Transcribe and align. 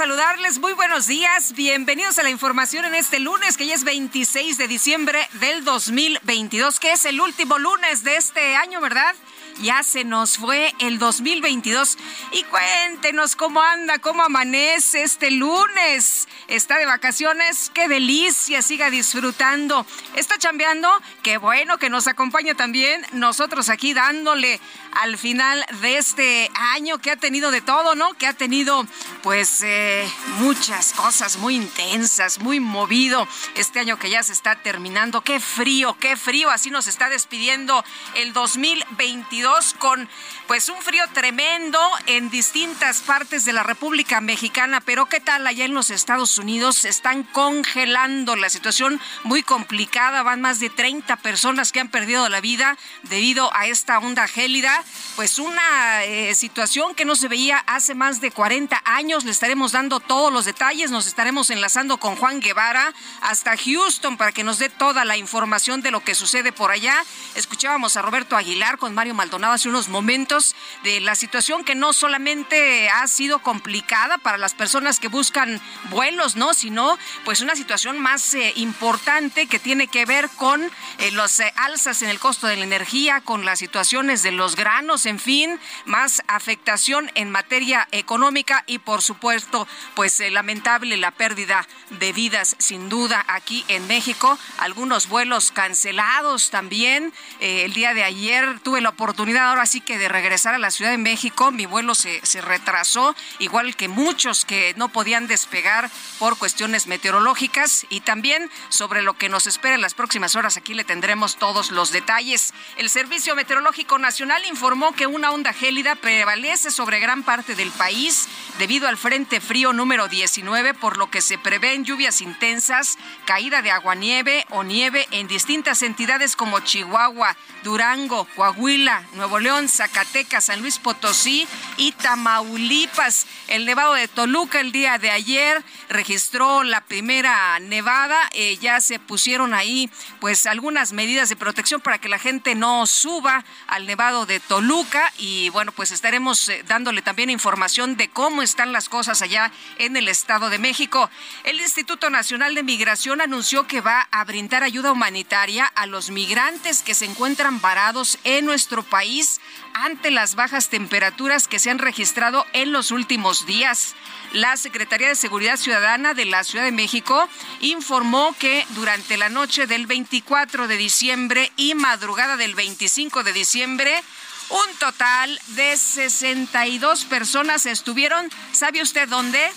Saludarles. 0.00 0.58
Muy 0.60 0.72
buenos 0.72 1.08
días. 1.08 1.52
Bienvenidos 1.52 2.18
a 2.18 2.22
la 2.22 2.30
información 2.30 2.86
en 2.86 2.94
este 2.94 3.20
lunes, 3.20 3.58
que 3.58 3.66
ya 3.66 3.74
es 3.74 3.84
26 3.84 4.56
de 4.56 4.66
diciembre 4.66 5.28
del 5.40 5.62
2022, 5.62 6.80
que 6.80 6.92
es 6.92 7.04
el 7.04 7.20
último 7.20 7.58
lunes 7.58 8.02
de 8.02 8.16
este 8.16 8.56
año, 8.56 8.80
¿verdad? 8.80 9.14
Ya 9.60 9.82
se 9.82 10.04
nos 10.04 10.38
fue 10.38 10.72
el 10.78 10.98
2022 10.98 11.98
y 12.32 12.44
cuéntenos 12.44 13.36
cómo 13.36 13.60
anda, 13.60 13.98
cómo 13.98 14.22
amanece 14.22 15.02
este 15.02 15.30
lunes. 15.30 16.28
Está 16.48 16.78
de 16.78 16.86
vacaciones, 16.86 17.70
qué 17.74 17.86
delicia, 17.86 18.62
siga 18.62 18.88
disfrutando. 18.88 19.84
Está 20.16 20.38
chambeando, 20.38 20.88
qué 21.22 21.36
bueno 21.36 21.76
que 21.76 21.90
nos 21.90 22.06
acompaña 22.06 22.54
también 22.54 23.04
nosotros 23.12 23.68
aquí 23.68 23.92
dándole 23.92 24.62
al 24.92 25.18
final 25.18 25.64
de 25.80 25.98
este 25.98 26.50
año 26.54 26.98
que 26.98 27.10
ha 27.10 27.16
tenido 27.16 27.50
de 27.50 27.60
todo, 27.60 27.94
¿no? 27.94 28.14
Que 28.14 28.26
ha 28.26 28.32
tenido 28.32 28.86
pues 29.22 29.62
eh, 29.62 30.08
muchas 30.38 30.92
cosas 30.92 31.36
muy 31.36 31.56
intensas, 31.56 32.38
muy 32.38 32.60
movido. 32.60 33.26
Este 33.54 33.80
año 33.80 33.98
que 33.98 34.10
ya 34.10 34.22
se 34.22 34.32
está 34.32 34.56
terminando, 34.56 35.22
qué 35.22 35.40
frío, 35.40 35.96
qué 36.00 36.16
frío, 36.16 36.50
así 36.50 36.70
nos 36.70 36.86
está 36.86 37.08
despidiendo 37.08 37.84
el 38.14 38.32
2022 38.32 39.74
con 39.78 40.08
pues 40.46 40.68
un 40.68 40.80
frío 40.82 41.04
tremendo 41.12 41.78
en 42.06 42.30
distintas 42.30 43.00
partes 43.00 43.44
de 43.44 43.52
la 43.52 43.62
República 43.62 44.20
Mexicana, 44.20 44.80
pero 44.80 45.06
qué 45.06 45.20
tal 45.20 45.46
allá 45.46 45.64
en 45.64 45.74
los 45.74 45.90
Estados 45.90 46.38
Unidos 46.38 46.76
se 46.76 46.88
están 46.88 47.22
congelando 47.22 48.36
la 48.36 48.50
situación 48.50 49.00
muy 49.24 49.42
complicada, 49.42 50.22
van 50.22 50.40
más 50.40 50.60
de 50.60 50.70
30 50.70 51.16
personas 51.16 51.72
que 51.72 51.80
han 51.80 51.88
perdido 51.88 52.28
la 52.28 52.40
vida 52.40 52.76
debido 53.04 53.54
a 53.54 53.66
esta 53.66 53.98
onda 53.98 54.26
gélida, 54.26 54.79
pues 55.16 55.38
una 55.38 56.04
eh, 56.04 56.34
situación 56.34 56.94
que 56.94 57.04
no 57.04 57.16
se 57.16 57.28
veía 57.28 57.58
hace 57.66 57.94
más 57.94 58.20
de 58.20 58.30
40 58.30 58.82
años, 58.84 59.24
le 59.24 59.30
estaremos 59.30 59.72
dando 59.72 60.00
todos 60.00 60.32
los 60.32 60.44
detalles, 60.44 60.90
nos 60.90 61.06
estaremos 61.06 61.50
enlazando 61.50 61.98
con 61.98 62.16
Juan 62.16 62.40
Guevara 62.40 62.92
hasta 63.20 63.56
Houston 63.56 64.16
para 64.16 64.32
que 64.32 64.44
nos 64.44 64.58
dé 64.58 64.68
toda 64.68 65.04
la 65.04 65.16
información 65.16 65.82
de 65.82 65.90
lo 65.90 66.00
que 66.00 66.14
sucede 66.14 66.52
por 66.52 66.70
allá. 66.70 67.04
Escuchábamos 67.34 67.96
a 67.96 68.02
Roberto 68.02 68.36
Aguilar 68.36 68.78
con 68.78 68.94
Mario 68.94 69.14
Maldonado 69.14 69.54
hace 69.54 69.68
unos 69.68 69.88
momentos 69.88 70.54
de 70.82 71.00
la 71.00 71.14
situación 71.14 71.64
que 71.64 71.74
no 71.74 71.92
solamente 71.92 72.88
ha 72.90 73.06
sido 73.08 73.40
complicada 73.40 74.18
para 74.18 74.38
las 74.38 74.54
personas 74.54 74.98
que 74.98 75.08
buscan 75.08 75.60
vuelos, 75.90 76.36
¿no? 76.36 76.54
Sino 76.54 76.98
pues 77.24 77.40
una 77.40 77.56
situación 77.56 77.98
más 77.98 78.34
eh, 78.34 78.52
importante 78.56 79.46
que 79.46 79.58
tiene 79.58 79.88
que 79.88 80.06
ver 80.06 80.28
con 80.36 80.62
eh, 80.98 81.10
los 81.12 81.40
eh, 81.40 81.52
alzas 81.56 82.02
en 82.02 82.08
el 82.08 82.18
costo 82.18 82.46
de 82.46 82.56
la 82.56 82.64
energía, 82.64 83.20
con 83.20 83.44
las 83.44 83.58
situaciones 83.58 84.22
de 84.22 84.32
los 84.32 84.56
en 85.04 85.18
fin, 85.18 85.58
más 85.84 86.22
afectación 86.28 87.10
en 87.16 87.30
materia 87.30 87.88
económica 87.90 88.62
y 88.66 88.78
por 88.78 89.02
supuesto 89.02 89.66
pues 89.94 90.20
eh, 90.20 90.30
lamentable 90.30 90.96
la 90.96 91.10
pérdida 91.10 91.66
de 91.90 92.12
vidas 92.12 92.54
sin 92.58 92.88
duda 92.88 93.24
aquí 93.28 93.64
en 93.66 93.86
México, 93.88 94.38
algunos 94.58 95.08
vuelos 95.08 95.50
cancelados 95.50 96.50
también. 96.50 97.12
Eh, 97.40 97.64
el 97.64 97.72
día 97.72 97.94
de 97.94 98.04
ayer 98.04 98.60
tuve 98.60 98.80
la 98.80 98.90
oportunidad 98.90 99.48
ahora 99.48 99.66
sí 99.66 99.80
que 99.80 99.98
de 99.98 100.08
regresar 100.08 100.54
a 100.54 100.58
la 100.58 100.70
Ciudad 100.70 100.92
de 100.92 100.98
México, 100.98 101.50
mi 101.50 101.66
vuelo 101.66 101.96
se, 101.96 102.24
se 102.24 102.40
retrasó, 102.40 103.16
igual 103.40 103.74
que 103.74 103.88
muchos 103.88 104.44
que 104.44 104.74
no 104.76 104.88
podían 104.88 105.26
despegar 105.26 105.90
por 106.18 106.38
cuestiones 106.38 106.86
meteorológicas 106.86 107.86
y 107.90 108.00
también 108.00 108.50
sobre 108.68 109.02
lo 109.02 109.14
que 109.14 109.28
nos 109.28 109.46
espera 109.46 109.74
en 109.74 109.82
las 109.82 109.94
próximas 109.94 110.36
horas. 110.36 110.56
Aquí 110.56 110.74
le 110.74 110.84
tendremos 110.84 111.36
todos 111.36 111.70
los 111.70 111.90
detalles. 111.90 112.54
El 112.76 112.88
Servicio 112.88 113.34
Meteorológico 113.34 113.98
Nacional 113.98 114.44
informó 114.60 114.92
que 114.92 115.06
una 115.06 115.30
onda 115.30 115.54
gélida 115.54 115.94
prevalece 115.94 116.70
sobre 116.70 117.00
gran 117.00 117.22
parte 117.22 117.54
del 117.54 117.70
país 117.70 118.28
debido 118.58 118.88
al 118.88 118.98
Frente 118.98 119.40
Frío 119.40 119.72
número 119.72 120.06
19, 120.06 120.74
por 120.74 120.98
lo 120.98 121.10
que 121.10 121.22
se 121.22 121.38
prevén 121.38 121.86
lluvias 121.86 122.20
intensas, 122.20 122.98
caída 123.24 123.62
de 123.62 123.70
aguanieve 123.70 124.44
o 124.50 124.62
nieve 124.62 125.08
en 125.12 125.28
distintas 125.28 125.80
entidades 125.80 126.36
como 126.36 126.60
Chihuahua, 126.60 127.38
Durango, 127.62 128.26
Coahuila, 128.36 129.02
Nuevo 129.14 129.38
León, 129.38 129.66
Zacatecas, 129.66 130.44
San 130.44 130.60
Luis 130.60 130.78
Potosí 130.78 131.48
y 131.78 131.92
Tamaulipas. 131.92 133.26
El 133.48 133.64
nevado 133.64 133.94
de 133.94 134.08
Toluca 134.08 134.60
el 134.60 134.72
día 134.72 134.98
de 134.98 135.10
ayer 135.10 135.64
registró 135.88 136.64
la 136.64 136.82
primera 136.82 137.58
nevada. 137.60 138.28
Eh, 138.32 138.58
ya 138.58 138.82
se 138.82 138.98
pusieron 138.98 139.54
ahí 139.54 139.88
pues 140.20 140.44
algunas 140.44 140.92
medidas 140.92 141.30
de 141.30 141.36
protección 141.36 141.80
para 141.80 141.98
que 141.98 142.10
la 142.10 142.18
gente 142.18 142.54
no 142.54 142.86
suba 142.86 143.42
al 143.66 143.86
nevado 143.86 144.26
de 144.26 144.38
Toluca 144.50 145.12
y 145.16 145.48
bueno 145.50 145.70
pues 145.70 145.92
estaremos 145.92 146.48
eh, 146.48 146.64
dándole 146.66 147.02
también 147.02 147.30
información 147.30 147.96
de 147.96 148.08
cómo 148.08 148.42
están 148.42 148.72
las 148.72 148.88
cosas 148.88 149.22
allá 149.22 149.52
en 149.78 149.96
el 149.96 150.08
Estado 150.08 150.50
de 150.50 150.58
México. 150.58 151.08
El 151.44 151.60
Instituto 151.60 152.10
Nacional 152.10 152.56
de 152.56 152.64
Migración 152.64 153.20
anunció 153.20 153.68
que 153.68 153.80
va 153.80 154.08
a 154.10 154.24
brindar 154.24 154.64
ayuda 154.64 154.90
humanitaria 154.90 155.66
a 155.66 155.86
los 155.86 156.10
migrantes 156.10 156.82
que 156.82 156.94
se 156.94 157.04
encuentran 157.04 157.60
varados 157.60 158.18
en 158.24 158.44
nuestro 158.44 158.82
país 158.82 159.40
ante 159.72 160.10
las 160.10 160.34
bajas 160.34 160.68
temperaturas 160.68 161.46
que 161.46 161.60
se 161.60 161.70
han 161.70 161.78
registrado 161.78 162.44
en 162.52 162.72
los 162.72 162.90
últimos 162.90 163.46
días. 163.46 163.94
La 164.32 164.56
Secretaría 164.56 165.06
de 165.06 165.14
Seguridad 165.14 165.58
Ciudadana 165.58 166.12
de 166.12 166.24
la 166.24 166.42
Ciudad 166.42 166.64
de 166.64 166.72
México 166.72 167.28
informó 167.60 168.34
que 168.36 168.66
durante 168.70 169.16
la 169.16 169.28
noche 169.28 169.68
del 169.68 169.86
24 169.86 170.66
de 170.66 170.76
diciembre 170.76 171.52
y 171.56 171.76
madrugada 171.76 172.36
del 172.36 172.56
25 172.56 173.22
de 173.22 173.32
diciembre, 173.32 174.02
un 174.50 174.76
total 174.78 175.40
de 175.48 175.76
62 175.76 177.04
personas 177.04 177.66
estuvieron, 177.66 178.28
¿sabe 178.52 178.82
usted 178.82 179.08
dónde? 179.08 179.50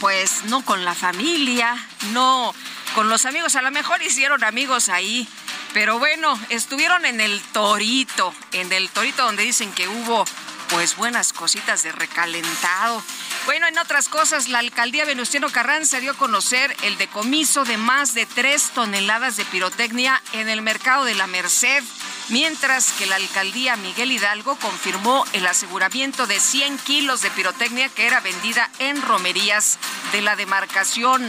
Pues 0.00 0.44
no 0.44 0.64
con 0.64 0.84
la 0.84 0.94
familia, 0.94 1.76
no 2.12 2.54
con 2.94 3.08
los 3.08 3.26
amigos, 3.26 3.56
a 3.56 3.62
lo 3.62 3.70
mejor 3.70 4.02
hicieron 4.02 4.42
amigos 4.44 4.88
ahí, 4.88 5.28
pero 5.72 5.98
bueno, 5.98 6.38
estuvieron 6.48 7.04
en 7.04 7.20
el 7.20 7.40
Torito, 7.52 8.34
en 8.52 8.72
el 8.72 8.88
Torito 8.90 9.24
donde 9.24 9.42
dicen 9.42 9.72
que 9.72 9.88
hubo 9.88 10.24
pues 10.70 10.96
buenas 10.96 11.32
cositas 11.32 11.82
de 11.82 11.92
recalentado. 11.92 13.02
Bueno, 13.44 13.66
en 13.66 13.78
otras 13.78 14.08
cosas, 14.08 14.48
la 14.48 14.60
alcaldía 14.60 15.04
Venustiano 15.04 15.50
Carranza 15.50 16.00
dio 16.00 16.12
a 16.12 16.16
conocer 16.16 16.74
el 16.82 16.96
decomiso 16.96 17.64
de 17.64 17.76
más 17.76 18.14
de 18.14 18.24
tres 18.24 18.70
toneladas 18.74 19.36
de 19.36 19.44
pirotecnia 19.44 20.22
en 20.32 20.48
el 20.48 20.62
mercado 20.62 21.04
de 21.04 21.14
la 21.14 21.26
Merced, 21.26 21.84
mientras 22.28 22.92
que 22.92 23.06
la 23.06 23.16
alcaldía 23.16 23.76
Miguel 23.76 24.12
Hidalgo 24.12 24.56
confirmó 24.56 25.24
el 25.32 25.46
aseguramiento 25.46 26.26
de 26.26 26.40
100 26.40 26.78
kilos 26.78 27.22
de 27.22 27.30
pirotecnia 27.30 27.88
que 27.88 28.06
era 28.06 28.20
vendida 28.20 28.70
en 28.78 29.00
romerías 29.02 29.78
de 30.12 30.22
la 30.22 30.36
demarcación. 30.36 31.22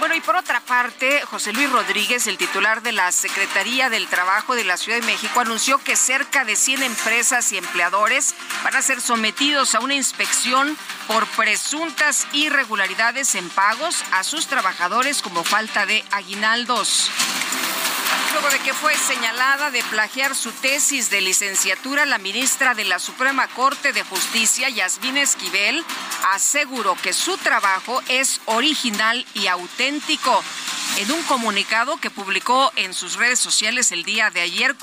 Bueno, 0.00 0.16
y 0.16 0.20
por 0.20 0.36
otra 0.36 0.60
parte, 0.60 1.22
José 1.30 1.52
Luis 1.52 1.70
Rodríguez, 1.70 2.26
el 2.26 2.36
titular 2.36 2.82
de 2.82 2.92
la 2.92 3.10
Secretaría 3.10 3.88
del 3.88 4.06
Trabajo 4.08 4.54
de 4.54 4.64
la 4.64 4.76
Ciudad 4.76 5.00
de 5.00 5.06
México, 5.06 5.40
anunció 5.40 5.78
que 5.78 5.96
cerca 5.96 6.44
de 6.44 6.56
100 6.56 6.82
empresas 6.82 7.52
y 7.52 7.56
empleadores 7.56 8.34
van 8.64 8.76
a 8.76 8.82
ser 8.82 9.00
sometidos 9.00 9.74
a 9.74 9.80
una 9.80 9.94
inspección 9.94 10.76
por 11.06 11.26
presuntas 11.28 12.26
irregularidades 12.32 13.34
en 13.34 13.48
pagos 13.48 14.04
a 14.12 14.24
sus 14.24 14.46
trabajadores 14.46 15.22
como 15.22 15.44
falta 15.44 15.86
de 15.86 16.04
aguinaldos 16.10 17.10
luego 18.34 18.50
de 18.50 18.58
que 18.58 18.74
fue 18.74 18.96
señalada 18.96 19.70
de 19.70 19.82
plagiar 19.84 20.34
su 20.34 20.50
tesis 20.50 21.08
de 21.08 21.20
licenciatura, 21.20 22.04
la 22.04 22.18
ministra 22.18 22.74
de 22.74 22.84
la 22.84 22.98
Suprema 22.98 23.46
Corte 23.48 23.92
de 23.92 24.02
Justicia, 24.02 24.68
Yasmín 24.68 25.16
Esquivel, 25.18 25.84
aseguró 26.32 26.96
que 27.00 27.12
su 27.12 27.36
trabajo 27.38 28.02
es 28.08 28.40
original 28.46 29.24
y 29.34 29.46
auténtico. 29.46 30.42
En 30.96 31.10
un 31.10 31.24
comunicado 31.24 31.96
que 31.96 32.08
publicó 32.08 32.70
en 32.76 32.94
sus 32.94 33.16
redes 33.16 33.40
sociales 33.40 33.90
el 33.90 34.04
día 34.04 34.30
de 34.30 34.42
ayer, 34.42 34.76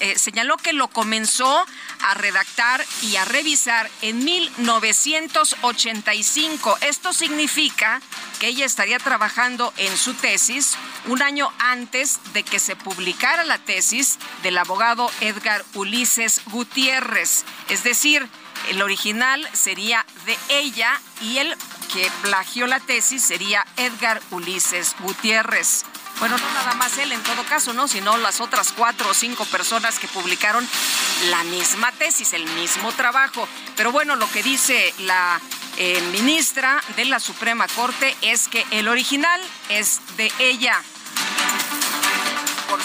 eh, 0.00 0.18
señaló 0.18 0.58
que 0.58 0.74
lo 0.74 0.88
comenzó 0.88 1.64
a 2.00 2.12
redactar 2.12 2.84
y 3.00 3.16
a 3.16 3.24
revisar 3.24 3.90
en 4.02 4.22
1985. 4.24 6.76
Esto 6.82 7.14
significa 7.14 8.02
que 8.40 8.48
ella 8.48 8.66
estaría 8.66 8.98
trabajando 8.98 9.72
en 9.78 9.96
su 9.96 10.12
tesis 10.12 10.74
un 11.06 11.22
año 11.22 11.50
antes 11.58 12.20
de 12.34 12.42
que 12.42 12.58
se 12.58 12.76
publicara 12.76 13.42
la 13.44 13.56
tesis 13.56 14.18
del 14.42 14.58
abogado 14.58 15.10
Edgar 15.22 15.64
Ulises 15.72 16.42
Gutiérrez. 16.50 17.46
Es 17.70 17.84
decir, 17.84 18.28
el 18.68 18.82
original 18.82 19.48
sería 19.54 20.04
de 20.26 20.36
ella 20.48 21.00
y 21.22 21.38
el 21.38 21.56
que 21.92 22.10
plagió 22.22 22.66
la 22.66 22.80
tesis 22.80 23.22
sería 23.22 23.66
Edgar 23.76 24.20
Ulises 24.30 24.94
Gutiérrez. 25.00 25.84
Bueno, 26.20 26.38
no 26.38 26.52
nada 26.52 26.74
más 26.74 26.96
él 26.98 27.12
en 27.12 27.22
todo 27.22 27.42
caso, 27.44 27.72
¿no? 27.72 27.88
Sino 27.88 28.16
las 28.18 28.40
otras 28.40 28.72
cuatro 28.72 29.10
o 29.10 29.14
cinco 29.14 29.44
personas 29.46 29.98
que 29.98 30.08
publicaron 30.08 30.66
la 31.30 31.42
misma 31.44 31.90
tesis, 31.92 32.32
el 32.32 32.44
mismo 32.54 32.92
trabajo. 32.92 33.48
Pero 33.76 33.92
bueno, 33.92 34.16
lo 34.16 34.30
que 34.30 34.42
dice 34.42 34.94
la 34.98 35.40
eh, 35.76 36.00
ministra 36.12 36.82
de 36.96 37.04
la 37.06 37.18
Suprema 37.18 37.66
Corte 37.68 38.16
es 38.22 38.48
que 38.48 38.64
el 38.70 38.88
original 38.88 39.40
es 39.68 40.00
de 40.16 40.32
ella. 40.38 40.80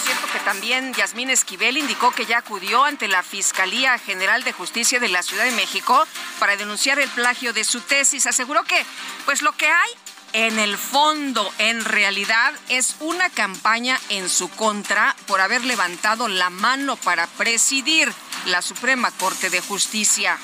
Por 0.00 0.14
cierto 0.14 0.32
que 0.32 0.40
también 0.40 0.94
Yasmín 0.94 1.28
Esquivel 1.28 1.76
indicó 1.76 2.10
que 2.10 2.24
ya 2.24 2.38
acudió 2.38 2.84
ante 2.84 3.06
la 3.06 3.22
Fiscalía 3.22 3.98
General 3.98 4.42
de 4.44 4.52
Justicia 4.54 4.98
de 4.98 5.10
la 5.10 5.22
Ciudad 5.22 5.44
de 5.44 5.50
México 5.50 6.06
para 6.38 6.56
denunciar 6.56 6.98
el 6.98 7.08
plagio 7.10 7.52
de 7.52 7.64
su 7.64 7.82
tesis. 7.82 8.26
Aseguró 8.26 8.64
que 8.64 8.82
pues 9.26 9.42
lo 9.42 9.52
que 9.52 9.66
hay 9.66 9.90
en 10.32 10.58
el 10.58 10.78
fondo, 10.78 11.52
en 11.58 11.84
realidad, 11.84 12.54
es 12.70 12.96
una 13.00 13.28
campaña 13.28 14.00
en 14.08 14.30
su 14.30 14.48
contra 14.48 15.14
por 15.26 15.42
haber 15.42 15.66
levantado 15.66 16.28
la 16.28 16.48
mano 16.48 16.96
para 16.96 17.26
presidir 17.26 18.10
la 18.46 18.62
Suprema 18.62 19.10
Corte 19.10 19.50
de 19.50 19.60
Justicia. 19.60 20.38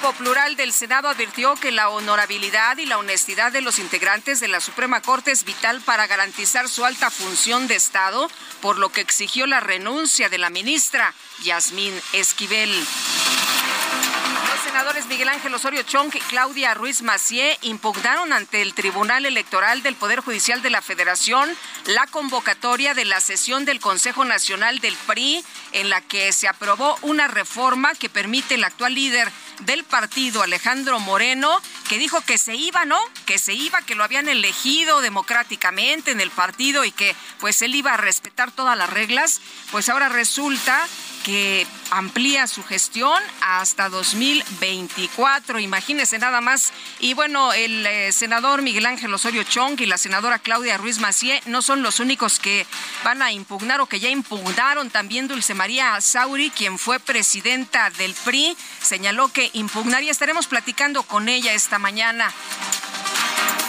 Grupo 0.00 0.16
Plural 0.16 0.54
del 0.54 0.72
Senado 0.72 1.08
advirtió 1.08 1.56
que 1.56 1.72
la 1.72 1.88
honorabilidad 1.88 2.78
y 2.78 2.86
la 2.86 2.98
honestidad 2.98 3.50
de 3.50 3.62
los 3.62 3.80
integrantes 3.80 4.38
de 4.38 4.46
la 4.46 4.60
Suprema 4.60 5.02
Corte 5.02 5.32
es 5.32 5.42
vital 5.42 5.80
para 5.80 6.06
garantizar 6.06 6.68
su 6.68 6.84
alta 6.84 7.10
función 7.10 7.66
de 7.66 7.74
Estado, 7.74 8.30
por 8.60 8.78
lo 8.78 8.90
que 8.90 9.00
exigió 9.00 9.48
la 9.48 9.58
renuncia 9.58 10.28
de 10.28 10.38
la 10.38 10.50
ministra 10.50 11.12
Yasmín 11.42 12.00
Esquivel. 12.12 12.70
Los 12.70 14.60
senadores 14.62 15.06
Miguel 15.06 15.30
Ángel 15.30 15.54
Osorio 15.54 15.82
Chong 15.82 16.14
y 16.14 16.20
Claudia 16.20 16.74
Ruiz 16.74 17.02
Macié 17.02 17.58
impugnaron 17.62 18.32
ante 18.32 18.62
el 18.62 18.74
Tribunal 18.74 19.26
Electoral 19.26 19.82
del 19.82 19.96
Poder 19.96 20.20
Judicial 20.20 20.62
de 20.62 20.70
la 20.70 20.82
Federación 20.82 21.50
la 21.86 22.06
convocatoria 22.06 22.94
de 22.94 23.04
la 23.04 23.20
sesión 23.20 23.64
del 23.64 23.80
Consejo 23.80 24.24
Nacional 24.24 24.78
del 24.78 24.94
PRI 25.08 25.44
en 25.72 25.90
la 25.90 26.00
que 26.02 26.32
se 26.32 26.46
aprobó 26.46 26.96
una 27.02 27.26
reforma 27.26 27.94
que 27.94 28.08
permite 28.08 28.54
el 28.54 28.64
actual 28.64 28.94
líder 28.94 29.28
del 29.60 29.84
partido, 29.84 30.42
Alejandro 30.42 31.00
Moreno, 31.00 31.60
que 31.88 31.98
dijo 31.98 32.20
que 32.20 32.38
se 32.38 32.54
iba, 32.54 32.84
¿no? 32.84 32.98
Que 33.26 33.38
se 33.38 33.54
iba, 33.54 33.82
que 33.82 33.94
lo 33.94 34.04
habían 34.04 34.28
elegido 34.28 35.00
democráticamente 35.00 36.10
en 36.10 36.20
el 36.20 36.30
partido 36.30 36.84
y 36.84 36.92
que 36.92 37.14
pues 37.40 37.62
él 37.62 37.74
iba 37.74 37.94
a 37.94 37.96
respetar 37.96 38.50
todas 38.52 38.76
las 38.76 38.90
reglas, 38.90 39.40
pues 39.70 39.88
ahora 39.88 40.08
resulta 40.08 40.86
que 41.24 41.66
amplía 41.90 42.46
su 42.46 42.64
gestión 42.64 43.22
hasta 43.42 43.88
2024. 43.88 45.58
Imagínese 45.58 46.18
nada 46.18 46.40
más. 46.40 46.72
Y 47.00 47.14
bueno, 47.14 47.52
el 47.52 47.86
eh, 47.86 48.12
senador 48.12 48.62
Miguel 48.62 48.86
Ángel 48.86 49.12
Osorio 49.12 49.42
Chong 49.42 49.80
y 49.80 49.86
la 49.86 49.98
senadora 49.98 50.38
Claudia 50.38 50.78
Ruiz 50.78 51.00
Macié 51.00 51.42
no 51.46 51.60
son 51.60 51.82
los 51.82 52.00
únicos 52.00 52.38
que 52.38 52.66
van 53.04 53.20
a 53.20 53.32
impugnar 53.32 53.80
o 53.80 53.86
que 53.86 54.00
ya 54.00 54.08
impugnaron. 54.08 54.90
También 54.90 55.28
Dulce 55.28 55.54
María 55.54 56.00
Sauri, 56.00 56.50
quien 56.50 56.78
fue 56.78 56.98
presidenta 56.98 57.90
del 57.90 58.14
PRI, 58.14 58.56
señaló 58.80 59.28
que 59.28 59.47
impugnaría. 59.52 60.10
Estaremos 60.10 60.46
platicando 60.46 61.02
con 61.02 61.28
ella 61.28 61.52
esta 61.52 61.78
mañana. 61.78 62.32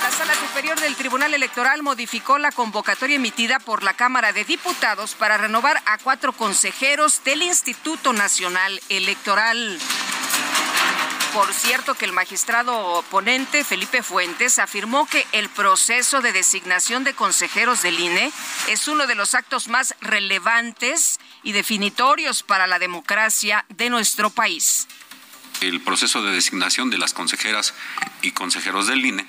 La 0.03 0.11
Sala 0.11 0.33
Superior 0.35 0.79
del 0.79 0.95
Tribunal 0.95 1.33
Electoral 1.33 1.83
modificó 1.83 2.37
la 2.37 2.51
convocatoria 2.51 3.17
emitida 3.17 3.59
por 3.59 3.83
la 3.83 3.93
Cámara 3.93 4.33
de 4.33 4.45
Diputados 4.45 5.13
para 5.13 5.37
renovar 5.37 5.81
a 5.85 5.97
cuatro 5.97 6.33
consejeros 6.33 7.23
del 7.23 7.43
Instituto 7.43 8.13
Nacional 8.13 8.81
Electoral. 8.89 9.79
Por 11.33 11.53
cierto 11.53 11.93
que 11.93 12.05
el 12.05 12.11
magistrado 12.11 13.03
ponente 13.11 13.63
Felipe 13.63 14.01
Fuentes 14.01 14.57
afirmó 14.57 15.05
que 15.05 15.27
el 15.31 15.47
proceso 15.49 16.21
de 16.21 16.31
designación 16.31 17.03
de 17.03 17.13
consejeros 17.13 17.83
del 17.83 17.99
INE 17.99 18.31
es 18.67 18.87
uno 18.87 19.05
de 19.05 19.13
los 19.13 19.35
actos 19.35 19.67
más 19.67 19.95
relevantes 20.01 21.19
y 21.43 21.51
definitorios 21.51 22.41
para 22.41 22.65
la 22.65 22.79
democracia 22.79 23.63
de 23.69 23.91
nuestro 23.91 24.31
país. 24.31 24.87
El 25.61 25.81
proceso 25.81 26.21
de 26.21 26.31
designación 26.31 26.89
de 26.89 26.97
las 26.97 27.13
consejeras 27.13 27.73
y 28.21 28.31
consejeros 28.31 28.87
del 28.87 29.05
INE 29.05 29.27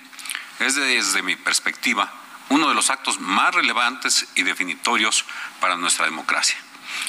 es 0.61 0.77
desde 0.77 1.23
mi 1.23 1.37
perspectiva 1.37 2.13
uno 2.51 2.69
de 2.69 2.75
los 2.75 2.91
actos 2.91 3.21
más 3.21 3.55
relevantes 3.55 4.27
y 4.35 4.43
definitorios 4.43 5.25
para 5.61 5.77
nuestra 5.77 6.05
democracia. 6.05 6.57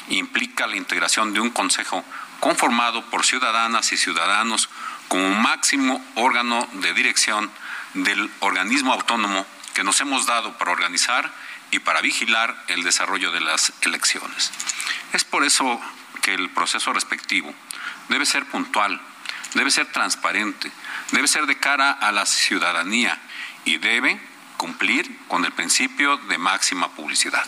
Implica 0.08 0.66
la 0.66 0.76
integración 0.76 1.34
de 1.34 1.40
un 1.40 1.50
Consejo 1.50 2.04
conformado 2.40 3.04
por 3.10 3.24
ciudadanas 3.24 3.92
y 3.92 3.96
ciudadanos 3.96 4.68
como 5.08 5.30
máximo 5.30 6.04
órgano 6.14 6.68
de 6.74 6.94
dirección 6.94 7.50
del 7.94 8.30
organismo 8.40 8.92
autónomo 8.92 9.46
que 9.74 9.84
nos 9.84 10.00
hemos 10.00 10.26
dado 10.26 10.56
para 10.58 10.72
organizar 10.72 11.32
y 11.70 11.78
para 11.78 12.00
vigilar 12.00 12.64
el 12.68 12.82
desarrollo 12.82 13.30
de 13.32 13.40
las 13.40 13.72
elecciones. 13.82 14.52
Es 15.12 15.24
por 15.24 15.44
eso 15.44 15.80
que 16.22 16.34
el 16.34 16.50
proceso 16.50 16.92
respectivo 16.92 17.52
debe 18.08 18.26
ser 18.26 18.46
puntual, 18.46 19.00
debe 19.54 19.70
ser 19.70 19.86
transparente, 19.92 20.70
debe 21.10 21.28
ser 21.28 21.46
de 21.46 21.58
cara 21.58 21.92
a 21.92 22.12
la 22.12 22.26
ciudadanía 22.26 23.18
y 23.64 23.78
debe 23.78 24.20
cumplir 24.56 25.26
con 25.28 25.44
el 25.44 25.52
principio 25.52 26.16
de 26.16 26.38
máxima 26.38 26.90
publicidad. 26.92 27.44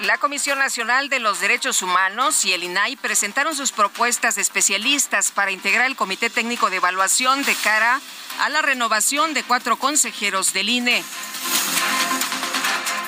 La 0.00 0.18
Comisión 0.18 0.58
Nacional 0.58 1.08
de 1.08 1.20
los 1.20 1.40
Derechos 1.40 1.80
Humanos 1.80 2.44
y 2.44 2.52
el 2.52 2.64
INAI 2.64 2.96
presentaron 2.96 3.56
sus 3.56 3.72
propuestas 3.72 4.34
de 4.34 4.42
especialistas 4.42 5.30
para 5.30 5.50
integrar 5.50 5.86
el 5.86 5.96
Comité 5.96 6.28
Técnico 6.28 6.68
de 6.68 6.76
Evaluación 6.76 7.42
de 7.44 7.54
cara 7.54 7.98
a 8.40 8.48
la 8.50 8.60
renovación 8.60 9.32
de 9.32 9.42
cuatro 9.42 9.76
consejeros 9.76 10.52
del 10.52 10.68
INE. 10.68 11.02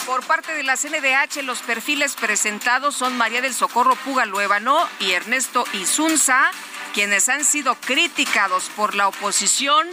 Por 0.06 0.24
parte 0.24 0.54
de 0.54 0.62
la 0.62 0.78
CNDH, 0.78 1.42
los 1.42 1.58
perfiles 1.58 2.14
presentados 2.14 2.94
son 2.94 3.18
María 3.18 3.42
del 3.42 3.52
Socorro 3.52 3.94
Pugaluébano 3.94 4.88
y 5.00 5.12
Ernesto 5.12 5.66
Isunza, 5.74 6.50
quienes 6.98 7.28
han 7.28 7.44
sido 7.44 7.76
criticados 7.76 8.64
por 8.74 8.96
la 8.96 9.06
oposición 9.06 9.86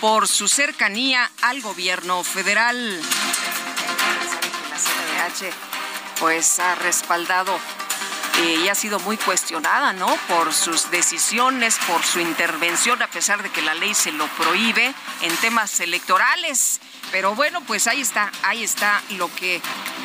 por 0.00 0.28
su 0.28 0.46
cercanía 0.46 1.28
al 1.40 1.60
gobierno 1.60 2.22
federal. 2.22 3.00
La 4.70 4.78
CNDH 4.78 5.52
pues 6.20 6.60
ha 6.60 6.76
respaldado 6.76 7.58
eh, 8.42 8.60
y 8.64 8.68
ha 8.68 8.76
sido 8.76 9.00
muy 9.00 9.16
cuestionada, 9.16 9.92
¿no? 9.92 10.06
Por 10.28 10.54
sus 10.54 10.88
decisiones, 10.92 11.80
por 11.88 12.04
su 12.04 12.20
intervención, 12.20 13.02
a 13.02 13.08
pesar 13.08 13.42
de 13.42 13.50
que 13.50 13.62
la 13.62 13.74
ley 13.74 13.92
se 13.92 14.12
lo 14.12 14.28
prohíbe 14.28 14.94
en 15.22 15.36
temas 15.38 15.80
electorales. 15.80 16.80
Pero 17.12 17.34
bueno, 17.34 17.60
pues 17.66 17.86
ahí 17.86 18.00
está, 18.00 18.32
ahí 18.42 18.64
está 18.64 19.02
lo 19.10 19.32
que 19.34 19.60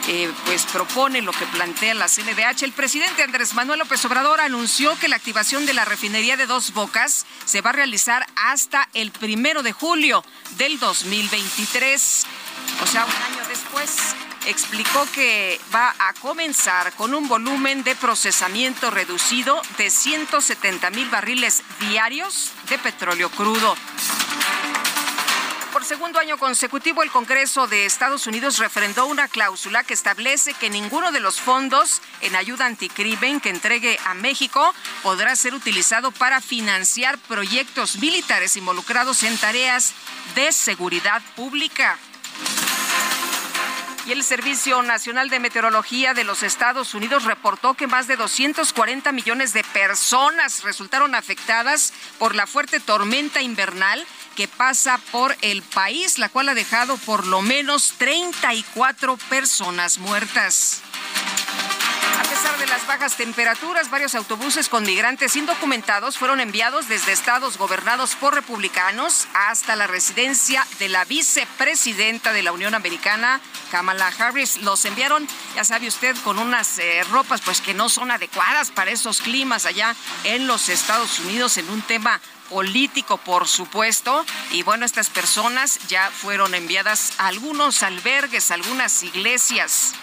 eh, 0.10 0.32
pues 0.46 0.66
propone, 0.66 1.22
lo 1.22 1.32
que 1.32 1.46
plantea 1.48 1.94
la 1.94 2.08
CNDH. 2.08 2.64
El 2.64 2.74
presidente 2.74 3.24
Andrés 3.24 3.54
Manuel 3.54 3.80
López 3.80 4.04
Obrador 4.06 4.42
anunció 4.42 4.98
que 5.00 5.08
la 5.08 5.16
activación 5.16 5.66
de 5.66 5.74
la 5.74 5.86
refinería 5.86 6.38
de 6.38 6.46
Dos 6.46 6.74
Bocas 6.74 7.26
se 7.46 7.62
va 7.62 7.72
a 7.72 7.74
realizar 7.74 8.26
hasta 8.36 8.90
el 8.94 9.12
primero 9.12 9.64
de 9.64 9.72
julio 9.72 10.24
del 10.58 10.80
2023, 10.80 12.26
o 12.84 12.88
sea, 12.88 13.06
un 13.06 13.12
año 13.12 13.48
después 13.48 14.16
explicó 14.46 15.06
que 15.14 15.60
va 15.74 15.94
a 16.00 16.14
comenzar 16.14 16.94
con 16.94 17.14
un 17.14 17.28
volumen 17.28 17.84
de 17.84 17.96
procesamiento 17.96 18.92
reducido 18.92 19.62
de 19.78 19.90
170 19.90 20.90
mil 20.92 21.10
barriles 21.10 21.64
diarios 21.80 22.52
de 22.70 22.78
petróleo 22.80 23.30
crudo 23.30 23.76
segundo 25.88 26.20
año 26.20 26.38
consecutivo, 26.38 27.02
el 27.02 27.12
Congreso 27.12 27.66
de 27.66 27.86
Estados 27.86 28.28
Unidos 28.28 28.58
refrendó 28.58 29.06
una 29.06 29.30
cláusula 29.30 29.86
que 29.86 29.94
establece 29.94 30.54
que 30.54 30.70
ninguno 30.70 31.14
de 31.14 31.22
los 31.22 31.40
fondos 31.40 32.02
en 32.20 32.36
ayuda 32.36 32.66
anticrimen 32.66 33.40
que 33.40 33.50
entregue 33.50 33.98
a 34.06 34.14
México 34.14 34.74
podrá 35.02 35.34
ser 35.38 35.54
utilizado 35.54 36.12
para 36.12 36.42
financiar 36.42 37.18
proyectos 37.18 38.00
militares 38.00 38.58
involucrados 38.58 39.24
en 39.24 39.38
tareas 39.38 39.94
de 40.36 40.52
seguridad 40.52 41.22
pública. 41.38 41.98
Y 44.08 44.14
el 44.14 44.24
Servicio 44.24 44.82
Nacional 44.84 45.30
de 45.30 45.40
Meteorología 45.40 46.14
de 46.14 46.24
los 46.24 46.44
Estados 46.44 46.94
Unidos 46.94 47.26
reportó 47.26 47.74
que 47.74 47.88
más 47.88 48.08
de 48.08 48.16
240 48.16 49.12
millones 49.12 49.52
de 49.52 49.66
personas 49.66 50.64
resultaron 50.64 51.14
afectadas 51.14 51.92
por 52.18 52.34
la 52.34 52.48
fuerte 52.48 52.80
tormenta 52.80 53.42
invernal 53.42 54.06
que 54.38 54.48
pasa 54.48 55.00
por 55.12 55.36
el 55.42 55.64
país, 55.64 56.20
la 56.20 56.30
cual 56.30 56.50
ha 56.50 56.54
dejado 56.54 56.96
por 56.98 57.26
lo 57.26 57.42
menos 57.42 57.96
34 57.98 59.18
personas 59.18 59.98
muertas. 59.98 60.82
A 62.20 62.24
pesar 62.30 62.60
de 62.60 62.68
las 62.68 62.86
bajas 62.86 63.18
temperaturas, 63.18 63.90
varios 63.90 64.14
autobuses 64.14 64.70
con 64.70 64.84
migrantes 64.84 65.36
indocumentados 65.36 66.20
fueron 66.20 66.40
enviados 66.40 66.88
desde 66.88 67.14
estados 67.14 67.58
gobernados 67.58 68.14
por 68.14 68.36
republicanos 68.36 69.28
hasta 69.34 69.76
la 69.76 69.88
residencia 69.88 70.64
de 70.78 70.90
la 70.90 71.04
vicepresidenta 71.06 72.32
de 72.32 72.44
la 72.44 72.52
Unión 72.52 72.76
Americana, 72.76 73.42
Kamala 73.72 74.14
Harris. 74.20 74.58
Los 74.62 74.86
enviaron, 74.86 75.28
ya 75.56 75.64
sabe 75.64 75.88
usted, 75.88 76.16
con 76.24 76.38
unas 76.38 76.78
eh, 76.78 77.04
ropas 77.10 77.42
pues 77.42 77.60
que 77.60 77.74
no 77.74 77.90
son 77.90 78.12
adecuadas 78.12 78.70
para 78.70 78.92
esos 78.92 79.20
climas 79.22 79.66
allá 79.66 79.96
en 80.26 80.46
los 80.46 80.70
Estados 80.70 81.20
Unidos 81.22 81.58
en 81.58 81.68
un 81.72 81.82
tema 81.82 82.22
político, 82.50 83.18
por 83.18 83.48
supuesto. 83.48 84.26
Y 84.52 84.64
bueno, 84.64 84.86
estas 84.86 85.10
personas 85.10 85.80
ya 85.88 86.10
fueron 86.12 86.54
enviadas 86.56 87.14
a 87.18 87.28
algunos 87.28 87.84
albergues, 87.84 88.52
algunas 88.52 89.04
iglesias. 89.04 89.94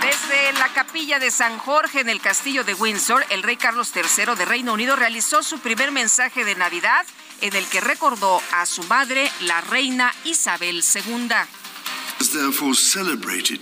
Desde 0.00 0.52
la 0.58 0.68
capilla 0.68 1.18
de 1.18 1.30
San 1.30 1.58
Jorge 1.58 2.00
en 2.00 2.08
el 2.08 2.20
castillo 2.20 2.64
de 2.64 2.74
Windsor, 2.74 3.24
el 3.30 3.42
rey 3.42 3.56
Carlos 3.56 3.92
III 3.94 4.34
de 4.36 4.44
Reino 4.44 4.72
Unido 4.72 4.96
realizó 4.96 5.42
su 5.42 5.60
primer 5.60 5.92
mensaje 5.92 6.44
de 6.44 6.56
Navidad 6.56 7.06
en 7.40 7.54
el 7.54 7.66
que 7.66 7.80
recordó 7.80 8.40
a 8.52 8.66
su 8.66 8.82
madre, 8.84 9.30
la 9.40 9.60
reina 9.60 10.12
Isabel 10.24 10.82
II. 10.82 11.28
Celebrate 12.74 13.58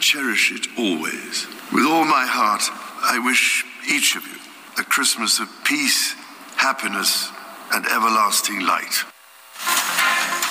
cherish. 0.00 0.68
With 1.70 1.84
all 1.84 2.04
my 2.04 2.24
heart, 2.26 2.70
I 3.02 3.18
wish 3.18 3.64
each 3.86 4.16
of 4.16 4.26
you 4.26 4.37
Christmas 4.84 5.40
of 5.40 5.48
peace, 5.64 6.14
happiness 6.56 7.30
and 7.72 7.86
everlasting 7.86 8.66
light. 8.66 9.06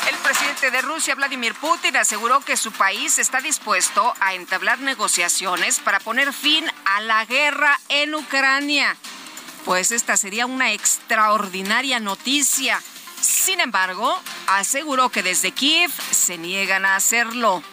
El 0.09 0.17
presidente 0.17 0.71
de 0.71 0.81
Rusia, 0.81 1.15
Vladimir 1.15 1.53
Putin, 1.55 1.95
aseguró 1.97 2.41
que 2.41 2.57
su 2.57 2.71
país 2.71 3.19
está 3.19 3.41
dispuesto 3.41 4.13
a 4.19 4.33
entablar 4.33 4.79
negociaciones 4.79 5.79
para 5.79 5.99
poner 5.99 6.33
fin 6.33 6.65
a 6.85 7.01
la 7.01 7.25
guerra 7.25 7.79
en 7.89 8.15
Ucrania. 8.15 8.95
Pues 9.65 9.91
esta 9.91 10.15
sería 10.15 10.45
una 10.45 10.71
extraordinaria 10.71 11.99
noticia. 11.99 12.81
Sin 13.19 13.59
embargo, 13.59 14.21
aseguró 14.47 15.09
que 15.09 15.23
desde 15.23 15.51
Kiev 15.51 15.91
se 16.11 16.37
niegan 16.37 16.85
a 16.85 16.95
hacerlo. 16.95 17.63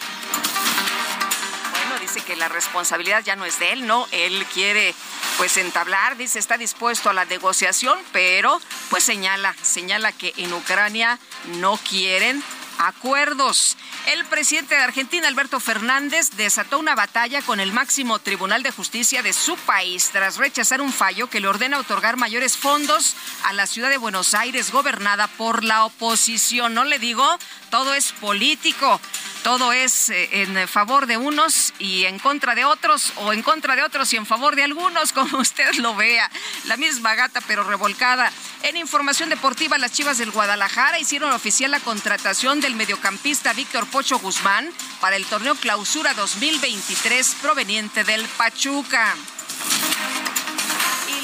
Que 2.23 2.37
la 2.37 2.49
responsabilidad 2.49 3.25
ya 3.25 3.37
no 3.37 3.45
es 3.45 3.59
de 3.59 3.73
él, 3.73 3.87
no, 3.87 4.07
él 4.13 4.47
quiere 4.53 4.95
pues 5.37 5.57
entablar, 5.57 6.17
dice, 6.17 6.39
está 6.39 6.57
dispuesto 6.57 7.11
a 7.11 7.13
la 7.13 7.25
negociación, 7.25 7.99
pero 8.13 8.61
pues 8.89 9.03
señala, 9.03 9.55
señala 9.63 10.13
que 10.13 10.33
en 10.37 10.53
Ucrania 10.53 11.19
no 11.59 11.77
quieren 11.79 12.43
acuerdos. 12.79 13.77
El 14.07 14.25
presidente 14.27 14.75
de 14.75 14.83
Argentina, 14.83 15.29
Alberto 15.29 15.61
Fernández, 15.61 16.31
desató 16.37 16.79
una 16.79 16.95
batalla 16.95 17.41
con 17.43 17.61
el 17.61 17.73
máximo 17.73 18.19
Tribunal 18.19 18.63
de 18.63 18.71
Justicia 18.71 19.23
de 19.23 19.33
su 19.33 19.57
país 19.57 20.11
tras 20.13 20.37
rechazar 20.37 20.81
un 20.81 20.93
fallo 20.93 21.31
que 21.31 21.41
le 21.41 21.49
ordena 21.49 21.79
otorgar 21.79 22.17
mayores 22.17 22.57
fondos 22.57 23.17
a 23.45 23.53
la 23.53 23.67
ciudad 23.67 23.91
de 23.91 23.99
Buenos 23.99 24.35
Aires, 24.35 24.73
gobernada 24.73 25.27
por 25.27 25.65
la 25.65 25.85
oposición. 25.85 26.75
No 26.75 26.85
le 26.85 26.99
digo, 26.99 27.27
todo 27.75 27.93
es 27.93 28.13
político 28.13 29.01
todo 29.43 29.73
es 29.73 30.09
eh, 30.09 30.29
en 30.31 30.69
favor 30.69 31.09
de 31.09 31.17
unos 31.17 31.75
y 31.81 32.05
en 32.05 32.21
contra 32.21 32.55
de 32.55 32.65
otros, 32.65 33.13
o 33.17 33.33
en 33.33 33.43
contra 33.43 33.75
de 33.75 33.83
otros 33.83 34.13
y 34.13 34.17
en 34.17 34.27
favor 34.27 34.55
de 34.55 34.63
algunos, 34.63 35.13
como 35.13 35.39
usted 35.39 35.75
lo 35.75 35.97
vea. 35.97 36.31
La 36.67 36.77
misma 36.77 37.17
gata, 37.17 37.41
pero 37.49 37.65
revolcada. 37.65 38.33
En 38.63 38.77
información 38.77 39.29
deportiva, 39.29 39.77
las 39.77 39.93
Chivas 39.93 40.19
del 40.19 40.31
Guadalajara 40.31 41.01
hicieron 41.01 41.33
oficial 41.33 41.73
la 41.73 41.81
contratación 41.81 42.61
del 42.61 42.77
mediocampista 42.77 43.53
Víctor 43.53 43.87
Pocho 43.89 44.21
Guzmán 44.21 44.71
para 45.01 45.17
el 45.17 45.27
torneo 45.27 45.57
Clausura 45.57 46.15
2023 46.15 47.37
proveniente 47.43 48.05
del 48.05 48.25
Pachuca 48.39 49.15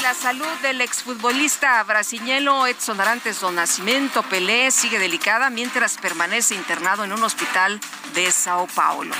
la 0.03 0.15
salud 0.15 0.47
del 0.63 0.81
exfutbolista 0.81 1.83
brasileño 1.83 2.67
Edson 2.67 3.01
Arantes 3.01 3.41
do 3.41 3.51
Nascimento 3.51 4.23
Pelé 4.23 4.71
sigue 4.71 4.99
delicada 4.99 5.51
mientras 5.51 5.99
permanece 5.99 6.55
internado 6.55 7.05
en 7.05 7.13
un 7.13 7.23
hospital 7.23 7.81
de 8.15 8.31
Sao 8.33 8.67
Paulo. 8.69 9.15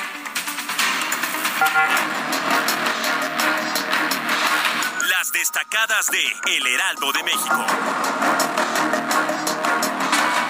Las 5.09 5.33
destacadas 5.33 6.07
de 6.11 6.57
El 6.57 6.67
Heraldo 6.67 7.13
de 7.13 7.23
México. 7.25 7.67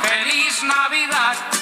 Feliz 0.02 0.62
Navidad. 0.62 1.59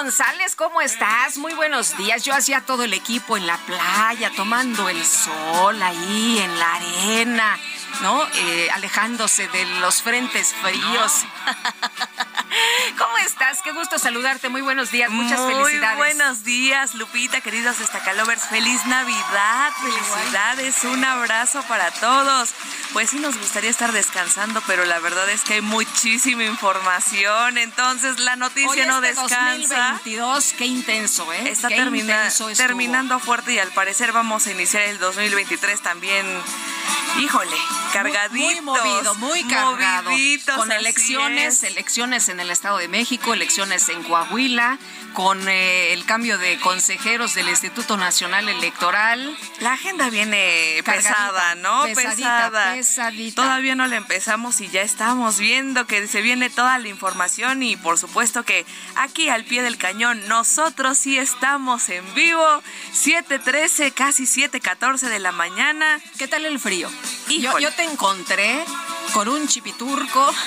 González, 0.00 0.54
¿cómo 0.54 0.80
estás? 0.80 1.38
Muy 1.38 1.54
buenos 1.54 1.98
días. 1.98 2.22
Yo 2.22 2.32
hacía 2.32 2.60
todo 2.60 2.84
el 2.84 2.94
equipo 2.94 3.36
en 3.36 3.48
la 3.48 3.56
playa, 3.56 4.30
tomando 4.36 4.88
el 4.88 5.04
sol 5.04 5.82
ahí 5.82 6.38
en 6.38 6.56
la 6.56 6.74
arena, 6.76 7.58
¿no? 8.02 8.26
Eh, 8.34 8.68
alejándose 8.72 9.48
de 9.48 9.64
los 9.80 10.02
frentes 10.02 10.54
fríos. 10.62 11.24
¿Cómo 12.98 13.16
estás? 13.18 13.60
Qué 13.62 13.72
gusto 13.72 13.98
saludarte. 13.98 14.48
Muy 14.48 14.62
buenos 14.62 14.90
días. 14.90 15.10
Muchas 15.10 15.38
felicidades. 15.40 15.96
Muy 15.96 15.96
buenos 15.96 16.44
días, 16.44 16.94
Lupita, 16.94 17.40
queridos 17.40 17.78
destacalovers. 17.78 18.42
Feliz 18.48 18.84
Navidad. 18.86 19.70
Felicidades. 19.80 20.82
Un 20.84 21.04
abrazo 21.04 21.62
para 21.68 21.90
todos. 21.90 22.50
Pues 22.92 23.10
sí 23.10 23.18
nos 23.18 23.36
gustaría 23.36 23.70
estar 23.70 23.92
descansando, 23.92 24.62
pero 24.66 24.84
la 24.86 24.98
verdad 24.98 25.28
es 25.28 25.42
que 25.42 25.54
hay 25.54 25.60
muchísima 25.60 26.44
información. 26.44 27.58
Entonces 27.58 28.18
la 28.20 28.36
noticia 28.36 28.86
no 28.86 28.96
este 29.02 29.08
descansa. 29.08 29.92
2022, 29.92 30.54
qué 30.56 30.64
intenso, 30.66 31.32
¿eh? 31.32 31.50
Está 31.50 31.68
Qué 31.68 31.76
termina- 31.76 32.14
intenso 32.14 32.48
terminando 32.56 33.18
fuerte 33.20 33.52
y 33.52 33.58
al 33.58 33.70
parecer 33.72 34.12
vamos 34.12 34.46
a 34.46 34.52
iniciar 34.52 34.84
el 34.84 34.98
2023 34.98 35.80
también. 35.82 36.26
Híjole, 37.18 37.56
cargaditos. 37.92 38.38
Muy 38.38 38.60
movido, 38.60 39.14
muy 39.16 39.44
cargado. 39.44 40.10
moviditos, 40.10 40.56
Con 40.56 40.72
elecciones, 40.72 41.62
es. 41.62 41.62
elecciones 41.64 42.28
en 42.28 42.40
el 42.40 42.50
Estado 42.50 42.78
de 42.78 42.88
México, 42.88 43.32
elecciones 43.34 43.88
en 43.88 44.02
Coahuila, 44.02 44.78
con 45.14 45.48
eh, 45.48 45.92
el 45.92 46.04
cambio 46.04 46.38
de 46.38 46.58
consejeros 46.60 47.34
del 47.34 47.48
Instituto 47.48 47.96
Nacional 47.96 48.48
Electoral. 48.48 49.36
La 49.60 49.72
agenda 49.72 50.10
viene 50.10 50.80
Cargadita, 50.84 51.10
pesada, 51.12 51.54
¿no? 51.56 51.82
pesadita, 51.84 52.14
pesada. 52.50 52.74
pesadita. 52.74 53.42
Todavía 53.42 53.74
no 53.74 53.86
la 53.86 53.96
empezamos 53.96 54.60
y 54.60 54.68
ya 54.68 54.82
estamos 54.82 55.38
viendo 55.38 55.86
que 55.86 56.06
se 56.06 56.22
viene 56.22 56.50
toda 56.50 56.78
la 56.78 56.88
información 56.88 57.62
y 57.62 57.76
por 57.76 57.98
supuesto 57.98 58.44
que 58.44 58.64
aquí 58.96 59.28
al 59.28 59.44
pie 59.44 59.62
del 59.62 59.76
cañón 59.78 60.26
nosotros 60.28 60.98
sí 60.98 61.18
estamos 61.18 61.88
en 61.88 62.14
vivo. 62.14 62.62
7:13, 62.92 63.92
casi 63.92 64.24
7:14 64.24 65.08
de 65.08 65.18
la 65.18 65.32
mañana. 65.32 66.00
¿Qué 66.18 66.28
tal 66.28 66.44
el 66.44 66.58
frío? 66.58 66.88
Yo, 67.36 67.58
yo 67.58 67.70
te 67.72 67.84
encontré 67.84 68.64
con 69.12 69.28
un 69.28 69.46
chipiturco. 69.48 70.30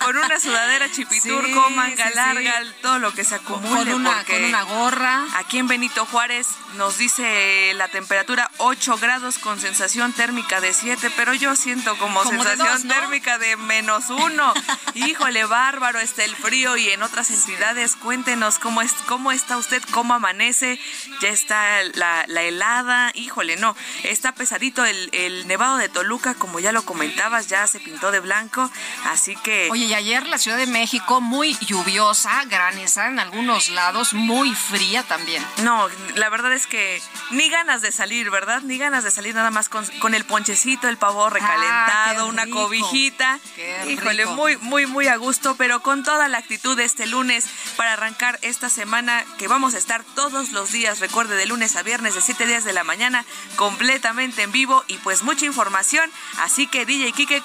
Con 0.00 0.16
una 0.16 0.40
sudadera 0.40 0.90
chipiturco, 0.90 1.64
Sí, 1.68 1.74
manga 1.74 2.08
sí, 2.08 2.14
larga, 2.14 2.62
sí. 2.62 2.68
todo 2.80 2.98
lo 2.98 3.12
que 3.12 3.22
se 3.22 3.34
acumule. 3.34 3.92
Con 3.92 4.00
una, 4.00 4.14
porque 4.16 4.32
con 4.32 4.44
una 4.44 4.62
gorra. 4.62 5.26
Aquí 5.36 5.58
en 5.58 5.68
Benito 5.68 6.06
Juárez 6.06 6.46
nos 6.76 6.96
dice 6.96 7.72
la 7.74 7.86
temperatura 7.88 8.50
8 8.56 8.96
grados 8.96 9.36
con 9.38 9.60
sensación 9.60 10.14
térmica 10.14 10.62
de 10.62 10.72
7, 10.72 11.10
pero 11.16 11.34
yo 11.34 11.54
siento 11.54 11.98
como, 11.98 12.22
Como 12.22 12.42
de 12.44 12.50
sensación 12.50 12.76
dos, 12.76 12.84
¿no? 12.86 12.94
térmica 12.94 13.36
de 13.36 13.56
menos 13.58 14.08
1. 14.08 14.54
Híjole, 14.94 15.44
bárbaro 15.44 16.00
está 16.00 16.24
el 16.24 16.34
frío 16.34 16.78
y 16.78 16.88
en 16.88 17.02
otras 17.02 17.30
entidades 17.30 17.94
cuéntenos 17.96 18.58
cómo, 18.58 18.80
es, 18.80 18.92
cómo 19.06 19.32
está 19.32 19.58
usted, 19.58 19.82
cómo 19.90 20.14
amanece, 20.14 20.80
ya 21.20 21.28
está 21.28 21.82
la, 21.94 22.24
la 22.26 22.42
helada, 22.42 23.12
híjole, 23.14 23.56
no, 23.56 23.76
está 24.02 24.32
pesadito 24.32 24.86
el, 24.86 25.10
el 25.12 25.46
nevado 25.46 25.76
de 25.76 25.90
Toluca, 25.90 26.32
como 26.34 26.58
ya 26.58 26.72
lo 26.72 26.82
comentabas, 26.86 27.48
ya 27.48 27.66
se 27.66 27.80
pintó 27.90 28.10
de 28.12 28.20
blanco, 28.20 28.70
así 29.06 29.34
que... 29.36 29.68
Oye, 29.70 29.86
y 29.86 29.94
ayer 29.94 30.26
la 30.26 30.38
Ciudad 30.38 30.56
de 30.56 30.66
México 30.66 31.20
muy 31.20 31.56
lluviosa, 31.66 32.44
granizada 32.44 33.08
en 33.08 33.18
algunos 33.18 33.68
lados, 33.68 34.14
muy 34.14 34.54
fría 34.54 35.02
también. 35.02 35.44
No, 35.62 35.88
la 36.14 36.28
verdad 36.28 36.52
es 36.52 36.66
que 36.68 37.02
ni 37.30 37.48
ganas 37.48 37.82
de 37.82 37.90
salir, 37.90 38.30
¿verdad? 38.30 38.62
Ni 38.62 38.78
ganas 38.78 39.02
de 39.02 39.10
salir 39.10 39.34
nada 39.34 39.50
más 39.50 39.68
con, 39.68 39.84
con 39.98 40.14
el 40.14 40.24
ponchecito, 40.24 40.88
el 40.88 40.98
pavo 40.98 41.26
ah, 41.26 41.30
recalentado, 41.30 42.28
una 42.28 42.48
cobijita. 42.48 43.40
Híjole, 43.88 44.26
muy, 44.26 44.56
muy, 44.58 44.86
muy 44.86 45.08
a 45.08 45.16
gusto, 45.16 45.56
pero 45.56 45.82
con 45.82 46.04
toda 46.04 46.28
la 46.28 46.38
actitud 46.38 46.76
de 46.76 46.84
este 46.84 47.06
lunes 47.06 47.46
para 47.76 47.94
arrancar 47.94 48.38
esta 48.42 48.68
semana 48.68 49.24
que 49.38 49.48
vamos 49.48 49.74
a 49.74 49.78
estar 49.78 50.04
todos 50.14 50.52
los 50.52 50.70
días, 50.70 51.00
recuerde, 51.00 51.34
de 51.34 51.46
lunes 51.46 51.74
a 51.74 51.82
viernes 51.82 52.14
de 52.14 52.20
7 52.20 52.46
días 52.46 52.64
de 52.64 52.72
la 52.72 52.84
mañana, 52.84 53.24
completamente 53.56 54.42
en 54.42 54.52
vivo 54.52 54.84
y 54.86 54.98
pues 54.98 55.22
mucha 55.22 55.46
información. 55.46 56.08
Así 56.38 56.66
que 56.66 56.86
DJ 56.86 57.12
Kike, 57.12 57.42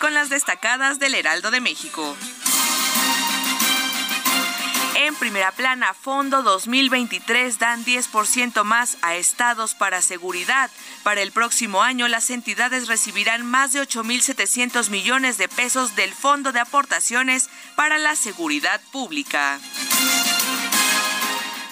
con 0.00 0.14
las 0.14 0.28
destacadas 0.30 0.98
del 0.98 1.14
Heraldo 1.14 1.52
de 1.52 1.60
México. 1.60 2.16
En 4.96 5.14
primera 5.14 5.52
plana, 5.52 5.94
Fondo 5.94 6.42
2023 6.42 7.60
dan 7.60 7.84
10% 7.84 8.64
más 8.64 8.96
a 9.02 9.14
estados 9.14 9.76
para 9.76 10.02
seguridad. 10.02 10.72
Para 11.04 11.20
el 11.20 11.30
próximo 11.30 11.82
año, 11.82 12.08
las 12.08 12.30
entidades 12.30 12.88
recibirán 12.88 13.46
más 13.46 13.72
de 13.72 13.80
8.700 13.80 14.90
millones 14.90 15.38
de 15.38 15.48
pesos 15.48 15.94
del 15.94 16.12
Fondo 16.12 16.50
de 16.50 16.58
Aportaciones 16.58 17.48
para 17.76 17.98
la 17.98 18.16
Seguridad 18.16 18.80
Pública 18.90 19.60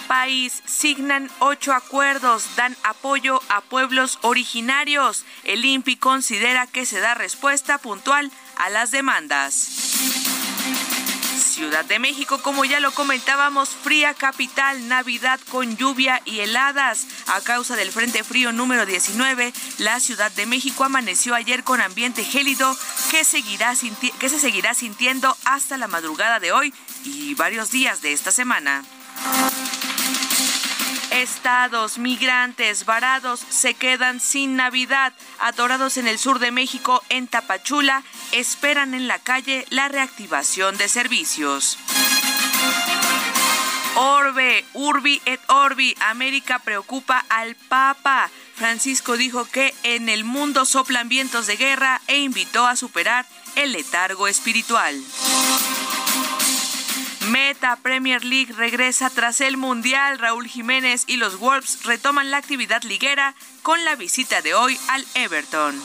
país 0.08 0.62
signan 0.66 1.30
ocho 1.38 1.72
acuerdos, 1.72 2.56
dan 2.56 2.76
apoyo 2.82 3.40
a 3.48 3.60
pueblos 3.60 4.18
originarios. 4.22 5.24
El 5.44 5.64
INPI 5.64 5.96
considera 5.96 6.66
que 6.66 6.86
se 6.86 6.98
da 6.98 7.14
respuesta 7.14 7.78
puntual 7.78 8.32
a 8.56 8.70
las 8.70 8.90
demandas. 8.90 9.54
Ciudad 11.58 11.84
de 11.84 11.98
México, 11.98 12.40
como 12.40 12.64
ya 12.64 12.78
lo 12.78 12.92
comentábamos, 12.92 13.70
fría 13.70 14.14
capital, 14.14 14.86
Navidad 14.86 15.40
con 15.50 15.76
lluvia 15.76 16.22
y 16.24 16.38
heladas. 16.38 17.06
A 17.26 17.40
causa 17.40 17.74
del 17.74 17.90
Frente 17.90 18.22
Frío 18.22 18.52
número 18.52 18.86
19, 18.86 19.52
la 19.78 19.98
Ciudad 19.98 20.30
de 20.30 20.46
México 20.46 20.84
amaneció 20.84 21.34
ayer 21.34 21.64
con 21.64 21.80
ambiente 21.80 22.22
gélido 22.22 22.76
que, 23.10 23.24
seguirá 23.24 23.74
que 24.20 24.28
se 24.28 24.38
seguirá 24.38 24.72
sintiendo 24.74 25.36
hasta 25.44 25.76
la 25.78 25.88
madrugada 25.88 26.38
de 26.38 26.52
hoy 26.52 26.72
y 27.02 27.34
varios 27.34 27.72
días 27.72 28.02
de 28.02 28.12
esta 28.12 28.30
semana. 28.30 28.84
Estados 31.10 31.98
migrantes 31.98 32.84
varados 32.84 33.40
se 33.40 33.74
quedan 33.74 34.20
sin 34.20 34.56
Navidad, 34.56 35.12
atorados 35.38 35.96
en 35.96 36.06
el 36.06 36.18
sur 36.18 36.38
de 36.38 36.50
México, 36.50 37.02
en 37.08 37.26
Tapachula, 37.26 38.02
esperan 38.32 38.94
en 38.94 39.08
la 39.08 39.18
calle 39.18 39.66
la 39.70 39.88
reactivación 39.88 40.76
de 40.76 40.88
servicios. 40.88 41.78
Orbe, 43.96 44.64
Urbi 44.74 45.20
et 45.24 45.40
Orbi, 45.48 45.94
América 46.00 46.60
preocupa 46.60 47.24
al 47.28 47.56
Papa. 47.56 48.30
Francisco 48.54 49.16
dijo 49.16 49.44
que 49.44 49.74
en 49.82 50.08
el 50.08 50.24
mundo 50.24 50.64
soplan 50.64 51.08
vientos 51.08 51.46
de 51.46 51.56
guerra 51.56 52.00
e 52.06 52.18
invitó 52.18 52.66
a 52.66 52.76
superar 52.76 53.26
el 53.56 53.72
letargo 53.72 54.28
espiritual. 54.28 54.94
Meta 57.28 57.76
Premier 57.76 58.25
League 58.25 58.54
regresa 58.54 59.11
tras 59.11 59.42
el 59.42 59.58
Mundial. 59.58 60.18
Raúl 60.18 60.47
Jiménez 60.47 61.04
y 61.06 61.16
los 61.16 61.38
Wolves 61.38 61.85
retoman 61.85 62.30
la 62.30 62.38
actividad 62.38 62.82
liguera 62.85 63.35
con 63.62 63.85
la 63.85 63.97
visita 63.97 64.40
de 64.40 64.54
hoy 64.54 64.78
al 64.88 65.04
Everton. 65.14 65.78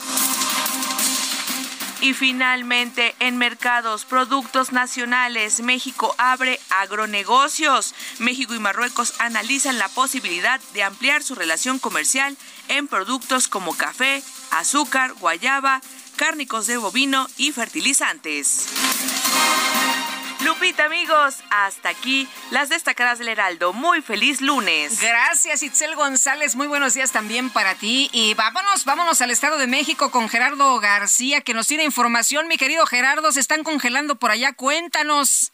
Y 2.00 2.14
finalmente, 2.14 3.14
en 3.20 3.36
mercados, 3.36 4.04
productos 4.06 4.72
nacionales, 4.72 5.60
México 5.60 6.14
abre 6.18 6.60
agronegocios. 6.70 7.94
México 8.18 8.54
y 8.54 8.58
Marruecos 8.58 9.14
analizan 9.18 9.78
la 9.78 9.88
posibilidad 9.88 10.60
de 10.72 10.82
ampliar 10.82 11.22
su 11.22 11.34
relación 11.34 11.78
comercial 11.78 12.36
en 12.68 12.88
productos 12.88 13.48
como 13.48 13.76
café, 13.76 14.22
azúcar, 14.50 15.12
guayaba, 15.14 15.82
cárnicos 16.16 16.66
de 16.66 16.78
bovino 16.78 17.26
y 17.36 17.52
fertilizantes. 17.52 18.68
Lupita, 20.44 20.84
amigos, 20.84 21.36
hasta 21.48 21.88
aquí 21.88 22.28
las 22.50 22.68
destacadas 22.68 23.18
del 23.18 23.28
Heraldo. 23.28 23.72
Muy 23.72 24.02
feliz 24.02 24.42
lunes. 24.42 25.00
Gracias, 25.00 25.62
Itzel 25.62 25.94
González. 25.94 26.54
Muy 26.54 26.66
buenos 26.66 26.92
días 26.92 27.12
también 27.12 27.48
para 27.48 27.74
ti. 27.76 28.10
Y 28.12 28.34
vámonos, 28.34 28.84
vámonos 28.84 29.22
al 29.22 29.30
Estado 29.30 29.56
de 29.56 29.66
México 29.66 30.10
con 30.10 30.28
Gerardo 30.28 30.78
García, 30.80 31.40
que 31.40 31.54
nos 31.54 31.66
tiene 31.66 31.84
información. 31.84 32.46
Mi 32.46 32.58
querido 32.58 32.84
Gerardo, 32.84 33.32
se 33.32 33.40
están 33.40 33.64
congelando 33.64 34.16
por 34.16 34.32
allá. 34.32 34.52
Cuéntanos 34.52 35.50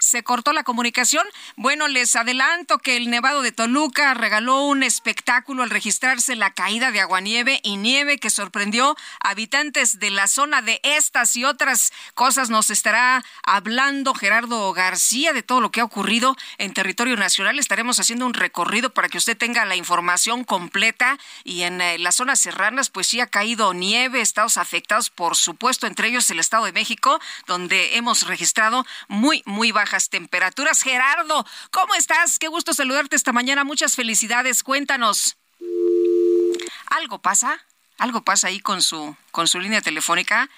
se 0.00 0.24
cortó 0.24 0.52
la 0.52 0.64
comunicación. 0.64 1.24
Bueno, 1.56 1.86
les 1.86 2.16
adelanto 2.16 2.78
que 2.78 2.96
el 2.96 3.10
Nevado 3.10 3.42
de 3.42 3.52
Toluca 3.52 4.14
regaló 4.14 4.62
un 4.62 4.82
espectáculo 4.82 5.62
al 5.62 5.70
registrarse 5.70 6.34
la 6.34 6.52
caída 6.52 6.90
de 6.90 7.00
aguanieve 7.00 7.60
y 7.62 7.76
nieve 7.76 8.18
que 8.18 8.30
sorprendió 8.30 8.96
a 9.22 9.30
habitantes 9.30 9.98
de 9.98 10.10
la 10.10 10.26
zona 10.26 10.62
de 10.62 10.80
estas 10.82 11.36
y 11.36 11.44
otras 11.44 11.92
cosas. 12.14 12.50
Nos 12.50 12.70
estará 12.70 13.22
hablando 13.44 14.14
Gerardo 14.14 14.72
García 14.72 15.32
de 15.32 15.42
todo 15.42 15.60
lo 15.60 15.70
que 15.70 15.80
ha 15.80 15.84
ocurrido 15.84 16.36
en 16.58 16.72
territorio 16.72 17.16
nacional. 17.16 17.58
Estaremos 17.58 18.00
haciendo 18.00 18.26
un 18.26 18.34
recorrido 18.34 18.90
para 18.90 19.08
que 19.08 19.18
usted 19.18 19.36
tenga 19.36 19.64
la 19.66 19.76
información 19.76 20.44
completa 20.44 21.18
y 21.44 21.62
en 21.62 21.80
eh, 21.80 21.98
las 21.98 22.16
zonas 22.16 22.40
serranas 22.40 22.88
pues 22.88 23.06
sí 23.06 23.20
ha 23.20 23.26
caído 23.26 23.74
nieve, 23.74 24.22
estados 24.22 24.56
afectados 24.56 25.10
por 25.10 25.36
supuesto, 25.36 25.86
entre 25.86 26.08
ellos 26.08 26.30
el 26.30 26.40
Estado 26.40 26.64
de 26.64 26.72
México, 26.72 27.20
donde 27.46 27.96
hemos 27.96 28.26
registrado 28.26 28.86
muy, 29.08 29.42
muy 29.44 29.72
baja 29.72 29.89
temperaturas. 29.98 30.82
Gerardo, 30.82 31.44
¿cómo 31.70 31.94
estás? 31.94 32.38
Qué 32.38 32.48
gusto 32.48 32.72
saludarte 32.72 33.16
esta 33.16 33.32
mañana. 33.32 33.64
Muchas 33.64 33.96
felicidades. 33.96 34.62
Cuéntanos. 34.62 35.36
¿Algo 36.86 37.20
pasa? 37.20 37.60
¿Algo 37.98 38.22
pasa 38.22 38.48
ahí 38.48 38.60
con 38.60 38.82
su, 38.82 39.16
con 39.30 39.48
su 39.48 39.58
línea 39.58 39.80
telefónica? 39.80 40.48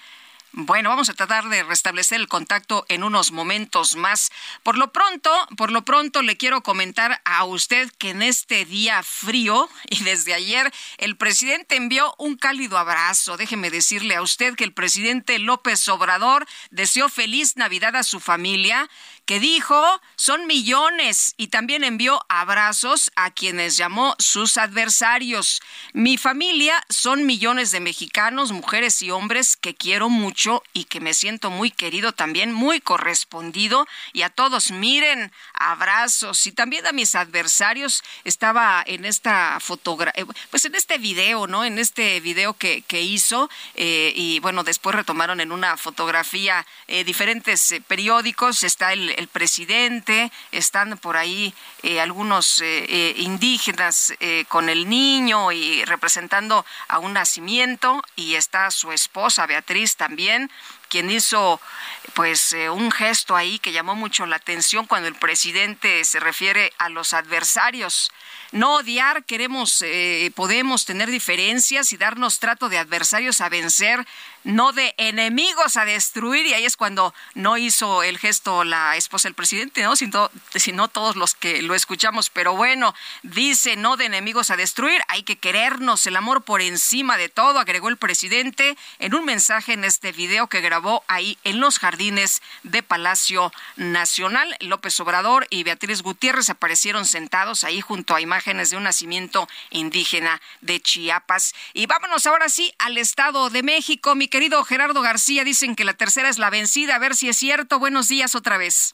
Bueno, 0.55 0.89
vamos 0.89 1.09
a 1.09 1.15
tratar 1.15 1.49
de 1.49 1.63
restablecer 1.63 2.19
el 2.19 2.27
contacto 2.27 2.85
en 2.87 3.03
unos 3.03 3.31
momentos 3.31 3.95
más. 3.95 4.31
Por 4.61 4.77
lo 4.77 4.91
pronto, 4.91 5.31
por 5.57 5.71
lo 5.71 5.83
pronto 5.83 6.21
le 6.21 6.37
quiero 6.37 6.61
comentar 6.61 7.19
a 7.25 7.43
usted 7.43 7.91
que 7.97 8.11
en 8.11 8.21
este 8.21 8.63
día 8.63 9.01
frío 9.01 9.67
y 9.89 10.03
desde 10.03 10.35
ayer 10.35 10.71
el 10.99 11.17
presidente 11.17 11.75
envió 11.75 12.13
un 12.19 12.37
cálido 12.37 12.77
abrazo. 12.77 13.35
Déjeme 13.35 13.71
decirle 13.71 14.15
a 14.15 14.21
usted 14.21 14.53
que 14.53 14.63
el 14.63 14.73
presidente 14.73 15.39
López 15.39 15.87
Obrador 15.87 16.45
deseó 16.69 17.09
feliz 17.09 17.57
Navidad 17.57 17.95
a 17.95 18.03
su 18.03 18.19
familia 18.19 18.87
que 19.25 19.39
dijo 19.39 20.01
son 20.15 20.47
millones 20.47 21.33
y 21.37 21.47
también 21.47 21.83
envió 21.83 22.23
abrazos 22.29 23.11
a 23.15 23.31
quienes 23.31 23.77
llamó 23.77 24.15
sus 24.19 24.57
adversarios. 24.57 25.61
Mi 25.93 26.17
familia 26.17 26.83
son 26.89 27.25
millones 27.25 27.71
de 27.71 27.79
mexicanos, 27.79 28.51
mujeres 28.51 29.01
y 29.01 29.11
hombres 29.11 29.55
que 29.55 29.75
quiero 29.75 30.09
mucho 30.09 30.63
y 30.73 30.85
que 30.85 30.99
me 30.99 31.13
siento 31.13 31.49
muy 31.49 31.71
querido 31.71 32.11
también, 32.11 32.53
muy 32.53 32.81
correspondido 32.81 33.87
y 34.11 34.21
a 34.23 34.29
todos 34.29 34.71
miren, 34.71 35.31
abrazos 35.53 36.45
y 36.47 36.51
también 36.51 36.85
a 36.87 36.91
mis 36.91 37.15
adversarios. 37.15 38.03
Estaba 38.23 38.83
en 38.85 39.05
esta 39.05 39.59
fotografía, 39.59 40.25
pues 40.49 40.65
en 40.65 40.75
este 40.75 40.97
video, 40.97 41.47
¿no? 41.47 41.63
En 41.63 41.79
este 41.79 42.19
video 42.19 42.53
que, 42.53 42.81
que 42.83 43.01
hizo 43.01 43.49
eh, 43.75 44.13
y 44.15 44.39
bueno, 44.39 44.63
después 44.63 44.95
retomaron 44.95 45.39
en 45.39 45.51
una 45.51 45.77
fotografía 45.77 46.65
eh, 46.87 47.03
diferentes 47.03 47.71
eh, 47.71 47.81
periódicos, 47.81 48.63
está 48.63 48.93
el 48.93 49.12
el 49.17 49.27
presidente, 49.27 50.31
están 50.51 50.97
por 50.97 51.17
ahí 51.17 51.53
eh, 51.81 51.99
algunos 51.99 52.61
eh, 52.61 52.85
eh, 52.87 53.15
indígenas 53.17 54.13
con 54.47 54.69
el 54.69 54.89
niño 54.89 55.51
y 55.51 55.83
representando 55.85 56.65
a 56.87 56.99
un 56.99 57.13
nacimiento 57.13 58.01
y 58.15 58.35
está 58.35 58.71
su 58.71 58.91
esposa 58.91 59.45
Beatriz 59.45 59.95
también 59.95 60.49
quien 60.93 61.09
hizo 61.09 61.59
pues 62.13 62.55
un 62.71 62.91
gesto 62.91 63.35
ahí 63.35 63.57
que 63.57 63.71
llamó 63.71 63.95
mucho 63.95 64.27
la 64.27 64.35
atención 64.35 64.85
cuando 64.85 65.07
el 65.07 65.15
presidente 65.15 66.05
se 66.05 66.19
refiere 66.19 66.71
a 66.77 66.89
los 66.89 67.13
adversarios 67.13 68.11
no 68.53 68.75
odiar, 68.75 69.25
queremos, 69.25 69.81
eh, 69.81 70.31
podemos 70.35 70.85
tener 70.85 71.09
diferencias 71.09 71.91
y 71.91 71.97
darnos 71.97 72.37
trato 72.37 72.69
de 72.69 72.77
adversarios 72.77 73.41
a 73.41 73.49
vencer, 73.49 74.05
no 74.43 74.73
de 74.73 74.93
enemigos 74.97 75.75
a 75.75 75.85
destruir. 75.85 76.45
Y 76.45 76.53
ahí 76.53 76.63
es 76.63 76.77
cuando 76.77 77.15
no 77.33 77.57
hizo 77.57 78.03
el 78.03 78.19
gesto 78.19 78.63
la 78.63 78.95
esposa 78.95 79.27
del 79.27 79.33
presidente, 79.33 79.81
¿no? 79.81 79.95
Sino 79.95 80.87
todos 80.87 81.15
los 81.15 81.33
que 81.33 81.63
lo 81.63 81.73
escuchamos. 81.73 82.29
Pero 82.29 82.55
bueno, 82.55 82.93
dice 83.23 83.75
no 83.75 83.97
de 83.97 84.05
enemigos 84.05 84.51
a 84.51 84.55
destruir, 84.55 85.01
hay 85.07 85.23
que 85.23 85.37
querernos, 85.37 86.05
el 86.05 86.15
amor 86.15 86.43
por 86.43 86.61
encima 86.61 87.17
de 87.17 87.29
todo, 87.29 87.57
agregó 87.57 87.89
el 87.89 87.97
presidente 87.97 88.77
en 88.99 89.15
un 89.15 89.25
mensaje 89.25 89.73
en 89.73 89.83
este 89.83 90.11
video 90.11 90.45
que 90.45 90.61
grabó 90.61 90.82
grabó 90.83 91.03
ahí 91.07 91.37
en 91.45 91.61
los 91.61 91.79
jardines 91.79 92.41
de 92.63 92.83
Palacio 92.83 93.53
Nacional. 93.77 94.53
López 94.59 94.99
Obrador 94.99 95.47
y 95.49 95.63
Beatriz 95.63 96.01
Gutiérrez 96.01 96.49
aparecieron 96.49 97.05
sentados 97.05 97.63
ahí 97.63 97.79
junto 97.79 98.15
a 98.15 98.19
imágenes 98.19 98.69
de 98.69 98.75
un 98.75 98.83
nacimiento 98.83 99.47
indígena 99.71 100.41
de 100.59 100.81
Chiapas. 100.81 101.53
Y 101.73 101.85
vámonos 101.85 102.27
ahora 102.27 102.49
sí 102.49 102.73
al 102.79 102.97
Estado 102.97 103.49
de 103.49 103.63
México. 103.63 104.13
Mi 104.15 104.27
querido 104.27 104.61
Gerardo 104.65 105.01
García, 105.01 105.45
dicen 105.45 105.77
que 105.77 105.85
la 105.85 105.93
tercera 105.93 106.27
es 106.27 106.37
la 106.37 106.49
vencida. 106.49 106.95
A 106.95 106.99
ver 106.99 107.15
si 107.15 107.29
es 107.29 107.37
cierto. 107.37 107.79
Buenos 107.79 108.09
días 108.09 108.35
otra 108.35 108.57
vez. 108.57 108.93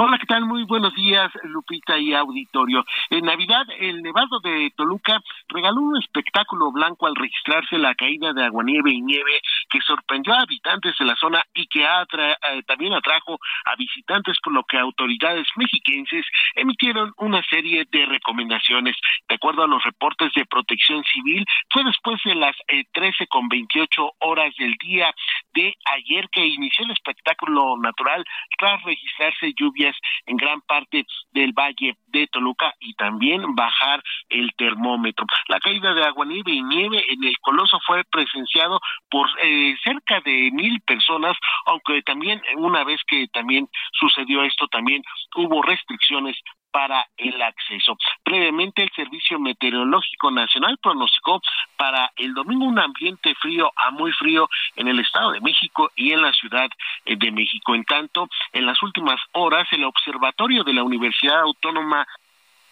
Hola, 0.00 0.16
¿qué 0.16 0.26
tal? 0.26 0.44
Muy 0.44 0.62
buenos 0.62 0.94
días, 0.94 1.28
Lupita 1.42 1.98
y 1.98 2.14
auditorio. 2.14 2.84
En 3.10 3.24
Navidad, 3.24 3.64
el 3.80 4.00
Nevado 4.00 4.38
de 4.38 4.72
Toluca 4.76 5.20
regaló 5.48 5.80
un 5.80 5.98
espectáculo 5.98 6.70
blanco 6.72 7.06
al 7.06 7.16
registrarse 7.16 7.78
la 7.78 7.94
caída 7.94 8.32
de 8.32 8.44
aguanieve 8.44 8.92
y 8.92 9.00
nieve 9.00 9.40
que 9.70 9.80
sorprendió 9.80 10.34
a 10.34 10.42
habitantes 10.42 10.94
de 10.98 11.04
la 11.04 11.16
zona 11.16 11.42
y 11.54 11.66
que 11.66 11.82
eh, 11.82 12.62
también 12.66 12.92
atrajo 12.94 13.38
a 13.64 13.76
visitantes, 13.76 14.38
por 14.42 14.52
lo 14.52 14.64
que 14.64 14.78
autoridades 14.78 15.46
mexiquenses 15.56 16.24
emitieron 16.54 17.12
una 17.18 17.42
serie 17.44 17.86
de 17.90 18.06
recomendaciones. 18.06 18.96
De 19.28 19.34
acuerdo 19.34 19.64
a 19.64 19.68
los 19.68 19.82
reportes 19.82 20.32
de 20.34 20.46
protección 20.46 21.02
civil, 21.04 21.44
fue 21.70 21.84
después 21.84 22.20
de 22.24 22.34
las 22.34 22.56
eh, 22.68 22.84
trece 22.92 23.26
con 23.26 23.48
veintiocho 23.48 24.12
horas 24.20 24.54
del 24.58 24.74
día 24.78 25.12
de 25.54 25.74
ayer 25.96 26.28
que 26.30 26.46
inició 26.46 26.84
el 26.84 26.92
espectáculo 26.92 27.76
natural 27.78 28.24
tras 28.56 28.82
registrarse 28.84 29.52
lluvias 29.58 29.96
en 30.26 30.36
gran 30.36 30.60
parte 30.62 31.04
del 31.32 31.52
valle 31.52 31.96
de 32.06 32.26
Toluca 32.28 32.74
y 32.80 32.94
también 32.94 33.54
bajar 33.54 34.02
el 34.28 34.52
termómetro. 34.56 35.26
La 35.46 35.60
caída 35.60 35.94
de 35.94 36.04
agua, 36.04 36.26
nieve 36.26 36.52
y 36.52 36.62
nieve 36.62 37.04
en 37.08 37.24
el 37.24 37.38
Coloso 37.40 37.78
fue 37.86 38.04
presenciado 38.04 38.80
por 39.10 39.28
eh, 39.42 39.76
cerca 39.84 40.20
de 40.20 40.50
mil 40.52 40.80
personas, 40.82 41.36
aunque 41.66 42.02
también 42.02 42.42
una 42.56 42.84
vez 42.84 43.00
que 43.06 43.26
también 43.28 43.68
sucedió 43.92 44.42
esto, 44.42 44.68
también 44.68 45.02
hubo 45.36 45.62
restricciones 45.62 46.36
para 46.70 47.06
el 47.16 47.40
acceso. 47.40 47.96
Previamente, 48.22 48.82
el 48.82 48.90
Servicio 48.94 49.38
Meteorológico 49.38 50.30
Nacional 50.30 50.78
pronosticó 50.82 51.40
para 51.76 52.12
el 52.16 52.34
domingo 52.34 52.66
un 52.66 52.78
ambiente 52.78 53.34
frío 53.36 53.72
a 53.76 53.90
muy 53.90 54.12
frío 54.12 54.48
en 54.76 54.88
el 54.88 55.00
Estado 55.00 55.32
de 55.32 55.40
México 55.40 55.90
y 55.96 56.12
en 56.12 56.22
la 56.22 56.32
Ciudad 56.32 56.68
eh, 57.04 57.16
de 57.16 57.32
México. 57.32 57.74
En 57.74 57.84
tanto, 57.84 58.28
en 58.52 58.66
las 58.66 58.82
últimas 58.82 59.20
horas, 59.32 59.66
el 59.72 59.84
Observatorio 59.84 60.64
de 60.64 60.74
la 60.74 60.82
Universidad 60.82 61.40
Autónoma 61.40 62.06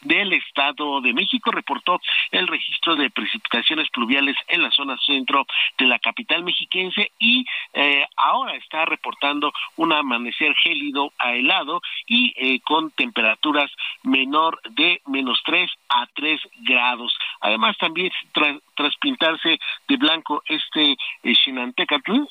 del 0.06 0.32
Estado 0.32 1.00
de 1.00 1.12
México 1.12 1.50
reportó 1.50 2.00
el 2.30 2.46
registro 2.46 2.96
de 2.96 3.10
precipitaciones 3.10 3.88
pluviales 3.90 4.36
en 4.48 4.62
la 4.62 4.70
zona 4.70 4.96
centro 5.04 5.46
de 5.78 5.86
la 5.86 5.98
capital 5.98 6.44
mexiquense 6.44 7.10
y 7.18 7.44
eh, 7.72 8.06
ahora 8.16 8.54
está 8.56 8.84
reportando 8.84 9.52
un 9.76 9.92
amanecer 9.92 10.54
gélido 10.62 11.12
a 11.18 11.34
helado 11.34 11.80
y 12.06 12.32
eh, 12.36 12.60
con 12.60 12.90
temperaturas 12.90 13.70
menor 14.02 14.60
de 14.70 15.00
menos 15.06 15.40
3 15.44 15.70
a 15.88 16.06
3 16.14 16.40
grados. 16.60 17.16
Además, 17.40 17.76
también 17.78 18.10
tras 18.76 18.94
pintarse 18.98 19.58
de 19.88 19.96
blanco 19.96 20.42
este 20.46 20.96
eh, 21.22 21.34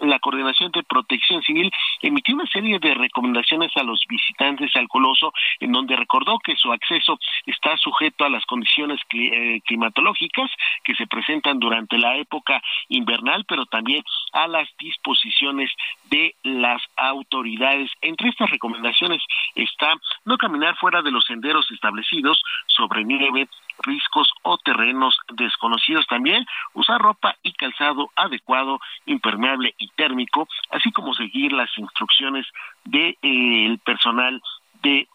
la 0.02 0.20
Coordinación 0.20 0.72
de 0.72 0.84
Protección 0.84 1.42
Civil 1.44 1.72
emitió 2.02 2.36
una 2.36 2.46
serie 2.48 2.80
de 2.80 2.94
recomendaciones 2.94 3.72
a 3.76 3.84
los 3.84 4.04
visitantes 4.08 4.76
al 4.76 4.88
Coloso, 4.88 5.34
en 5.60 5.72
donde 5.72 5.96
recordó 5.96 6.40
que 6.40 6.56
su 6.56 6.72
acceso 6.72 7.18
está 7.46 7.78
sujeto 7.78 8.26
a 8.26 8.30
las 8.30 8.46
condiciones 8.46 9.00
eh, 9.14 9.62
climatológicas 9.66 10.52
que 10.84 10.96
se 10.96 11.08
presentan 11.08 11.60
durante 11.60 11.98
la 11.98 12.18
época 12.18 12.62
invernal, 12.90 13.46
pero 13.48 13.66
también 13.66 14.04
a 14.34 14.48
las 14.48 14.68
disposiciones 14.78 15.72
de 16.10 16.36
las 16.44 16.82
autoridades. 16.96 17.92
Entre 18.02 18.30
estas 18.30 18.50
recomendaciones 18.50 19.22
está 19.56 19.96
no 20.26 20.38
caminar 20.38 20.76
fuera 20.78 21.02
de 21.02 21.12
los 21.12 21.26
senderos 21.26 21.70
establecidos 21.72 22.42
sobre 22.68 23.04
nieve, 23.04 23.48
riscos 23.80 24.32
o 24.44 24.58
terrenos 24.58 25.18
desconocidos. 25.34 26.08
También 26.08 26.46
usar 26.74 27.02
ropa 27.02 27.36
y 27.44 27.54
calzado 27.54 28.10
adecuado, 28.16 28.80
impermeable 29.06 29.74
y 29.78 29.90
térmico, 29.90 30.48
así 30.72 30.92
como 30.92 31.14
seguir 31.14 31.54
las 31.54 31.70
instrucciones 31.78 32.46
del 32.84 33.18
de, 33.22 33.74
eh, 33.74 33.78
personal 33.84 34.42
de 34.82 35.08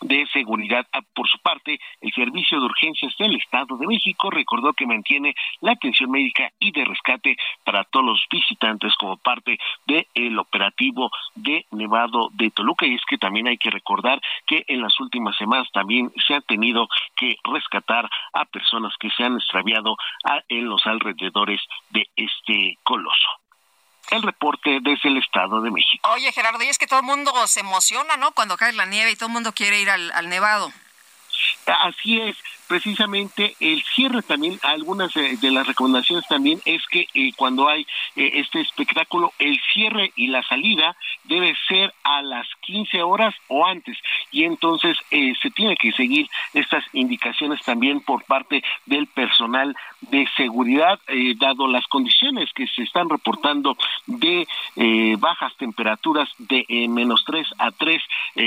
de 0.00 0.26
seguridad. 0.32 0.86
Ah, 0.92 1.00
por 1.14 1.28
su 1.28 1.38
parte, 1.38 1.78
el 2.00 2.12
Servicio 2.12 2.58
de 2.58 2.66
Urgencias 2.66 3.14
del 3.18 3.36
Estado 3.36 3.76
de 3.76 3.86
México 3.86 4.30
recordó 4.30 4.72
que 4.72 4.86
mantiene 4.86 5.34
la 5.60 5.72
atención 5.72 6.10
médica 6.10 6.50
y 6.58 6.72
de 6.72 6.84
rescate 6.84 7.36
para 7.64 7.84
todos 7.84 8.06
los 8.06 8.26
visitantes 8.30 8.94
como 8.96 9.16
parte 9.16 9.58
del 9.86 10.38
operativo 10.38 11.10
de 11.34 11.66
Nevado 11.70 12.28
de 12.32 12.50
Toluca. 12.50 12.86
Y 12.86 12.94
es 12.94 13.04
que 13.08 13.18
también 13.18 13.48
hay 13.48 13.58
que 13.58 13.70
recordar 13.70 14.20
que 14.46 14.64
en 14.68 14.80
las 14.80 14.98
últimas 15.00 15.36
semanas 15.36 15.68
también 15.72 16.12
se 16.26 16.34
ha 16.34 16.40
tenido 16.40 16.88
que 17.14 17.36
rescatar 17.44 18.08
a 18.32 18.44
personas 18.44 18.94
que 18.98 19.10
se 19.10 19.24
han 19.24 19.36
extraviado 19.36 19.96
en 20.48 20.68
los 20.68 20.86
alrededores 20.86 21.60
de 21.90 22.08
este 22.16 22.78
coloso 22.82 23.28
el 24.10 24.22
reporte 24.22 24.78
desde 24.82 25.08
el 25.08 25.18
Estado 25.18 25.60
de 25.62 25.70
México. 25.70 26.08
Oye, 26.10 26.30
Gerardo, 26.32 26.62
y 26.62 26.68
es 26.68 26.78
que 26.78 26.86
todo 26.86 27.00
el 27.00 27.06
mundo 27.06 27.32
se 27.46 27.60
emociona, 27.60 28.16
¿no? 28.16 28.32
Cuando 28.32 28.56
cae 28.56 28.72
la 28.72 28.86
nieve 28.86 29.10
y 29.10 29.16
todo 29.16 29.26
el 29.28 29.32
mundo 29.32 29.52
quiere 29.52 29.80
ir 29.80 29.90
al, 29.90 30.10
al 30.12 30.28
nevado. 30.28 30.72
Así 31.66 32.20
es, 32.20 32.36
precisamente 32.66 33.56
el 33.60 33.82
cierre 33.82 34.22
también, 34.22 34.58
algunas 34.62 35.12
de 35.14 35.50
las 35.50 35.66
recomendaciones 35.66 36.26
también 36.28 36.60
es 36.64 36.86
que 36.86 37.06
eh, 37.14 37.32
cuando 37.36 37.68
hay 37.68 37.86
eh, 38.14 38.32
este 38.34 38.60
espectáculo, 38.60 39.32
el 39.38 39.58
cierre 39.72 40.12
y 40.16 40.28
la 40.28 40.42
salida 40.42 40.96
debe 41.24 41.54
ser 41.68 41.92
a 42.02 42.22
las 42.22 42.46
15 42.62 43.02
horas 43.02 43.34
o 43.48 43.66
antes. 43.66 43.96
Y 44.30 44.44
entonces 44.44 44.96
eh, 45.10 45.32
se 45.40 45.50
tiene 45.50 45.76
que 45.76 45.92
seguir 45.92 46.28
estas 46.54 46.84
indicaciones 46.92 47.62
también 47.62 48.00
por 48.00 48.24
parte 48.24 48.62
del 48.86 49.06
personal 49.06 49.76
de 50.02 50.28
seguridad, 50.36 51.00
dado 51.38 51.66
las 51.66 51.86
condiciones 51.86 52.52
que 52.52 52.66
se 52.68 52.82
están 52.82 53.08
reportando 53.08 53.76
de 54.06 54.46
bajas 55.18 55.56
temperaturas 55.56 56.28
de 56.38 56.64
menos 56.88 57.24
3 57.24 57.46
a 57.58 57.70
3 57.70 58.02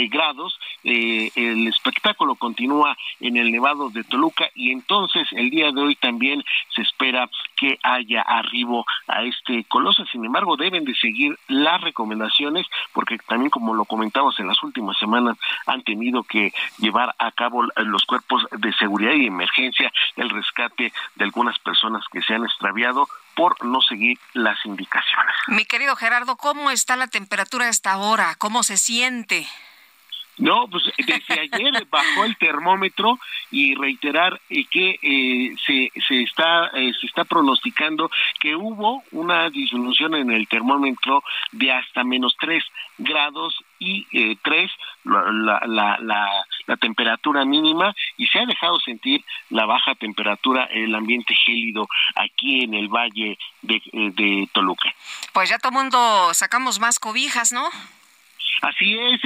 grados, 0.10 0.60
el 0.84 1.68
espectáculo 1.68 2.36
continúa 2.36 2.96
en 3.20 3.38
el 3.38 3.52
Nevado 3.52 3.90
de 3.90 4.04
Toluca 4.10 4.50
y 4.56 4.72
entonces 4.72 5.28
el 5.32 5.50
día 5.50 5.72
de 5.72 5.82
hoy 5.82 5.96
también 5.96 6.44
se 6.76 6.82
espera 6.82 7.30
que 7.56 7.80
haya 7.84 8.22
arribo 8.22 8.86
a 9.08 9.24
este 9.24 9.64
coloso. 9.66 10.06
Sin 10.12 10.26
embargo, 10.26 10.58
deben 10.58 10.84
de 10.86 10.96
seguir 10.96 11.38
las 11.48 11.82
recomendaciones 11.82 12.68
porque 12.94 13.18
también 13.20 13.50
como 13.50 13.74
lo 13.74 13.86
comentamos 13.86 14.40
en 14.40 14.48
las 14.48 14.62
últimas 14.64 14.98
semanas 14.98 15.38
han 15.66 15.84
tenido 15.84 16.24
que 16.24 16.54
llevar 16.78 17.16
a 17.18 17.32
cabo 17.32 17.64
los 17.76 18.04
cuerpos 18.06 18.46
de 18.52 18.74
seguridad 18.74 19.14
y 19.14 19.28
emergencia 19.28 19.92
el 20.16 20.30
rescate 20.30 20.92
de 21.16 21.24
algunas 21.24 21.58
personas 21.60 22.04
que 22.12 22.22
se 22.22 22.34
han 22.34 22.44
extraviado 22.44 23.08
por 23.36 23.64
no 23.64 23.82
seguir 23.82 24.18
las 24.34 24.58
indicaciones. 24.66 25.36
Mi 25.48 25.66
querido 25.66 25.96
Gerardo, 25.96 26.36
¿cómo 26.36 26.72
está 26.72 26.96
la 26.96 27.08
temperatura 27.08 27.66
a 27.66 27.70
esta 27.70 27.98
hora? 27.98 28.36
¿Cómo 28.38 28.64
se 28.64 28.78
siente? 28.78 29.48
No, 30.40 30.68
pues 30.70 30.84
desde 30.98 31.42
ayer 31.42 31.86
bajó 31.92 32.24
el 32.24 32.38
termómetro 32.38 33.20
y 33.52 33.76
reiterar 33.76 34.40
eh, 34.50 34.66
que 34.66 34.98
eh, 35.02 35.56
se, 35.66 35.92
se 36.08 36.24
está 36.24 36.68
eh, 36.74 36.94
se 37.00 37.08
está 37.08 37.26
pronosticando 37.26 38.10
que 38.40 38.56
hubo 38.56 39.04
una 39.12 39.50
disminución 39.50 40.16
en 40.16 40.32
el 40.32 40.48
termómetro 40.48 41.24
de 41.52 41.72
hasta 41.74 42.04
menos 42.04 42.36
tres 42.40 42.64
grados 42.98 43.56
y 43.82 44.36
tres 44.44 44.70
la, 45.06 45.62
la, 45.66 45.98
la, 46.02 46.46
la, 46.68 46.78
temperatura 46.78 47.46
mínima 47.46 47.96
y 48.18 48.28
se 48.28 48.40
ha 48.40 48.46
dejado 48.46 48.78
sentir 48.82 49.24
la 49.50 49.66
baja 49.66 49.96
temperatura 49.96 50.66
el 50.66 50.94
ambiente 50.94 51.34
gélido 51.34 51.88
aquí 52.16 52.64
en 52.64 52.74
el 52.74 52.90
valle 52.90 53.38
de, 53.62 53.82
de 53.94 54.50
Toluca. 54.52 54.94
Pues 55.34 55.50
ya 55.50 55.60
todo 55.60 55.72
mundo 55.72 56.34
sacamos 56.34 56.80
más 56.82 57.00
cobijas, 57.00 57.54
¿no? 57.54 57.70
Así 58.62 58.98
es, 58.98 59.22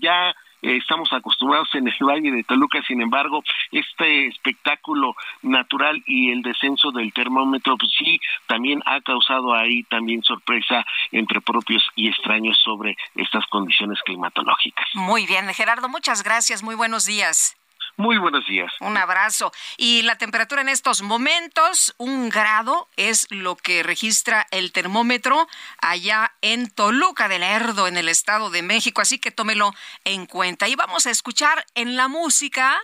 ya 0.00 0.30
eh, 0.30 0.34
estamos 0.62 1.12
acostumbrados 1.12 1.68
en 1.74 1.88
el 1.88 1.94
Valle 2.00 2.30
de 2.30 2.44
Toluca, 2.44 2.82
sin 2.86 3.02
embargo, 3.02 3.42
este 3.72 4.26
espectáculo 4.26 5.14
natural 5.42 6.02
y 6.06 6.30
el 6.30 6.42
descenso 6.42 6.90
del 6.90 7.12
termómetro, 7.12 7.76
pues 7.76 7.92
sí, 7.98 8.20
también 8.46 8.82
ha 8.86 9.00
causado 9.00 9.54
ahí 9.54 9.82
también 9.84 10.22
sorpresa 10.22 10.84
entre 11.12 11.40
propios 11.40 11.84
y 11.94 12.08
extraños 12.08 12.58
sobre 12.62 12.96
estas 13.14 13.46
condiciones 13.46 14.00
climatológicas. 14.02 14.86
Muy 14.94 15.26
bien, 15.26 15.46
Gerardo, 15.54 15.88
muchas 15.88 16.22
gracias, 16.22 16.62
muy 16.62 16.74
buenos 16.74 17.06
días. 17.06 17.59
Muy 18.00 18.16
buenos 18.16 18.46
días. 18.46 18.72
Un 18.80 18.96
abrazo. 18.96 19.52
Y 19.76 20.00
la 20.02 20.16
temperatura 20.16 20.62
en 20.62 20.70
estos 20.70 21.02
momentos, 21.02 21.94
un 21.98 22.30
grado, 22.30 22.88
es 22.96 23.26
lo 23.28 23.56
que 23.56 23.82
registra 23.82 24.46
el 24.52 24.72
termómetro 24.72 25.46
allá 25.82 26.32
en 26.40 26.70
Toluca 26.70 27.28
del 27.28 27.42
Lerdo, 27.42 27.86
en 27.88 27.98
el 27.98 28.08
Estado 28.08 28.48
de 28.48 28.62
México. 28.62 29.02
Así 29.02 29.18
que 29.18 29.30
tómelo 29.30 29.74
en 30.04 30.24
cuenta. 30.24 30.66
Y 30.66 30.76
vamos 30.76 31.04
a 31.04 31.10
escuchar 31.10 31.66
en 31.74 31.98
la 31.98 32.08
música 32.08 32.80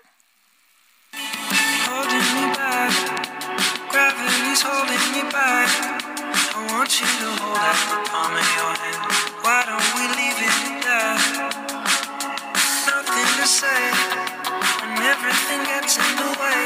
everything 15.13 15.63
gets 15.71 15.99
in 15.99 16.13
the 16.17 16.31
way. 16.41 16.61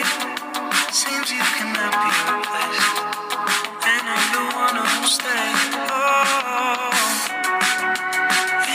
Seems 0.92 1.30
you 1.30 1.44
cannot 1.56 1.92
be 2.02 2.10
replaced. 2.32 2.96
And 3.92 4.04
I'm 4.14 4.26
the 4.36 4.44
one 4.64 4.76
who'll 4.80 5.12
stay. 5.18 5.46
Oh, 5.92 6.90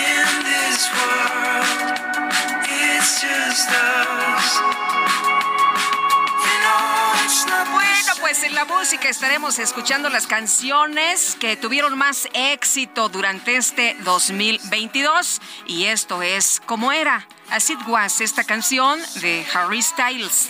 in 0.10 0.30
this 0.50 0.80
world, 0.96 1.98
it's 2.64 3.12
just 3.22 3.70
us. 3.70 4.62
Bueno, 7.72 8.12
pues 8.22 8.44
en 8.44 8.56
la 8.56 8.66
música 8.66 9.10
estaremos 9.10 9.60
escuchando 9.60 10.10
las 10.10 10.28
canciones 10.28 11.38
que 11.40 11.56
tuvieron 11.56 11.98
más 11.98 12.28
éxito 12.34 13.10
durante 13.10 13.58
este 13.58 13.96
2022 14.04 15.42
y 15.68 15.86
esto 15.86 16.22
es 16.22 16.62
como 16.66 16.92
era 16.92 17.28
As 17.50 17.70
It 17.70 17.80
Was, 17.88 18.22
esta 18.22 18.44
canción 18.44 19.00
de 19.22 19.46
Harry 19.54 19.82
Styles. 19.82 20.50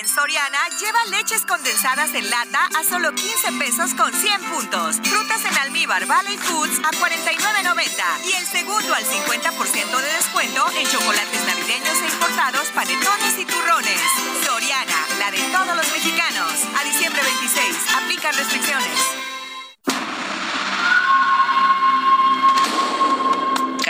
En 0.00 0.08
Soriana 0.08 0.58
lleva 0.80 1.04
leches 1.10 1.44
condensadas 1.44 2.14
en 2.14 2.30
lata 2.30 2.70
a 2.74 2.84
solo 2.84 3.12
15 3.12 3.52
pesos 3.58 3.92
con 3.92 4.10
100 4.10 4.40
puntos. 4.44 4.96
Frutas 5.04 5.44
en 5.44 5.54
almíbar 5.58 6.06
Valley 6.06 6.38
Foods 6.38 6.78
a 6.78 6.90
49.90 6.90 8.24
y 8.24 8.32
el 8.32 8.46
segundo 8.46 8.94
al 8.94 9.04
50% 9.04 10.00
de 10.00 10.12
descuento 10.14 10.70
en 10.70 10.86
chocolates 10.86 11.46
navideños 11.46 12.00
e 12.00 12.14
importados, 12.14 12.68
panetones 12.70 13.38
y 13.40 13.44
turrones. 13.44 14.00
Soriana, 14.46 15.06
la 15.18 15.30
de 15.32 15.42
todos 15.52 15.76
los 15.76 15.92
mexicanos. 15.92 16.50
A 16.80 16.84
diciembre 16.84 17.20
26, 17.22 17.76
aplican 18.02 18.34
restricciones. 18.34 19.29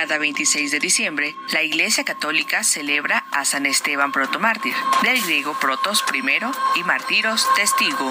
Cada 0.00 0.16
26 0.16 0.70
de 0.70 0.78
diciembre, 0.78 1.36
la 1.50 1.62
Iglesia 1.62 2.04
Católica 2.04 2.64
celebra 2.64 3.26
a 3.32 3.44
San 3.44 3.66
Esteban 3.66 4.12
protomártir, 4.12 4.74
del 5.02 5.20
griego 5.20 5.52
protos 5.60 6.02
primero 6.04 6.50
y 6.74 6.84
martiros 6.84 7.46
testigo. 7.54 8.10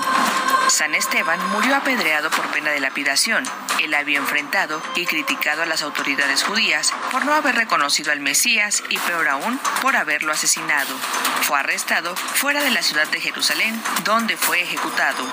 San 0.67 0.93
Esteban 0.93 1.39
murió 1.49 1.75
apedreado 1.75 2.29
por 2.29 2.45
pena 2.51 2.69
de 2.69 2.79
lapidación. 2.79 3.43
Él 3.81 3.95
había 3.95 4.19
enfrentado 4.19 4.83
y 4.95 5.07
criticado 5.07 5.63
a 5.63 5.65
las 5.65 5.81
autoridades 5.81 6.43
judías 6.43 6.93
por 7.11 7.25
no 7.25 7.33
haber 7.33 7.55
reconocido 7.55 8.11
al 8.11 8.19
Mesías 8.19 8.83
y 8.89 8.99
peor 8.99 9.27
aún 9.27 9.59
por 9.81 9.95
haberlo 9.95 10.31
asesinado. 10.31 10.95
Fue 11.41 11.57
arrestado 11.57 12.15
fuera 12.15 12.63
de 12.63 12.69
la 12.69 12.83
ciudad 12.83 13.07
de 13.07 13.19
Jerusalén, 13.19 13.81
donde 14.03 14.37
fue 14.37 14.61
ejecutado. 14.61 15.25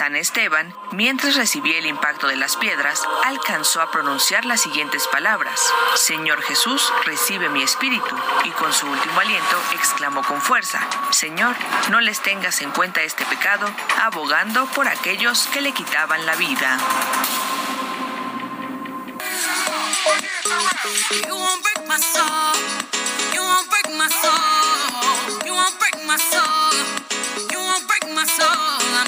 San 0.00 0.16
Esteban, 0.16 0.74
mientras 0.92 1.36
recibía 1.36 1.76
el 1.76 1.84
impacto 1.84 2.26
de 2.26 2.36
las 2.38 2.56
piedras, 2.56 3.02
alcanzó 3.22 3.82
a 3.82 3.90
pronunciar 3.90 4.46
las 4.46 4.62
siguientes 4.62 5.06
palabras. 5.08 5.60
Señor 5.94 6.40
Jesús, 6.40 6.90
recibe 7.04 7.50
mi 7.50 7.62
espíritu. 7.62 8.16
Y 8.44 8.50
con 8.52 8.72
su 8.72 8.86
último 8.86 9.20
aliento 9.20 9.62
exclamó 9.74 10.22
con 10.22 10.40
fuerza, 10.40 10.80
Señor, 11.10 11.54
no 11.90 12.00
les 12.00 12.20
tengas 12.20 12.62
en 12.62 12.70
cuenta 12.70 13.02
este 13.02 13.26
pecado, 13.26 13.70
abogando 14.00 14.64
por 14.68 14.88
aquellos 14.88 15.46
que 15.48 15.60
le 15.60 15.72
quitaban 15.72 16.24
la 16.24 16.34
vida. 16.36 16.78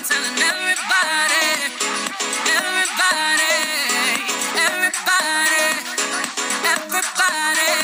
telling 0.05 0.35
everybody, 0.35 1.47
everybody, 2.51 3.55
everybody, 4.59 5.63
everybody. 6.67 7.75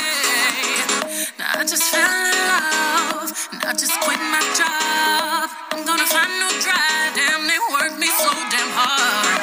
Now 1.39 1.59
I 1.59 1.63
just 1.63 1.83
fell 1.83 2.11
in 2.11 2.35
love, 2.51 3.31
I 3.63 3.71
just 3.71 3.95
quit 4.01 4.19
my 4.19 4.43
job. 4.59 5.49
I'm 5.71 5.85
gonna 5.85 6.05
find 6.07 6.31
drive, 6.59 7.15
damn, 7.15 7.47
they 7.47 7.59
work 7.71 7.97
me 7.97 8.07
so 8.07 8.31
damn 8.51 8.67
hard. 8.75 9.38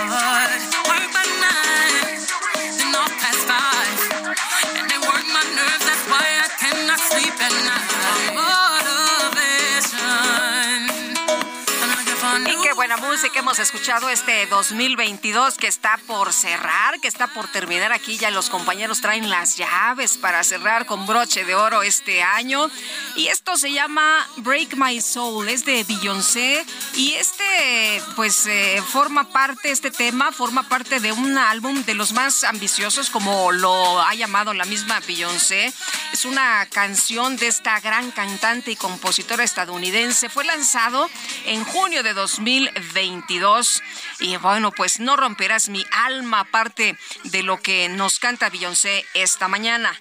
Que 13.33 13.41
hemos 13.41 13.59
escuchado 13.59 14.09
este 14.11 14.47
2022 14.47 15.59
que 15.59 15.67
está 15.67 15.99
por 16.07 16.33
cerrar, 16.33 17.01
que 17.01 17.09
está 17.09 17.27
por 17.27 17.49
terminar 17.49 17.91
aquí. 17.93 18.17
Ya 18.17 18.31
los 18.31 18.49
compañeros 18.49 19.01
traen 19.01 19.29
las 19.29 19.57
llaves 19.57 20.17
para 20.17 20.45
cerrar 20.45 20.87
con 20.87 21.05
broche 21.05 21.45
de 21.45 21.55
oro 21.55 21.83
este 21.83 22.23
año. 22.23 22.71
Y 23.17 23.27
esto 23.27 23.57
se 23.57 23.73
llama 23.73 24.27
Break 24.37 24.77
My 24.77 25.01
Soul, 25.01 25.49
es 25.49 25.65
de 25.65 25.83
Beyoncé. 25.85 26.65
Y 26.95 27.15
este, 27.15 28.03
pues, 28.15 28.47
eh, 28.47 28.81
forma 28.89 29.25
parte, 29.31 29.73
este 29.73 29.91
tema 29.91 30.31
forma 30.31 30.63
parte 30.63 31.01
de 31.01 31.13
un 31.13 31.37
álbum 31.39 31.83
de 31.85 31.95
los 31.95 32.13
más 32.13 32.45
ambiciosos, 32.45 33.11
como 33.11 33.51
lo 33.51 34.01
ha 34.01 34.15
llamado 34.15 34.55
la 34.55 34.65
misma 34.65 35.01
Beyoncé. 35.01 35.73
Es 36.13 36.25
una 36.25 36.67
canción 36.67 37.37
de 37.37 37.49
esta 37.49 37.81
gran 37.81 38.11
cantante 38.13 38.71
y 38.71 38.77
compositora 38.77 39.43
estadounidense. 39.43 40.29
Fue 40.29 40.45
lanzado 40.45 41.11
en 41.47 41.65
junio 41.65 42.03
de 42.03 42.15
2022. 42.77 43.83
Y 44.21 44.37
bueno, 44.37 44.71
pues 44.73 45.01
no 45.01 45.17
romperás 45.17 45.69
mi 45.69 45.85
alma, 45.91 46.41
aparte 46.41 46.99
de 47.25 47.43
lo 47.43 47.61
que 47.61 47.89
nos 47.89 48.19
canta 48.19 48.51
Beyoncé 48.51 49.05
esta 49.15 49.49
mañana. 49.49 49.99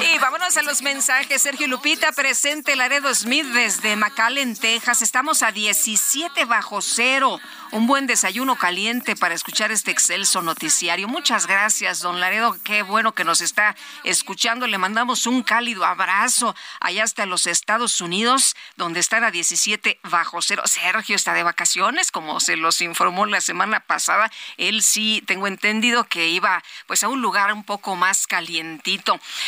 Y 0.00 0.18
vámonos 0.18 0.56
a 0.56 0.62
los 0.62 0.82
mensajes. 0.82 1.42
Sergio 1.42 1.68
Lupita, 1.68 2.12
presente 2.12 2.76
Laredo 2.76 3.14
Smith 3.14 3.46
desde 3.46 3.94
McAllen, 3.96 4.56
Texas. 4.56 5.02
Estamos 5.02 5.42
a 5.42 5.52
17 5.52 6.44
bajo 6.44 6.80
cero. 6.80 7.40
Un 7.72 7.86
buen 7.86 8.06
desayuno 8.06 8.56
caliente 8.56 9.16
para 9.16 9.34
escuchar 9.34 9.70
este 9.70 9.90
excelso 9.90 10.40
noticiario. 10.42 11.08
Muchas 11.08 11.46
gracias, 11.46 12.00
don 12.00 12.20
Laredo. 12.20 12.56
Qué 12.64 12.82
bueno 12.82 13.12
que 13.12 13.24
nos 13.24 13.40
está 13.40 13.76
escuchando. 14.04 14.66
Le 14.66 14.78
mandamos 14.78 15.26
un 15.26 15.42
cálido 15.42 15.84
abrazo 15.84 16.54
allá 16.80 17.04
hasta 17.04 17.26
los 17.26 17.46
Estados 17.46 18.00
Unidos, 18.00 18.56
donde 18.76 19.00
están 19.00 19.24
a 19.24 19.30
17 19.30 20.00
bajo 20.04 20.42
cero. 20.42 20.62
Sergio 20.66 21.16
está 21.16 21.34
de 21.34 21.42
vacaciones, 21.42 22.10
como 22.10 22.40
se 22.40 22.56
los 22.56 22.80
informó 22.80 23.26
la 23.26 23.40
semana 23.40 23.80
pasada. 23.80 24.30
Él 24.56 24.82
sí, 24.82 25.22
tengo 25.26 25.46
entendido 25.46 26.04
que 26.04 26.28
iba 26.28 26.62
pues 26.86 27.02
a 27.02 27.08
un 27.08 27.20
lugar 27.20 27.52
un 27.52 27.64
poco 27.64 27.96
más 27.96 28.26
calientito. 28.26 28.95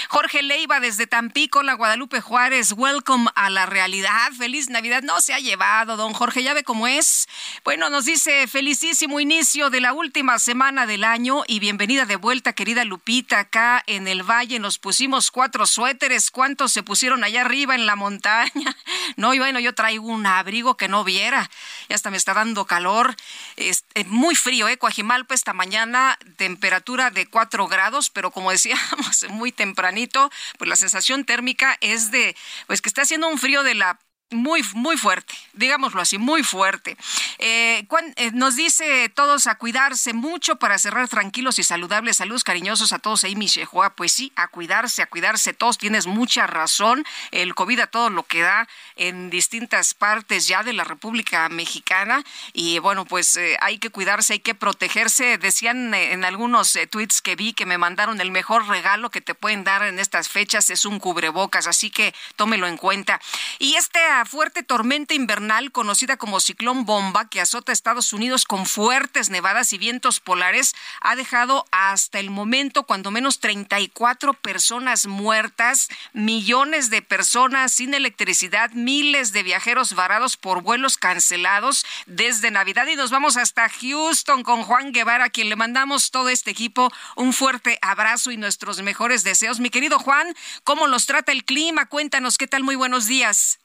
Jorge 0.08 0.42
Leiva 0.42 0.80
desde 0.80 1.06
Tampico, 1.06 1.62
la 1.62 1.74
Guadalupe 1.74 2.20
Juárez, 2.20 2.72
welcome 2.72 3.30
a 3.34 3.50
la 3.50 3.66
realidad. 3.66 4.32
Feliz 4.36 4.68
Navidad. 4.68 5.02
No 5.02 5.20
se 5.20 5.34
ha 5.34 5.38
llevado, 5.38 5.96
don 5.96 6.12
Jorge, 6.12 6.42
ya 6.42 6.54
ve 6.54 6.64
cómo 6.64 6.86
es. 6.86 7.28
Bueno, 7.64 7.90
nos 7.90 8.04
dice 8.04 8.46
felicísimo 8.46 9.20
inicio 9.20 9.70
de 9.70 9.80
la 9.80 9.92
última 9.92 10.38
semana 10.38 10.86
del 10.86 11.04
año 11.04 11.42
y 11.46 11.60
bienvenida 11.60 12.06
de 12.06 12.16
vuelta, 12.16 12.52
querida 12.52 12.84
Lupita, 12.84 13.40
acá 13.40 13.82
en 13.86 14.08
el 14.08 14.22
valle. 14.22 14.58
Nos 14.58 14.78
pusimos 14.78 15.30
cuatro 15.30 15.66
suéteres. 15.66 16.30
¿Cuántos 16.30 16.72
se 16.72 16.82
pusieron 16.82 17.24
allá 17.24 17.42
arriba 17.42 17.74
en 17.74 17.86
la 17.86 17.96
montaña? 17.96 18.76
No, 19.16 19.34
y 19.34 19.38
bueno, 19.38 19.58
yo 19.58 19.74
traigo 19.74 20.06
un 20.06 20.26
abrigo 20.26 20.76
que 20.76 20.86
no 20.86 21.02
viera. 21.02 21.50
Ya 21.88 21.96
hasta 21.96 22.10
me 22.10 22.16
está 22.16 22.34
dando 22.34 22.66
calor. 22.66 23.16
Es, 23.56 23.84
eh, 23.94 24.04
muy 24.04 24.36
frío, 24.36 24.68
¿eh? 24.68 24.76
Coajimalpa 24.76 25.34
esta 25.34 25.52
mañana, 25.54 26.18
temperatura 26.36 27.10
de 27.10 27.26
cuatro 27.26 27.66
grados, 27.66 28.10
pero 28.10 28.30
como 28.30 28.50
decíamos, 28.50 29.24
muy 29.38 29.52
tempranito, 29.52 30.30
pues 30.58 30.68
la 30.68 30.76
sensación 30.76 31.24
térmica 31.24 31.78
es 31.80 32.10
de, 32.10 32.36
pues 32.66 32.82
que 32.82 32.88
está 32.88 33.02
haciendo 33.02 33.28
un 33.28 33.38
frío 33.38 33.62
de 33.62 33.74
la 33.74 33.98
muy, 34.30 34.62
muy 34.74 34.96
fuerte, 34.98 35.34
digámoslo 35.54 36.02
así, 36.02 36.18
muy 36.18 36.42
fuerte. 36.42 36.96
Eh, 37.38 37.86
eh, 38.16 38.30
nos 38.34 38.56
dice 38.56 39.08
todos 39.08 39.46
a 39.46 39.54
cuidarse 39.54 40.12
mucho 40.12 40.56
para 40.56 40.78
cerrar 40.78 41.08
tranquilos 41.08 41.58
y 41.58 41.62
saludables. 41.62 42.18
Saludos 42.18 42.44
cariñosos 42.44 42.92
a 42.92 42.98
todos 42.98 43.24
ahí, 43.24 43.36
Michehua. 43.36 43.90
Pues 43.90 44.12
sí, 44.12 44.32
a 44.36 44.48
cuidarse, 44.48 45.02
a 45.02 45.06
cuidarse 45.06 45.54
todos. 45.54 45.78
Tienes 45.78 46.06
mucha 46.06 46.46
razón. 46.46 47.06
El 47.30 47.54
COVID 47.54 47.80
a 47.80 47.86
todo 47.86 48.10
lo 48.10 48.24
que 48.24 48.42
da 48.42 48.68
en 48.96 49.30
distintas 49.30 49.94
partes 49.94 50.46
ya 50.46 50.62
de 50.62 50.74
la 50.74 50.84
República 50.84 51.48
Mexicana. 51.48 52.22
Y 52.52 52.80
bueno, 52.80 53.06
pues 53.06 53.36
eh, 53.36 53.56
hay 53.62 53.78
que 53.78 53.88
cuidarse, 53.88 54.34
hay 54.34 54.40
que 54.40 54.54
protegerse. 54.54 55.38
Decían 55.38 55.94
en 55.94 56.24
algunos 56.24 56.78
tweets 56.90 57.22
que 57.22 57.36
vi 57.36 57.54
que 57.54 57.64
me 57.64 57.78
mandaron 57.78 58.20
el 58.20 58.30
mejor 58.30 58.68
regalo 58.68 59.10
que 59.10 59.20
te 59.22 59.34
pueden 59.34 59.64
dar 59.64 59.82
en 59.82 59.98
estas 59.98 60.28
fechas 60.28 60.68
es 60.68 60.84
un 60.84 60.98
cubrebocas. 60.98 61.66
Así 61.66 61.90
que 61.90 62.14
tómelo 62.36 62.66
en 62.66 62.76
cuenta. 62.76 63.20
Y 63.58 63.74
este 63.76 63.98
fuerte 64.24 64.62
tormenta 64.62 65.14
invernal 65.14 65.72
conocida 65.72 66.16
como 66.16 66.40
ciclón 66.40 66.84
bomba 66.84 67.28
que 67.28 67.40
azota 67.40 67.72
Estados 67.72 68.12
Unidos 68.12 68.44
con 68.44 68.66
fuertes 68.66 69.30
nevadas 69.30 69.72
y 69.72 69.78
vientos 69.78 70.20
polares 70.20 70.74
ha 71.00 71.16
dejado 71.16 71.66
hasta 71.70 72.18
el 72.18 72.30
momento 72.30 72.84
cuando 72.84 73.10
menos 73.10 73.40
34 73.40 74.34
personas 74.34 75.06
muertas, 75.06 75.88
millones 76.12 76.90
de 76.90 77.02
personas 77.02 77.72
sin 77.72 77.94
electricidad, 77.94 78.70
miles 78.72 79.32
de 79.32 79.42
viajeros 79.42 79.94
varados 79.94 80.36
por 80.36 80.62
vuelos 80.62 80.96
cancelados 80.96 81.84
desde 82.06 82.50
Navidad 82.50 82.86
y 82.86 82.96
nos 82.96 83.10
vamos 83.10 83.36
hasta 83.36 83.68
Houston 83.68 84.42
con 84.42 84.62
Juan 84.62 84.92
Guevara, 84.92 85.24
a 85.24 85.30
quien 85.30 85.48
le 85.48 85.56
mandamos 85.56 86.10
todo 86.10 86.28
este 86.28 86.50
equipo 86.50 86.90
un 87.16 87.32
fuerte 87.32 87.78
abrazo 87.82 88.30
y 88.30 88.36
nuestros 88.36 88.82
mejores 88.82 89.24
deseos. 89.24 89.60
Mi 89.60 89.70
querido 89.70 89.98
Juan, 89.98 90.34
¿cómo 90.64 90.86
los 90.86 91.06
trata 91.06 91.32
el 91.32 91.44
clima? 91.44 91.86
Cuéntanos, 91.86 92.38
¿qué 92.38 92.46
tal? 92.46 92.62
Muy 92.62 92.76
buenos 92.76 93.06
días. 93.06 93.58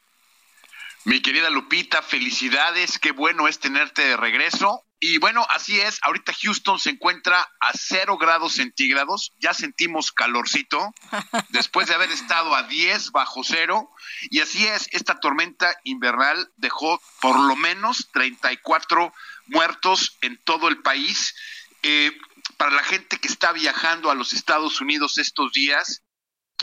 Mi 1.06 1.22
querida 1.22 1.50
Lupita, 1.50 2.02
felicidades, 2.02 2.98
qué 2.98 3.12
bueno 3.12 3.50
es 3.50 3.60
tenerte 3.60 4.04
de 4.04 4.16
regreso. 4.16 4.86
Y 5.02 5.18
bueno, 5.18 5.46
así 5.50 5.82
es, 5.82 6.00
ahorita 6.02 6.34
Houston 6.42 6.80
se 6.80 6.92
encuentra 6.92 7.46
a 7.60 7.72
cero 7.74 8.18
grados 8.18 8.54
centígrados, 8.54 9.34
ya 9.38 9.54
sentimos 9.54 10.14
calorcito, 10.14 10.94
después 11.50 11.90
de 11.90 11.96
haber 11.96 12.10
estado 12.10 12.56
a 12.56 12.64
10 12.64 13.12
bajo 13.12 13.44
cero, 13.44 13.92
y 14.30 14.40
así 14.40 14.66
es, 14.66 14.88
esta 14.94 15.20
tormenta 15.20 15.76
invernal 15.84 16.50
dejó 16.56 17.02
por 17.20 17.38
lo 17.38 17.58
menos 17.58 18.10
34 18.14 19.14
muertos 19.48 20.18
en 20.22 20.42
todo 20.46 20.70
el 20.70 20.82
país. 20.82 21.36
Eh, 21.82 22.18
para 22.56 22.72
la 22.72 22.84
gente 22.84 23.18
que 23.18 23.28
está 23.28 23.52
viajando 23.52 24.10
a 24.10 24.16
los 24.16 24.32
Estados 24.32 24.80
Unidos 24.80 25.18
estos 25.18 25.52
días, 25.52 26.03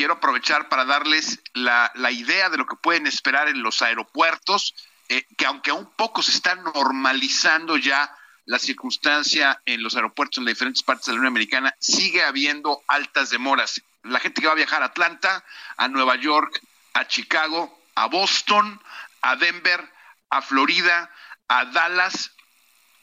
quiero 0.00 0.14
aprovechar 0.14 0.70
para 0.70 0.86
darles 0.86 1.42
la, 1.52 1.92
idea 2.10 2.48
de 2.48 2.56
lo 2.56 2.64
que 2.64 2.74
pueden 2.74 3.06
esperar 3.06 3.48
en 3.48 3.62
los 3.62 3.82
aeropuertos, 3.82 4.74
eh, 5.10 5.26
que 5.36 5.44
aunque 5.44 5.72
aún 5.72 5.90
poco 5.94 6.22
se 6.22 6.30
está 6.30 6.54
normalizando 6.54 7.76
ya 7.76 8.10
la 8.46 8.58
circunstancia 8.58 9.60
en 9.66 9.82
los 9.82 9.96
aeropuertos 9.96 10.38
en 10.38 10.46
las 10.46 10.54
diferentes 10.54 10.82
partes 10.82 11.04
de 11.04 11.12
la 11.12 11.18
Unión 11.18 11.32
Americana, 11.34 11.74
sigue 11.78 12.24
habiendo 12.24 12.80
altas 12.88 13.28
demoras. 13.28 13.82
La 14.02 14.20
gente 14.20 14.40
que 14.40 14.46
va 14.46 14.54
a 14.54 14.56
viajar 14.56 14.82
a 14.82 14.86
Atlanta, 14.86 15.44
a 15.76 15.86
Nueva 15.88 16.16
York, 16.16 16.62
a 16.94 17.06
Chicago, 17.06 17.78
a 17.94 18.06
Boston, 18.06 18.80
a 19.20 19.36
Denver, 19.36 19.86
a 20.30 20.40
Florida, 20.40 21.10
a 21.46 21.66
Dallas, 21.66 22.30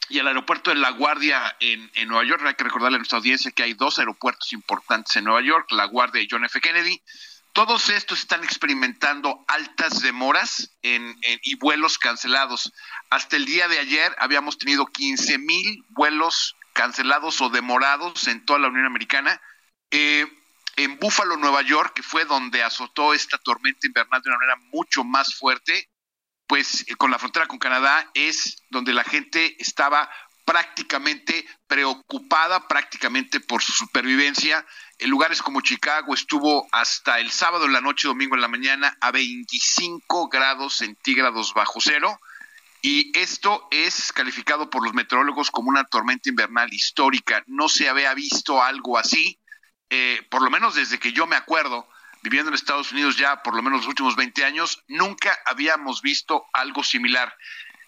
y 0.10 0.20
el 0.20 0.28
aeropuerto 0.28 0.70
de 0.70 0.78
La 0.78 0.92
Guardia 0.92 1.56
en, 1.60 1.90
Nueva 2.08 2.24
York. 2.24 2.44
Hay 2.46 2.56
que 2.56 2.64
recordarle 2.64 2.96
a 2.96 3.00
nuestra 3.00 3.18
audiencia 3.18 3.52
que 3.52 3.64
hay 3.64 3.74
dos 3.74 4.00
aeropuertos 4.00 4.54
importantes 4.54 5.16
en 5.16 5.26
Nueva 5.26 5.42
York, 5.42 5.68
La 5.72 5.86
Guardia 5.86 6.22
y 6.22 6.28
John 6.30 6.46
F. 6.46 6.60
Kennedy. 6.62 7.02
Todos 7.54 7.90
estos 7.90 8.20
están 8.20 8.44
experimentando 8.44 9.44
altas 9.48 10.02
demoras 10.02 10.72
en, 10.84 11.18
y 11.42 11.56
vuelos 11.56 11.98
cancelados. 11.98 12.72
Hasta 13.10 13.36
el 13.36 13.46
día 13.46 13.68
de 13.68 13.80
ayer 13.80 14.16
habíamos 14.20 14.58
tenido 14.58 14.86
15 14.86 15.40
mil 15.40 15.84
vuelos 15.90 16.56
cancelados 16.74 17.42
o 17.42 17.50
demorados 17.50 18.28
en 18.28 18.46
toda 18.46 18.60
la 18.60 18.68
Unión 18.68 18.86
Americana. 18.86 19.42
Eh, 19.90 20.28
en 20.76 21.00
Buffalo, 21.00 21.38
Nueva 21.38 21.64
York, 21.64 21.94
que 21.96 22.04
fue 22.04 22.26
donde 22.26 22.62
azotó 22.62 23.16
esta 23.16 23.40
tormenta 23.40 23.88
invernal 23.88 24.22
de 24.22 24.30
una 24.30 24.38
manera 24.38 24.58
mucho 24.72 25.04
más 25.04 25.34
fuerte, 25.34 25.90
pues 26.48 26.86
eh, 26.88 26.96
con 26.96 27.12
la 27.12 27.20
frontera 27.20 27.46
con 27.46 27.60
Canadá 27.60 28.10
es 28.14 28.64
donde 28.70 28.94
la 28.94 29.04
gente 29.04 29.56
estaba 29.62 30.10
prácticamente 30.46 31.46
preocupada 31.68 32.68
prácticamente 32.70 33.42
por 33.42 33.62
su 33.62 33.74
supervivencia. 33.74 34.66
En 34.98 35.10
lugares 35.10 35.42
como 35.42 35.60
Chicago 35.60 36.14
estuvo 36.14 36.66
hasta 36.72 37.20
el 37.20 37.32
sábado 37.32 37.66
en 37.66 37.74
la 37.74 37.82
noche, 37.82 38.08
domingo 38.08 38.36
en 38.36 38.42
la 38.42 38.48
mañana, 38.48 38.98
a 39.02 39.12
25 39.12 40.30
grados 40.30 40.78
centígrados 40.78 41.54
bajo 41.54 41.82
cero. 41.82 42.18
Y 42.82 43.12
esto 43.18 43.68
es 43.72 44.14
calificado 44.14 44.70
por 44.70 44.86
los 44.86 44.94
meteorólogos 44.94 45.52
como 45.52 45.70
una 45.70 45.84
tormenta 45.84 46.30
invernal 46.30 46.74
histórica. 46.74 47.44
No 47.48 47.68
se 47.68 47.90
había 47.90 48.14
visto 48.14 48.64
algo 48.64 48.98
así, 48.98 49.38
eh, 49.90 50.26
por 50.30 50.42
lo 50.42 50.50
menos 50.50 50.76
desde 50.76 50.98
que 50.98 51.12
yo 51.12 51.28
me 51.28 51.36
acuerdo 51.36 51.90
viviendo 52.24 52.50
en 52.50 52.56
Estados 52.56 52.92
Unidos 52.92 53.18
ya 53.18 53.42
por 53.44 53.56
lo 53.56 53.62
menos 53.62 53.80
los 53.82 53.90
últimos 53.90 54.16
20 54.16 54.46
años, 54.46 54.84
nunca 54.88 55.38
habíamos 55.46 56.02
visto 56.02 56.46
algo 56.54 56.84
similar. 56.84 57.36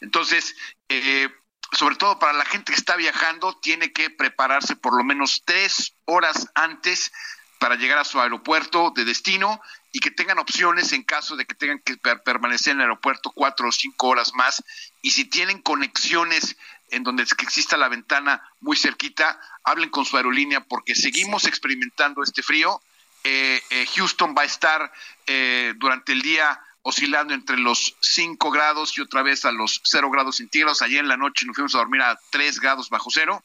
Entonces, 0.02 0.56
eh, 0.88 1.30
sobre 1.72 1.96
todo 1.96 2.20
para 2.20 2.34
la 2.34 2.46
gente 2.46 2.72
que 2.72 2.80
está 2.80 2.96
viajando, 2.96 3.58
tiene 3.62 3.92
que 3.92 4.10
prepararse 4.10 4.76
por 4.76 4.96
lo 4.96 5.04
menos 5.04 5.44
tres 5.46 5.94
horas 6.06 6.48
antes 6.56 7.12
para 7.60 7.76
llegar 7.76 8.00
a 8.00 8.06
su 8.06 8.20
aeropuerto 8.20 8.92
de 8.96 9.06
destino 9.06 9.62
y 9.92 10.00
que 10.00 10.12
tengan 10.12 10.39
opciones 10.39 10.94
en 10.94 11.04
caso 11.04 11.36
de 11.36 11.46
que 11.46 11.56
tengan 11.56 11.80
que 11.80 11.98
permanecer 12.24 12.72
en 12.72 12.78
el 12.78 12.84
aeropuerto 12.84 13.32
cuatro 13.32 13.68
o 13.68 13.72
cinco 13.72 14.08
horas 14.08 14.34
más. 14.34 14.63
Y 15.02 15.12
si 15.12 15.26
tienen 15.26 15.62
conexiones 15.62 16.56
en 16.89 17.04
donde 17.04 17.24
exista 17.24 17.78
la 17.78 17.89
ventana 17.89 18.42
muy 18.62 18.78
cerquita, 18.78 19.39
hablen 19.63 19.89
con 19.89 20.06
su 20.06 20.15
aerolínea 20.18 20.62
porque 20.62 20.96
seguimos 20.96 21.46
experimentando 21.46 22.24
este 22.24 22.42
frío 22.42 22.82
eh, 23.23 23.62
eh, 23.69 23.86
Houston 23.95 24.34
va 24.38 24.43
a 24.43 24.45
estar 24.45 24.91
eh, 25.27 25.73
durante 25.77 26.12
el 26.13 26.21
día 26.21 26.60
oscilando 26.82 27.34
entre 27.34 27.58
los 27.58 27.95
5 27.99 28.51
grados 28.51 28.97
y 28.97 29.01
otra 29.01 29.21
vez 29.21 29.45
a 29.45 29.51
los 29.51 29.82
0 29.84 30.10
grados 30.10 30.38
centígrados. 30.38 30.82
Ayer 30.82 30.99
en 30.99 31.10
la 31.10 31.17
noche 31.17 31.45
nos 31.45 31.55
fuimos 31.55 31.75
a 31.75 31.79
dormir 31.79 32.01
a 32.01 32.17
3 32.32 32.60
grados 32.60 32.89
bajo 32.89 33.10
cero. 33.12 33.43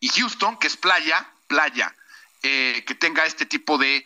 Y 0.00 0.08
Houston, 0.08 0.58
que 0.58 0.66
es 0.66 0.76
playa, 0.76 1.30
playa, 1.46 1.94
que 2.40 2.96
tenga 2.98 3.24
este 3.24 3.46
tipo 3.46 3.78
de 3.78 4.04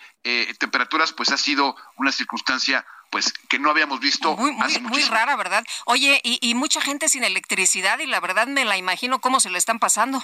temperaturas, 0.58 1.14
pues 1.14 1.30
ha 1.30 1.38
sido 1.38 1.74
una 1.96 2.12
circunstancia 2.12 2.86
pues 3.08 3.32
que 3.48 3.58
no 3.58 3.70
habíamos 3.70 3.98
visto 3.98 4.36
muy, 4.36 4.52
muy, 4.52 5.02
rara, 5.04 5.36
¿verdad? 5.36 5.64
Oye, 5.86 6.20
y, 6.22 6.38
y 6.42 6.54
mucha 6.54 6.82
gente 6.82 7.08
sin 7.08 7.24
electricidad 7.24 7.98
y 8.00 8.06
la 8.06 8.20
verdad 8.20 8.46
me 8.46 8.66
la 8.66 8.76
imagino 8.76 9.20
cómo 9.22 9.40
se 9.40 9.48
le 9.48 9.56
están 9.56 9.78
pasando. 9.78 10.22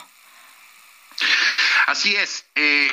Así 1.93 2.17
es. 2.17 2.47
Eh, 2.55 2.91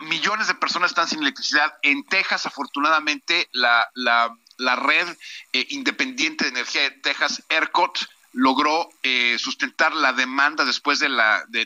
millones 0.00 0.48
de 0.48 0.54
personas 0.54 0.90
están 0.90 1.08
sin 1.08 1.22
electricidad. 1.22 1.78
En 1.80 2.04
Texas, 2.04 2.44
afortunadamente, 2.44 3.48
la, 3.52 3.88
la, 3.94 4.76
red 4.76 5.08
eh, 5.54 5.66
independiente 5.70 6.44
de 6.44 6.50
energía 6.50 6.82
de 6.82 6.90
Texas, 6.90 7.42
ERCOT, 7.48 8.00
logró 8.34 8.90
eh, 9.02 9.38
sustentar 9.38 9.94
la 9.94 10.12
demanda 10.12 10.66
después 10.66 10.98
de 10.98 11.08
la, 11.08 11.42
de, 11.48 11.64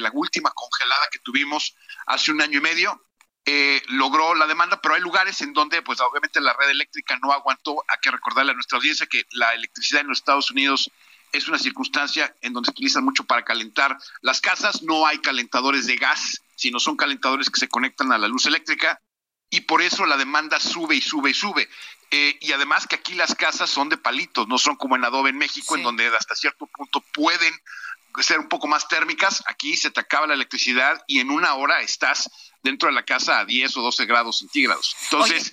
la 0.00 0.10
última 0.14 0.50
congelada 0.50 1.06
que 1.12 1.20
tuvimos 1.20 1.76
hace 2.06 2.32
un 2.32 2.42
año 2.42 2.58
y 2.58 2.62
medio. 2.62 3.00
Eh, 3.44 3.80
logró 3.90 4.34
la 4.34 4.48
demanda, 4.48 4.80
pero 4.82 4.96
hay 4.96 5.02
lugares 5.02 5.40
en 5.42 5.52
donde, 5.52 5.80
pues 5.82 6.00
obviamente 6.00 6.40
la 6.40 6.54
red 6.54 6.70
eléctrica 6.70 7.16
no 7.22 7.30
aguantó. 7.30 7.84
Hay 7.86 7.98
que 8.02 8.10
recordarle 8.10 8.50
a 8.50 8.54
nuestra 8.54 8.78
audiencia 8.78 9.06
que 9.06 9.26
la 9.30 9.54
electricidad 9.54 10.00
en 10.00 10.08
los 10.08 10.18
Estados 10.18 10.50
Unidos 10.50 10.90
es 11.32 11.48
una 11.48 11.58
circunstancia 11.58 12.34
en 12.40 12.52
donde 12.52 12.68
se 12.68 12.72
utilizan 12.72 13.04
mucho 13.04 13.24
para 13.24 13.44
calentar 13.44 13.96
las 14.22 14.40
casas. 14.40 14.82
No 14.82 15.06
hay 15.06 15.18
calentadores 15.18 15.86
de 15.86 15.96
gas 15.96 16.40
sino 16.56 16.80
son 16.80 16.96
calentadores 16.96 17.50
que 17.50 17.60
se 17.60 17.68
conectan 17.68 18.10
a 18.10 18.18
la 18.18 18.26
luz 18.26 18.46
eléctrica 18.46 19.00
y 19.48 19.60
por 19.60 19.82
eso 19.82 20.06
la 20.06 20.16
demanda 20.16 20.58
sube 20.58 20.96
y 20.96 21.00
sube 21.00 21.30
y 21.30 21.34
sube. 21.34 21.68
Eh, 22.10 22.38
y 22.40 22.52
además 22.52 22.86
que 22.86 22.96
aquí 22.96 23.14
las 23.14 23.34
casas 23.34 23.70
son 23.70 23.88
de 23.88 23.96
palitos, 23.96 24.48
no 24.48 24.58
son 24.58 24.76
como 24.76 24.96
en 24.96 25.04
Adobe 25.04 25.30
en 25.30 25.38
México, 25.38 25.76
en 25.76 25.82
donde 25.82 26.06
hasta 26.08 26.34
cierto 26.34 26.66
punto 26.66 27.04
pueden 27.12 27.54
ser 28.20 28.40
un 28.40 28.48
poco 28.48 28.66
más 28.66 28.88
térmicas. 28.88 29.44
Aquí 29.46 29.76
se 29.76 29.90
te 29.90 30.00
acaba 30.00 30.26
la 30.26 30.34
electricidad 30.34 31.04
y 31.06 31.20
en 31.20 31.30
una 31.30 31.54
hora 31.54 31.80
estás 31.80 32.30
dentro 32.62 32.88
de 32.88 32.94
la 32.94 33.04
casa 33.04 33.40
a 33.40 33.44
10 33.44 33.76
o 33.76 33.82
12 33.82 34.06
grados 34.06 34.38
centígrados. 34.38 34.96
Entonces, 35.04 35.52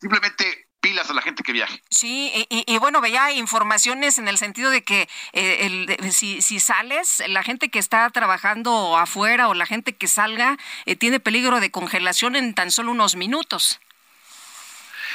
simplemente 0.00 0.63
pilas 0.84 1.08
a 1.08 1.14
la 1.14 1.22
gente 1.22 1.42
que 1.42 1.52
viaje. 1.52 1.82
Sí, 1.88 2.46
y, 2.50 2.76
bueno, 2.76 3.00
veía 3.00 3.32
informaciones 3.32 4.18
en 4.18 4.28
el 4.28 4.36
sentido 4.36 4.68
de 4.68 4.84
que 4.84 5.08
eh, 5.32 5.96
si, 6.12 6.42
si, 6.42 6.60
sales, 6.60 7.22
la 7.26 7.42
gente 7.42 7.70
que 7.70 7.78
está 7.78 8.10
trabajando 8.10 8.98
afuera 8.98 9.48
o 9.48 9.54
la 9.54 9.64
gente 9.64 9.96
que 9.96 10.08
salga 10.08 10.58
eh, 10.84 10.94
tiene 10.94 11.20
peligro 11.20 11.60
de 11.60 11.70
congelación 11.70 12.36
en 12.36 12.54
tan 12.54 12.70
solo 12.70 12.90
unos 12.90 13.16
minutos. 13.16 13.80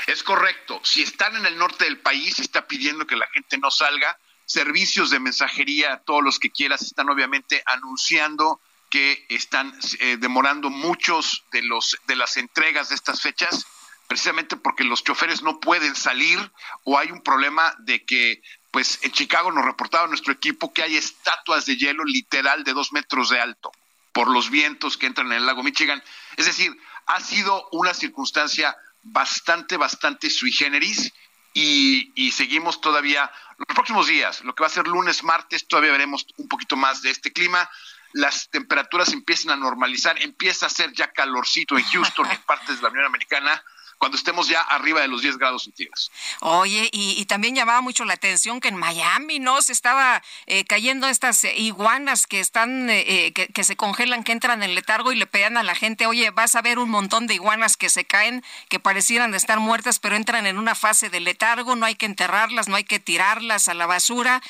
Es 0.07 0.23
correcto. 0.23 0.81
Si 0.83 1.03
están 1.03 1.35
en 1.35 1.45
el 1.45 1.55
norte 1.59 1.85
del 1.85 1.99
país, 1.99 2.39
está 2.39 2.65
pidiendo 2.65 3.05
que 3.05 3.15
la 3.15 3.27
gente 3.27 3.59
no 3.59 3.69
salga. 3.69 4.17
Servicios 4.45 5.11
de 5.11 5.19
mensajería, 5.19 6.01
todos 6.03 6.23
los 6.23 6.39
que 6.39 6.49
quieras, 6.49 6.81
están 6.81 7.09
obviamente 7.11 7.61
anunciando 7.67 8.59
que 8.89 9.23
están 9.29 9.71
eh, 9.99 10.17
demorando 10.17 10.71
muchos 10.71 11.43
de 11.51 11.61
los 11.61 11.95
de 12.07 12.15
las 12.15 12.37
entregas 12.37 12.89
de 12.89 12.95
estas 12.95 13.21
fechas 13.21 13.67
precisamente 14.09 14.57
porque 14.57 14.83
los 14.83 15.03
choferes 15.03 15.43
no 15.43 15.59
pueden 15.59 15.95
salir 15.95 16.39
o 16.83 16.97
hay 16.97 17.11
un 17.11 17.21
problema 17.21 17.75
de 17.77 18.03
que 18.03 18.41
pues 18.71 18.97
en 19.03 19.11
Chicago 19.11 19.51
nos 19.51 19.63
reportaba 19.63 20.07
nuestro 20.07 20.33
equipo 20.33 20.73
que 20.73 20.81
hay 20.81 20.97
estatuas 20.97 21.67
de 21.67 21.77
hielo 21.77 22.03
literal 22.03 22.63
de 22.63 22.73
dos 22.73 22.91
metros 22.91 23.29
de 23.29 23.39
alto 23.39 23.71
por 24.11 24.27
los 24.27 24.49
vientos 24.49 24.97
que 24.97 25.05
entran 25.05 25.27
en 25.27 25.33
el 25.33 25.45
lago 25.45 25.61
Michigan. 25.61 26.03
Es 26.37 26.47
decir, 26.47 26.75
ha 27.05 27.19
sido 27.21 27.69
una 27.71 27.93
circunstancia 27.93 28.75
bastante, 29.03 29.77
bastante 29.77 30.31
sui 30.31 30.51
generis 30.51 31.13
y, 31.53 32.31
seguimos 32.31 32.81
todavía 32.81 33.31
los 33.59 33.75
próximos 33.75 34.07
días, 34.07 34.41
lo 34.43 34.55
que 34.55 34.63
va 34.63 34.67
a 34.67 34.71
ser 34.71 34.87
lunes, 34.87 35.23
martes, 35.23 35.67
todavía 35.67 35.91
veremos 35.91 36.25
un 36.37 36.47
poquito 36.47 36.75
más 36.75 37.03
de 37.03 37.11
este 37.11 37.31
clima. 37.31 37.69
Las 38.13 38.49
temperaturas 38.49 39.13
empiezan 39.13 39.51
a 39.51 39.55
normalizar, 39.55 40.19
empieza 40.19 40.65
a 40.65 40.69
ser 40.69 40.93
ya 40.93 41.11
calorcito 41.11 41.77
en 41.77 41.83
Houston, 41.83 42.31
en 42.31 42.41
partes 42.41 42.77
de 42.77 42.81
la 42.81 42.89
Unión 42.89 43.05
Americana 43.05 43.63
cuando 43.99 44.17
estemos 44.17 44.47
ya 44.47 44.61
arriba 44.61 45.01
de 45.01 45.09
los 45.09 45.21
10 45.21 45.37
grados 45.37 45.65
centígrados. 45.65 46.09
Oye, 46.39 46.89
y, 46.91 47.23
también 47.25 47.53
llamaba 47.53 47.81
mucho 47.81 48.05
la 48.05 48.13
atención 48.13 48.61
que 48.61 48.69
en 48.69 48.77
Miami, 48.77 49.39
¿no? 49.39 49.61
Se 49.61 49.73
estaba 49.73 50.23
eh, 50.47 50.63
cayendo 50.63 51.07
estas 51.07 51.43
eh, 51.43 51.53
iguanas 51.57 52.25
que 52.25 52.39
están, 52.39 52.89
eh, 52.89 53.33
que, 53.33 53.63
se 53.63 53.75
congelan, 53.75 54.23
que 54.23 54.31
entran 54.31 54.63
en 54.63 54.73
letargo 54.73 55.11
y 55.11 55.17
le 55.17 55.27
pedían 55.27 55.57
a 55.57 55.63
la 55.63 55.75
gente, 55.75 56.07
oye, 56.07 56.31
vas 56.31 56.55
a 56.55 56.61
ver 56.61 56.79
un 56.79 56.89
montón 56.89 57.27
de 57.27 57.35
iguanas 57.35 57.75
que 57.75 57.89
se 57.89 58.05
caen, 58.05 58.43
que 58.69 58.79
parecieran 58.79 59.31
de 59.31 59.37
estar 59.37 59.59
muertas, 59.59 59.99
pero 59.99 60.15
entran 60.15 60.47
en 60.47 60.57
una 60.57 60.75
fase 60.75 61.09
de 61.09 61.19
letargo, 61.19 61.75
no 61.75 61.85
hay 61.85 61.95
que 61.95 62.05
enterrarlas, 62.05 62.69
no 62.69 62.77
hay 62.77 62.85
que 62.85 62.99
tirarlas 62.99 63.67
a 63.67 63.73
la 63.73 63.85
basura. 63.85 64.41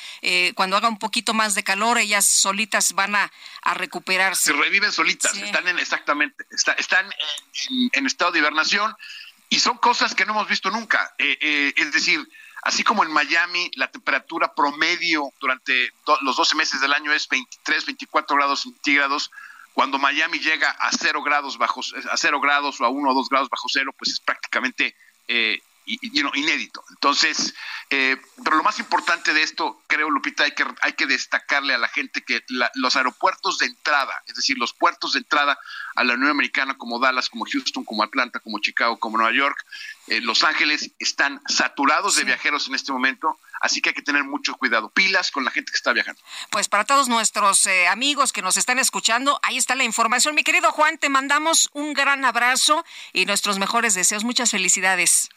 cuando 0.54 0.76
haga 0.76 0.88
un 0.88 0.98
poquito 0.98 1.34
más 1.34 1.56
de 1.56 1.64
calor, 1.64 1.98
ellas 1.98 2.24
solitas 2.24 2.92
van 2.92 3.16
a, 3.16 3.32
recuperarse. 3.74 4.52
Se 4.52 4.52
reviven 4.52 4.92
solitas, 4.92 5.36
están 5.36 5.66
en, 5.66 5.78
exactamente, 5.78 6.46
están 6.50 7.06
en 7.92 8.06
estado 8.06 8.32
de 8.32 8.38
hibernación 8.38 8.94
y 9.50 9.58
son 9.58 9.76
cosas 9.76 10.14
que 10.14 10.24
no 10.24 10.32
hemos 10.32 10.48
visto 10.48 10.70
nunca. 10.70 11.12
Eh, 11.18 11.36
eh, 11.40 11.74
es 11.76 11.92
decir, 11.92 12.26
así 12.62 12.84
como 12.84 13.04
en 13.04 13.10
Miami 13.10 13.70
la 13.74 13.90
temperatura 13.90 14.54
promedio 14.54 15.32
durante 15.40 15.92
los 16.22 16.36
12 16.36 16.54
meses 16.54 16.80
del 16.80 16.94
año 16.94 17.12
es 17.12 17.28
23, 17.28 17.84
24 17.84 18.36
grados 18.36 18.60
centígrados, 18.60 19.30
cuando 19.74 19.98
Miami 19.98 20.38
llega 20.38 20.70
a 20.70 20.90
cero 20.92 21.22
grados 21.22 21.58
bajo, 21.58 21.80
a 22.10 22.16
cero 22.16 22.40
grados 22.40 22.80
o 22.80 22.84
a 22.84 22.88
uno 22.88 23.10
o 23.10 23.14
dos 23.14 23.28
grados 23.28 23.48
bajo 23.48 23.68
cero, 23.68 23.92
pues 23.98 24.12
es 24.12 24.20
prácticamente 24.20 24.94
eh, 25.26 25.60
inédito. 25.86 26.84
Entonces, 26.90 27.54
eh, 27.90 28.16
pero 28.44 28.56
lo 28.56 28.62
más 28.62 28.78
importante 28.78 29.32
de 29.32 29.42
esto, 29.42 29.82
creo, 29.86 30.10
Lupita, 30.10 30.44
hay 30.44 30.52
que, 30.52 30.64
hay 30.82 30.92
que 30.92 31.06
destacarle 31.06 31.74
a 31.74 31.78
la 31.78 31.88
gente 31.88 32.22
que 32.22 32.44
los 32.74 32.96
aeropuertos 32.96 33.58
de 33.58 33.66
entrada, 33.66 34.22
es 34.26 34.34
decir, 34.34 34.58
los 34.58 34.72
puertos 34.72 35.14
de 35.14 35.20
entrada 35.20 35.58
a 35.96 36.04
la 36.04 36.14
Unión 36.14 36.30
Americana 36.30 36.76
como 36.76 36.98
Dallas, 36.98 37.28
como 37.28 37.44
Houston, 37.50 37.84
como 37.84 38.02
Atlanta, 38.02 38.40
como 38.40 38.60
Chicago, 38.60 38.98
como 38.98 39.18
Nueva 39.18 39.34
York, 39.34 39.64
eh, 40.06 40.20
Los 40.20 40.44
Ángeles, 40.44 40.92
están 40.98 41.40
saturados 41.48 42.16
de 42.16 42.24
viajeros 42.24 42.68
en 42.68 42.74
este 42.74 42.92
momento. 42.92 43.38
Así 43.60 43.82
que 43.82 43.90
hay 43.90 43.94
que 43.94 44.02
tener 44.02 44.24
mucho 44.24 44.54
cuidado. 44.54 44.88
Pilas 44.88 45.30
con 45.30 45.44
la 45.44 45.50
gente 45.50 45.70
que 45.70 45.76
está 45.76 45.92
viajando. 45.92 46.20
Pues 46.50 46.68
para 46.68 46.84
todos 46.84 47.08
nuestros 47.08 47.66
eh, 47.66 47.88
amigos 47.88 48.32
que 48.32 48.40
nos 48.40 48.56
están 48.56 48.78
escuchando, 48.78 49.38
ahí 49.42 49.58
está 49.58 49.74
la 49.74 49.84
información. 49.84 50.34
Mi 50.34 50.44
querido 50.44 50.72
Juan, 50.72 50.96
te 50.96 51.10
mandamos 51.10 51.68
un 51.72 51.92
gran 51.92 52.24
abrazo 52.24 52.84
y 53.12 53.26
nuestros 53.26 53.58
mejores 53.58 53.94
deseos. 53.94 54.24
Muchas 54.24 54.50
felicidades. 54.50 55.28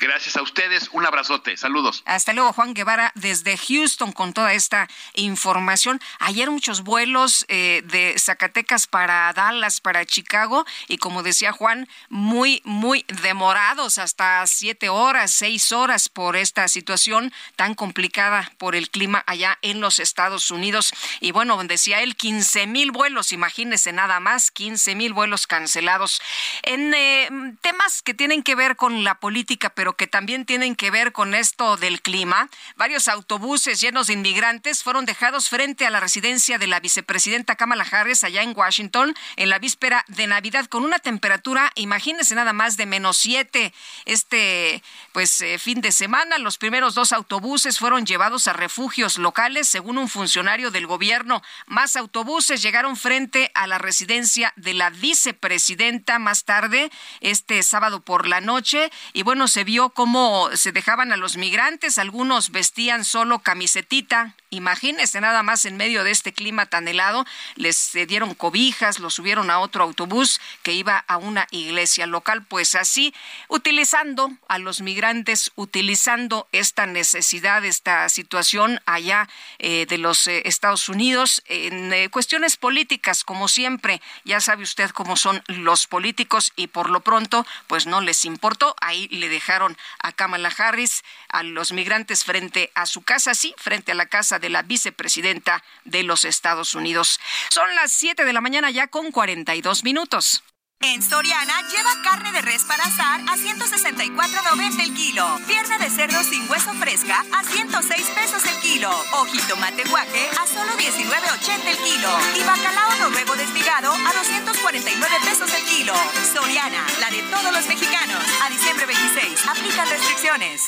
Gracias 0.00 0.36
a 0.36 0.42
ustedes, 0.42 0.88
un 0.92 1.04
abrazote, 1.04 1.56
saludos. 1.56 2.02
Hasta 2.06 2.32
luego, 2.32 2.52
Juan 2.52 2.72
Guevara, 2.72 3.10
desde 3.16 3.56
Houston 3.56 4.12
con 4.12 4.32
toda 4.32 4.52
esta 4.52 4.88
información. 5.14 6.00
Ayer 6.20 6.50
muchos 6.50 6.82
vuelos 6.82 7.44
eh, 7.48 7.82
de 7.84 8.14
Zacatecas 8.16 8.86
para 8.86 9.32
Dallas, 9.32 9.80
para 9.80 10.06
Chicago, 10.06 10.64
y 10.86 10.98
como 10.98 11.24
decía 11.24 11.50
Juan, 11.50 11.88
muy, 12.08 12.62
muy 12.64 13.04
demorados, 13.08 13.98
hasta 13.98 14.46
siete 14.46 14.88
horas, 14.88 15.32
seis 15.32 15.72
horas 15.72 16.08
por 16.08 16.36
esta 16.36 16.68
situación 16.68 17.32
tan 17.56 17.74
complicada 17.74 18.52
por 18.58 18.76
el 18.76 18.90
clima 18.90 19.24
allá 19.26 19.58
en 19.62 19.80
los 19.80 19.98
Estados 19.98 20.52
Unidos. 20.52 20.92
Y 21.20 21.32
bueno, 21.32 21.62
decía 21.64 22.02
él, 22.02 22.14
15 22.14 22.68
mil 22.68 22.92
vuelos, 22.92 23.32
imagínese 23.32 23.92
nada 23.92 24.20
más, 24.20 24.52
15 24.52 24.94
mil 24.94 25.12
vuelos 25.12 25.46
cancelados. 25.48 26.22
En 26.62 26.94
eh, 26.94 27.28
temas 27.62 28.02
que 28.02 28.14
tienen 28.14 28.44
que 28.44 28.54
ver 28.54 28.76
con 28.76 29.02
la 29.02 29.16
política, 29.16 29.67
pero 29.70 29.94
que 29.94 30.06
también 30.06 30.44
tienen 30.44 30.76
que 30.76 30.90
ver 30.90 31.12
con 31.12 31.34
esto 31.34 31.76
del 31.76 32.00
clima. 32.02 32.48
Varios 32.76 33.08
autobuses 33.08 33.80
llenos 33.80 34.06
de 34.06 34.14
inmigrantes 34.14 34.82
fueron 34.82 35.04
dejados 35.04 35.48
frente 35.48 35.86
a 35.86 35.90
la 35.90 36.00
residencia 36.00 36.58
de 36.58 36.66
la 36.66 36.80
vicepresidenta 36.80 37.56
Kamala 37.56 37.86
Harris 37.90 38.24
allá 38.24 38.42
en 38.42 38.56
Washington 38.56 39.14
en 39.36 39.50
la 39.50 39.58
víspera 39.58 40.04
de 40.08 40.26
Navidad 40.26 40.66
con 40.66 40.84
una 40.84 40.98
temperatura, 40.98 41.72
imagínense 41.74 42.34
nada 42.34 42.52
más, 42.52 42.76
de 42.76 42.86
menos 42.86 43.16
siete. 43.16 43.72
Este, 44.04 44.82
pues, 45.12 45.40
eh, 45.40 45.58
fin 45.58 45.80
de 45.80 45.92
semana, 45.92 46.38
los 46.38 46.58
primeros 46.58 46.94
dos 46.94 47.12
autobuses 47.12 47.78
fueron 47.78 48.06
llevados 48.06 48.48
a 48.48 48.52
refugios 48.52 49.18
locales, 49.18 49.68
según 49.68 49.98
un 49.98 50.08
funcionario 50.08 50.70
del 50.70 50.86
gobierno. 50.86 51.42
Más 51.66 51.96
autobuses 51.96 52.62
llegaron 52.62 52.96
frente 52.96 53.50
a 53.54 53.66
la 53.66 53.78
residencia 53.78 54.52
de 54.56 54.74
la 54.74 54.90
vicepresidenta 54.90 56.18
más 56.18 56.44
tarde, 56.44 56.90
este 57.20 57.62
sábado 57.62 58.00
por 58.00 58.26
la 58.26 58.40
noche. 58.40 58.90
Y 59.12 59.22
bueno, 59.22 59.48
se 59.58 59.64
vio 59.64 59.88
cómo 59.88 60.50
se 60.54 60.70
dejaban 60.70 61.12
a 61.12 61.16
los 61.16 61.36
migrantes, 61.36 61.98
algunos 61.98 62.52
vestían 62.52 63.04
solo 63.04 63.40
camisetita, 63.40 64.36
imagínense 64.50 65.20
nada 65.20 65.42
más 65.42 65.64
en 65.64 65.76
medio 65.76 66.04
de 66.04 66.10
este 66.10 66.32
clima 66.32 66.66
tan 66.66 66.88
helado, 66.88 67.26
les 67.56 67.92
dieron 68.06 68.34
cobijas, 68.34 68.98
los 68.98 69.14
subieron 69.14 69.50
a 69.50 69.60
otro 69.60 69.84
autobús 69.84 70.40
que 70.62 70.72
iba 70.72 71.04
a 71.06 71.16
una 71.16 71.46
iglesia 71.50 72.06
local, 72.06 72.44
pues 72.44 72.74
así, 72.74 73.14
utilizando 73.48 74.30
a 74.48 74.58
los 74.58 74.80
migrantes, 74.80 75.52
utilizando 75.54 76.48
esta 76.52 76.86
necesidad, 76.86 77.64
esta 77.64 78.08
situación 78.08 78.80
allá 78.86 79.28
eh, 79.58 79.86
de 79.86 79.98
los 79.98 80.26
eh, 80.26 80.42
Estados 80.46 80.88
Unidos 80.88 81.42
en 81.46 81.92
eh, 81.92 82.08
cuestiones 82.08 82.56
políticas, 82.56 83.24
como 83.24 83.48
siempre, 83.48 84.00
ya 84.24 84.40
sabe 84.40 84.62
usted 84.62 84.90
cómo 84.90 85.16
son 85.16 85.42
los 85.46 85.86
políticos 85.86 86.52
y 86.56 86.68
por 86.68 86.90
lo 86.90 87.00
pronto, 87.00 87.46
pues 87.66 87.86
no 87.86 88.00
les 88.00 88.24
importó, 88.24 88.74
ahí 88.80 89.08
le 89.08 89.28
dejaron 89.28 89.76
a 90.00 90.12
Kamala 90.12 90.52
Harris, 90.56 91.04
a 91.28 91.42
los 91.42 91.72
migrantes 91.72 92.24
frente 92.24 92.70
a 92.74 92.86
su 92.86 93.02
casa, 93.02 93.34
sí, 93.34 93.54
frente 93.58 93.92
a 93.92 93.94
la 93.94 94.06
casa 94.06 94.37
de 94.38 94.48
la 94.48 94.62
vicepresidenta 94.62 95.62
de 95.84 96.02
los 96.02 96.24
Estados 96.24 96.74
Unidos. 96.74 97.20
Son 97.48 97.74
las 97.74 97.92
7 97.92 98.24
de 98.24 98.32
la 98.32 98.40
mañana 98.40 98.70
ya 98.70 98.88
con 98.88 99.10
42 99.10 99.84
minutos. 99.84 100.42
En 100.80 101.02
Soriana 101.02 101.60
lleva 101.68 101.90
carne 102.04 102.30
de 102.30 102.40
res 102.40 102.62
para 102.62 102.84
asar 102.84 103.20
a 103.22 103.36
164.90 103.36 104.80
el 104.80 104.94
kilo. 104.94 105.26
Pierna 105.48 105.76
de 105.76 105.90
cerdo 105.90 106.22
sin 106.22 106.48
hueso 106.48 106.72
fresca 106.74 107.24
a 107.32 107.42
106 107.42 108.06
pesos 108.14 108.44
el 108.46 108.60
kilo. 108.60 108.88
Ojito 109.14 109.56
mate 109.56 109.82
guaje 109.88 110.30
a 110.40 110.46
solo 110.46 110.70
19.80 110.78 111.66
el 111.66 111.76
kilo. 111.78 112.08
Y 112.36 112.44
bacalao 112.44 112.94
noruego 113.00 113.34
desligado 113.34 113.92
a 113.92 114.12
249 114.12 115.16
pesos 115.24 115.52
el 115.52 115.64
kilo. 115.64 115.94
Soriana, 116.32 116.86
la 117.00 117.10
de 117.10 117.22
todos 117.22 117.52
los 117.52 117.66
mexicanos. 117.66 118.22
A 118.44 118.48
diciembre 118.48 118.86
26, 118.86 119.48
aplican 119.48 119.88
restricciones. 119.90 120.62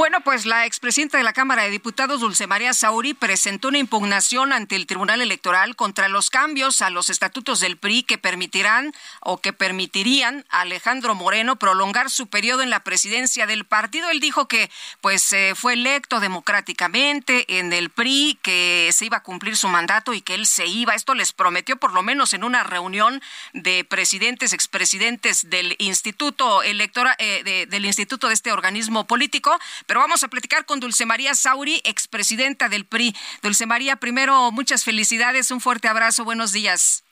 Bueno, 0.00 0.22
pues 0.22 0.46
la 0.46 0.64
expresidenta 0.64 1.18
de 1.18 1.24
la 1.24 1.34
Cámara 1.34 1.64
de 1.64 1.68
Diputados, 1.68 2.20
Dulce 2.20 2.46
María 2.46 2.72
Sauri, 2.72 3.12
presentó 3.12 3.68
una 3.68 3.76
impugnación 3.76 4.54
ante 4.54 4.74
el 4.74 4.86
Tribunal 4.86 5.20
Electoral 5.20 5.76
contra 5.76 6.08
los 6.08 6.30
cambios 6.30 6.80
a 6.80 6.88
los 6.88 7.10
estatutos 7.10 7.60
del 7.60 7.76
PRI 7.76 8.04
que 8.04 8.16
permitirán 8.16 8.94
o 9.20 9.42
que 9.42 9.52
permitirían 9.52 10.46
a 10.48 10.62
Alejandro 10.62 11.14
Moreno 11.14 11.56
prolongar 11.56 12.08
su 12.08 12.28
periodo 12.28 12.62
en 12.62 12.70
la 12.70 12.80
presidencia 12.80 13.46
del 13.46 13.66
partido. 13.66 14.08
Él 14.08 14.20
dijo 14.20 14.48
que 14.48 14.70
pues 15.02 15.34
eh, 15.34 15.52
fue 15.54 15.74
electo 15.74 16.18
democráticamente 16.18 17.58
en 17.58 17.74
el 17.74 17.90
PRI, 17.90 18.38
que 18.40 18.88
se 18.94 19.04
iba 19.04 19.18
a 19.18 19.22
cumplir 19.22 19.54
su 19.58 19.68
mandato 19.68 20.14
y 20.14 20.22
que 20.22 20.34
él 20.34 20.46
se 20.46 20.64
iba. 20.64 20.94
Esto 20.94 21.12
les 21.12 21.34
prometió 21.34 21.76
por 21.76 21.92
lo 21.92 22.00
menos 22.00 22.32
en 22.32 22.42
una 22.42 22.62
reunión 22.62 23.20
de 23.52 23.84
presidentes, 23.84 24.54
expresidentes 24.54 25.50
del 25.50 25.76
Instituto 25.78 26.62
Electoral, 26.62 27.16
eh, 27.18 27.66
del 27.68 27.84
Instituto 27.84 28.28
de 28.28 28.32
este 28.32 28.50
organismo 28.50 29.06
político 29.06 29.60
pero 29.90 29.98
vamos 29.98 30.22
a 30.22 30.28
platicar 30.28 30.66
con 30.66 30.78
Dulce 30.78 31.04
María 31.04 31.34
Sauri, 31.34 31.80
expresidenta 31.82 32.68
del 32.68 32.84
PRI. 32.84 33.12
Dulce 33.42 33.66
María, 33.66 33.96
primero, 33.96 34.52
muchas 34.52 34.84
felicidades, 34.84 35.50
un 35.50 35.60
fuerte 35.60 35.88
abrazo, 35.88 36.24
buenos 36.24 36.52
días. 36.52 37.02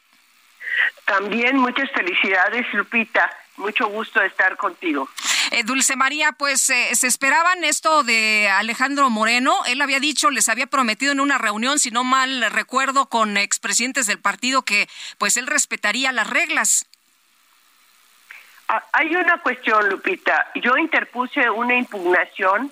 También 1.04 1.56
muchas 1.56 1.90
felicidades, 1.90 2.72
Lupita. 2.74 3.28
Mucho 3.56 3.88
gusto 3.88 4.22
estar 4.22 4.56
contigo. 4.56 5.08
Eh, 5.50 5.64
Dulce 5.64 5.96
María, 5.96 6.30
pues 6.30 6.70
eh, 6.70 6.94
se 6.94 7.08
esperaban 7.08 7.64
esto 7.64 8.04
de 8.04 8.48
Alejandro 8.48 9.10
Moreno. 9.10 9.56
Él 9.66 9.80
había 9.80 9.98
dicho, 9.98 10.30
les 10.30 10.48
había 10.48 10.68
prometido 10.68 11.10
en 11.10 11.18
una 11.18 11.36
reunión, 11.36 11.80
si 11.80 11.90
no 11.90 12.04
mal 12.04 12.48
recuerdo, 12.52 13.08
con 13.08 13.38
expresidentes 13.38 14.06
del 14.06 14.20
partido 14.20 14.62
que 14.62 14.88
pues 15.18 15.36
él 15.36 15.48
respetaría 15.48 16.12
las 16.12 16.30
reglas. 16.30 16.86
Ah, 18.70 18.84
hay 18.92 19.16
una 19.16 19.38
cuestión, 19.38 19.88
Lupita. 19.88 20.50
Yo 20.56 20.76
interpuse 20.76 21.48
una 21.48 21.74
impugnación 21.74 22.70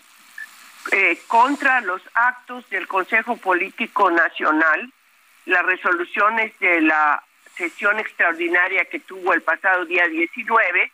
eh, 0.93 1.19
contra 1.27 1.81
los 1.81 2.03
actos 2.13 2.69
del 2.69 2.87
Consejo 2.87 3.39
Político 3.39 4.11
Nacional, 4.11 4.93
las 5.47 5.65
resoluciones 5.65 6.57
de 6.59 6.83
la 6.83 7.23
sesión 7.57 7.99
extraordinaria 7.99 8.85
que 8.85 9.01
tuvo 9.01 9.33
el 9.33 9.41
pasado 9.41 9.87
día 9.87 10.07
19 10.07 10.93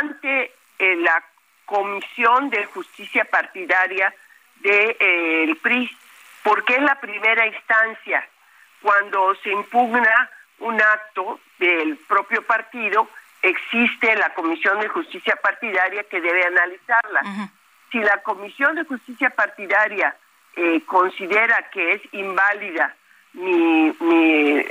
ante 0.00 0.52
eh, 0.78 0.96
la 0.96 1.22
Comisión 1.64 2.50
de 2.50 2.64
Justicia 2.66 3.24
Partidaria 3.24 4.12
del 4.56 4.96
de, 4.96 4.96
eh, 4.98 5.56
PRI, 5.62 5.88
porque 6.42 6.74
es 6.74 6.82
la 6.82 6.98
primera 6.98 7.46
instancia 7.46 8.26
cuando 8.82 9.36
se 9.36 9.50
impugna 9.50 10.30
un 10.58 10.80
acto 10.80 11.38
del 11.58 11.96
propio 12.08 12.42
partido, 12.42 13.08
existe 13.42 14.14
la 14.16 14.32
Comisión 14.34 14.80
de 14.80 14.88
Justicia 14.88 15.36
Partidaria 15.36 16.04
que 16.04 16.20
debe 16.20 16.44
analizarla. 16.44 17.50
Si 17.90 17.98
la 17.98 18.18
Comisión 18.22 18.76
de 18.76 18.84
Justicia 18.84 19.30
Partidaria 19.30 20.14
eh, 20.56 20.82
considera 20.86 21.70
que 21.70 21.92
es 21.92 22.02
inválida 22.12 22.94
mi, 23.32 23.94
mi, 24.00 24.64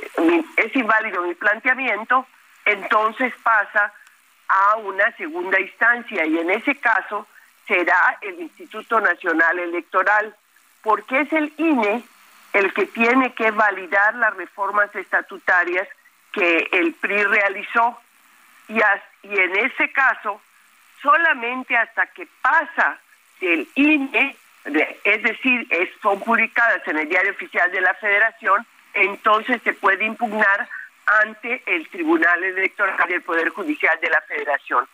es 0.57 0.75
inválido 0.75 1.23
mi 1.23 1.33
planteamiento, 1.35 2.25
entonces 2.65 3.33
pasa 3.41 3.93
a 4.47 4.75
una 4.77 5.11
segunda 5.15 5.59
instancia 5.59 6.25
y 6.25 6.37
en 6.37 6.49
ese 6.49 6.75
caso 6.75 7.27
será 7.67 8.17
el 8.21 8.39
Instituto 8.41 8.99
Nacional 8.99 9.59
Electoral, 9.59 10.35
porque 10.81 11.21
es 11.21 11.33
el 11.33 11.53
INE 11.57 12.03
el 12.53 12.73
que 12.73 12.87
tiene 12.87 13.33
que 13.33 13.51
validar 13.51 14.15
las 14.15 14.35
reformas 14.35 14.93
estatutarias 14.95 15.87
que 16.31 16.67
el 16.71 16.93
PRI 16.95 17.23
realizó 17.25 17.99
y, 18.69 18.79
y 19.27 19.39
en 19.39 19.55
ese 19.57 19.91
caso 19.91 20.41
solamente 21.01 21.75
hasta 21.75 22.07
que 22.07 22.27
pasa 22.41 22.99
del 23.41 23.67
INE, 23.75 24.35
es 25.03 25.23
decir, 25.23 25.67
son 26.01 26.19
publicadas 26.19 26.85
en 26.87 26.97
el 26.97 27.09
diario 27.09 27.31
oficial 27.31 27.71
de 27.71 27.81
la 27.81 27.93
Federación, 27.95 28.65
entonces 28.93 29.61
se 29.63 29.73
puede 29.73 30.05
impugnar 30.05 30.67
ante 31.23 31.63
el 31.65 31.87
Tribunal 31.89 32.43
Electoral 32.43 32.97
del 33.07 33.21
Poder 33.21 33.49
Judicial 33.49 33.97
de 34.01 34.09
la 34.09 34.21
Federación. 34.21 34.87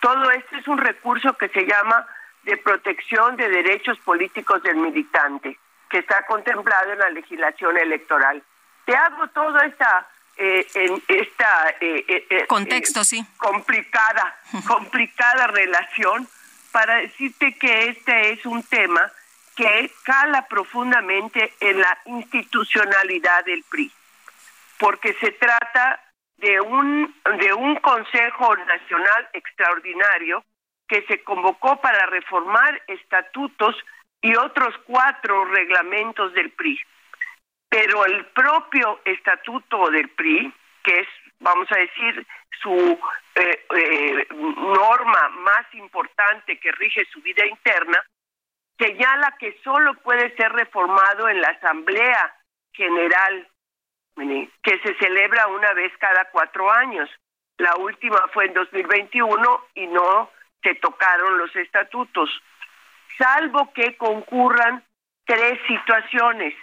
Todo 0.00 0.30
esto 0.30 0.56
es 0.56 0.68
un 0.68 0.78
recurso 0.78 1.32
que 1.34 1.48
se 1.48 1.66
llama 1.66 2.06
de 2.44 2.56
protección 2.56 3.36
de 3.36 3.48
derechos 3.48 3.98
políticos 3.98 4.62
del 4.62 4.76
militante, 4.76 5.58
que 5.90 5.98
está 5.98 6.24
contemplado 6.26 6.92
en 6.92 6.98
la 7.00 7.10
legislación 7.10 7.76
electoral. 7.76 8.42
Te 8.84 8.94
hago 8.94 9.26
toda 9.28 9.66
esta 9.66 10.06
eh, 10.38 10.66
en 10.74 11.02
esta 11.08 11.74
eh, 11.80 12.04
eh, 12.08 12.46
contexto, 12.46 13.04
sí, 13.04 13.24
complicada, 13.36 14.36
complicada 14.66 15.48
relación 15.48 16.28
para 16.72 16.96
decirte 16.96 17.54
que 17.54 17.88
este 17.88 18.32
es 18.32 18.46
un 18.46 18.62
tema 18.62 19.12
que 19.56 19.90
cala 20.04 20.46
profundamente 20.46 21.52
en 21.60 21.80
la 21.80 21.98
institucionalidad 22.06 23.44
del 23.44 23.64
PRI 23.64 23.92
porque 24.78 25.14
se 25.14 25.32
trata 25.32 26.00
de 26.38 26.60
un, 26.60 27.14
de 27.40 27.52
un 27.52 27.76
Consejo 27.76 28.56
Nacional 28.56 29.28
extraordinario 29.32 30.44
que 30.86 31.02
se 31.02 31.22
convocó 31.22 31.80
para 31.80 32.06
reformar 32.06 32.80
estatutos 32.86 33.76
y 34.22 34.34
otros 34.36 34.74
cuatro 34.86 35.44
reglamentos 35.46 36.32
del 36.32 36.50
PRI. 36.52 36.80
Pero 37.68 38.04
el 38.06 38.24
propio 38.26 39.00
estatuto 39.04 39.90
del 39.90 40.08
PRI, 40.10 40.52
que 40.82 41.00
es, 41.00 41.08
vamos 41.40 41.70
a 41.70 41.78
decir, 41.78 42.26
su 42.62 42.98
eh, 43.34 43.66
eh, 43.76 44.26
norma 44.32 45.28
más 45.30 45.66
importante 45.74 46.58
que 46.58 46.72
rige 46.72 47.04
su 47.12 47.20
vida 47.20 47.46
interna, 47.46 48.02
señala 48.78 49.36
que 49.38 49.58
solo 49.62 49.94
puede 49.94 50.34
ser 50.36 50.52
reformado 50.52 51.28
en 51.28 51.40
la 51.40 51.48
Asamblea 51.48 52.34
General 52.72 53.48
que 54.62 54.78
se 54.80 54.94
celebra 54.96 55.46
una 55.46 55.72
vez 55.74 55.92
cada 55.98 56.24
cuatro 56.30 56.70
años. 56.70 57.08
La 57.58 57.76
última 57.76 58.18
fue 58.32 58.46
en 58.46 58.54
2021 58.54 59.64
y 59.74 59.86
no 59.86 60.30
se 60.62 60.74
tocaron 60.76 61.38
los 61.38 61.54
estatutos, 61.54 62.30
salvo 63.16 63.72
que 63.72 63.96
concurran 63.96 64.82
tres 65.24 65.58
situaciones. 65.66 66.54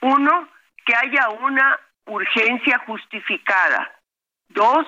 Uno, 0.00 0.48
que 0.84 0.94
haya 0.94 1.28
una 1.30 1.78
urgencia 2.06 2.78
justificada. 2.86 3.92
Dos, 4.48 4.86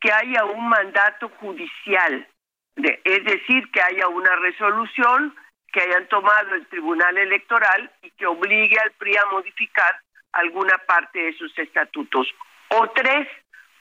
que 0.00 0.12
haya 0.12 0.44
un 0.44 0.68
mandato 0.68 1.28
judicial, 1.40 2.28
es 2.76 3.24
decir, 3.24 3.70
que 3.72 3.82
haya 3.82 4.06
una 4.08 4.36
resolución 4.36 5.34
que 5.72 5.80
hayan 5.82 6.06
tomado 6.08 6.54
el 6.54 6.66
Tribunal 6.66 7.18
Electoral 7.18 7.90
y 8.02 8.10
que 8.12 8.26
obligue 8.26 8.78
al 8.78 8.92
PRI 8.92 9.16
a 9.16 9.26
modificar 9.26 10.00
alguna 10.32 10.78
parte 10.86 11.18
de 11.18 11.32
sus 11.34 11.56
estatutos. 11.58 12.28
O 12.70 12.88
tres, 12.90 13.28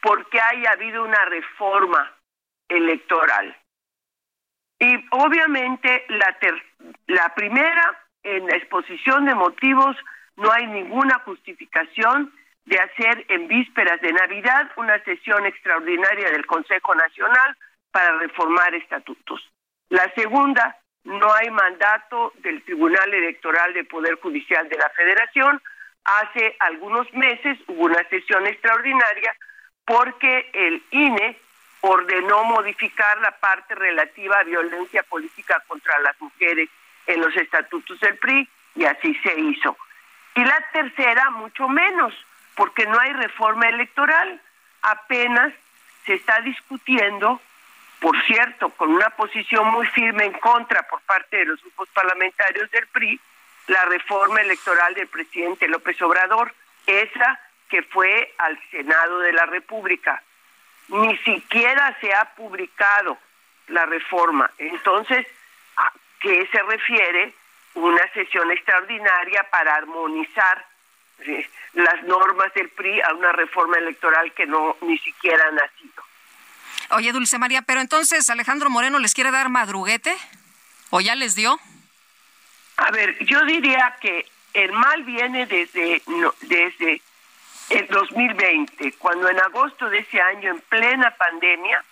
porque 0.02 0.40
haya 0.40 0.72
habido 0.72 1.04
una 1.04 1.24
reforma 1.26 2.14
electoral. 2.68 3.56
Y 4.80 5.06
obviamente 5.12 6.06
la, 6.10 6.38
la 7.08 7.34
primera, 7.36 8.00
en 8.24 8.48
la 8.48 8.56
exposición 8.56 9.26
de 9.26 9.36
motivos, 9.36 9.96
no 10.38 10.52
hay 10.52 10.68
ninguna 10.68 11.20
justificación 11.20 12.34
de 12.66 12.80
hacer 12.80 13.26
en 13.30 13.48
vísperas 13.48 14.00
de 14.02 14.12
Navidad 14.12 14.72
una 14.76 15.02
sesión 15.04 15.46
extraordinaria 15.46 16.32
del 16.32 16.46
Consejo 16.46 16.96
Nacional 16.96 17.56
para 17.92 18.18
reformar 18.18 18.74
estatutos. 18.76 19.42
La 19.90 20.12
segunda, 20.16 20.78
no 21.04 21.34
hay 21.34 21.50
mandato 21.50 22.34
del 22.40 22.62
Tribunal 22.64 23.14
Electoral 23.14 23.74
del 23.74 23.88
Poder 23.88 24.16
Judicial 24.16 24.68
de 24.68 24.78
la 24.78 24.90
Federación 24.90 25.62
hace 26.08 26.56
algunos 26.60 27.14
meses 27.14 27.58
hubo 27.68 27.86
una 27.86 28.04
sesión 28.10 28.48
extraordinaria 28.48 29.36
porque 29.86 30.50
el 30.54 30.82
INE 30.92 31.38
ordenó 31.82 32.44
modificar 32.46 33.20
la 33.20 33.32
parte 33.32 33.76
relativa 33.76 34.40
a 34.40 34.44
violencia 34.44 35.04
política 35.04 35.62
contra 35.68 36.00
las 36.00 36.20
mujeres 36.20 36.70
en 37.06 37.22
los 37.22 37.36
estatutos 37.36 38.00
del 38.00 38.18
PRI 38.18 38.50
y 38.76 38.86
así 38.86 39.14
se 39.16 39.40
hizo. 39.40 39.78
Y 40.38 40.46
la 40.46 40.62
tercera, 40.72 41.32
mucho 41.32 41.68
menos, 41.68 42.14
porque 42.54 42.86
no 42.86 43.00
hay 43.00 43.12
reforma 43.14 43.70
electoral, 43.70 44.40
apenas 44.84 45.52
se 46.06 46.14
está 46.14 46.42
discutiendo, 46.42 47.42
por 48.00 48.16
cierto, 48.26 48.70
con 48.70 48.92
una 48.92 49.10
posición 49.10 49.68
muy 49.70 49.88
firme 49.88 50.26
en 50.26 50.34
contra 50.34 50.84
por 50.84 51.02
parte 51.02 51.38
de 51.38 51.46
los 51.46 51.60
grupos 51.64 51.90
parlamentarios 51.90 52.70
del 52.70 52.86
PRI, 52.86 53.20
la 53.66 53.84
reforma 53.86 54.40
electoral 54.42 54.94
del 54.94 55.08
presidente 55.08 55.68
López 55.68 56.00
Obrador, 56.04 56.54
esa 56.86 57.40
que 57.68 57.82
fue 57.82 58.32
al 58.38 58.60
Senado 58.70 59.18
de 59.18 59.34
la 59.34 59.48
República. 59.48 60.22
Ni 60.90 61.18
siquiera 61.18 61.98
se 62.00 62.14
ha 62.14 62.26
publicado 62.36 63.18
la 63.70 63.88
reforma. 63.88 64.52
Entonces, 64.60 65.26
¿a 65.78 65.92
qué 66.20 66.48
se 66.52 66.62
refiere 66.62 67.34
una 67.78 68.12
sesión 68.14 68.52
extraordinaria 68.52 69.44
para 69.52 69.76
armonizar 69.76 70.66
eh, 71.20 71.48
las 71.74 72.04
normas 72.04 72.54
del 72.54 72.70
PRI 72.70 73.02
a 73.02 73.14
una 73.14 73.32
reforma 73.32 73.78
electoral 73.78 74.32
que 74.34 74.46
no 74.46 74.76
ni 74.82 74.98
siquiera 74.98 75.48
ha 75.48 75.52
nacido? 75.52 76.04
Oye, 76.92 77.12
Dulce 77.12 77.38
María, 77.38 77.62
pero 77.62 77.82
entonces 77.82 78.30
Alejandro 78.30 78.70
Moreno 78.70 79.00
les 79.00 79.14
quiere 79.14 79.32
dar 79.32 79.50
madruguete 79.50 80.16
o 80.90 81.02
ya 81.02 81.16
les 81.16 81.36
dio? 81.36 81.60
A 82.78 82.92
ver, 82.92 83.18
yo 83.26 83.44
diría 83.46 83.96
que 84.00 84.26
el 84.54 84.72
mal 84.72 85.04
viene 85.04 85.46
desde, 85.46 86.02
desde 86.42 87.02
el 87.70 87.88
2020, 87.88 88.94
cuando 88.94 89.30
en 89.30 89.40
agosto 89.40 89.90
de 89.90 90.00
ese 90.00 90.22
año, 90.22 90.52
en 90.52 90.62
plena 90.62 91.12
pandemia, 91.12 91.84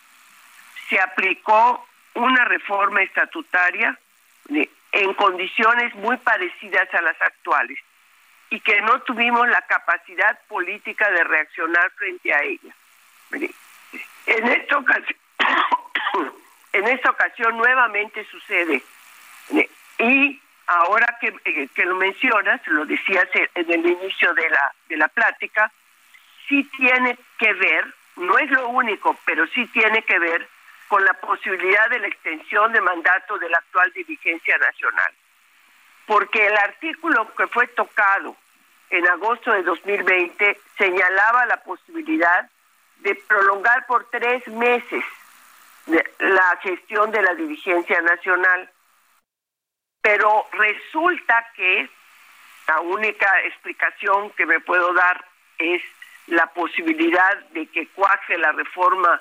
se 0.90 1.00
aplicó 1.00 1.86
una 2.14 2.46
reforma 2.46 3.04
estatutaria 3.04 4.00
en 4.96 5.14
condiciones 5.14 5.94
muy 5.96 6.16
parecidas 6.18 6.92
a 6.94 7.02
las 7.02 7.22
actuales 7.22 7.78
y 8.50 8.60
que 8.62 8.80
no 8.82 9.02
tuvimos 9.02 9.48
la 9.50 9.62
capacidad 9.64 10.40
política 10.48 11.12
de 11.12 11.24
reaccionar 11.24 11.92
frente 11.92 12.34
a 12.34 12.42
ella. 12.42 12.74
En 16.74 16.90
esta 16.90 17.10
ocasión, 17.10 17.56
nuevamente 17.56 18.26
sucede 18.26 18.84
y 19.98 20.42
ahora 20.68 21.18
eh, 21.22 21.70
que, 21.74 21.86
lo 21.86 21.96
mencionas, 21.96 22.60
lo 22.68 22.86
decías 22.86 23.28
en 23.34 23.72
el 23.72 23.86
inicio 23.86 24.34
de 24.34 24.50
la, 24.50 24.76
de 24.90 24.98
la 24.98 25.08
plática, 25.08 25.72
sí 26.50 26.70
tiene 26.78 27.18
que 27.38 27.54
ver, 27.54 27.94
no 28.18 28.38
es 28.38 28.52
lo 28.52 28.68
único, 28.68 29.18
pero 29.26 29.48
sí 29.48 29.66
tiene 29.68 30.02
que 30.02 30.20
ver 30.20 30.50
con 30.88 31.04
la 31.04 31.14
posibilidad 31.14 31.90
de 31.90 32.00
la 32.00 32.08
extensión 32.08 32.72
de 32.72 32.82
mandato 32.82 33.38
de 33.38 33.50
la 33.50 33.58
actual 33.58 33.92
dirigencia 33.94 34.58
nacional. 34.58 35.14
Porque 36.06 36.46
el 36.46 36.56
artículo 36.58 37.34
que 37.36 37.48
fue 37.48 37.68
tocado 37.68 38.36
en 38.90 39.08
agosto 39.08 39.52
de 39.52 39.64
2020 39.64 40.60
señalaba 40.78 41.46
la 41.48 41.58
posibilidad 41.64 42.50
de 42.98 43.16
prolongar 43.16 43.86
por 43.88 44.10
tres 44.10 44.48
meses 44.48 45.04
la 46.20 46.58
gestión 46.64 47.12
de 47.12 47.22
la 47.22 47.34
dirigencia 47.36 48.02
nacional 48.02 48.72
pero 50.06 50.46
resulta 50.52 51.48
que 51.56 51.90
la 52.68 52.80
única 52.82 53.42
explicación 53.42 54.30
que 54.38 54.46
me 54.46 54.60
puedo 54.60 54.94
dar 54.94 55.26
es 55.58 55.82
la 56.28 56.46
posibilidad 56.46 57.40
de 57.54 57.66
que 57.66 57.88
cuaje 57.88 58.38
la 58.38 58.52
reforma 58.52 59.20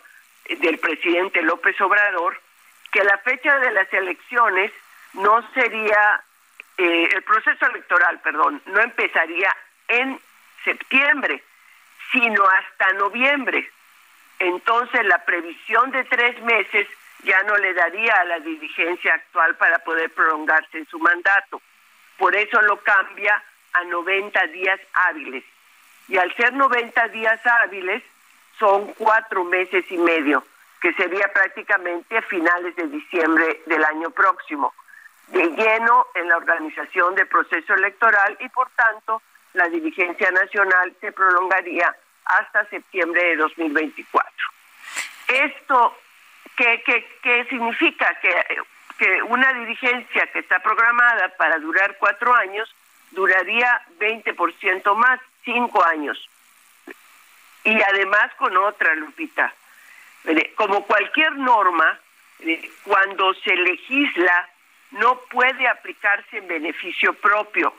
del 0.48 0.78
presidente 0.78 1.42
López 1.42 1.80
Obrador, 1.80 2.40
que 2.92 3.02
la 3.02 3.18
fecha 3.18 3.58
de 3.58 3.70
las 3.72 3.92
elecciones 3.92 4.72
no 5.14 5.42
sería, 5.52 6.22
eh, 6.78 7.08
el 7.12 7.22
proceso 7.22 7.66
electoral, 7.66 8.20
perdón, 8.20 8.60
no 8.66 8.80
empezaría 8.80 9.54
en 9.88 10.20
septiembre, 10.64 11.42
sino 12.12 12.44
hasta 12.44 12.92
noviembre. 12.94 13.70
Entonces 14.38 15.04
la 15.06 15.24
previsión 15.24 15.90
de 15.90 16.04
tres 16.04 16.40
meses 16.42 16.86
ya 17.22 17.42
no 17.44 17.56
le 17.56 17.72
daría 17.74 18.14
a 18.14 18.24
la 18.24 18.40
dirigencia 18.40 19.14
actual 19.14 19.56
para 19.56 19.78
poder 19.78 20.10
prolongarse 20.12 20.78
en 20.78 20.86
su 20.86 20.98
mandato. 20.98 21.62
Por 22.18 22.34
eso 22.36 22.60
lo 22.62 22.80
cambia 22.82 23.42
a 23.72 23.84
90 23.84 24.46
días 24.48 24.80
hábiles. 24.92 25.44
Y 26.08 26.18
al 26.18 26.34
ser 26.36 26.52
90 26.52 27.08
días 27.08 27.40
hábiles, 27.46 28.02
son 28.58 28.92
cuatro 28.94 29.44
meses 29.44 29.84
y 29.90 29.98
medio, 29.98 30.44
que 30.80 30.92
sería 30.94 31.28
prácticamente 31.32 32.18
a 32.18 32.22
finales 32.22 32.76
de 32.76 32.88
diciembre 32.88 33.62
del 33.66 33.84
año 33.84 34.10
próximo, 34.10 34.72
de 35.28 35.46
lleno 35.48 36.06
en 36.14 36.28
la 36.28 36.36
organización 36.36 37.14
del 37.14 37.26
proceso 37.26 37.74
electoral 37.74 38.36
y 38.40 38.48
por 38.50 38.68
tanto 38.70 39.22
la 39.54 39.68
dirigencia 39.68 40.30
nacional 40.30 40.94
se 41.00 41.12
prolongaría 41.12 41.94
hasta 42.24 42.68
septiembre 42.68 43.22
de 43.24 43.36
2024. 43.36 44.30
Esto, 45.28 45.96
¿qué, 46.56 46.82
qué, 46.84 47.06
qué 47.22 47.44
significa? 47.48 48.18
Que, 48.20 48.34
que 48.98 49.22
una 49.22 49.52
dirigencia 49.54 50.26
que 50.32 50.40
está 50.40 50.58
programada 50.60 51.28
para 51.36 51.58
durar 51.58 51.96
cuatro 51.98 52.34
años 52.34 52.74
duraría 53.10 53.80
20% 53.98 54.94
más, 54.96 55.20
cinco 55.44 55.84
años. 55.84 56.28
Y 57.64 57.82
además 57.82 58.30
con 58.38 58.56
otra, 58.56 58.94
Lupita. 58.94 59.52
Como 60.54 60.84
cualquier 60.84 61.32
norma, 61.36 61.98
cuando 62.84 63.34
se 63.34 63.54
legisla, 63.56 64.48
no 64.92 65.18
puede 65.30 65.66
aplicarse 65.66 66.38
en 66.38 66.46
beneficio 66.46 67.14
propio. 67.14 67.74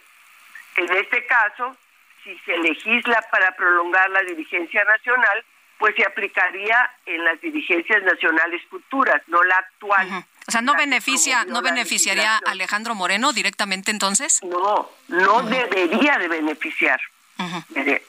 En 0.76 0.92
este 0.92 1.26
caso, 1.26 1.78
si 2.24 2.38
se 2.40 2.58
legisla 2.58 3.22
para 3.32 3.52
prolongar 3.52 4.10
la 4.10 4.22
dirigencia 4.22 4.84
nacional, 4.84 5.46
pues 5.78 5.96
se 5.96 6.06
aplicaría 6.06 6.90
en 7.06 7.24
las 7.24 7.40
dirigencias 7.42 8.02
nacionales 8.04 8.62
futuras, 8.70 9.22
no 9.28 9.44
la 9.44 9.58
actual. 9.58 10.26
O 10.48 10.52
sea, 10.52 10.62
no 10.62 10.76
beneficia, 10.76 11.46
no 11.46 11.62
beneficiaría 11.62 12.36
a 12.38 12.52
Alejandro 12.52 12.96
Moreno 12.96 13.34
directamente 13.34 13.92
entonces? 13.92 14.42
No, 14.44 14.90
no 15.08 15.44
debería 15.44 16.18
de 16.18 16.28
beneficiar. 16.28 17.00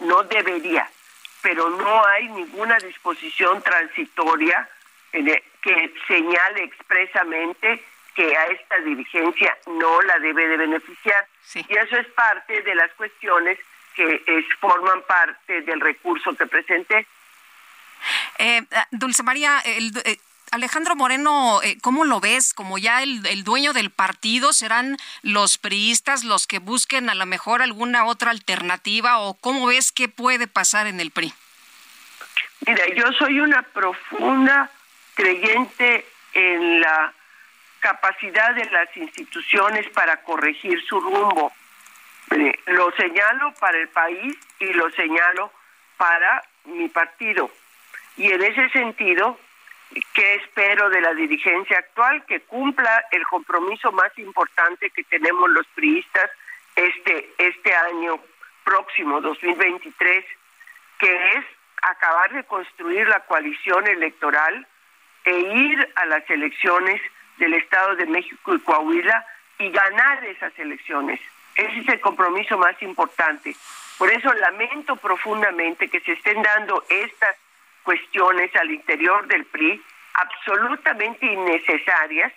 No 0.01 0.23
debería, 0.25 0.89
pero 1.47 1.71
no 1.71 2.05
hay 2.07 2.27
ninguna 2.31 2.77
disposición 2.79 3.63
transitoria 3.63 4.69
que 5.13 5.95
señale 6.09 6.65
expresamente 6.65 7.85
que 8.17 8.37
a 8.37 8.47
esta 8.47 8.79
dirigencia 8.79 9.57
no 9.69 10.03
la 10.03 10.19
debe 10.19 10.49
de 10.49 10.57
beneficiar. 10.57 11.25
Y 11.55 11.77
eso 11.77 11.99
es 11.99 12.09
parte 12.09 12.63
de 12.63 12.75
las 12.75 12.93
cuestiones 12.95 13.61
que 13.95 14.45
forman 14.59 15.03
parte 15.03 15.63
del 15.63 15.81
recurso 15.81 16.35
que 16.35 16.47
presenté. 16.47 17.07
Eh, 18.39 18.63
Dulce 18.91 19.23
María, 19.23 19.63
eh, 19.65 20.19
Alejandro 20.53 20.97
Moreno, 20.97 21.61
eh, 21.63 21.77
¿cómo 21.83 22.05
lo 22.05 22.21
ves? 22.21 22.55
Como 22.55 22.79
ya 22.79 23.03
el, 23.03 23.27
el, 23.27 23.45
dueño 23.45 23.73
del 23.73 23.91
partido, 23.91 24.53
¿serán 24.53 24.97
los 25.23 25.59
priistas 25.59 26.25
los 26.25 26.47
que 26.47 26.59
busquen 26.59 27.11
a 27.11 27.15
lo 27.15 27.27
mejor 27.27 27.63
alguna 27.63 28.05
otra 28.05 28.31
alternativa 28.31 29.19
o 29.19 29.35
cómo 29.35 29.67
ves 29.67 29.93
qué 29.93 30.09
puede 30.09 30.47
pasar 30.47 30.87
en 30.87 31.01
el 31.01 31.11
PRI? 31.11 31.33
Mira, 32.67 32.85
yo 32.95 33.13
soy 33.19 33.41
una 33.41 33.63
profunda 33.63 34.71
creyente 35.15 36.07
en 36.35 36.81
la 36.81 37.13
capacidad 37.81 38.55
de 38.55 38.65
las 38.71 38.97
instituciones 38.97 39.89
para 39.91 40.23
corregir 40.23 40.83
su 40.85 41.01
rumbo. 41.01 41.53
Lo 42.67 42.91
señalo 42.93 43.53
para 43.61 43.79
el 43.79 43.89
país 43.89 44.37
y 44.59 44.73
lo 44.73 44.91
señalo 44.91 45.53
para 45.97 46.43
mi 46.65 46.89
partido. 46.89 47.51
Y 48.17 48.33
en 48.33 48.43
ese 48.43 48.69
sentido, 48.71 49.39
¿qué 50.13 50.35
espero 50.37 50.89
de 50.91 51.01
la 51.01 51.15
dirigencia 51.15 51.79
actual? 51.79 52.25
Que 52.27 52.41
cumpla 52.41 53.05
el 53.11 53.25
compromiso 53.27 53.93
más 53.93 54.17
importante 54.19 54.91
que 54.91 55.05
tenemos 55.05 55.51
los 55.51 55.67
priistas 55.69 56.31
este, 56.75 57.31
este 57.39 57.75
año 57.75 58.19
próximo, 58.65 59.21
2023, 59.21 60.25
que 60.99 61.29
es 61.29 61.45
acabar 61.83 62.33
de 62.33 62.45
construir 62.45 63.07
la 63.09 63.21
coalición 63.21 63.87
electoral 63.87 64.67
e 65.25 65.39
ir 65.39 65.93
a 65.97 66.07
las 66.07 66.29
elecciones 66.31 67.01
del 67.39 67.55
Estado 67.55 67.97
de 67.97 68.07
México 68.07 68.55
y 68.55 68.61
Coahuila 68.61 69.25
y 69.59 69.71
ganar 69.71 70.25
esas 70.25 70.59
elecciones. 70.59 71.21
Ese 71.55 71.81
es 71.81 71.89
el 71.89 72.01
compromiso 72.01 72.59
más 72.59 72.81
importante. 72.83 73.55
Por 73.99 74.11
eso 74.11 74.33
lamento 74.35 74.97
profundamente 74.97 75.89
que 75.89 76.01
se 76.01 76.13
estén 76.13 76.43
dando 76.43 76.85
estas 76.89 77.37
cuestiones 77.87 78.55
al 78.57 78.71
interior 78.73 79.27
del 79.29 79.45
PRI 79.47 79.81
absolutamente 80.15 81.25
innecesarias 81.25 82.33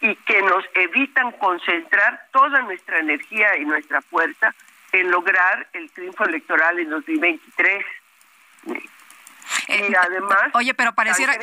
y 0.00 0.14
que 0.16 0.42
nos 0.42 0.62
evitan 0.74 1.32
concentrar 1.32 2.28
toda 2.30 2.60
nuestra 2.60 2.98
energía 2.98 3.56
y 3.56 3.64
nuestra 3.64 4.02
fuerza 4.02 4.54
en 4.92 5.10
lograr 5.10 5.66
el 5.72 5.90
triunfo 5.90 6.24
electoral 6.24 6.78
en 6.78 6.90
2023. 6.90 7.86
Eh, 9.68 9.88
y 9.88 9.94
además... 9.94 10.50
Oye, 10.52 10.74
pero 10.74 10.94
pareciera... 10.94 11.34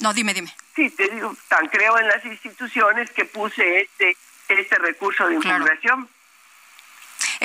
No, 0.00 0.12
dime, 0.12 0.34
dime. 0.34 0.52
Sí, 0.74 0.90
te 0.90 1.08
digo, 1.08 1.34
tan 1.48 1.68
creo 1.68 1.96
en 1.98 2.08
las 2.08 2.24
instituciones 2.24 3.10
que 3.12 3.24
puse 3.24 3.82
este, 3.82 4.16
este 4.48 4.76
recurso 4.78 5.28
de 5.28 5.36
información. 5.36 6.08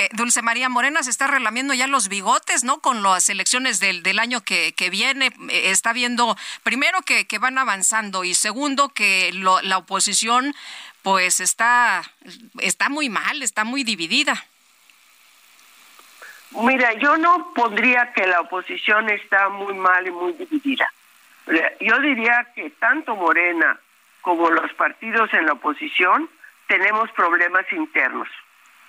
Eh, 0.02 0.08
Dulce 0.12 0.42
María 0.42 0.68
Morena 0.68 1.02
se 1.04 1.10
está 1.10 1.28
relamiendo 1.28 1.74
ya 1.74 1.86
los 1.86 2.08
bigotes, 2.08 2.64
¿no? 2.64 2.80
Con 2.80 3.02
las 3.02 3.28
elecciones 3.28 3.78
del, 3.78 4.02
del 4.02 4.18
año 4.18 4.40
que, 4.40 4.72
que 4.72 4.90
viene. 4.90 5.26
Eh, 5.48 5.70
está 5.70 5.92
viendo, 5.92 6.36
primero, 6.64 7.02
que, 7.02 7.26
que 7.26 7.38
van 7.38 7.56
avanzando 7.56 8.24
y 8.24 8.34
segundo, 8.34 8.88
que 8.88 9.30
la 9.32 9.78
oposición, 9.78 10.54
pues 11.02 11.38
está, 11.38 12.02
está 12.58 12.88
muy 12.88 13.08
mal, 13.08 13.42
está 13.42 13.62
muy 13.62 13.84
dividida. 13.84 14.44
Mira, 16.50 16.94
yo 16.94 17.16
no 17.16 17.52
pondría 17.54 18.12
que 18.12 18.26
la 18.26 18.40
oposición 18.40 19.08
está 19.08 19.48
muy 19.50 19.74
mal 19.74 20.06
y 20.06 20.10
muy 20.10 20.32
dividida. 20.32 20.92
Yo 21.80 21.98
diría 22.00 22.48
que 22.54 22.70
tanto 22.70 23.14
Morena 23.14 23.78
como 24.20 24.50
los 24.50 24.72
partidos 24.74 25.32
en 25.32 25.46
la 25.46 25.52
oposición 25.52 26.28
tenemos 26.66 27.10
problemas 27.12 27.66
internos 27.72 28.28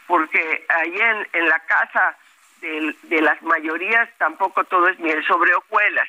porque 0.08 0.66
ahí 0.70 0.96
en, 1.34 1.48
la 1.48 1.60
casa 1.60 2.18
de, 2.62 2.96
de, 3.04 3.22
las 3.22 3.42
mayorías 3.42 4.10
tampoco 4.18 4.64
todo 4.66 4.88
es 4.88 5.00
miel 5.00 5.24
sobre 5.26 5.54
hojuelas. 5.56 6.08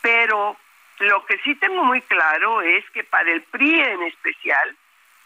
pero 0.00 0.56
lo 0.98 1.24
que 1.26 1.38
sí 1.38 1.54
tengo 1.56 1.84
muy 1.84 2.00
claro 2.02 2.62
es 2.62 2.88
que 2.90 3.04
para 3.04 3.30
el 3.30 3.42
PRI 3.42 3.80
en 3.80 4.02
especial, 4.04 4.76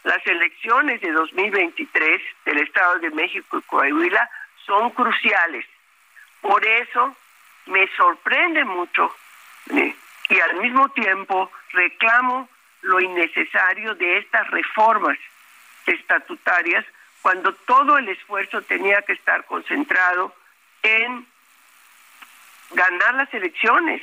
las 0.03 0.25
elecciones 0.25 1.01
de 1.01 1.11
2023 1.11 2.21
del 2.45 2.59
Estado 2.59 2.99
de 2.99 3.11
México 3.11 3.57
y 3.57 3.61
Coahuila 3.63 4.29
son 4.65 4.89
cruciales. 4.91 5.65
Por 6.41 6.65
eso 6.65 7.15
me 7.65 7.87
sorprende 7.95 8.63
mucho 8.63 9.13
y 9.69 10.39
al 10.39 10.55
mismo 10.55 10.89
tiempo 10.89 11.51
reclamo 11.71 12.49
lo 12.81 12.99
innecesario 12.99 13.93
de 13.95 14.19
estas 14.19 14.49
reformas 14.51 15.17
estatutarias 15.85 16.85
cuando 17.21 17.53
todo 17.53 17.97
el 17.97 18.09
esfuerzo 18.09 18.61
tenía 18.61 19.01
que 19.01 19.13
estar 19.13 19.45
concentrado 19.45 20.33
en 20.83 21.27
ganar 22.71 23.15
las 23.15 23.33
elecciones. 23.33 24.01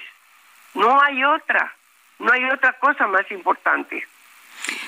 No 0.75 1.01
hay 1.01 1.25
otra, 1.25 1.75
no 2.19 2.33
hay 2.33 2.45
otra 2.51 2.75
cosa 2.75 3.07
más 3.07 3.31
importante. 3.31 4.07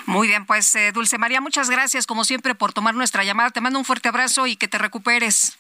Muy 0.07 0.29
bien, 0.29 0.47
pues 0.47 0.74
eh, 0.74 0.93
Dulce 0.93 1.18
María, 1.18 1.41
muchas 1.41 1.70
gracias 1.70 2.07
como 2.07 2.24
siempre 2.24 2.55
por 2.55 2.72
tomar 2.72 2.95
nuestra 2.95 3.24
llamada. 3.24 3.51
Te 3.51 3.61
mando 3.61 3.79
un 3.79 3.85
fuerte 3.85 4.09
abrazo 4.09 4.47
y 4.47 4.57
que 4.57 4.68
te 4.68 4.79
recuperes. 4.79 5.59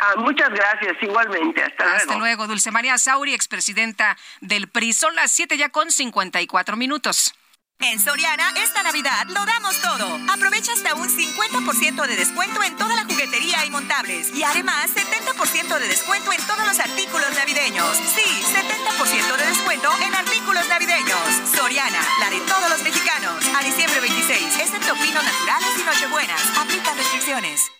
Ah, 0.00 0.14
muchas 0.16 0.50
gracias, 0.50 0.96
igualmente. 1.02 1.62
Hasta, 1.62 1.84
luego. 1.84 1.96
Hasta 1.96 2.16
luego. 2.16 2.46
Dulce 2.46 2.70
María 2.70 2.96
Sauri, 2.98 3.34
expresidenta 3.34 4.16
del 4.40 4.68
PRI. 4.68 4.92
Son 4.92 5.14
las 5.14 5.30
7 5.32 5.56
ya 5.56 5.68
con 5.68 5.90
54 5.90 6.76
minutos. 6.76 7.34
En 7.82 7.98
Soriana, 7.98 8.52
esta 8.62 8.84
Navidad 8.84 9.26
lo 9.28 9.44
damos 9.44 9.76
todo. 9.80 10.16
Aprovecha 10.32 10.72
hasta 10.72 10.94
un 10.94 11.08
50% 11.08 12.06
de 12.06 12.16
descuento 12.16 12.62
en 12.62 12.76
toda 12.76 12.94
la 12.94 13.04
juguetería 13.04 13.64
y 13.66 13.70
montables. 13.70 14.32
Y 14.32 14.44
además, 14.44 14.88
70% 14.94 15.78
de 15.80 15.88
descuento 15.88 16.32
en 16.32 16.40
todos 16.46 16.64
los 16.64 16.78
artículos 16.78 17.34
navideños. 17.34 17.96
Sí, 17.96 18.22
70% 18.22 19.36
de 19.36 19.46
descuento 19.46 19.90
en 20.00 20.14
artículos 20.14 20.68
navideños. 20.68 21.18
Soriana, 21.56 22.00
la 22.20 22.30
de 22.30 22.40
todos 22.42 22.70
los 22.70 22.82
mexicanos. 22.84 23.44
A 23.58 23.64
diciembre 23.64 24.00
26, 24.00 24.60
excepto 24.60 24.94
pinos 24.94 25.24
naturales 25.24 25.70
y 25.80 25.82
nochebuenas. 25.82 26.40
Aplican 26.58 26.96
restricciones. 26.96 27.72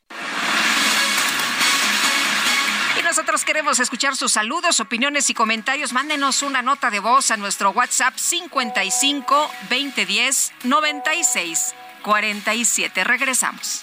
Nosotros 3.13 3.45
queremos 3.45 3.79
escuchar 3.79 4.17
sus 4.17 4.33
saludos, 4.33 4.81
opiniones 4.81 5.29
y 5.29 5.35
comentarios. 5.35 5.93
Mándenos 5.93 6.41
una 6.41 6.63
nota 6.63 6.89
de 6.89 6.99
voz 6.99 7.31
a 7.31 7.37
nuestro 7.37 7.71
WhatsApp 7.73 8.17
55 8.17 9.51
2010 9.69 10.53
96 10.65 11.75
47. 12.03 13.05
Regresamos. 13.05 13.83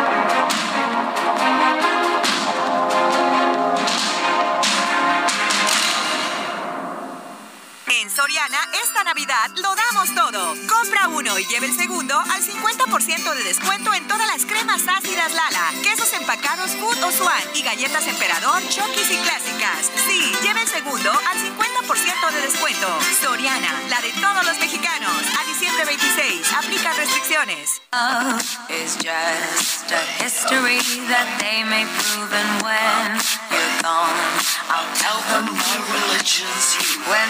En 7.99 8.09
Soriana, 8.09 8.57
esta 8.81 9.03
Navidad 9.03 9.51
lo 9.55 9.75
damos 9.75 10.15
todo. 10.15 10.55
Compra 10.65 11.09
uno 11.09 11.37
y 11.37 11.45
lleve 11.47 11.65
el 11.65 11.75
segundo 11.75 12.17
al 12.17 12.41
50% 12.41 13.35
de 13.35 13.43
descuento 13.43 13.93
en 13.93 14.07
todas 14.07 14.25
las 14.27 14.45
cremas 14.45 14.83
ácidas 14.87 15.33
Lala, 15.33 15.73
quesos 15.83 16.13
empacados 16.13 16.71
Food 16.77 17.03
o 17.03 17.11
Swan 17.11 17.43
y 17.53 17.63
galletas 17.63 18.07
Emperador, 18.07 18.61
Chokis 18.69 19.11
y 19.11 19.17
clásicas. 19.17 19.91
Sí, 20.07 20.31
lleve 20.41 20.61
el 20.61 20.69
segundo 20.69 21.11
al 21.11 21.37
50% 21.37 22.31
de 22.31 22.41
descuento. 22.41 22.87
Soriana, 23.21 23.81
la 23.89 23.99
de 23.99 24.13
todos 24.21 24.45
los 24.45 24.57
mexicanos. 24.59 25.11
A 25.37 25.43
diciembre 25.43 25.83
26, 25.83 26.53
aplica 26.53 26.93
restricciones. 26.93 27.81
when 37.07 37.29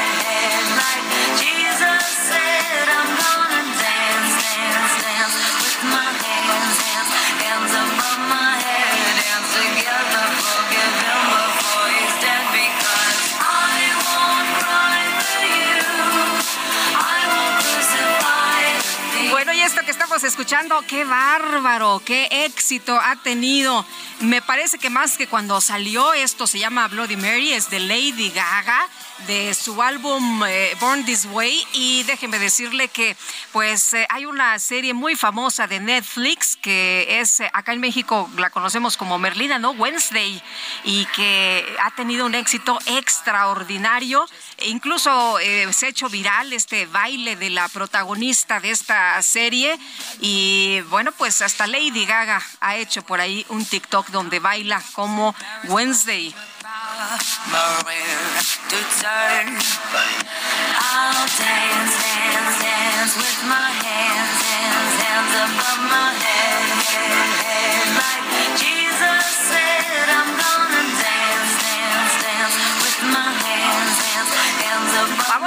estamos 20.11 20.29
escuchando, 20.29 20.83
qué 20.89 21.05
bárbaro, 21.05 22.01
qué 22.03 22.27
éxito 22.43 22.99
ha 22.99 23.15
tenido. 23.23 23.85
Me 24.19 24.41
parece 24.41 24.77
que 24.77 24.89
más 24.89 25.17
que 25.17 25.25
cuando 25.25 25.61
salió 25.61 26.11
esto 26.11 26.47
se 26.47 26.59
llama 26.59 26.89
Bloody 26.89 27.15
Mary, 27.15 27.53
es 27.53 27.69
de 27.69 27.79
Lady 27.79 28.29
Gaga 28.29 28.89
de 29.27 29.53
su 29.53 29.81
álbum 29.81 30.43
eh, 30.45 30.75
Born 30.79 31.05
This 31.05 31.25
Way 31.31 31.67
y 31.73 32.03
déjeme 32.03 32.39
decirle 32.39 32.87
que 32.87 33.15
pues 33.51 33.93
eh, 33.93 34.07
hay 34.09 34.25
una 34.25 34.57
serie 34.59 34.93
muy 34.93 35.15
famosa 35.15 35.67
de 35.67 35.79
Netflix 35.79 36.55
que 36.55 37.19
es 37.19 37.39
eh, 37.39 37.49
acá 37.53 37.73
en 37.73 37.79
México 37.79 38.29
la 38.37 38.49
conocemos 38.49 38.97
como 38.97 39.19
Merlina, 39.19 39.59
¿no? 39.59 39.71
Wednesday 39.71 40.41
y 40.83 41.05
que 41.15 41.65
ha 41.83 41.91
tenido 41.91 42.25
un 42.25 42.35
éxito 42.35 42.79
extraordinario 42.85 44.25
e 44.61 44.69
incluso 44.69 45.37
se 45.71 45.85
ha 45.85 45.89
hecho 45.89 46.09
viral 46.09 46.53
este 46.53 46.85
baile 46.85 47.35
de 47.35 47.49
la 47.49 47.67
protagonista 47.69 48.59
de 48.59 48.71
esta 48.71 49.21
serie 49.21 49.77
y 50.19 50.81
bueno 50.89 51.11
pues 51.11 51.41
hasta 51.41 51.67
Lady 51.67 52.05
Gaga 52.05 52.41
ha 52.59 52.75
hecho 52.75 53.01
por 53.01 53.19
ahí 53.19 53.45
un 53.49 53.65
TikTok 53.65 54.09
donde 54.09 54.39
baila 54.39 54.81
como 54.93 55.35
Wednesday. 55.65 56.33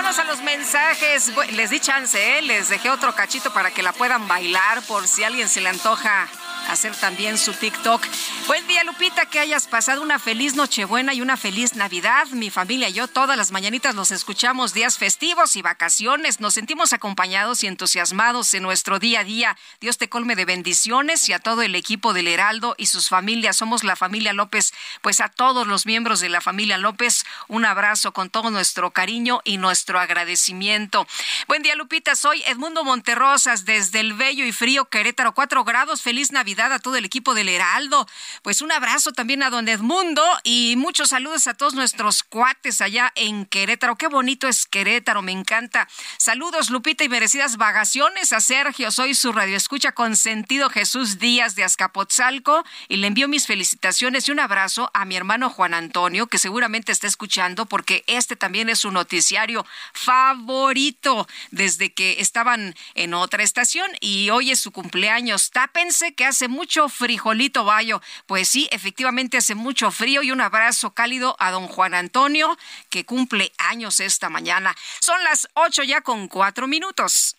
Vámonos 0.05 0.19
a 0.23 0.25
los 0.25 0.43
mensajes. 0.43 1.33
Les 1.53 1.71
di 1.71 1.81
chance, 1.81 2.19
¿eh? 2.39 2.43
les 2.43 2.69
dejé 2.69 2.91
otro 2.91 3.15
cachito 3.15 3.51
para 3.55 3.71
que 3.71 3.83
la 3.83 3.95
puedan 3.95 4.29
bailar 4.29 4.83
por 4.83 5.09
si 5.09 5.25
alguien 5.25 5.49
se 5.49 5.63
le 5.63 5.71
antoja 5.71 6.29
hacer 6.69 6.95
también 6.97 7.39
su 7.39 7.53
TikTok. 7.53 8.03
Buen 8.47 8.67
día, 8.67 8.85
Lupita, 8.85 9.27
que 9.27 9.41
hayas 9.41 9.67
pasado 9.67 10.03
una 10.03 10.19
feliz 10.19 10.55
Nochebuena 10.55 11.15
y 11.15 11.21
una 11.21 11.37
feliz 11.37 11.75
Navidad. 11.75 12.27
Mi 12.29 12.51
familia 12.51 12.89
y 12.89 12.95
yo 12.95 13.09
todas 13.09 13.37
las 13.37 13.53
mañanitas 13.53 13.95
los 13.95 14.11
escuchamos 14.11 14.75
días 14.75 14.99
festivos 14.99 15.57
y 15.57 15.63
vacaciones. 15.63 16.41
Nos 16.41 16.55
sentimos 16.55 16.93
acompañados 16.93 17.65
y 17.65 17.67
entusiasmados 17.67 18.55
en 18.55 18.63
nuestro 18.63 18.99
día 18.99 19.21
a 19.21 19.25
día. 19.25 19.57
Dios 19.81 19.99
te 19.99 20.09
colme 20.09 20.37
de 20.37 20.45
bendiciones 20.45 21.29
y 21.29 21.33
a 21.33 21.39
todo 21.39 21.63
el 21.63 21.75
equipo 21.75 22.13
del 22.13 22.29
Heraldo 22.29 22.75
y 22.79 22.87
sus 22.87 23.09
familias. 23.09 23.57
Somos 23.57 23.85
la 23.85 23.97
familia 23.97 24.33
López. 24.33 24.73
Pues 25.03 25.21
a 25.21 25.29
todos 25.29 25.67
los 25.67 25.87
miembros 25.87 26.21
de 26.21 26.29
la 26.29 26.41
familia 26.41 26.79
López, 26.79 27.25
un 27.49 27.65
abrazo 27.65 28.13
con 28.13 28.31
todo 28.31 28.51
nuestro 28.51 28.91
cariño 28.91 29.41
y 29.45 29.57
nuestro 29.59 29.99
agradecimiento. 29.99 31.07
Buen 31.49 31.63
día, 31.63 31.75
Lupita. 31.75 32.15
Soy 32.17 32.43
Edmundo 32.47 32.85
Monterrosas 32.85 33.65
desde 33.65 34.01
el 34.01 34.15
bello 34.15 34.45
y 34.45 34.53
frío 34.53 34.87
Querétaro, 34.87 35.35
4 35.35 35.65
grados. 35.65 36.03
Feliz 36.03 36.33
Navidad 36.33 36.54
a 36.61 36.79
todo 36.79 36.97
el 36.97 37.05
equipo 37.05 37.35
del 37.35 37.49
Heraldo. 37.49 38.07
Pues 38.43 38.63
un 38.63 38.71
abrazo 38.71 39.13
también 39.13 39.43
a 39.43 39.51
don 39.51 39.69
Edmundo 39.69 40.23
y 40.45 40.75
muchos 40.77 41.09
saludos 41.09 41.47
a 41.47 41.55
todos 41.55 41.75
nuestros 41.75 42.23
cuates 42.23 42.81
allá 42.81 43.13
en 43.17 43.45
Querétaro. 43.45 43.97
Qué 43.97 44.07
bonito 44.07 44.47
es 44.47 44.67
Querétaro, 44.67 45.21
me 45.23 45.33
encanta. 45.33 45.89
Saludos, 46.17 46.71
Lupita, 46.71 47.03
y 47.03 47.09
merecidas 47.09 47.57
vacaciones 47.57 48.33
a 48.33 48.41
Sergio. 48.41 48.91
Soy 48.91 49.15
su 49.15 49.33
radioescucha 49.33 49.93
con 49.93 50.17
sentido 50.17 50.71
Jesús 50.71 51.19
Díaz 51.19 51.57
de 51.57 51.65
Azcapotzalco 51.65 52.65
y 52.89 52.97
le 52.97 53.09
envío 53.09 53.27
mis 53.27 53.47
felicitaciones 53.47 54.29
y 54.29 54.33
un 54.33 54.41
abrazo 54.41 54.91
a 54.95 55.05
mi 55.05 55.17
hermano 55.17 55.51
Juan 55.51 55.75
Antonio, 55.75 56.29
que 56.29 56.39
seguramente 56.39 56.93
está 56.93 57.07
escuchando 57.07 57.67
porque 57.67 58.05
este 58.07 58.37
también 58.37 58.69
es 58.69 58.79
su 58.79 58.93
noticiario 58.93 59.67
favorito 59.93 61.27
desde 61.51 61.93
que 61.93 62.21
estaban 62.21 62.75
en 62.95 63.15
otra 63.15 63.43
estación 63.43 63.91
y 64.01 64.31
hoy 64.31 64.53
es 64.53 64.61
su 64.61 64.71
cumpleaños. 64.71 65.51
Tápense 65.51 66.15
que 66.15 66.27
hace 66.27 66.44
mucho 66.49 66.89
frijolito 66.89 67.65
bayo. 67.65 68.01
Pues 68.27 68.49
sí, 68.49 68.69
efectivamente 68.71 69.37
hace 69.37 69.55
mucho 69.55 69.91
frío 69.91 70.23
y 70.23 70.31
un 70.31 70.41
abrazo 70.41 70.93
cálido 70.93 71.37
a 71.39 71.51
don 71.51 71.69
Juan 71.69 71.95
Antonio, 71.95 72.57
que 72.91 73.05
cumple 73.05 73.53
años 73.59 74.01
esta 74.01 74.31
mañana. 74.31 74.75
Son 75.01 75.23
las 75.25 75.49
ocho 75.55 75.83
ya 75.83 76.01
con 76.01 76.29
cuatro 76.29 76.67
minutos. 76.67 77.37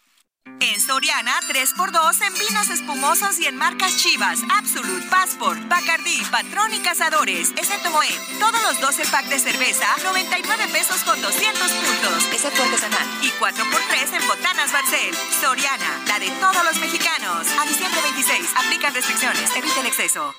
En 0.59 0.79
Soriana, 0.79 1.33
3x2 1.47 2.21
en 2.25 2.33
vinos 2.33 2.69
espumosos 2.69 3.39
y 3.39 3.45
en 3.45 3.55
marcas 3.55 3.97
Chivas, 3.97 4.39
Absolute, 4.57 5.05
Passport, 5.09 5.59
Bacardí, 5.67 6.21
Patrón 6.31 6.73
y 6.73 6.79
Cazadores, 6.79 7.51
excepto 7.51 7.89
Moe. 7.91 8.07
Todos 8.39 8.61
los 8.63 8.79
12 8.79 9.05
packs 9.11 9.29
de 9.29 9.39
cerveza, 9.39 9.87
99 10.03 10.67
pesos 10.71 11.03
con 11.03 11.21
200 11.21 11.71
puntos, 11.71 12.25
excepto 12.31 12.63
artesanal. 12.63 13.07
Y 13.21 13.29
4x3 13.39 14.21
en 14.21 14.27
Botanas 14.27 14.71
Barcel. 14.71 15.15
Soriana, 15.41 16.01
la 16.07 16.19
de 16.19 16.29
todos 16.31 16.63
los 16.63 16.77
mexicanos. 16.77 17.47
A 17.59 17.65
diciembre 17.65 18.01
26, 18.01 18.49
aplican 18.55 18.93
restricciones, 18.93 19.55
evita 19.55 19.81
el 19.81 19.87
exceso. 19.87 20.33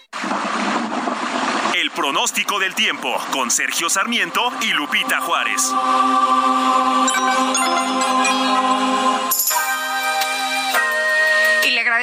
El 1.74 1.90
pronóstico 1.90 2.58
del 2.58 2.74
tiempo 2.74 3.14
con 3.32 3.50
Sergio 3.50 3.90
Sarmiento 3.90 4.52
y 4.62 4.72
Lupita 4.72 5.20
Juárez. 5.20 5.72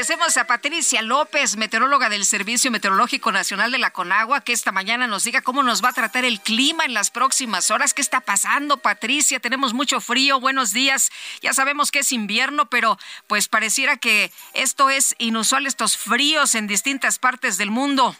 Agradecemos 0.03 0.35
a 0.35 0.47
Patricia 0.47 1.01
López, 1.01 1.55
meteoróloga 1.55 2.09
del 2.09 2.25
Servicio 2.25 2.69
Meteorológico 2.69 3.31
Nacional 3.31 3.71
de 3.71 3.77
la 3.77 3.91
Conagua, 3.91 4.41
que 4.41 4.51
esta 4.51 4.73
mañana 4.73 5.07
nos 5.07 5.23
diga 5.23 5.41
cómo 5.41 5.63
nos 5.63 5.81
va 5.81 5.91
a 5.91 5.93
tratar 5.93 6.25
el 6.25 6.41
clima 6.41 6.83
en 6.83 6.93
las 6.93 7.09
próximas 7.09 7.71
horas. 7.71 7.93
¿Qué 7.93 8.01
está 8.01 8.19
pasando, 8.19 8.75
Patricia? 8.75 9.39
Tenemos 9.39 9.73
mucho 9.73 10.01
frío. 10.01 10.41
Buenos 10.41 10.73
días. 10.73 11.09
Ya 11.41 11.53
sabemos 11.53 11.89
que 11.89 11.99
es 11.99 12.11
invierno, 12.11 12.65
pero 12.65 12.99
pues 13.27 13.47
pareciera 13.47 13.95
que 13.95 14.29
esto 14.53 14.89
es 14.89 15.15
inusual, 15.19 15.67
estos 15.67 15.95
fríos 15.95 16.53
en 16.55 16.67
distintas 16.67 17.17
partes 17.17 17.55
del 17.55 17.71
mundo. 17.71 18.13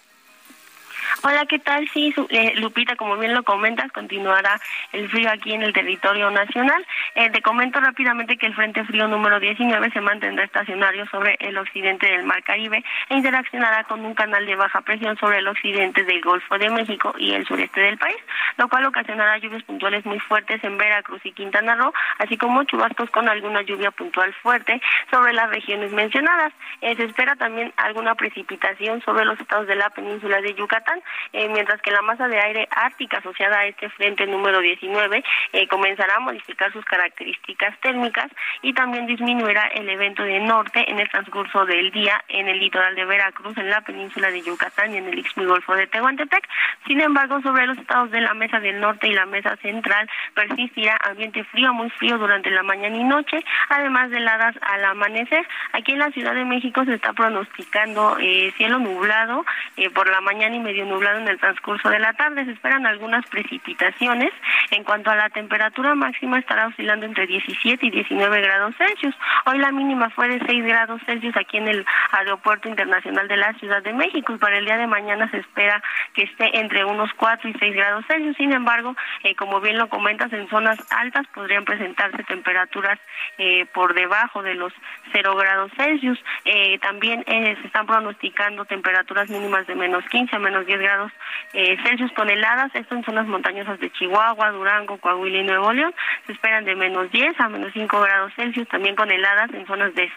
Hola, 1.23 1.45
¿qué 1.45 1.59
tal? 1.59 1.87
Sí, 1.89 2.13
eh, 2.29 2.53
Lupita, 2.57 2.95
como 2.95 3.17
bien 3.17 3.33
lo 3.33 3.43
comentas, 3.43 3.91
continuará 3.91 4.59
el 4.91 5.09
frío 5.09 5.29
aquí 5.29 5.53
en 5.53 5.63
el 5.63 5.73
territorio 5.73 6.29
nacional. 6.31 6.85
Eh, 7.15 7.29
te 7.29 7.41
comento 7.41 7.79
rápidamente 7.79 8.37
que 8.37 8.47
el 8.47 8.55
Frente 8.55 8.83
Frío 8.85 9.07
número 9.07 9.39
19 9.39 9.91
se 9.91 10.01
mantendrá 10.01 10.45
estacionario 10.45 11.05
sobre 11.07 11.37
el 11.39 11.57
occidente 11.57 12.07
del 12.07 12.23
Mar 12.23 12.43
Caribe 12.43 12.83
e 13.09 13.15
interaccionará 13.15 13.83
con 13.85 14.03
un 14.05 14.13
canal 14.13 14.45
de 14.45 14.55
baja 14.55 14.81
presión 14.81 15.17
sobre 15.17 15.39
el 15.39 15.47
occidente 15.47 16.03
del 16.03 16.21
Golfo 16.21 16.57
de 16.57 16.69
México 16.69 17.13
y 17.17 17.33
el 17.33 17.45
sureste 17.45 17.81
del 17.81 17.97
país, 17.97 18.17
lo 18.57 18.67
cual 18.67 18.85
ocasionará 18.85 19.37
lluvias 19.37 19.63
puntuales 19.63 20.05
muy 20.05 20.19
fuertes 20.19 20.63
en 20.63 20.77
Veracruz 20.77 21.21
y 21.25 21.31
Quintana 21.31 21.75
Roo, 21.75 21.93
así 22.19 22.37
como 22.37 22.63
chubascos 22.63 23.09
con 23.09 23.29
alguna 23.29 23.61
lluvia 23.61 23.91
puntual 23.91 24.33
fuerte 24.33 24.81
sobre 25.11 25.33
las 25.33 25.49
regiones 25.49 25.91
mencionadas. 25.91 26.53
Eh, 26.81 26.95
se 26.95 27.05
espera 27.05 27.35
también 27.35 27.73
alguna 27.77 28.15
precipitación 28.15 29.01
sobre 29.01 29.25
los 29.25 29.39
estados 29.39 29.67
de 29.67 29.75
la 29.75 29.89
península 29.89 30.41
de 30.41 30.53
Yucatán, 30.53 30.92
eh, 31.31 31.47
mientras 31.49 31.81
que 31.81 31.91
la 31.91 32.01
masa 32.01 32.27
de 32.27 32.39
aire 32.39 32.67
ártica 32.71 33.17
asociada 33.17 33.59
a 33.59 33.65
este 33.65 33.89
frente 33.89 34.25
número 34.27 34.59
19 34.59 35.23
eh, 35.53 35.67
comenzará 35.67 36.15
a 36.15 36.19
modificar 36.19 36.71
sus 36.71 36.85
características 36.85 37.79
térmicas 37.79 38.31
y 38.61 38.73
también 38.73 39.05
disminuirá 39.05 39.67
el 39.75 39.89
evento 39.89 40.23
de 40.23 40.39
norte 40.39 40.89
en 40.89 40.99
el 40.99 41.09
transcurso 41.09 41.65
del 41.65 41.91
día 41.91 42.23
en 42.29 42.47
el 42.47 42.59
litoral 42.59 42.95
de 42.95 43.05
Veracruz, 43.05 43.57
en 43.57 43.69
la 43.69 43.81
península 43.81 44.31
de 44.31 44.41
Yucatán 44.41 44.93
y 44.93 44.97
en 44.97 45.07
el 45.07 45.23
Golfo 45.35 45.75
de 45.75 45.87
Tehuantepec. 45.87 46.47
Sin 46.87 47.01
embargo, 47.01 47.41
sobre 47.41 47.67
los 47.67 47.77
estados 47.77 48.11
de 48.11 48.21
la 48.21 48.33
mesa 48.33 48.59
del 48.59 48.79
norte 48.79 49.07
y 49.07 49.13
la 49.13 49.25
mesa 49.25 49.55
central 49.57 50.09
persistirá 50.33 50.97
ambiente 51.03 51.43
frío, 51.45 51.73
muy 51.73 51.89
frío 51.91 52.17
durante 52.17 52.49
la 52.49 52.63
mañana 52.63 52.95
y 52.95 53.03
noche, 53.03 53.43
además 53.69 54.09
de 54.09 54.17
heladas 54.17 54.55
al 54.61 54.85
amanecer. 54.85 55.45
Aquí 55.73 55.93
en 55.93 55.99
la 55.99 56.11
Ciudad 56.11 56.33
de 56.33 56.45
México 56.45 56.83
se 56.85 56.95
está 56.95 57.13
pronosticando 57.13 58.17
eh, 58.19 58.53
cielo 58.57 58.79
nublado 58.79 59.45
eh, 59.77 59.89
por 59.89 60.09
la 60.09 60.21
mañana 60.21 60.55
y 60.55 60.59
medio 60.59 60.82
nublado 60.85 61.19
en 61.19 61.27
el 61.27 61.39
transcurso 61.39 61.89
de 61.89 61.99
la 61.99 62.13
tarde. 62.13 62.45
Se 62.45 62.51
esperan 62.51 62.85
algunas 62.85 63.25
precipitaciones. 63.27 64.31
En 64.71 64.83
cuanto 64.83 65.11
a 65.11 65.15
la 65.15 65.29
temperatura 65.29 65.95
máxima, 65.95 66.39
estará 66.39 66.67
oscilando 66.67 67.05
entre 67.05 67.27
17 67.27 67.85
y 67.85 67.89
19 67.91 68.41
grados 68.41 68.75
Celsius. 68.77 69.15
Hoy 69.45 69.59
la 69.59 69.71
mínima 69.71 70.09
fue 70.09 70.27
de 70.27 70.39
6 70.45 70.65
grados 70.65 71.01
Celsius 71.05 71.35
aquí 71.37 71.57
en 71.57 71.67
el 71.67 71.85
Aeropuerto 72.11 72.69
Internacional 72.69 73.27
de 73.27 73.37
la 73.37 73.53
Ciudad 73.53 73.83
de 73.83 73.93
México. 73.93 74.37
Para 74.37 74.57
el 74.57 74.65
día 74.65 74.77
de 74.77 74.87
mañana 74.87 75.29
se 75.31 75.37
espera 75.37 75.81
que 76.13 76.23
esté 76.23 76.59
entre 76.59 76.85
unos 76.85 77.11
4 77.17 77.49
y 77.49 77.53
6 77.53 77.75
grados 77.75 78.05
Celsius. 78.07 78.37
Sin 78.37 78.51
embargo, 78.51 78.95
eh, 79.23 79.35
como 79.35 79.61
bien 79.61 79.77
lo 79.77 79.89
comentas, 79.89 80.31
en 80.33 80.47
zonas 80.49 80.79
altas 80.91 81.27
podrían 81.33 81.65
presentarse 81.65 82.23
temperaturas 82.23 82.99
eh, 83.37 83.65
por 83.73 83.93
debajo 83.93 84.43
de 84.43 84.55
los 84.55 84.73
0 85.11 85.35
grados 85.35 85.71
Celsius. 85.77 86.19
Eh, 86.45 86.79
también 86.79 87.23
eh, 87.27 87.55
se 87.61 87.67
están 87.67 87.85
pronosticando 87.85 88.65
temperaturas 88.65 89.29
mínimas 89.29 89.65
de 89.67 89.75
menos 89.75 90.03
15 90.05 90.35
a 90.35 90.39
menos 90.39 90.65
10 90.65 90.72
grados 90.79 91.11
eh, 91.53 91.77
Celsius 91.83 92.11
con 92.13 92.29
heladas. 92.29 92.73
Esto 92.73 92.95
en 92.95 93.03
zonas 93.03 93.27
montañosas 93.27 93.79
de 93.79 93.91
Chihuahua, 93.91 94.51
Durango, 94.51 94.97
Coahuila 94.97 95.39
y 95.39 95.43
Nuevo 95.43 95.71
León. 95.73 95.93
Se 96.25 96.33
esperan 96.33 96.65
de 96.65 96.75
menos 96.75 97.11
10 97.11 97.39
a 97.39 97.49
menos 97.49 97.71
5 97.73 98.01
grados 98.01 98.33
Celsius, 98.35 98.67
también 98.67 98.95
con 98.95 99.11
heladas 99.11 99.53
en 99.53 99.65
zonas 99.65 99.93
de 99.95 100.11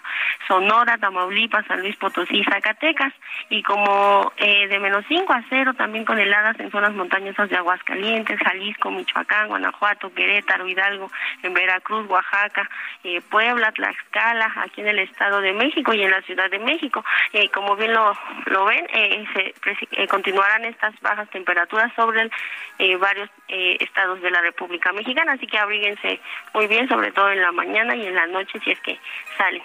Sonora, 0.49 0.99
Tamaulipas, 0.99 1.67
San 1.67 1.81
Luis 1.81 1.97
Potosí, 1.97 2.43
Zacatecas. 2.45 3.13
Y 3.51 3.63
como 3.63 4.33
eh, 4.39 4.69
de 4.69 4.79
menos 4.79 5.05
5 5.09 5.33
a 5.33 5.45
0, 5.49 5.75
también 5.75 6.05
con 6.05 6.19
heladas 6.19 6.59
en 6.61 6.71
zonas 6.71 6.93
montañosas 6.93 7.49
de 7.51 7.57
Aguascalientes, 7.57 8.39
Jalisco, 8.41 8.91
Michoacán, 8.91 9.49
Guanajuato, 9.49 10.13
Querétaro, 10.15 10.67
Hidalgo, 10.67 11.11
en 11.43 11.55
Veracruz, 11.55 12.09
Oaxaca, 12.09 12.69
eh, 13.05 13.21
Puebla, 13.31 13.73
Tlaxcala, 13.73 14.53
aquí 14.57 14.81
en 14.81 14.89
el 14.89 14.99
Estado 15.01 15.41
de 15.41 15.53
México 15.53 15.93
y 15.93 16.03
en 16.03 16.11
la 16.11 16.23
Ciudad 16.23 16.51
de 16.51 16.59
México. 16.59 17.05
Eh, 17.33 17.49
como 17.51 17.77
bien 17.77 17.93
lo, 17.93 18.13
lo 18.47 18.65
ven, 18.65 18.87
eh, 18.93 19.25
se 19.35 19.55
eh, 20.03 20.07
estas 20.65 20.99
bajas 21.01 21.29
temperaturas 21.31 21.93
sobre 21.95 22.23
el, 22.23 22.33
eh, 22.79 22.97
varios 22.97 23.29
eh, 23.49 23.77
estados 23.81 24.21
de 24.21 24.31
la 24.31 24.41
República 24.41 24.93
Mexicana, 24.93 25.33
así 25.33 25.47
que 25.47 25.59
abríguense 25.59 26.21
muy 26.55 26.67
bien, 26.67 26.89
sobre 26.89 27.13
todo 27.13 27.31
en 27.31 27.43
la 27.43 27.53
mañana 27.53 27.95
y 27.95 28.07
en 28.07 28.15
la 28.15 28.27
noche 28.27 28.59
si 28.65 28.71
es 28.71 28.81
que 28.81 28.99
salen. 29.37 29.63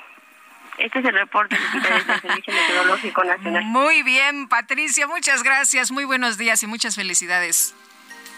Este 0.78 1.00
es 1.00 1.06
el 1.06 1.14
reporte 1.14 1.58
Lupita, 1.58 1.94
desde 1.96 2.14
el 2.14 2.22
Servicio 2.22 2.54
Meteorológico 2.54 3.24
Nacional. 3.24 3.64
Muy 3.66 4.04
bien, 4.04 4.48
Patricia, 4.48 5.08
muchas 5.08 5.44
gracias. 5.44 5.92
Muy 5.92 6.06
buenos 6.06 6.38
días 6.38 6.64
y 6.64 6.68
muchas 6.68 6.96
felicidades. 6.96 7.76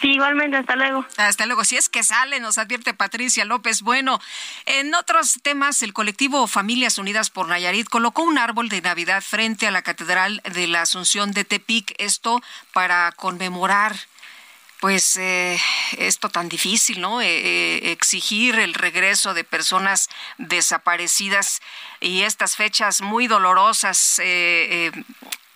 Sí, 0.02 0.12
igualmente, 0.12 0.58
hasta 0.58 0.76
luego. 0.76 1.06
Hasta 1.18 1.46
luego. 1.46 1.64
Si 1.64 1.78
es 1.78 1.90
que 1.90 2.04
sale, 2.04 2.40
nos 2.40 2.58
advierte 2.58 2.94
Patricia 2.94 3.46
López. 3.46 3.82
Bueno, 3.82 4.20
en 4.66 4.94
otros 4.96 5.40
temas, 5.42 5.82
el 5.82 5.94
colectivo 5.94 6.46
Familias 6.48 6.98
Unidas 6.98 7.30
por 7.30 7.48
Nayarit 7.48 7.88
colocó 7.88 8.24
un 8.24 8.38
árbol 8.38 8.70
de 8.70 8.82
Navidad 8.82 9.22
frente 9.22 9.68
a 9.68 9.72
la 9.72 9.82
Catedral 9.82 10.42
de 10.54 10.68
la 10.68 10.82
Asunción 10.82 11.32
de 11.32 11.46
Tepic. 11.46 11.94
Esto 11.98 12.42
para 12.74 13.12
conmemorar 13.14 13.96
pues 14.84 15.16
eh, 15.16 15.58
esto 15.98 16.28
tan 16.28 16.50
difícil, 16.50 17.00
¿no? 17.00 17.22
Eh, 17.22 17.28
eh, 17.28 17.92
exigir 17.94 18.60
el 18.60 18.74
regreso 18.74 19.34
de 19.34 19.46
personas 19.46 20.10
desaparecidas 20.38 21.62
y 22.02 22.24
estas 22.24 22.58
fechas 22.58 23.00
muy 23.00 23.28
dolorosas. 23.28 24.20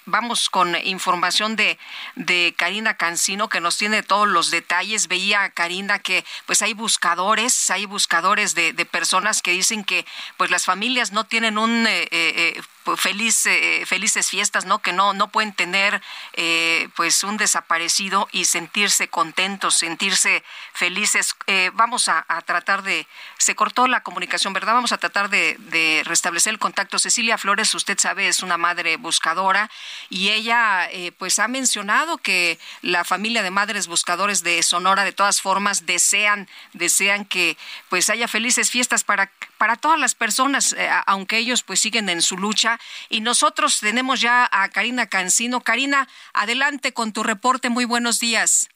Vamos 0.07 0.49
con 0.49 0.73
información 0.85 1.57
de, 1.57 1.77
de 2.15 2.53
Karina 2.57 2.95
Cancino 2.95 3.49
que 3.49 3.59
nos 3.59 3.77
tiene 3.77 4.03
todos 4.03 4.27
los 4.27 4.51
detalles. 4.51 5.09
Veía 5.09 5.49
Karina 5.49 5.99
que 5.99 6.23
pues 6.45 6.61
hay 6.61 6.73
buscadores, 6.73 7.69
hay 7.69 7.85
buscadores 7.85 8.55
de, 8.55 8.71
de 8.71 8.85
personas 8.85 9.41
que 9.41 9.51
dicen 9.51 9.83
que 9.83 10.05
pues 10.37 10.49
las 10.49 10.63
familias 10.63 11.11
no 11.11 11.25
tienen 11.25 11.57
un 11.57 11.85
eh, 11.85 12.03
eh, 12.03 12.07
eh, 12.11 12.61
pues, 12.95 13.45
eh, 13.47 13.83
felices 13.85 14.29
fiestas, 14.29 14.63
¿no? 14.63 14.79
Que 14.79 14.93
no, 14.93 15.13
no 15.13 15.27
pueden 15.27 15.51
tener 15.51 16.01
eh, 16.33 16.87
pues 16.95 17.21
un 17.25 17.35
desaparecido 17.35 18.29
y 18.31 18.45
sentirse 18.45 19.09
contentos, 19.09 19.75
sentirse 19.75 20.41
felices. 20.71 21.35
Eh, 21.47 21.69
vamos 21.73 22.07
a, 22.07 22.25
a 22.29 22.41
tratar 22.43 22.83
de, 22.83 23.05
se 23.37 23.55
cortó 23.55 23.87
la 23.87 24.03
comunicación, 24.03 24.53
¿verdad? 24.53 24.73
Vamos 24.73 24.93
a 24.93 24.97
tratar 24.99 25.29
de, 25.29 25.57
de 25.59 26.03
restablecer 26.05 26.53
el 26.53 26.59
contacto. 26.59 26.97
Cecilia 26.97 27.37
Flores, 27.37 27.75
usted 27.75 27.99
sabe, 27.99 28.29
es 28.29 28.41
una 28.41 28.57
madre 28.57 28.95
buscadora 28.95 29.69
y 30.09 30.29
ella 30.29 30.87
eh, 30.89 31.11
pues 31.11 31.39
ha 31.39 31.49
mencionado 31.49 32.17
que 32.19 32.57
la 32.81 33.03
familia 33.03 33.43
de 33.43 33.51
madres 33.51 33.87
buscadores 33.87 34.43
de 34.43 34.63
Sonora 34.63 35.03
de 35.03 35.11
todas 35.11 35.41
formas 35.41 35.85
desean, 35.85 36.47
desean 36.71 37.25
que 37.25 37.57
pues 37.89 38.09
haya 38.09 38.29
felices 38.29 38.71
fiestas 38.71 39.03
para 39.03 39.29
para 39.57 39.75
todas 39.75 39.99
las 39.99 40.15
personas, 40.15 40.73
eh, 40.73 40.89
aunque 41.05 41.37
ellos 41.37 41.63
pues 41.63 41.79
siguen 41.79 42.09
en 42.09 42.21
su 42.21 42.37
lucha. 42.37 42.79
Y 43.09 43.21
nosotros 43.21 43.79
tenemos 43.79 44.21
ya 44.21 44.47
a 44.51 44.69
Karina 44.69 45.07
Cancino. 45.07 45.61
Karina, 45.61 46.07
adelante 46.33 46.93
con 46.93 47.13
tu 47.13 47.23
reporte. 47.23 47.69
Muy 47.69 47.85
buenos 47.85 48.19
días. 48.19 48.69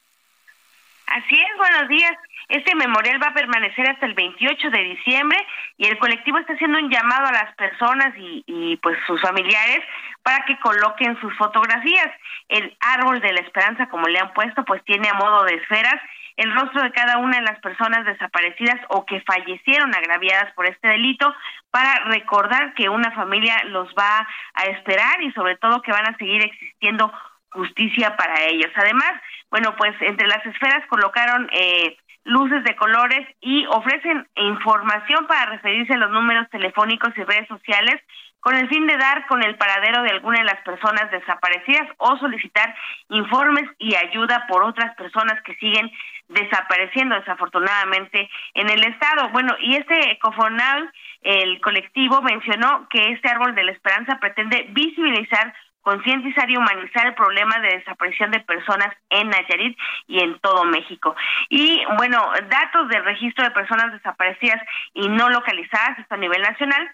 Así 1.07 1.36
es, 1.36 1.57
buenos 1.57 1.89
días. 1.89 2.13
Este 2.47 2.75
memorial 2.75 3.21
va 3.21 3.27
a 3.27 3.34
permanecer 3.34 3.89
hasta 3.89 4.05
el 4.05 4.13
28 4.13 4.69
de 4.71 4.84
diciembre 4.84 5.38
y 5.77 5.88
el 5.88 5.97
colectivo 5.99 6.38
está 6.38 6.53
haciendo 6.53 6.79
un 6.79 6.89
llamado 6.89 7.27
a 7.27 7.32
las 7.32 7.55
personas 7.55 8.13
y, 8.17 8.43
y, 8.45 8.77
pues 8.77 8.97
sus 9.07 9.21
familiares 9.21 9.82
para 10.21 10.43
que 10.45 10.59
coloquen 10.59 11.19
sus 11.21 11.34
fotografías. 11.38 12.11
El 12.49 12.75
árbol 12.82 13.21
de 13.21 13.32
la 13.34 13.39
esperanza, 13.39 13.88
como 13.88 14.07
le 14.07 14.19
han 14.19 14.34
puesto, 14.34 14.65
pues 14.65 14.84
tiene 14.84 15.07
a 15.07 15.13
modo 15.13 15.43
de 15.45 15.55
esferas 15.55 15.95
el 16.38 16.53
rostro 16.53 16.82
de 16.82 16.91
cada 16.91 17.17
una 17.17 17.38
de 17.38 17.43
las 17.43 17.59
personas 17.59 18.05
desaparecidas 18.05 18.79
o 18.89 19.05
que 19.05 19.21
fallecieron 19.21 19.93
agraviadas 19.93 20.53
por 20.53 20.65
este 20.65 20.88
delito 20.88 21.34
para 21.69 21.93
recordar 22.05 22.73
que 22.73 22.89
una 22.89 23.11
familia 23.11 23.55
los 23.65 23.88
va 23.89 24.27
a 24.53 24.63
esperar 24.63 25.21
y 25.21 25.32
sobre 25.34 25.57
todo 25.57 25.82
que 25.82 25.91
van 25.91 26.07
a 26.07 26.17
seguir 26.17 26.43
existiendo 26.43 27.11
justicia 27.51 28.15
para 28.15 28.41
ellos. 28.43 28.71
Además, 28.75 29.11
bueno, 29.49 29.75
pues 29.75 29.93
entre 30.01 30.27
las 30.27 30.45
esferas 30.45 30.86
colocaron 30.88 31.49
eh, 31.51 31.97
luces 32.23 32.63
de 32.63 32.75
colores 32.75 33.27
y 33.41 33.65
ofrecen 33.67 34.27
información 34.36 35.27
para 35.27 35.51
referirse 35.51 35.93
a 35.93 35.97
los 35.97 36.11
números 36.11 36.49
telefónicos 36.49 37.17
y 37.17 37.23
redes 37.23 37.47
sociales 37.47 38.01
con 38.39 38.55
el 38.55 38.67
fin 38.69 38.88
de 38.88 38.97
dar 38.97 39.27
con 39.27 39.43
el 39.43 39.55
paradero 39.55 40.01
de 40.01 40.09
alguna 40.09 40.39
de 40.39 40.45
las 40.45 40.61
personas 40.63 41.11
desaparecidas 41.11 41.88
o 41.97 42.17
solicitar 42.17 42.75
informes 43.09 43.69
y 43.77 43.95
ayuda 43.95 44.45
por 44.47 44.63
otras 44.63 44.95
personas 44.95 45.41
que 45.43 45.55
siguen 45.55 45.91
desapareciendo 46.32 47.15
desafortunadamente 47.15 48.29
en 48.53 48.69
el 48.69 48.84
estado. 48.86 49.29
Bueno, 49.29 49.55
y 49.59 49.75
este 49.75 50.11
Ecofonal, 50.11 50.91
el 51.21 51.61
colectivo 51.61 52.21
mencionó 52.21 52.88
que 52.89 53.11
este 53.11 53.29
árbol 53.29 53.55
de 53.55 53.63
la 53.63 53.71
esperanza 53.71 54.19
pretende 54.19 54.67
visibilizar 54.71 55.53
concientizar 55.82 56.49
y 56.49 56.57
humanizar 56.57 57.07
el 57.07 57.15
problema 57.15 57.59
de 57.59 57.77
desaparición 57.77 58.32
de 58.32 58.39
personas 58.41 58.95
en 59.09 59.29
Nayarit 59.29 59.77
y 60.07 60.19
en 60.19 60.39
todo 60.39 60.63
México. 60.65 61.15
Y 61.49 61.82
bueno, 61.97 62.32
datos 62.49 62.88
del 62.89 63.03
registro 63.03 63.43
de 63.43 63.51
personas 63.51 63.91
desaparecidas 63.91 64.61
y 64.93 65.09
no 65.09 65.29
localizadas, 65.29 65.97
a 66.09 66.17
nivel 66.17 66.41
nacional, 66.41 66.91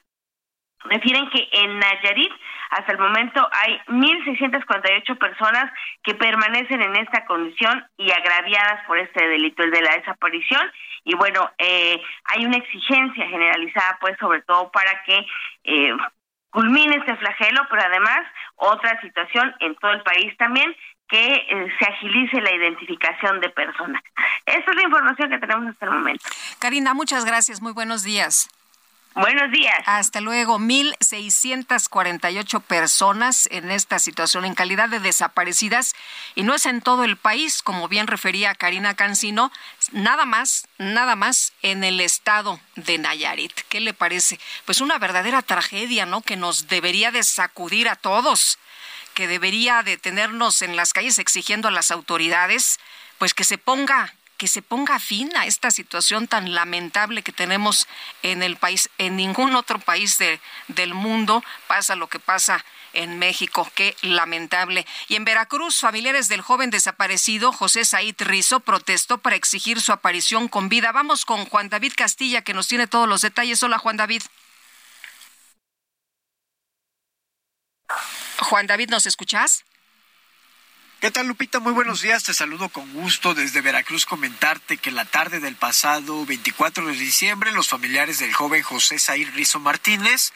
refieren 0.85 1.29
que 1.29 1.47
en 1.51 1.79
Nayarit 1.79 2.31
hasta 2.69 2.91
el 2.91 2.97
momento 2.97 3.47
hay 3.51 3.79
1.648 3.87 5.17
personas 5.17 5.71
que 6.03 6.15
permanecen 6.15 6.81
en 6.81 6.95
esta 6.97 7.25
condición 7.25 7.85
y 7.97 8.11
agraviadas 8.11 8.85
por 8.85 8.97
este 8.97 9.27
delito, 9.27 9.63
el 9.63 9.71
de 9.71 9.81
la 9.81 9.95
desaparición. 9.95 10.69
Y 11.03 11.15
bueno, 11.15 11.49
eh, 11.57 12.01
hay 12.25 12.45
una 12.45 12.57
exigencia 12.57 13.27
generalizada, 13.27 13.97
pues, 14.01 14.17
sobre 14.19 14.41
todo 14.41 14.69
para 14.71 15.01
que 15.03 15.25
eh, 15.63 15.93
culmine 16.49 16.97
este 16.97 17.15
flagelo, 17.15 17.65
pero 17.69 17.83
además 17.83 18.19
otra 18.55 18.99
situación 19.01 19.55
en 19.59 19.75
todo 19.75 19.91
el 19.91 20.01
país 20.01 20.35
también, 20.37 20.75
que 21.07 21.35
eh, 21.35 21.67
se 21.79 21.85
agilice 21.85 22.41
la 22.41 22.53
identificación 22.53 23.39
de 23.39 23.49
personas. 23.49 24.03
Esa 24.45 24.71
es 24.71 24.75
la 24.75 24.83
información 24.83 25.29
que 25.29 25.37
tenemos 25.37 25.67
hasta 25.69 25.85
el 25.85 25.91
momento. 25.91 26.25
Karina, 26.59 26.93
muchas 26.93 27.23
gracias. 27.23 27.61
Muy 27.61 27.71
buenos 27.71 28.03
días. 28.03 28.49
Buenos 29.15 29.51
días. 29.51 29.79
Hasta 29.85 30.21
luego. 30.21 30.59
1.648 30.59 32.61
personas 32.61 33.47
en 33.51 33.71
esta 33.71 33.99
situación 33.99 34.45
en 34.45 34.53
calidad 34.53 34.89
de 34.89 34.99
desaparecidas 34.99 35.95
y 36.35 36.43
no 36.43 36.53
es 36.53 36.67
en 36.67 36.81
todo 36.81 37.03
el 37.03 37.17
país, 37.17 37.63
como 37.63 37.87
bien 37.87 38.05
refería 38.07 38.53
Karina 38.53 38.95
Cancino, 38.95 39.51
nada 39.91 40.25
más, 40.25 40.67
nada 40.77 41.15
más 41.15 41.53
en 41.63 41.83
el 41.83 41.99
estado 41.99 42.59
de 42.75 42.99
Nayarit. 42.99 43.53
¿Qué 43.69 43.79
le 43.79 43.93
parece? 43.93 44.39
Pues 44.65 44.81
una 44.81 44.99
verdadera 44.99 45.41
tragedia, 45.41 46.05
¿no? 46.05 46.21
Que 46.21 46.35
nos 46.35 46.67
debería 46.67 47.11
de 47.11 47.23
sacudir 47.23 47.89
a 47.89 47.95
todos, 47.95 48.59
que 49.15 49.27
debería 49.27 49.81
de 49.81 49.97
tenernos 49.97 50.61
en 50.61 50.75
las 50.75 50.93
calles 50.93 51.17
exigiendo 51.17 51.67
a 51.67 51.71
las 51.71 51.89
autoridades, 51.89 52.79
pues 53.17 53.33
que 53.33 53.43
se 53.43 53.57
ponga 53.57 54.13
que 54.37 54.47
se 54.47 54.61
ponga 54.61 54.99
fin 54.99 55.35
a 55.35 55.45
esta 55.45 55.71
situación 55.71 56.27
tan 56.27 56.53
lamentable 56.53 57.23
que 57.23 57.31
tenemos 57.31 57.87
en 58.23 58.43
el 58.43 58.55
país. 58.55 58.89
En 58.97 59.15
ningún 59.15 59.55
otro 59.55 59.79
país 59.79 60.17
del 60.67 60.93
mundo 60.93 61.43
pasa 61.67 61.95
lo 61.95 62.07
que 62.07 62.19
pasa 62.19 62.63
en 62.93 63.19
México. 63.19 63.69
Qué 63.75 63.95
lamentable. 64.01 64.85
Y 65.07 65.15
en 65.15 65.25
Veracruz, 65.25 65.79
familiares 65.79 66.27
del 66.27 66.41
joven 66.41 66.69
desaparecido 66.69 67.51
José 67.51 67.85
Said 67.85 68.15
Rizo 68.19 68.59
protestó 68.59 69.17
para 69.17 69.35
exigir 69.35 69.81
su 69.81 69.91
aparición 69.91 70.47
con 70.47 70.69
vida. 70.69 70.91
Vamos 70.91 71.25
con 71.25 71.45
Juan 71.45 71.69
David 71.69 71.93
Castilla, 71.95 72.43
que 72.43 72.53
nos 72.53 72.67
tiene 72.67 72.87
todos 72.87 73.07
los 73.07 73.21
detalles. 73.21 73.61
Hola, 73.63 73.77
Juan 73.77 73.97
David. 73.97 74.21
Juan 78.39 78.67
David, 78.67 78.89
¿nos 78.89 79.05
escuchas? 79.05 79.65
¿Qué 80.99 81.11
tal, 81.11 81.27
Lupita? 81.27 81.59
Muy 81.59 81.73
buenos 81.73 82.01
días. 82.01 82.23
Te 82.23 82.33
saludo 82.33 82.69
con 82.69 82.91
gusto 82.91 83.35
desde 83.35 83.61
Veracruz. 83.61 84.07
Comentarte 84.07 84.77
que 84.77 84.89
la 84.89 85.05
tarde 85.05 85.39
del 85.39 85.55
pasado 85.55 86.25
24 86.25 86.87
de 86.87 86.93
diciembre, 86.93 87.51
los 87.51 87.69
familiares 87.69 88.17
del 88.17 88.33
joven 88.33 88.63
José 88.63 88.97
Zair 88.97 89.31
Rizo 89.35 89.59
Martínez 89.59 90.33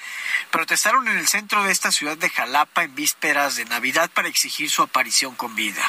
protestaron 0.51 1.07
en 1.07 1.17
el 1.17 1.27
centro 1.27 1.63
de 1.63 1.71
esta 1.71 1.91
ciudad 1.91 2.15
de 2.15 2.29
Jalapa 2.29 2.83
en 2.83 2.93
vísperas 2.93 3.55
de 3.55 3.65
Navidad 3.65 4.11
para 4.13 4.27
exigir 4.27 4.69
su 4.69 4.83
aparición 4.83 5.33
con 5.33 5.55
vida. 5.55 5.81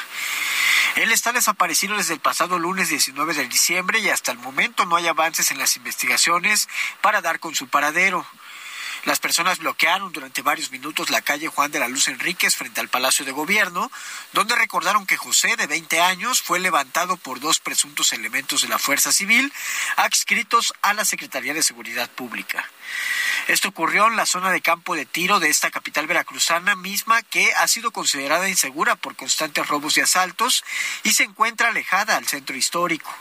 Él 0.97 1.13
está 1.13 1.33
desaparecido 1.33 1.99
desde 1.99 2.15
el 2.15 2.21
pasado 2.21 2.59
lunes 2.59 2.89
19 2.89 3.35
de 3.35 3.49
diciembre 3.49 3.99
y 3.99 4.09
hasta 4.09 4.33
el 4.33 4.39
momento 4.39 4.87
no 4.87 4.97
hay 4.97 5.07
avances 5.07 5.51
en 5.51 5.59
las 5.59 5.77
investigaciones 5.77 6.71
para 7.03 7.21
dar 7.21 7.41
con 7.41 7.55
su 7.55 7.69
paradero. 7.69 8.27
Las 9.05 9.19
personas 9.19 9.59
bloquearon 9.59 10.13
durante 10.13 10.43
varios 10.43 10.71
minutos 10.71 11.11
la 11.11 11.23
calle 11.23 11.49
Juan 11.49 11.73
de 11.73 11.81
la 11.81 11.89
Luz 11.89 12.07
Enríquez 12.07 12.55
frente 12.55 12.81
al 12.81 12.89
Palacio 12.89 13.25
de 13.25 13.33
Gobierno, 13.33 13.91
donde 14.33 14.55
recordaron 14.55 15.07
que 15.07 15.17
José, 15.17 15.57
de 15.57 15.67
20 15.67 16.01
años, 16.01 16.41
fue 16.41 16.61
levantado 16.61 17.17
por 17.17 17.41
dos 17.41 17.59
presuntos 17.59 18.13
elementos 18.13 18.63
de 18.63 18.69
la 18.69 18.79
Fuerza 18.79 19.13
Civil 19.13 19.53
adscritos 19.97 20.73
a 20.83 20.95
la 20.95 21.05
Secretaría 21.05 21.53
de 21.53 21.65
Seguridad 21.65 22.09
Pública. 22.11 22.69
Esto 23.49 23.69
ocurrió 23.69 24.07
en 24.07 24.15
la 24.15 24.27
zona 24.27 24.53
de 24.53 24.61
campo 24.61 24.95
de 24.95 25.05
tiro 25.05 25.41
de 25.41 25.49
esta 25.49 25.73
capital 25.73 26.07
veracruzana 26.07 26.77
misma 26.77 27.23
que 27.23 27.53
ha 27.55 27.67
sido 27.67 27.91
considerada 27.91 28.49
insegura 28.49 28.95
por 28.95 29.17
constantes 29.17 29.67
robos 29.67 29.97
y 29.97 30.01
asaltos 30.01 30.65
y 31.03 31.13
se 31.13 31.25
encuentra 31.25 31.69
alejada 31.69 32.17
al 32.17 32.29
centro 32.29 32.57
histórico. 32.57 33.13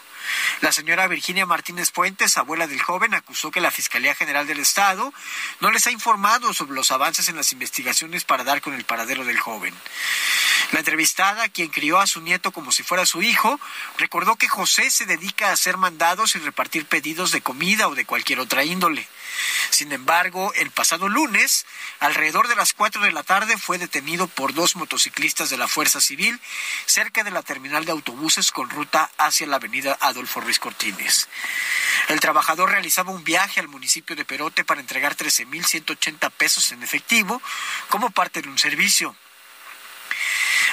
La 0.61 0.71
señora 0.71 1.07
Virginia 1.07 1.45
Martínez 1.45 1.91
Fuentes, 1.91 2.37
abuela 2.37 2.67
del 2.67 2.81
joven, 2.81 3.13
acusó 3.13 3.51
que 3.51 3.61
la 3.61 3.71
Fiscalía 3.71 4.15
General 4.15 4.45
del 4.45 4.59
Estado 4.59 5.13
no 5.59 5.71
les 5.71 5.87
ha 5.87 5.91
informado 5.91 6.53
sobre 6.53 6.73
los 6.73 6.91
avances 6.91 7.29
en 7.29 7.35
las 7.35 7.51
investigaciones 7.51 8.23
para 8.23 8.43
dar 8.43 8.61
con 8.61 8.73
el 8.73 8.85
paradero 8.85 9.25
del 9.25 9.39
joven. 9.39 9.73
La 10.71 10.79
entrevistada, 10.79 11.49
quien 11.49 11.69
crió 11.69 11.99
a 11.99 12.07
su 12.07 12.21
nieto 12.21 12.51
como 12.51 12.71
si 12.71 12.83
fuera 12.83 13.05
su 13.05 13.21
hijo, 13.21 13.59
recordó 13.97 14.35
que 14.35 14.47
José 14.47 14.89
se 14.89 15.05
dedica 15.05 15.49
a 15.49 15.53
hacer 15.53 15.77
mandados 15.77 16.35
y 16.35 16.39
repartir 16.39 16.85
pedidos 16.85 17.31
de 17.31 17.41
comida 17.41 17.87
o 17.87 17.95
de 17.95 18.05
cualquier 18.05 18.39
otra 18.39 18.63
índole. 18.63 19.07
Sin 19.69 19.91
embargo, 19.91 20.53
el 20.55 20.71
pasado 20.71 21.09
lunes, 21.09 21.65
alrededor 21.99 22.47
de 22.47 22.55
las 22.55 22.73
4 22.73 23.01
de 23.01 23.11
la 23.11 23.23
tarde, 23.23 23.57
fue 23.57 23.77
detenido 23.77 24.27
por 24.27 24.53
dos 24.53 24.75
motociclistas 24.75 25.49
de 25.49 25.57
la 25.57 25.67
Fuerza 25.67 25.99
Civil 25.99 26.39
cerca 26.85 27.23
de 27.23 27.31
la 27.31 27.41
terminal 27.41 27.85
de 27.85 27.91
autobuses 27.91 28.51
con 28.51 28.69
ruta 28.69 29.09
hacia 29.17 29.47
la 29.47 29.55
avenida 29.57 29.97
Adolfo 30.01 30.20
Cortines. 30.59 31.27
El 32.07 32.19
trabajador 32.19 32.71
realizaba 32.71 33.11
un 33.11 33.23
viaje 33.23 33.59
al 33.59 33.67
municipio 33.67 34.15
de 34.15 34.25
Perote 34.25 34.63
para 34.63 34.81
entregar 34.81 35.15
13.180 35.15 36.31
pesos 36.31 36.71
en 36.71 36.83
efectivo 36.83 37.41
como 37.89 38.09
parte 38.09 38.41
de 38.41 38.49
un 38.49 38.57
servicio. 38.57 39.15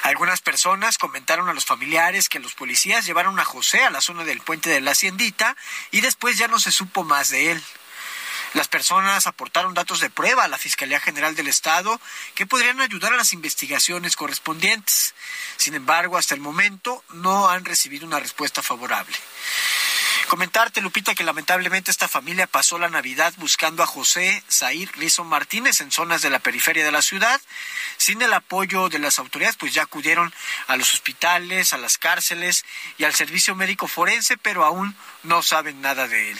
Algunas 0.02 0.40
personas 0.40 0.98
comentaron 0.98 1.48
a 1.48 1.52
los 1.52 1.64
familiares 1.64 2.28
que 2.28 2.38
los 2.38 2.54
policías 2.54 3.04
llevaron 3.04 3.38
a 3.40 3.44
José 3.44 3.84
a 3.84 3.90
la 3.90 4.00
zona 4.00 4.24
del 4.24 4.40
puente 4.40 4.70
de 4.70 4.80
la 4.80 4.92
Haciendita 4.92 5.56
y 5.90 6.00
después 6.00 6.38
ya 6.38 6.48
no 6.48 6.58
se 6.58 6.72
supo 6.72 7.04
más 7.04 7.30
de 7.30 7.52
él. 7.52 7.62
Las 8.54 8.68
personas 8.68 9.26
aportaron 9.26 9.74
datos 9.74 10.00
de 10.00 10.10
prueba 10.10 10.44
a 10.44 10.48
la 10.48 10.58
Fiscalía 10.58 11.00
General 11.00 11.34
del 11.34 11.48
Estado 11.48 12.00
que 12.34 12.46
podrían 12.46 12.80
ayudar 12.80 13.12
a 13.12 13.16
las 13.16 13.32
investigaciones 13.32 14.16
correspondientes. 14.16 15.14
Sin 15.56 15.74
embargo, 15.74 16.16
hasta 16.16 16.34
el 16.34 16.40
momento 16.40 17.04
no 17.10 17.48
han 17.48 17.64
recibido 17.64 18.06
una 18.06 18.20
respuesta 18.20 18.62
favorable. 18.62 19.16
Comentarte, 20.28 20.82
Lupita, 20.82 21.14
que 21.14 21.24
lamentablemente 21.24 21.90
esta 21.90 22.06
familia 22.06 22.46
pasó 22.46 22.78
la 22.78 22.90
Navidad 22.90 23.32
buscando 23.38 23.82
a 23.82 23.86
José 23.86 24.42
Zair 24.50 24.90
Rizo 24.92 25.24
Martínez 25.24 25.80
en 25.80 25.90
zonas 25.90 26.20
de 26.20 26.28
la 26.28 26.38
periferia 26.38 26.84
de 26.84 26.92
la 26.92 27.00
ciudad. 27.00 27.40
Sin 27.96 28.20
el 28.20 28.34
apoyo 28.34 28.90
de 28.90 28.98
las 28.98 29.18
autoridades, 29.18 29.56
pues 29.56 29.72
ya 29.72 29.84
acudieron 29.84 30.34
a 30.66 30.76
los 30.76 30.92
hospitales, 30.92 31.72
a 31.72 31.78
las 31.78 31.96
cárceles 31.96 32.66
y 32.98 33.04
al 33.04 33.14
servicio 33.14 33.54
médico 33.54 33.88
forense, 33.88 34.36
pero 34.36 34.66
aún 34.66 34.94
no 35.22 35.42
saben 35.42 35.80
nada 35.80 36.08
de 36.08 36.32
él. 36.32 36.38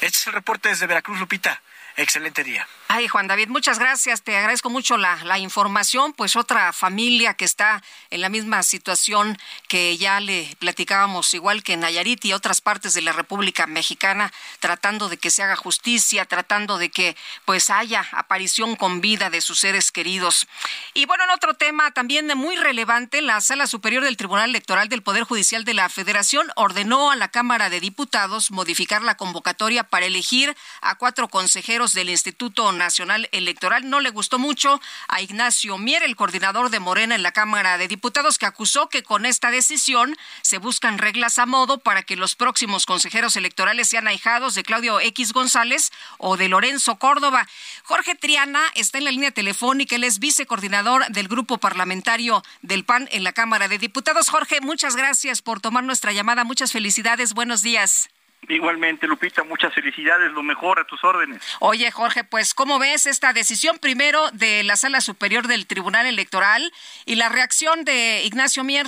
Este 0.00 0.18
es 0.18 0.26
el 0.26 0.32
reporte 0.32 0.68
desde 0.68 0.86
Veracruz, 0.86 1.18
Lupita. 1.18 1.62
Excelente 1.96 2.42
día. 2.44 2.66
Ay, 2.86 3.08
Juan 3.08 3.26
David, 3.26 3.48
muchas 3.48 3.78
gracias. 3.78 4.22
Te 4.22 4.36
agradezco 4.36 4.68
mucho 4.68 4.98
la, 4.98 5.16
la, 5.24 5.38
información. 5.38 6.12
Pues 6.12 6.36
otra 6.36 6.72
familia 6.72 7.32
que 7.32 7.46
está 7.46 7.82
en 8.10 8.20
la 8.20 8.28
misma 8.28 8.62
situación 8.62 9.38
que 9.68 9.96
ya 9.96 10.20
le 10.20 10.54
platicábamos, 10.58 11.32
igual 11.32 11.62
que 11.62 11.72
en 11.72 11.80
Nayarit 11.80 12.22
y 12.26 12.34
otras 12.34 12.60
partes 12.60 12.92
de 12.92 13.00
la 13.00 13.12
República 13.12 13.66
Mexicana, 13.66 14.30
tratando 14.60 15.08
de 15.08 15.16
que 15.16 15.30
se 15.30 15.42
haga 15.42 15.56
justicia, 15.56 16.26
tratando 16.26 16.76
de 16.76 16.90
que 16.90 17.16
pues 17.46 17.70
haya 17.70 18.06
aparición 18.12 18.76
con 18.76 19.00
vida 19.00 19.30
de 19.30 19.40
sus 19.40 19.60
seres 19.60 19.90
queridos. 19.90 20.46
Y 20.92 21.06
bueno, 21.06 21.24
en 21.24 21.30
otro 21.30 21.54
tema 21.54 21.90
también 21.92 22.30
muy 22.36 22.54
relevante, 22.56 23.22
la 23.22 23.40
Sala 23.40 23.66
Superior 23.66 24.04
del 24.04 24.18
Tribunal 24.18 24.50
Electoral 24.50 24.90
del 24.90 25.02
Poder 25.02 25.24
Judicial 25.24 25.64
de 25.64 25.72
la 25.72 25.88
Federación 25.88 26.48
ordenó 26.54 27.10
a 27.10 27.16
la 27.16 27.28
Cámara 27.28 27.70
de 27.70 27.80
Diputados 27.80 28.50
modificar 28.50 29.02
la 29.02 29.16
convocatoria 29.16 29.84
para 29.84 30.06
elegir 30.06 30.54
a 30.82 30.96
cuatro 30.96 31.28
consejeros 31.28 31.94
del 31.94 32.10
Instituto 32.10 32.73
Nacional 32.78 33.28
Electoral. 33.32 33.88
No 33.88 34.00
le 34.00 34.10
gustó 34.10 34.38
mucho 34.38 34.80
a 35.08 35.20
Ignacio 35.20 35.78
Mier, 35.78 36.02
el 36.02 36.16
coordinador 36.16 36.70
de 36.70 36.80
Morena 36.80 37.14
en 37.14 37.22
la 37.22 37.32
Cámara 37.32 37.78
de 37.78 37.88
Diputados, 37.88 38.38
que 38.38 38.46
acusó 38.46 38.88
que 38.88 39.02
con 39.02 39.26
esta 39.26 39.50
decisión 39.50 40.16
se 40.42 40.58
buscan 40.58 40.98
reglas 40.98 41.38
a 41.38 41.46
modo 41.46 41.78
para 41.78 42.02
que 42.02 42.16
los 42.16 42.36
próximos 42.36 42.86
consejeros 42.86 43.36
electorales 43.36 43.88
sean 43.88 44.08
ahijados 44.08 44.54
de 44.54 44.62
Claudio 44.62 45.00
X 45.00 45.32
González 45.32 45.92
o 46.18 46.36
de 46.36 46.48
Lorenzo 46.48 46.96
Córdoba. 46.96 47.46
Jorge 47.84 48.14
Triana 48.14 48.62
está 48.74 48.98
en 48.98 49.04
la 49.04 49.10
línea 49.10 49.30
telefónica, 49.30 49.96
él 49.96 50.04
es 50.04 50.18
vicecoordinador 50.18 51.06
del 51.08 51.28
grupo 51.28 51.58
parlamentario 51.58 52.42
del 52.62 52.84
PAN 52.84 53.08
en 53.12 53.24
la 53.24 53.32
Cámara 53.32 53.68
de 53.68 53.78
Diputados. 53.78 54.28
Jorge, 54.28 54.60
muchas 54.60 54.96
gracias 54.96 55.42
por 55.42 55.60
tomar 55.60 55.84
nuestra 55.84 56.12
llamada. 56.12 56.44
Muchas 56.44 56.72
felicidades. 56.72 57.34
Buenos 57.34 57.62
días. 57.62 58.08
Igualmente, 58.48 59.06
Lupita, 59.06 59.44
muchas 59.44 59.72
felicidades, 59.74 60.32
lo 60.32 60.42
mejor 60.42 60.78
a 60.78 60.84
tus 60.84 61.02
órdenes. 61.04 61.42
Oye, 61.60 61.90
Jorge, 61.90 62.24
pues, 62.24 62.54
¿cómo 62.54 62.78
ves 62.78 63.06
esta 63.06 63.32
decisión 63.32 63.78
primero 63.78 64.30
de 64.32 64.62
la 64.64 64.76
Sala 64.76 65.00
Superior 65.00 65.46
del 65.46 65.66
Tribunal 65.66 66.06
Electoral 66.06 66.72
y 67.06 67.14
la 67.16 67.28
reacción 67.28 67.84
de 67.84 68.22
Ignacio 68.24 68.64
Mier? 68.64 68.86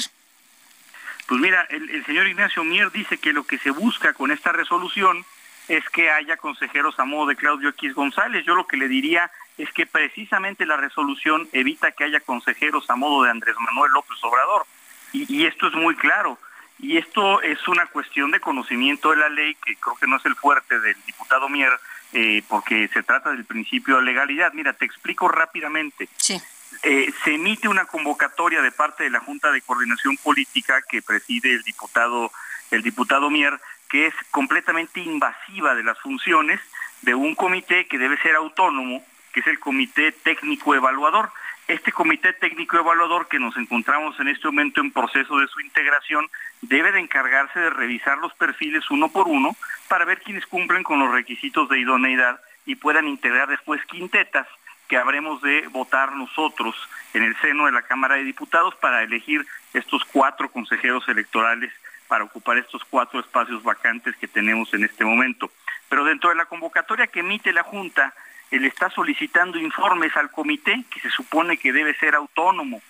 Pues 1.26 1.40
mira, 1.40 1.66
el, 1.70 1.90
el 1.90 2.04
señor 2.06 2.26
Ignacio 2.26 2.62
Mier 2.64 2.90
dice 2.92 3.18
que 3.18 3.32
lo 3.32 3.44
que 3.44 3.58
se 3.58 3.70
busca 3.70 4.12
con 4.12 4.30
esta 4.30 4.52
resolución 4.52 5.24
es 5.68 5.82
que 5.90 6.10
haya 6.10 6.36
consejeros 6.36 6.98
a 6.98 7.04
modo 7.04 7.26
de 7.26 7.36
Claudio 7.36 7.70
X 7.70 7.94
González. 7.94 8.44
Yo 8.46 8.54
lo 8.54 8.66
que 8.66 8.76
le 8.76 8.86
diría 8.86 9.30
es 9.58 9.70
que 9.72 9.86
precisamente 9.86 10.66
la 10.66 10.76
resolución 10.76 11.48
evita 11.52 11.90
que 11.92 12.04
haya 12.04 12.20
consejeros 12.20 12.88
a 12.90 12.96
modo 12.96 13.24
de 13.24 13.30
Andrés 13.30 13.56
Manuel 13.58 13.90
López 13.92 14.16
Obrador. 14.22 14.66
Y, 15.12 15.34
y 15.34 15.46
esto 15.46 15.66
es 15.66 15.74
muy 15.74 15.96
claro. 15.96 16.38
Y 16.78 16.98
esto 16.98 17.40
es 17.42 17.66
una 17.68 17.86
cuestión 17.86 18.30
de 18.30 18.40
conocimiento 18.40 19.10
de 19.10 19.16
la 19.16 19.28
ley, 19.28 19.54
que 19.64 19.76
creo 19.76 19.96
que 19.96 20.06
no 20.06 20.16
es 20.16 20.26
el 20.26 20.34
fuerte 20.34 20.78
del 20.78 20.96
diputado 21.06 21.48
Mier, 21.48 21.72
eh, 22.12 22.42
porque 22.48 22.88
se 22.92 23.02
trata 23.02 23.30
del 23.30 23.44
principio 23.44 23.96
de 23.96 24.02
legalidad. 24.02 24.52
Mira, 24.52 24.72
te 24.72 24.84
explico 24.84 25.28
rápidamente. 25.28 26.08
Sí. 26.16 26.40
Eh, 26.82 27.12
se 27.24 27.34
emite 27.34 27.68
una 27.68 27.86
convocatoria 27.86 28.60
de 28.60 28.72
parte 28.72 29.04
de 29.04 29.10
la 29.10 29.20
Junta 29.20 29.50
de 29.50 29.62
Coordinación 29.62 30.16
Política 30.18 30.82
que 30.88 31.02
preside 31.02 31.52
el 31.52 31.62
diputado, 31.62 32.30
el 32.70 32.82
diputado 32.82 33.30
Mier, 33.30 33.58
que 33.88 34.06
es 34.06 34.14
completamente 34.30 35.00
invasiva 35.00 35.74
de 35.74 35.84
las 35.84 35.98
funciones 36.00 36.60
de 37.02 37.14
un 37.14 37.34
comité 37.34 37.86
que 37.86 37.98
debe 37.98 38.16
ser 38.18 38.34
autónomo, 38.36 39.04
que 39.32 39.40
es 39.40 39.46
el 39.46 39.60
Comité 39.60 40.12
Técnico 40.12 40.74
Evaluador. 40.74 41.30
Este 41.68 41.90
Comité 41.90 42.32
Técnico 42.32 42.76
Evaluador 42.76 43.26
que 43.26 43.40
nos 43.40 43.56
encontramos 43.56 44.18
en 44.20 44.28
este 44.28 44.46
momento 44.46 44.80
en 44.80 44.92
proceso 44.92 45.36
de 45.38 45.48
su 45.48 45.60
integración 45.60 46.30
debe 46.62 46.92
de 46.92 47.00
encargarse 47.00 47.58
de 47.58 47.70
revisar 47.70 48.18
los 48.18 48.32
perfiles 48.34 48.88
uno 48.88 49.08
por 49.08 49.26
uno 49.26 49.56
para 49.88 50.04
ver 50.04 50.20
quiénes 50.22 50.46
cumplen 50.46 50.84
con 50.84 51.00
los 51.00 51.10
requisitos 51.10 51.68
de 51.68 51.80
idoneidad 51.80 52.40
y 52.66 52.76
puedan 52.76 53.08
integrar 53.08 53.48
después 53.48 53.84
quintetas 53.86 54.46
que 54.86 54.96
habremos 54.96 55.42
de 55.42 55.66
votar 55.66 56.12
nosotros 56.12 56.76
en 57.14 57.24
el 57.24 57.36
seno 57.38 57.66
de 57.66 57.72
la 57.72 57.82
Cámara 57.82 58.14
de 58.14 58.22
Diputados 58.22 58.76
para 58.76 59.02
elegir 59.02 59.44
estos 59.74 60.04
cuatro 60.04 60.48
consejeros 60.48 61.08
electorales 61.08 61.72
para 62.06 62.22
ocupar 62.22 62.58
estos 62.58 62.84
cuatro 62.84 63.18
espacios 63.18 63.64
vacantes 63.64 64.14
que 64.16 64.28
tenemos 64.28 64.72
en 64.72 64.84
este 64.84 65.04
momento. 65.04 65.50
Pero 65.88 66.04
dentro 66.04 66.30
de 66.30 66.36
la 66.36 66.46
convocatoria 66.46 67.08
que 67.08 67.20
emite 67.20 67.52
la 67.52 67.64
Junta, 67.64 68.14
él 68.50 68.64
está 68.64 68.90
solicitando 68.90 69.58
informes 69.58 70.16
al 70.16 70.30
comité 70.30 70.84
que 70.90 71.00
se 71.00 71.10
supone 71.10 71.56
que 71.56 71.72
debe 71.72 71.94
ser 71.94 72.14
autónomo. 72.14 72.82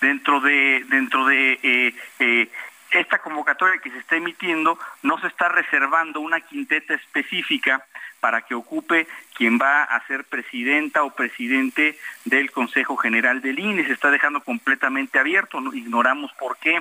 Dentro 0.00 0.40
de, 0.40 0.84
dentro 0.88 1.26
de 1.26 1.58
eh, 1.62 1.94
eh, 2.20 2.48
esta 2.92 3.18
convocatoria 3.18 3.80
que 3.80 3.90
se 3.90 3.98
está 3.98 4.16
emitiendo, 4.16 4.78
no 5.02 5.18
se 5.18 5.26
está 5.26 5.48
reservando 5.48 6.20
una 6.20 6.40
quinteta 6.40 6.94
específica 6.94 7.84
para 8.20 8.42
que 8.42 8.54
ocupe 8.54 9.06
quien 9.34 9.58
va 9.58 9.82
a 9.84 10.06
ser 10.06 10.24
presidenta 10.24 11.02
o 11.02 11.14
presidente 11.14 11.98
del 12.24 12.50
Consejo 12.50 12.96
General 12.96 13.40
del 13.40 13.58
INE. 13.58 13.86
Se 13.86 13.92
está 13.92 14.10
dejando 14.10 14.40
completamente 14.40 15.18
abierto, 15.18 15.60
¿no? 15.60 15.72
ignoramos 15.74 16.32
por 16.34 16.56
qué. 16.58 16.80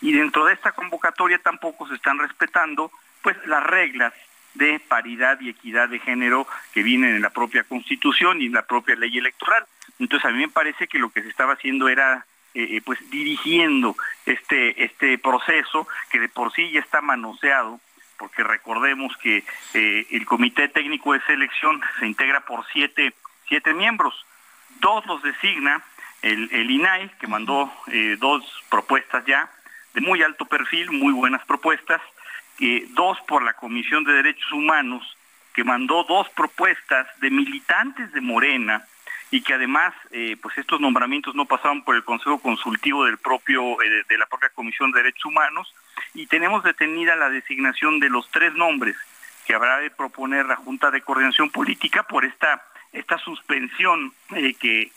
Y 0.00 0.12
dentro 0.12 0.44
de 0.44 0.54
esta 0.54 0.72
convocatoria 0.72 1.38
tampoco 1.38 1.86
se 1.88 1.94
están 1.94 2.18
respetando 2.18 2.90
pues 3.22 3.36
las 3.46 3.62
reglas 3.62 4.12
de 4.54 4.80
paridad 4.80 5.40
y 5.40 5.50
equidad 5.50 5.88
de 5.88 5.98
género 5.98 6.46
que 6.72 6.82
vienen 6.82 7.16
en 7.16 7.22
la 7.22 7.30
propia 7.30 7.64
Constitución 7.64 8.42
y 8.42 8.46
en 8.46 8.52
la 8.52 8.62
propia 8.62 8.96
ley 8.96 9.16
electoral. 9.18 9.64
Entonces 9.98 10.28
a 10.28 10.32
mí 10.32 10.38
me 10.38 10.48
parece 10.48 10.88
que 10.88 10.98
lo 10.98 11.10
que 11.10 11.22
se 11.22 11.28
estaba 11.28 11.54
haciendo 11.54 11.88
era 11.88 12.26
eh, 12.54 12.82
pues 12.84 12.98
dirigiendo 13.10 13.96
este 14.26 14.84
este 14.84 15.16
proceso 15.16 15.88
que 16.10 16.20
de 16.20 16.28
por 16.28 16.52
sí 16.52 16.70
ya 16.70 16.80
está 16.80 17.00
manoseado 17.00 17.80
porque 18.18 18.44
recordemos 18.44 19.16
que 19.16 19.42
eh, 19.72 20.06
el 20.10 20.26
comité 20.26 20.68
técnico 20.68 21.14
de 21.14 21.22
selección 21.22 21.80
se 21.98 22.06
integra 22.06 22.40
por 22.40 22.66
siete 22.70 23.14
siete 23.48 23.72
miembros 23.72 24.26
dos 24.80 25.06
los 25.06 25.22
designa 25.22 25.82
el, 26.20 26.50
el 26.52 26.70
INAI 26.70 27.08
que 27.18 27.26
mandó 27.26 27.72
eh, 27.86 28.18
dos 28.20 28.44
propuestas 28.68 29.24
ya 29.24 29.50
de 29.94 30.02
muy 30.02 30.22
alto 30.22 30.44
perfil 30.44 30.90
muy 30.90 31.14
buenas 31.14 31.42
propuestas 31.46 32.02
eh, 32.60 32.86
dos 32.90 33.18
por 33.26 33.42
la 33.42 33.54
Comisión 33.54 34.04
de 34.04 34.12
Derechos 34.12 34.52
Humanos, 34.52 35.16
que 35.54 35.64
mandó 35.64 36.04
dos 36.04 36.28
propuestas 36.30 37.06
de 37.20 37.30
militantes 37.30 38.12
de 38.12 38.20
Morena 38.20 38.86
y 39.30 39.42
que 39.42 39.54
además, 39.54 39.94
eh, 40.10 40.36
pues 40.40 40.58
estos 40.58 40.80
nombramientos 40.80 41.34
no 41.34 41.46
pasaron 41.46 41.82
por 41.84 41.96
el 41.96 42.04
Consejo 42.04 42.38
Consultivo 42.38 43.04
del 43.06 43.18
propio, 43.18 43.80
eh, 43.82 44.04
de 44.08 44.18
la 44.18 44.26
propia 44.26 44.50
Comisión 44.50 44.92
de 44.92 45.02
Derechos 45.02 45.24
Humanos, 45.24 45.74
y 46.14 46.26
tenemos 46.26 46.62
detenida 46.62 47.16
la 47.16 47.30
designación 47.30 47.98
de 47.98 48.10
los 48.10 48.30
tres 48.30 48.52
nombres 48.54 48.96
que 49.46 49.54
habrá 49.54 49.78
de 49.78 49.90
proponer 49.90 50.46
la 50.46 50.56
Junta 50.56 50.90
de 50.90 51.00
Coordinación 51.00 51.50
Política 51.50 52.02
por 52.02 52.24
esta, 52.24 52.62
esta 52.92 53.18
suspensión 53.18 54.12
que, 54.28 54.92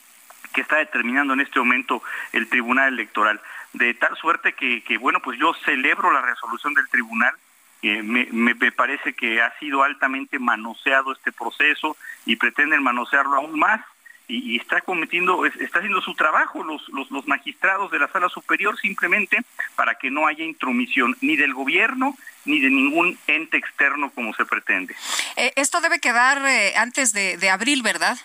que 0.53 0.61
está 0.61 0.77
determinando 0.77 1.33
en 1.33 1.41
este 1.41 1.59
momento 1.59 2.03
el 2.31 2.47
Tribunal 2.47 2.93
Electoral. 2.93 3.39
De 3.73 3.93
tal 3.93 4.15
suerte 4.17 4.53
que, 4.53 4.83
que 4.83 4.97
bueno, 4.97 5.19
pues 5.21 5.39
yo 5.39 5.53
celebro 5.65 6.11
la 6.11 6.21
resolución 6.21 6.73
del 6.73 6.87
Tribunal, 6.89 7.33
me, 8.03 8.27
me, 8.31 8.71
parece 8.71 9.13
que 9.13 9.41
ha 9.41 9.57
sido 9.59 9.83
altamente 9.83 10.39
manoseado 10.39 11.11
este 11.11 11.31
proceso 11.31 11.95
y 12.25 12.35
pretenden 12.35 12.81
manosearlo 12.81 13.35
aún 13.35 13.59
más 13.59 13.81
y, 14.27 14.53
y 14.53 14.57
está 14.57 14.81
cometiendo, 14.81 15.45
está 15.45 15.79
haciendo 15.79 16.01
su 16.01 16.15
trabajo 16.15 16.63
los, 16.63 16.87
los, 16.89 17.11
los, 17.11 17.27
magistrados 17.27 17.91
de 17.91 17.99
la 17.99 18.07
sala 18.07 18.29
superior 18.29 18.77
simplemente 18.79 19.39
para 19.75 19.95
que 19.95 20.09
no 20.09 20.25
haya 20.25 20.43
intromisión 20.43 21.15
ni 21.21 21.35
del 21.35 21.53
gobierno 21.53 22.17
ni 22.45 22.59
de 22.59 22.69
ningún 22.69 23.19
ente 23.27 23.57
externo 23.57 24.09
como 24.11 24.33
se 24.33 24.45
pretende. 24.45 24.95
Eh, 25.35 25.53
esto 25.55 25.79
debe 25.81 25.99
quedar 25.99 26.43
eh, 26.47 26.73
antes 26.77 27.13
de, 27.13 27.37
de, 27.37 27.49
abril, 27.49 27.83
¿verdad? 27.83 28.17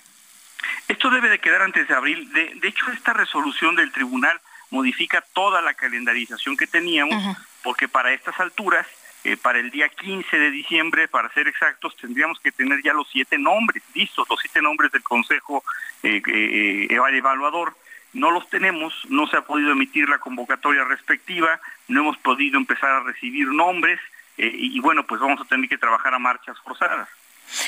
Esto 0.88 1.10
debe 1.10 1.28
de 1.28 1.38
quedar 1.38 1.62
antes 1.62 1.86
de 1.88 1.94
abril. 1.94 2.32
De, 2.32 2.54
de 2.54 2.68
hecho, 2.68 2.90
esta 2.92 3.12
resolución 3.12 3.76
del 3.76 3.92
tribunal 3.92 4.40
modifica 4.70 5.22
toda 5.34 5.60
la 5.60 5.74
calendarización 5.74 6.56
que 6.56 6.66
teníamos, 6.66 7.14
uh 7.14 7.28
-huh. 7.28 7.36
porque 7.62 7.88
para 7.88 8.12
estas 8.12 8.38
alturas 8.40 8.86
eh, 9.24 9.36
para 9.36 9.58
el 9.58 9.70
día 9.70 9.88
15 9.88 10.38
de 10.38 10.50
diciembre, 10.50 11.08
para 11.08 11.32
ser 11.32 11.46
exactos, 11.46 11.96
tendríamos 11.96 12.40
que 12.40 12.52
tener 12.52 12.82
ya 12.82 12.94
los 12.94 13.08
siete 13.08 13.38
nombres 13.38 13.82
listos, 13.94 14.26
los 14.28 14.40
siete 14.40 14.62
nombres 14.62 14.92
del 14.92 15.02
Consejo 15.02 15.62
eh, 16.02 16.22
eh, 16.26 16.86
Evaluador. 16.90 17.76
No 18.12 18.30
los 18.30 18.48
tenemos, 18.48 18.94
no 19.08 19.26
se 19.28 19.36
ha 19.36 19.42
podido 19.42 19.72
emitir 19.72 20.08
la 20.08 20.18
convocatoria 20.18 20.84
respectiva, 20.84 21.60
no 21.86 22.00
hemos 22.00 22.16
podido 22.18 22.58
empezar 22.58 22.90
a 22.90 23.00
recibir 23.00 23.48
nombres 23.48 24.00
y, 24.36 24.76
y, 24.76 24.80
bueno, 24.80 25.06
pues 25.06 25.20
vamos 25.20 25.40
a 25.40 25.44
tener 25.44 25.68
que 25.68 25.78
trabajar 25.78 26.14
a 26.14 26.18
marchas 26.18 26.58
forzadas. 26.60 27.08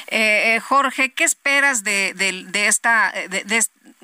Eh, 0.09 0.61
Jorge, 0.61 1.13
¿qué 1.13 1.25
esperas 1.25 1.85
de, 1.85 2.15
de, 2.15 2.67
esta, 2.67 3.13
de, 3.29 3.63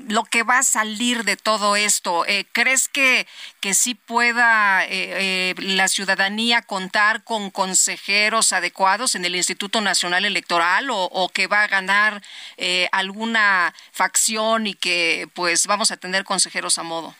lo 0.08 0.24
que 0.24 0.42
va 0.42 0.58
a 0.58 0.62
salir 0.62 1.24
de 1.24 1.36
todo 1.36 1.76
esto? 1.76 2.24
Eh, 2.26 2.46
¿Crees 2.52 2.88
que, 2.88 3.26
que 3.60 3.74
sí 3.74 3.94
pueda 3.94 4.84
eh, 4.84 4.88
eh, 4.90 5.54
la 5.58 5.88
ciudadanía 5.88 6.62
contar 6.62 7.24
con 7.24 7.50
consejeros 7.50 8.52
adecuados 8.52 9.14
en 9.14 9.24
el 9.24 9.34
Instituto 9.36 9.80
Nacional 9.80 10.24
Electoral 10.24 10.90
o, 10.90 11.04
o 11.04 11.28
que 11.28 11.46
va 11.46 11.62
a 11.62 11.68
ganar 11.68 12.22
eh, 12.56 12.88
alguna 12.92 13.74
facción 13.92 14.66
y 14.66 14.74
que 14.74 15.28
pues 15.34 15.66
vamos 15.66 15.90
a 15.90 15.96
tener 15.96 16.24
consejeros 16.24 16.78
a 16.78 16.82
modo? 16.82 17.14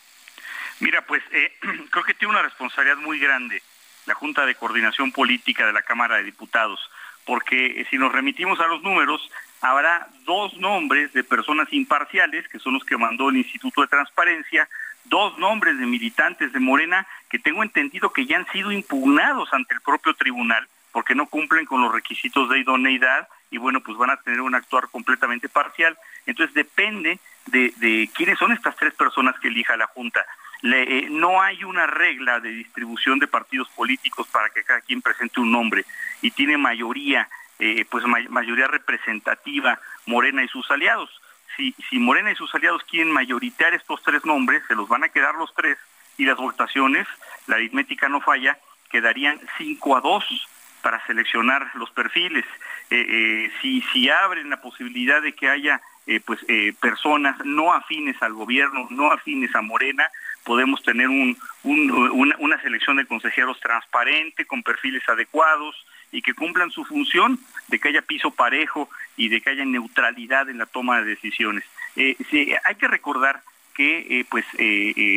Mira, 0.81 1.05
pues 1.07 1.23
eh, 1.33 1.53
creo 1.91 2.05
que 2.05 2.15
tiene 2.15 2.33
una 2.33 2.43
responsabilidad 2.43 2.97
muy 2.97 3.19
grande 3.19 3.63
la 4.07 4.15
Junta 4.15 4.47
de 4.47 4.55
Coordinación 4.55 5.13
Política 5.13 5.67
de 5.67 5.73
la 5.75 5.83
Cámara 5.83 6.17
de 6.17 6.25
Diputados 6.25 6.81
porque 7.29 7.87
si 7.91 7.99
nos 7.99 8.11
remitimos 8.11 8.59
a 8.59 8.67
los 8.67 8.83
números, 8.83 9.31
habrá 9.61 10.09
dos 10.25 10.57
nombres 10.57 11.13
de 11.13 11.23
personas 11.23 11.71
imparciales, 11.73 12.49
que 12.49 12.59
son 12.59 12.73
los 12.73 12.85
que 12.85 12.97
mandó 12.97 13.29
el 13.29 13.37
Instituto 13.37 13.83
de 13.83 13.87
Transparencia, 13.87 14.67
dos 15.05 15.37
nombres 15.37 15.79
de 15.79 15.85
militantes 15.85 16.55
de 16.55 16.59
Morena 16.59 17.07
que 17.29 17.39
tengo 17.39 17.63
entendido 17.63 18.15
que 18.15 18.25
ya 18.25 18.39
han 18.39 18.47
sido 18.51 18.73
impugnados 18.73 19.53
ante 19.53 19.75
el 19.75 19.83
propio 19.83 20.15
tribunal 20.15 20.67
porque 20.91 21.15
no 21.15 21.27
cumplen 21.27 21.67
con 21.67 21.83
los 21.83 21.93
requisitos 21.93 22.49
de 22.49 22.61
idoneidad 22.61 23.29
y 23.51 23.59
bueno, 23.59 23.83
pues 23.83 23.99
van 23.99 24.09
a 24.09 24.17
tener 24.17 24.41
un 24.41 24.55
actuar 24.55 24.89
completamente 24.89 25.51
parcial. 25.51 25.99
Entonces 26.25 26.55
depende 26.55 27.19
de, 27.47 27.75
de 27.77 28.09
quiénes 28.15 28.39
son 28.39 28.53
estas 28.53 28.75
tres 28.77 28.95
personas 28.95 29.39
que 29.39 29.49
elija 29.49 29.77
la 29.77 29.87
Junta. 29.87 30.25
Eh, 30.63 31.07
no 31.11 31.41
hay 31.41 31.63
una 31.63 31.87
regla 31.87 32.41
de 32.41 32.51
distribución 32.51 33.21
de 33.21 33.29
partidos 33.29 33.69
políticos 33.71 34.27
para 34.27 34.51
que 34.51 34.65
cada 34.65 34.81
quien 34.81 35.01
presente 35.01 35.41
un 35.41 35.53
nombre 35.53 35.85
y 36.21 36.33
tiene 36.33 36.59
mayoría 36.59 37.29
eh, 37.61 37.85
pues 37.91 38.05
mayoría 38.07 38.67
representativa 38.67 39.81
Morena 40.07 40.43
y 40.43 40.49
sus 40.49 40.69
aliados. 40.71 41.11
Si, 41.57 41.75
si 41.89 41.99
Morena 41.99 42.31
y 42.31 42.37
sus 42.37 42.55
aliados 42.55 42.83
quieren 42.85 43.13
mayoritear 43.13 43.75
estos 43.75 44.03
tres 44.03 44.25
nombres, 44.25 44.63
se 44.69 44.75
los 44.75 44.89
van 44.89 45.05
a 45.05 45.09
quedar 45.09 45.35
los 45.35 45.53
tres 45.55 45.77
y 46.17 46.25
las 46.25 46.37
votaciones, 46.37 47.07
la 47.47 47.57
aritmética 47.57 48.09
no 48.09 48.21
falla, 48.21 48.59
quedarían 48.91 49.41
5 49.59 49.97
a 49.97 50.01
2 50.01 50.49
para 50.83 51.05
seleccionar 51.07 51.71
los 51.75 51.91
perfiles. 51.91 52.45
Eh, 52.91 53.51
si, 53.61 53.83
si 53.93 54.09
abren 54.09 54.51
la 54.51 54.61
posibilidad 54.61 55.21
de 55.21 55.33
que 55.33 55.49
haya 55.49 55.81
pues 56.25 56.41
personas 56.81 57.37
no 57.45 57.75
afines 57.75 58.17
al 58.23 58.33
gobierno, 58.33 58.87
no 58.89 59.13
afines 59.13 59.55
a 59.55 59.61
Morena, 59.61 60.09
podemos 60.45 60.83
tener 60.83 61.09
un, 61.09 61.37
una, 61.63 62.37
una, 62.39 62.63
selección 62.63 62.97
de 62.97 63.07
consejeros 63.07 63.61
transparente, 63.61 64.47
con 64.47 64.63
perfiles 64.63 65.07
adecuados 65.09 65.77
y 66.11 66.23
que 66.23 66.35
cumplan 66.35 66.71
su 66.71 66.85
función 66.85 67.39
de 67.69 67.79
que 67.79 67.89
haya 67.89 68.03
piso 68.03 68.31
parejo 68.31 68.89
y 69.17 69.29
de 69.29 69.41
que 69.41 69.51
haya 69.51 69.65
neutralidad 69.65 70.49
en 70.49 70.59
la 70.59 70.67
toma 70.67 71.01
de 71.01 71.11
decisiones. 71.11 71.65
Sí, 71.95 72.53
hay 72.65 72.75
que 72.77 72.89
recordar 72.89 73.43
que 73.75 74.25
pues 74.31 74.47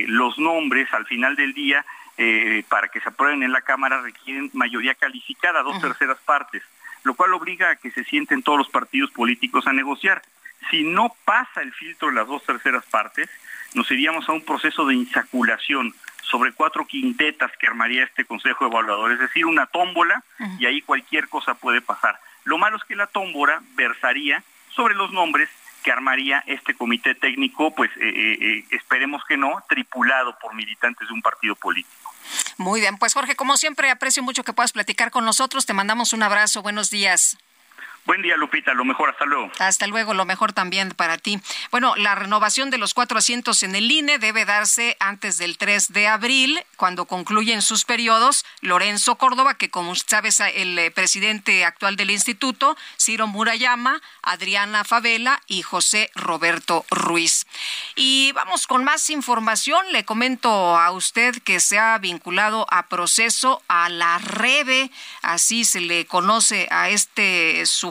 los 0.07 0.37
nombres 0.37 0.91
al 0.93 1.05
final 1.05 1.35
del 1.35 1.53
día 1.53 1.85
eh, 2.23 2.63
para 2.69 2.87
que 2.89 2.99
se 2.99 3.09
aprueben 3.09 3.41
en 3.41 3.51
la 3.51 3.61
Cámara 3.61 4.01
requieren 4.01 4.51
mayoría 4.53 4.93
calificada, 4.93 5.63
dos 5.63 5.81
terceras 5.81 6.19
partes, 6.19 6.61
lo 7.03 7.15
cual 7.15 7.33
obliga 7.33 7.71
a 7.71 7.75
que 7.77 7.89
se 7.89 8.03
sienten 8.03 8.43
todos 8.43 8.59
los 8.59 8.69
partidos 8.69 9.09
políticos 9.09 9.65
a 9.65 9.73
negociar. 9.73 10.21
Si 10.69 10.83
no 10.83 11.15
pasa 11.25 11.61
el 11.61 11.73
filtro 11.73 12.09
de 12.09 12.15
las 12.15 12.27
dos 12.27 12.43
terceras 12.43 12.85
partes, 12.85 13.29
nos 13.73 13.89
iríamos 13.91 14.27
a 14.29 14.33
un 14.33 14.43
proceso 14.43 14.85
de 14.85 14.95
insaculación 14.95 15.93
sobre 16.23 16.53
cuatro 16.53 16.85
quintetas 16.85 17.51
que 17.57 17.67
armaría 17.67 18.03
este 18.03 18.25
Consejo 18.25 18.65
Evaluador, 18.65 19.11
es 19.11 19.19
decir, 19.19 19.45
una 19.45 19.65
tómbola 19.65 20.23
y 20.59 20.65
ahí 20.65 20.81
cualquier 20.81 21.27
cosa 21.27 21.55
puede 21.55 21.81
pasar. 21.81 22.19
Lo 22.45 22.57
malo 22.57 22.77
es 22.77 22.83
que 22.83 22.95
la 22.95 23.07
tómbola 23.07 23.61
versaría 23.75 24.43
sobre 24.73 24.95
los 24.95 25.11
nombres 25.11 25.49
que 25.83 25.91
armaría 25.91 26.43
este 26.47 26.75
comité 26.75 27.15
técnico, 27.15 27.73
pues 27.73 27.89
eh, 27.97 28.07
eh, 28.07 28.37
eh, 28.39 28.65
esperemos 28.71 29.23
que 29.27 29.35
no, 29.35 29.63
tripulado 29.67 30.37
por 30.39 30.53
militantes 30.53 31.07
de 31.07 31.13
un 31.13 31.21
partido 31.21 31.55
político. 31.55 32.13
Muy 32.57 32.79
bien, 32.79 32.97
pues 32.97 33.13
Jorge, 33.13 33.35
como 33.35 33.57
siempre, 33.57 33.89
aprecio 33.89 34.21
mucho 34.23 34.43
que 34.43 34.53
puedas 34.53 34.71
platicar 34.71 35.11
con 35.11 35.25
nosotros. 35.25 35.65
Te 35.65 35.73
mandamos 35.73 36.13
un 36.13 36.23
abrazo. 36.23 36.61
Buenos 36.61 36.91
días. 36.91 37.37
Buen 38.11 38.23
día, 38.23 38.35
Lupita. 38.35 38.73
Lo 38.73 38.83
mejor, 38.83 39.09
hasta 39.09 39.23
luego. 39.23 39.49
Hasta 39.57 39.87
luego, 39.87 40.13
lo 40.13 40.25
mejor 40.25 40.51
también 40.51 40.89
para 40.89 41.17
ti. 41.17 41.39
Bueno, 41.71 41.95
la 41.95 42.13
renovación 42.13 42.69
de 42.69 42.77
los 42.77 42.93
cuatro 42.93 43.17
asientos 43.17 43.63
en 43.63 43.73
el 43.73 43.89
INE 43.89 44.19
debe 44.19 44.43
darse 44.43 44.97
antes 44.99 45.37
del 45.37 45.57
3 45.57 45.93
de 45.93 46.09
abril, 46.09 46.61
cuando 46.75 47.05
concluyen 47.05 47.61
sus 47.61 47.85
periodos 47.85 48.45
Lorenzo 48.59 49.15
Córdoba, 49.15 49.53
que 49.53 49.69
como 49.69 49.95
sabes, 49.95 50.41
el 50.41 50.77
eh, 50.77 50.91
presidente 50.91 51.63
actual 51.63 51.95
del 51.95 52.11
instituto, 52.11 52.75
Ciro 52.99 53.27
Murayama, 53.27 54.01
Adriana 54.23 54.83
Favela 54.83 55.41
y 55.47 55.61
José 55.61 56.11
Roberto 56.13 56.85
Ruiz. 56.89 57.47
Y 57.95 58.33
vamos 58.33 58.67
con 58.67 58.83
más 58.83 59.09
información. 59.09 59.85
Le 59.93 60.03
comento 60.03 60.77
a 60.77 60.91
usted 60.91 61.41
que 61.43 61.61
se 61.61 61.79
ha 61.79 61.97
vinculado 61.97 62.67
a 62.71 62.87
proceso 62.87 63.63
a 63.69 63.87
la 63.87 64.17
REVE, 64.17 64.91
así 65.21 65.63
se 65.63 65.79
le 65.79 66.05
conoce 66.07 66.67
a 66.71 66.89
este 66.89 67.65
su 67.65 67.89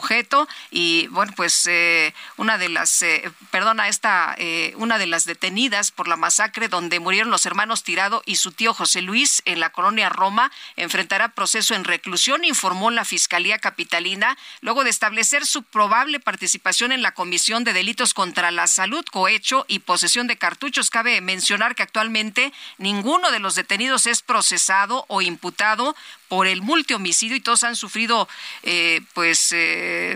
y 0.71 1.07
bueno, 1.07 1.31
pues 1.35 1.65
eh, 1.67 2.13
una 2.35 2.57
de 2.57 2.67
las, 2.67 3.01
eh, 3.01 3.31
perdona, 3.49 3.87
esta, 3.87 4.35
eh, 4.37 4.73
una 4.75 4.97
de 4.97 5.07
las 5.07 5.23
detenidas 5.23 5.91
por 5.91 6.09
la 6.09 6.17
masacre 6.17 6.67
donde 6.67 6.99
murieron 6.99 7.31
los 7.31 7.45
hermanos 7.45 7.83
Tirado 7.83 8.21
y 8.25 8.35
su 8.35 8.51
tío 8.51 8.73
José 8.73 9.01
Luis 9.01 9.41
en 9.45 9.61
la 9.61 9.69
colonia 9.69 10.09
Roma 10.09 10.51
enfrentará 10.75 11.29
proceso 11.29 11.75
en 11.75 11.85
reclusión, 11.85 12.43
informó 12.43 12.91
la 12.91 13.05
Fiscalía 13.05 13.59
Capitalina, 13.59 14.37
luego 14.59 14.83
de 14.83 14.89
establecer 14.89 15.45
su 15.45 15.63
probable 15.63 16.19
participación 16.19 16.91
en 16.91 17.01
la 17.01 17.13
Comisión 17.13 17.63
de 17.63 17.73
Delitos 17.73 18.13
contra 18.13 18.51
la 18.51 18.67
Salud, 18.67 19.05
cohecho 19.11 19.65
y 19.69 19.79
posesión 19.79 20.27
de 20.27 20.37
cartuchos. 20.37 20.89
Cabe 20.89 21.21
mencionar 21.21 21.73
que 21.73 21.83
actualmente 21.83 22.51
ninguno 22.77 23.31
de 23.31 23.39
los 23.39 23.55
detenidos 23.55 24.07
es 24.07 24.21
procesado 24.21 25.05
o 25.07 25.21
imputado 25.21 25.95
por 26.31 26.47
el 26.47 26.61
multihomicidio 26.61 27.35
y 27.35 27.41
todos 27.41 27.65
han 27.65 27.75
sufrido, 27.75 28.25
eh, 28.63 29.01
pues, 29.13 29.51
eh, 29.51 30.15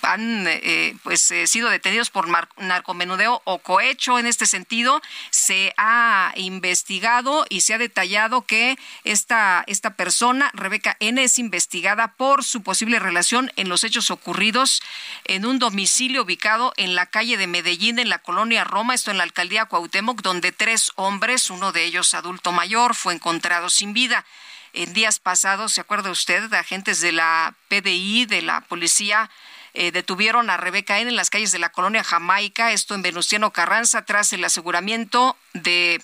han 0.00 0.46
eh, 0.48 0.96
pues 1.02 1.30
sido 1.44 1.68
detenidos 1.68 2.08
por 2.08 2.26
narcomenudeo 2.56 3.42
o 3.44 3.58
cohecho. 3.58 4.18
En 4.18 4.24
este 4.24 4.46
sentido, 4.46 5.02
se 5.28 5.74
ha 5.76 6.32
investigado 6.36 7.44
y 7.50 7.60
se 7.60 7.74
ha 7.74 7.78
detallado 7.78 8.46
que 8.46 8.78
esta, 9.04 9.62
esta 9.66 9.94
persona, 9.94 10.50
Rebeca 10.54 10.96
N., 11.00 11.22
es 11.22 11.38
investigada 11.38 12.14
por 12.14 12.44
su 12.44 12.62
posible 12.62 12.98
relación 12.98 13.52
en 13.56 13.68
los 13.68 13.84
hechos 13.84 14.10
ocurridos 14.10 14.82
en 15.24 15.44
un 15.44 15.58
domicilio 15.58 16.22
ubicado 16.22 16.72
en 16.78 16.94
la 16.94 17.04
calle 17.04 17.36
de 17.36 17.46
Medellín, 17.46 17.98
en 17.98 18.08
la 18.08 18.20
colonia 18.20 18.64
Roma, 18.64 18.94
esto 18.94 19.10
en 19.10 19.18
la 19.18 19.24
alcaldía 19.24 19.66
Cuauhtémoc, 19.66 20.22
donde 20.22 20.50
tres 20.50 20.92
hombres, 20.96 21.50
uno 21.50 21.72
de 21.72 21.84
ellos 21.84 22.14
adulto 22.14 22.52
mayor, 22.52 22.94
fue 22.94 23.12
encontrado 23.12 23.68
sin 23.68 23.92
vida. 23.92 24.24
En 24.72 24.92
días 24.94 25.18
pasados, 25.18 25.72
¿se 25.72 25.80
acuerda 25.80 26.10
usted? 26.10 26.52
Agentes 26.54 27.00
de 27.00 27.12
la 27.12 27.54
PDI, 27.68 28.24
de 28.26 28.40
la 28.40 28.62
policía, 28.62 29.30
eh, 29.74 29.92
detuvieron 29.92 30.48
a 30.50 30.56
Rebeca 30.56 30.98
N 30.98 31.10
en 31.10 31.16
las 31.16 31.30
calles 31.30 31.52
de 31.52 31.58
la 31.58 31.70
colonia 31.70 32.04
Jamaica, 32.04 32.72
esto 32.72 32.94
en 32.94 33.02
Venustiano 33.02 33.52
Carranza, 33.52 34.04
tras 34.04 34.32
el 34.32 34.44
aseguramiento 34.44 35.36
de 35.52 36.02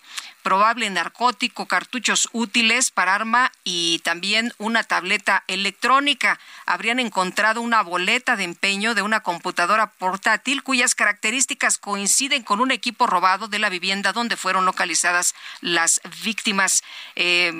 probable 0.48 0.88
narcótico, 0.88 1.66
cartuchos 1.66 2.26
útiles 2.32 2.90
para 2.90 3.14
arma 3.14 3.52
y 3.64 3.98
también 3.98 4.54
una 4.56 4.82
tableta 4.82 5.44
electrónica. 5.46 6.40
Habrían 6.64 7.00
encontrado 7.00 7.60
una 7.60 7.82
boleta 7.82 8.34
de 8.34 8.44
empeño 8.44 8.94
de 8.94 9.02
una 9.02 9.20
computadora 9.20 9.90
portátil 9.90 10.62
cuyas 10.62 10.94
características 10.94 11.76
coinciden 11.76 12.44
con 12.44 12.60
un 12.60 12.70
equipo 12.70 13.06
robado 13.06 13.48
de 13.48 13.58
la 13.58 13.68
vivienda 13.68 14.14
donde 14.14 14.38
fueron 14.38 14.64
localizadas 14.64 15.34
las 15.60 16.00
víctimas. 16.24 16.82
Eh, 17.14 17.52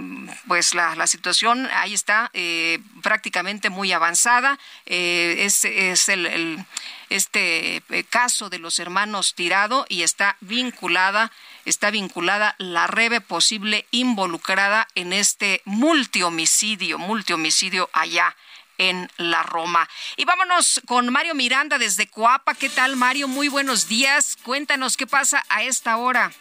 pues 0.47 0.75
la, 0.75 1.07
situación 1.07 1.69
ahí 1.75 1.93
está 1.93 2.31
eh, 2.33 2.79
prácticamente 3.03 3.69
muy 3.69 3.93
avanzada. 3.93 4.59
Eh, 4.87 5.37
es, 5.41 5.67
es 5.67 6.09
el, 6.09 6.65
este 7.11 7.83
caso 8.09 8.49
de 8.49 8.59
los 8.59 8.79
hermanos 8.79 9.35
Tirado 9.35 9.85
y 9.91 10.05
está 10.05 10.39
vinculada 10.41 11.31
está 11.69 11.91
vinculada 11.91 12.55
la 12.59 12.87
Rebe 12.87 13.21
posible 13.21 13.87
involucrada 13.91 14.89
en 14.95 15.13
este 15.13 15.63
multihomicidio, 15.65 16.99
multihomicidio 16.99 17.91
allá 17.93 18.35
en 18.79 19.11
la 19.17 19.43
Roma. 19.43 19.89
Y 20.17 20.25
vámonos 20.25 20.81
con 20.87 21.11
Mario 21.11 21.35
Miranda 21.35 21.79
desde 21.79 22.07
Coapa. 22.07 22.55
¿Qué 22.55 22.69
tal, 22.69 22.97
Mario? 22.97 23.29
Muy 23.29 23.49
buenos 23.49 23.89
días. 23.89 24.37
Cuéntanos 24.43 24.97
qué 24.97 25.07
pasa 25.07 25.45
a 25.49 25.63
esta 25.65 25.97
hora. 25.97 26.33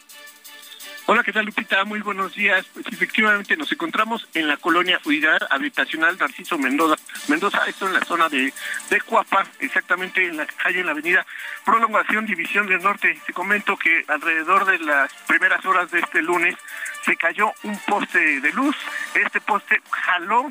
Hola, 1.10 1.22
¿qué 1.22 1.32
tal 1.32 1.46
Lupita? 1.46 1.86
Muy 1.86 2.00
buenos 2.00 2.34
días. 2.34 2.66
Pues 2.74 2.84
efectivamente 2.92 3.56
nos 3.56 3.72
encontramos 3.72 4.28
en 4.34 4.46
la 4.46 4.58
colonia 4.58 5.00
Unidad 5.06 5.38
Habitacional 5.48 6.18
Narciso 6.18 6.58
Mendoza. 6.58 7.02
Mendoza, 7.28 7.64
esto 7.66 7.86
en 7.86 7.94
la 7.94 8.04
zona 8.04 8.28
de, 8.28 8.52
de 8.90 9.00
Cuapa, 9.00 9.46
exactamente 9.58 10.26
en 10.26 10.36
la 10.36 10.44
calle, 10.44 10.80
en 10.80 10.84
la 10.84 10.92
avenida 10.92 11.24
Prolongación 11.64 12.26
División 12.26 12.66
del 12.66 12.82
Norte. 12.82 13.18
Te 13.26 13.32
comento 13.32 13.78
que 13.78 14.04
alrededor 14.06 14.66
de 14.66 14.80
las 14.80 15.10
primeras 15.26 15.64
horas 15.64 15.90
de 15.90 16.00
este 16.00 16.20
lunes 16.20 16.54
se 17.06 17.16
cayó 17.16 17.54
un 17.62 17.78
poste 17.86 18.42
de 18.42 18.52
luz. 18.52 18.76
Este 19.14 19.40
poste 19.40 19.80
jaló 19.90 20.50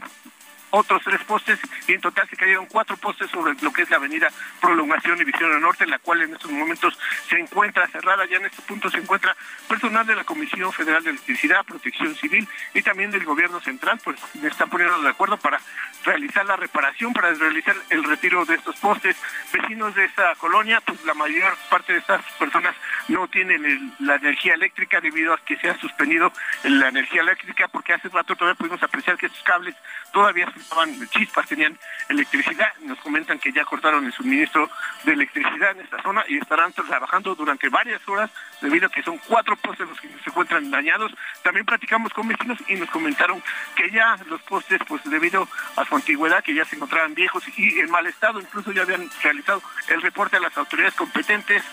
otros 0.71 1.01
tres 1.03 1.23
postes 1.23 1.59
y 1.87 1.93
en 1.93 2.01
total 2.01 2.27
se 2.29 2.35
cayeron 2.35 2.65
cuatro 2.65 2.97
postes 2.97 3.29
sobre 3.31 3.53
lo 3.61 3.71
que 3.71 3.83
es 3.83 3.89
la 3.89 3.97
avenida 3.97 4.29
Prolongación 4.61 5.17
División 5.17 5.51
del 5.51 5.61
Norte, 5.61 5.85
la 5.85 5.99
cual 5.99 6.21
en 6.21 6.33
estos 6.33 6.51
momentos 6.51 6.97
se 7.29 7.39
encuentra 7.39 7.87
cerrada. 7.87 8.25
Ya 8.25 8.37
en 8.37 8.45
este 8.45 8.61
punto 8.63 8.89
se 8.89 8.97
encuentra 8.97 9.35
personal 9.67 10.05
de 10.05 10.15
la 10.15 10.23
Comisión 10.23 10.71
Federal 10.73 11.03
de 11.03 11.11
Electricidad, 11.11 11.65
Protección 11.65 12.15
Civil 12.15 12.47
y 12.73 12.81
también 12.81 13.11
del 13.11 13.23
Gobierno 13.23 13.59
Central, 13.61 13.99
pues 14.03 14.17
me 14.35 14.47
están 14.47 14.69
poniendo 14.69 15.01
de 15.01 15.09
acuerdo 15.09 15.37
para 15.37 15.59
realizar 16.05 16.45
la 16.45 16.55
reparación, 16.55 17.13
para 17.13 17.33
realizar 17.33 17.75
el 17.89 18.03
retiro 18.03 18.45
de 18.45 18.55
estos 18.55 18.75
postes. 18.77 19.15
Vecinos 19.51 19.95
de 19.95 20.05
esta 20.05 20.35
colonia, 20.35 20.81
pues 20.81 21.03
la 21.05 21.13
mayor 21.13 21.55
parte 21.69 21.93
de 21.93 21.99
estas 21.99 22.21
personas 22.33 22.75
no 23.07 23.27
tienen 23.27 23.93
la 23.99 24.15
energía 24.15 24.53
eléctrica 24.53 24.99
debido 25.01 25.33
a 25.33 25.37
que 25.37 25.57
se 25.57 25.69
ha 25.69 25.77
suspendido 25.79 26.31
la 26.63 26.89
energía 26.89 27.21
eléctrica, 27.21 27.67
porque 27.67 27.93
hace 27.93 28.09
rato 28.09 28.35
todavía 28.35 28.57
pudimos 28.57 28.81
apreciar 28.83 29.17
que 29.17 29.27
estos 29.27 29.43
cables 29.43 29.75
todavía 30.11 30.51
estaban 30.61 31.09
chispas, 31.09 31.47
tenían 31.47 31.77
electricidad. 32.09 32.73
Nos 32.81 32.99
comentan 32.99 33.39
que 33.39 33.51
ya 33.51 33.65
cortaron 33.65 34.05
el 34.05 34.13
suministro 34.13 34.69
de 35.03 35.13
electricidad 35.13 35.71
en 35.71 35.81
esta 35.81 36.01
zona 36.01 36.23
y 36.27 36.37
estarán 36.37 36.73
trabajando 36.73 37.35
durante 37.35 37.69
varias 37.69 38.07
horas 38.07 38.29
debido 38.61 38.87
a 38.87 38.89
que 38.89 39.03
son 39.03 39.17
cuatro 39.27 39.55
postes 39.57 39.87
los 39.87 39.99
que 39.99 40.07
se 40.07 40.29
encuentran 40.29 40.69
dañados. 40.71 41.11
También 41.43 41.65
platicamos 41.65 42.13
con 42.13 42.27
vecinos 42.27 42.57
y 42.67 42.75
nos 42.75 42.89
comentaron 42.89 43.41
que 43.75 43.91
ya 43.91 44.17
los 44.27 44.41
postes, 44.43 44.79
pues 44.87 45.03
debido 45.05 45.47
a 45.75 45.85
su 45.85 45.95
antigüedad, 45.95 46.43
que 46.43 46.53
ya 46.53 46.65
se 46.65 46.75
encontraban 46.75 47.13
viejos 47.13 47.43
y 47.57 47.79
en 47.79 47.89
mal 47.89 48.05
estado, 48.07 48.39
incluso 48.39 48.71
ya 48.71 48.81
habían 48.81 49.09
realizado 49.21 49.61
el 49.87 50.01
reporte 50.01 50.37
a 50.37 50.39
las 50.39 50.57
autoridades 50.57 50.95
competentes, 50.95 51.63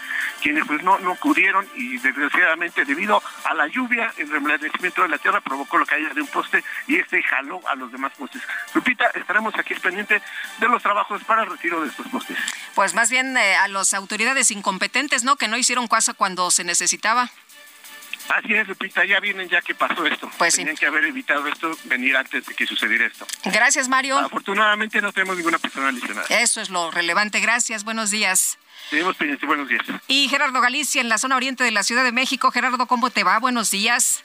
quienes 0.43 0.66
pues 0.66 0.82
no, 0.82 0.98
no 0.98 1.12
acudieron 1.12 1.66
y 1.74 1.98
desgraciadamente 1.98 2.85
debido 2.85 3.23
a 3.44 3.55
la 3.55 3.66
lluvia, 3.69 4.12
el 4.19 4.28
reblandecimiento 4.28 5.02
de 5.02 5.09
la 5.09 5.19
tierra 5.19 5.40
provocó 5.40 5.78
la 5.78 5.86
caída 5.86 6.11
de 6.15 6.20
un 6.20 6.28
poste 6.28 6.62
y 6.86 6.97
este 6.97 7.23
jaló 7.23 7.61
a 7.69 7.74
los 7.74 7.90
demás 7.90 8.12
postes. 8.19 8.43
Lupita, 8.74 9.06
estaremos 9.14 9.55
aquí 9.56 9.74
pendiente 9.74 10.20
de 10.59 10.68
los 10.68 10.82
trabajos 10.82 11.22
para 11.24 11.44
el 11.44 11.51
retiro 11.51 11.80
de 11.82 11.88
estos 11.88 12.06
postes. 12.09 12.36
Pues 12.74 12.94
más 12.94 13.10
bien 13.10 13.36
eh, 13.36 13.55
a 13.56 13.68
las 13.68 13.94
autoridades 13.94 14.51
incompetentes, 14.51 15.24
¿no? 15.24 15.36
Que 15.36 15.48
no 15.48 15.56
hicieron 15.56 15.86
caso 15.86 16.14
cuando 16.14 16.51
se 16.51 16.64
necesitaba. 16.64 17.30
Así 18.28 18.55
es, 18.55 18.66
Lupita, 18.66 19.05
ya 19.05 19.20
vienen 19.20 19.48
ya 19.48 19.60
que 19.60 19.74
pasó 19.74 20.06
esto. 20.06 20.30
Pues 20.38 20.56
Tenían 20.56 20.76
que 20.76 20.86
haber 20.86 21.05
evitado 21.05 21.46
esto, 21.46 21.76
venir 21.84 22.16
antes 22.16 22.46
de 22.46 22.55
que 22.55 22.66
sucediera 22.66 23.06
esto. 23.06 23.26
Gracias, 23.44 23.88
Mario. 23.88 24.18
Afortunadamente 24.18 25.01
no 25.02 25.12
tenemos 25.12 25.36
ninguna 25.36 25.59
persona 25.59 25.92
lesionada. 25.92 26.26
Eso 26.30 26.60
es 26.60 26.70
lo 26.70 26.90
relevante. 26.90 27.40
Gracias. 27.40 27.84
Buenos 27.84 28.10
días. 28.10 28.59
Tenemos 28.90 29.16
pendiente. 29.16 29.46
Buenos 29.46 29.68
días. 29.68 29.82
Y 30.09 30.28
Gerardo 30.28 30.60
Galicia, 30.60 31.01
en 31.01 31.09
la 31.09 31.18
zona 31.18 31.36
oriente 31.36 31.64
de 31.64 31.70
la 31.70 31.82
Ciudad 31.82 32.02
de 32.02 32.12
México. 32.12 32.51
Gerardo, 32.51 32.86
¿cómo 32.86 33.10
te 33.10 33.24
va? 33.24 33.38
Buenos 33.38 33.70
días. 33.70 34.24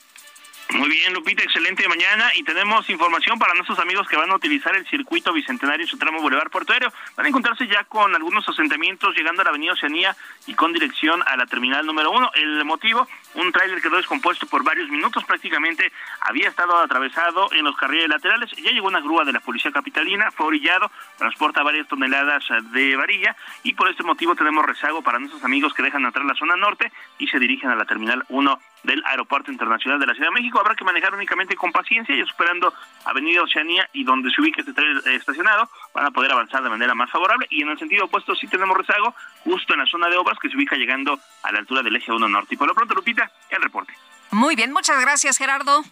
Muy 0.71 0.87
bien, 0.87 1.13
Lupita, 1.13 1.41
excelente 1.41 1.87
mañana 1.87 2.31
y 2.35 2.43
tenemos 2.43 2.87
información 2.91 3.39
para 3.39 3.55
nuestros 3.55 3.79
amigos 3.79 4.07
que 4.07 4.15
van 4.15 4.29
a 4.29 4.35
utilizar 4.35 4.75
el 4.75 4.87
circuito 4.87 5.33
bicentenario 5.33 5.83
en 5.83 5.89
su 5.89 5.97
tramo 5.97 6.21
Boulevard 6.21 6.51
Puerto 6.51 6.73
Aéreo. 6.73 6.93
Van 7.15 7.25
a 7.25 7.29
encontrarse 7.29 7.65
ya 7.65 7.85
con 7.85 8.13
algunos 8.13 8.47
asentamientos 8.47 9.15
llegando 9.15 9.41
a 9.41 9.45
la 9.45 9.49
avenida 9.49 9.73
Oceanía 9.73 10.15
y 10.45 10.53
con 10.53 10.71
dirección 10.71 11.23
a 11.25 11.35
la 11.37 11.47
terminal 11.47 11.87
número 11.87 12.11
uno. 12.11 12.29
El 12.35 12.63
motivo, 12.65 13.07
un 13.35 13.51
tráiler 13.51 13.81
quedó 13.81 13.97
descompuesto 13.97 14.47
por 14.47 14.63
varios 14.63 14.89
minutos, 14.89 15.23
prácticamente 15.23 15.91
había 16.21 16.49
estado 16.49 16.77
atravesado 16.77 17.51
en 17.53 17.63
los 17.63 17.75
carriles 17.77 18.09
laterales. 18.09 18.51
Ya 18.51 18.71
llegó 18.71 18.87
una 18.87 19.01
grúa 19.01 19.23
de 19.23 19.33
la 19.33 19.39
Policía 19.39 19.71
Capitalina, 19.71 20.31
fue 20.31 20.47
orillado, 20.47 20.91
transporta 21.17 21.63
varias 21.63 21.87
toneladas 21.87 22.43
de 22.71 22.95
varilla 22.95 23.35
y 23.63 23.73
por 23.73 23.89
este 23.89 24.03
motivo 24.03 24.35
tenemos 24.35 24.65
rezago 24.65 25.01
para 25.01 25.19
nuestros 25.19 25.43
amigos 25.43 25.73
que 25.73 25.83
dejan 25.83 26.05
entrar 26.05 26.25
la 26.25 26.35
zona 26.35 26.55
norte 26.55 26.91
y 27.17 27.27
se 27.27 27.39
dirigen 27.39 27.69
a 27.69 27.75
la 27.75 27.85
terminal 27.85 28.23
1 28.29 28.59
del 28.83 29.03
Aeropuerto 29.05 29.51
Internacional 29.51 29.99
de 29.99 30.07
la 30.07 30.13
Ciudad 30.13 30.29
de 30.29 30.35
México. 30.35 30.59
Habrá 30.59 30.75
que 30.75 30.83
manejar 30.83 31.13
únicamente 31.13 31.55
con 31.55 31.71
paciencia 31.71 32.15
y 32.15 32.21
esperando 32.21 32.73
Avenida 33.05 33.43
Oceanía 33.43 33.89
y 33.93 34.03
donde 34.03 34.31
se 34.31 34.41
ubique 34.41 34.61
este 34.61 34.73
tren 34.73 35.01
estacionado 35.05 35.69
van 35.93 36.05
a 36.05 36.11
poder 36.11 36.31
avanzar 36.31 36.63
de 36.63 36.69
manera 36.69 36.93
más 36.95 37.09
favorable. 37.09 37.47
Y 37.49 37.63
en 37.63 37.69
el 37.69 37.79
sentido 37.79 38.05
opuesto 38.05 38.35
sí 38.35 38.47
tenemos 38.47 38.77
rezago 38.77 39.13
justo 39.43 39.73
en 39.73 39.79
la 39.79 39.85
zona 39.85 40.07
de 40.07 40.17
obras 40.17 40.37
que 40.39 40.49
se 40.49 40.55
ubica 40.55 40.75
llegando 40.75 41.19
a 41.43 41.51
la 41.51 41.59
altura 41.59 41.81
del 41.81 41.95
eje 41.95 42.11
1 42.11 42.27
norte. 42.29 42.55
Y 42.55 42.57
por 42.57 42.67
lo 42.67 42.75
pronto, 42.75 42.93
Lupita, 42.93 43.18
el 43.49 43.61
reporte. 43.61 43.93
Muy 44.31 44.55
bien, 44.55 44.71
muchas 44.71 44.99
gracias, 45.01 45.37
Gerardo. 45.37 45.83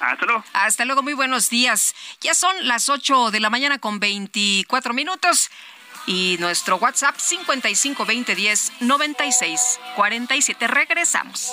Hasta 0.00 0.26
luego. 0.26 0.44
Hasta 0.52 0.84
luego, 0.84 1.02
muy 1.02 1.14
buenos 1.14 1.48
días. 1.48 1.94
Ya 2.20 2.34
son 2.34 2.54
las 2.66 2.88
8 2.88 3.30
de 3.30 3.40
la 3.40 3.50
mañana 3.50 3.78
con 3.78 4.00
24 4.00 4.94
minutos 4.94 5.50
y 6.06 6.36
nuestro 6.40 6.76
WhatsApp 6.76 7.16
552010 7.18 8.72
9647. 8.80 10.66
Regresamos. 10.66 11.52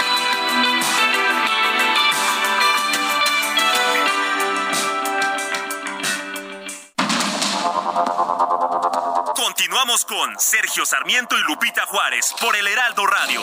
Continuamos 9.43 10.05
con 10.05 10.39
Sergio 10.39 10.85
Sarmiento 10.85 11.35
y 11.35 11.41
Lupita 11.41 11.87
Juárez 11.87 12.31
por 12.39 12.55
el 12.55 12.67
Heraldo 12.67 13.07
Radio. 13.07 13.41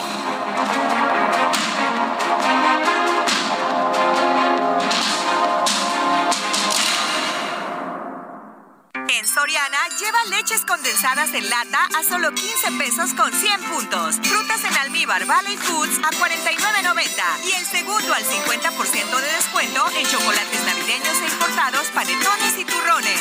En 9.09 9.27
Soriana 9.27 9.79
lleva 9.99 10.25
leches 10.27 10.65
condensadas 10.65 11.35
en 11.35 11.51
lata 11.51 11.89
a 11.99 12.05
solo 12.05 12.31
15 12.31 12.73
pesos 12.79 13.12
con 13.15 13.33
100 13.33 13.61
puntos. 13.65 14.20
Frutas 14.23 14.62
en 14.62 14.77
almíbar 14.77 15.27
Valley 15.27 15.57
Foods 15.57 15.99
a 15.99 16.11
49.90 16.11 17.45
y 17.45 17.53
el 17.55 17.66
segundo 17.66 18.15
al 18.15 18.23
50% 18.23 19.20
de 19.20 19.33
descuento 19.33 19.91
en 19.99 20.07
chocolates 20.07 20.65
navideños 20.65 21.16
e 21.23 21.27
importados, 21.27 21.89
panetones 21.89 22.57
y 22.57 22.65
turrones. 22.65 23.20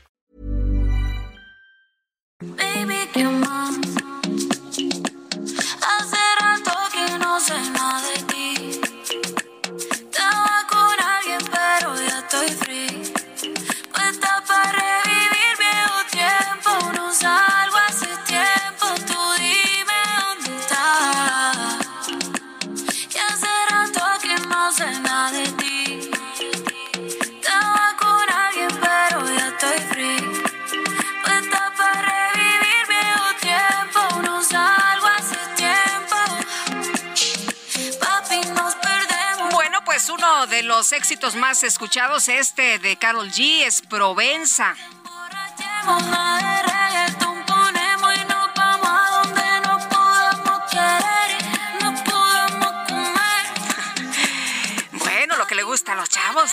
Uno 40.21 40.45
de 40.47 40.61
los 40.61 40.91
éxitos 40.91 41.35
más 41.35 41.63
escuchados, 41.63 42.27
este 42.27 42.77
de 42.77 42.95
Carol 42.95 43.31
G, 43.31 43.63
es 43.65 43.81
Provenza. 43.81 44.75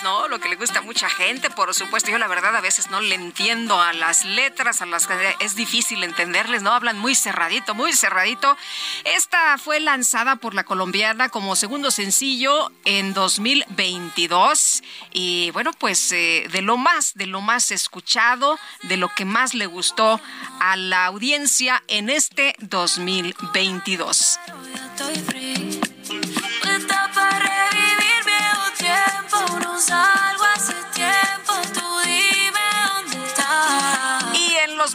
¿No? 0.03 0.27
Lo 0.27 0.39
que 0.39 0.49
le 0.49 0.57
gusta 0.57 0.79
a 0.79 0.81
mucha 0.81 1.09
gente, 1.09 1.49
por 1.49 1.73
supuesto. 1.73 2.11
Yo 2.11 2.17
la 2.17 2.27
verdad 2.27 2.53
a 2.55 2.61
veces 2.61 2.89
no 2.89 2.99
le 2.99 3.15
entiendo 3.15 3.81
a 3.81 3.93
las 3.93 4.25
letras, 4.25 4.81
a 4.81 4.85
las 4.85 5.07
que 5.07 5.13
es 5.39 5.55
difícil 5.55 6.03
entenderles, 6.03 6.61
¿no? 6.61 6.73
Hablan 6.73 6.99
muy 6.99 7.15
cerradito, 7.15 7.73
muy 7.75 7.93
cerradito. 7.93 8.57
Esta 9.05 9.57
fue 9.57 9.79
lanzada 9.79 10.35
por 10.35 10.53
la 10.53 10.65
colombiana 10.65 11.29
como 11.29 11.55
segundo 11.55 11.91
sencillo 11.91 12.71
en 12.83 13.13
2022 13.13 14.83
y 15.13 15.51
bueno, 15.51 15.71
pues 15.71 16.11
eh, 16.11 16.47
de 16.51 16.61
lo 16.61 16.75
más, 16.75 17.13
de 17.13 17.27
lo 17.27 17.39
más 17.39 17.71
escuchado, 17.71 18.59
de 18.83 18.97
lo 18.97 19.07
que 19.15 19.23
más 19.23 19.53
le 19.53 19.65
gustó 19.65 20.19
a 20.59 20.75
la 20.75 21.05
audiencia 21.05 21.83
en 21.87 22.09
este 22.09 22.53
2022. 22.59 24.39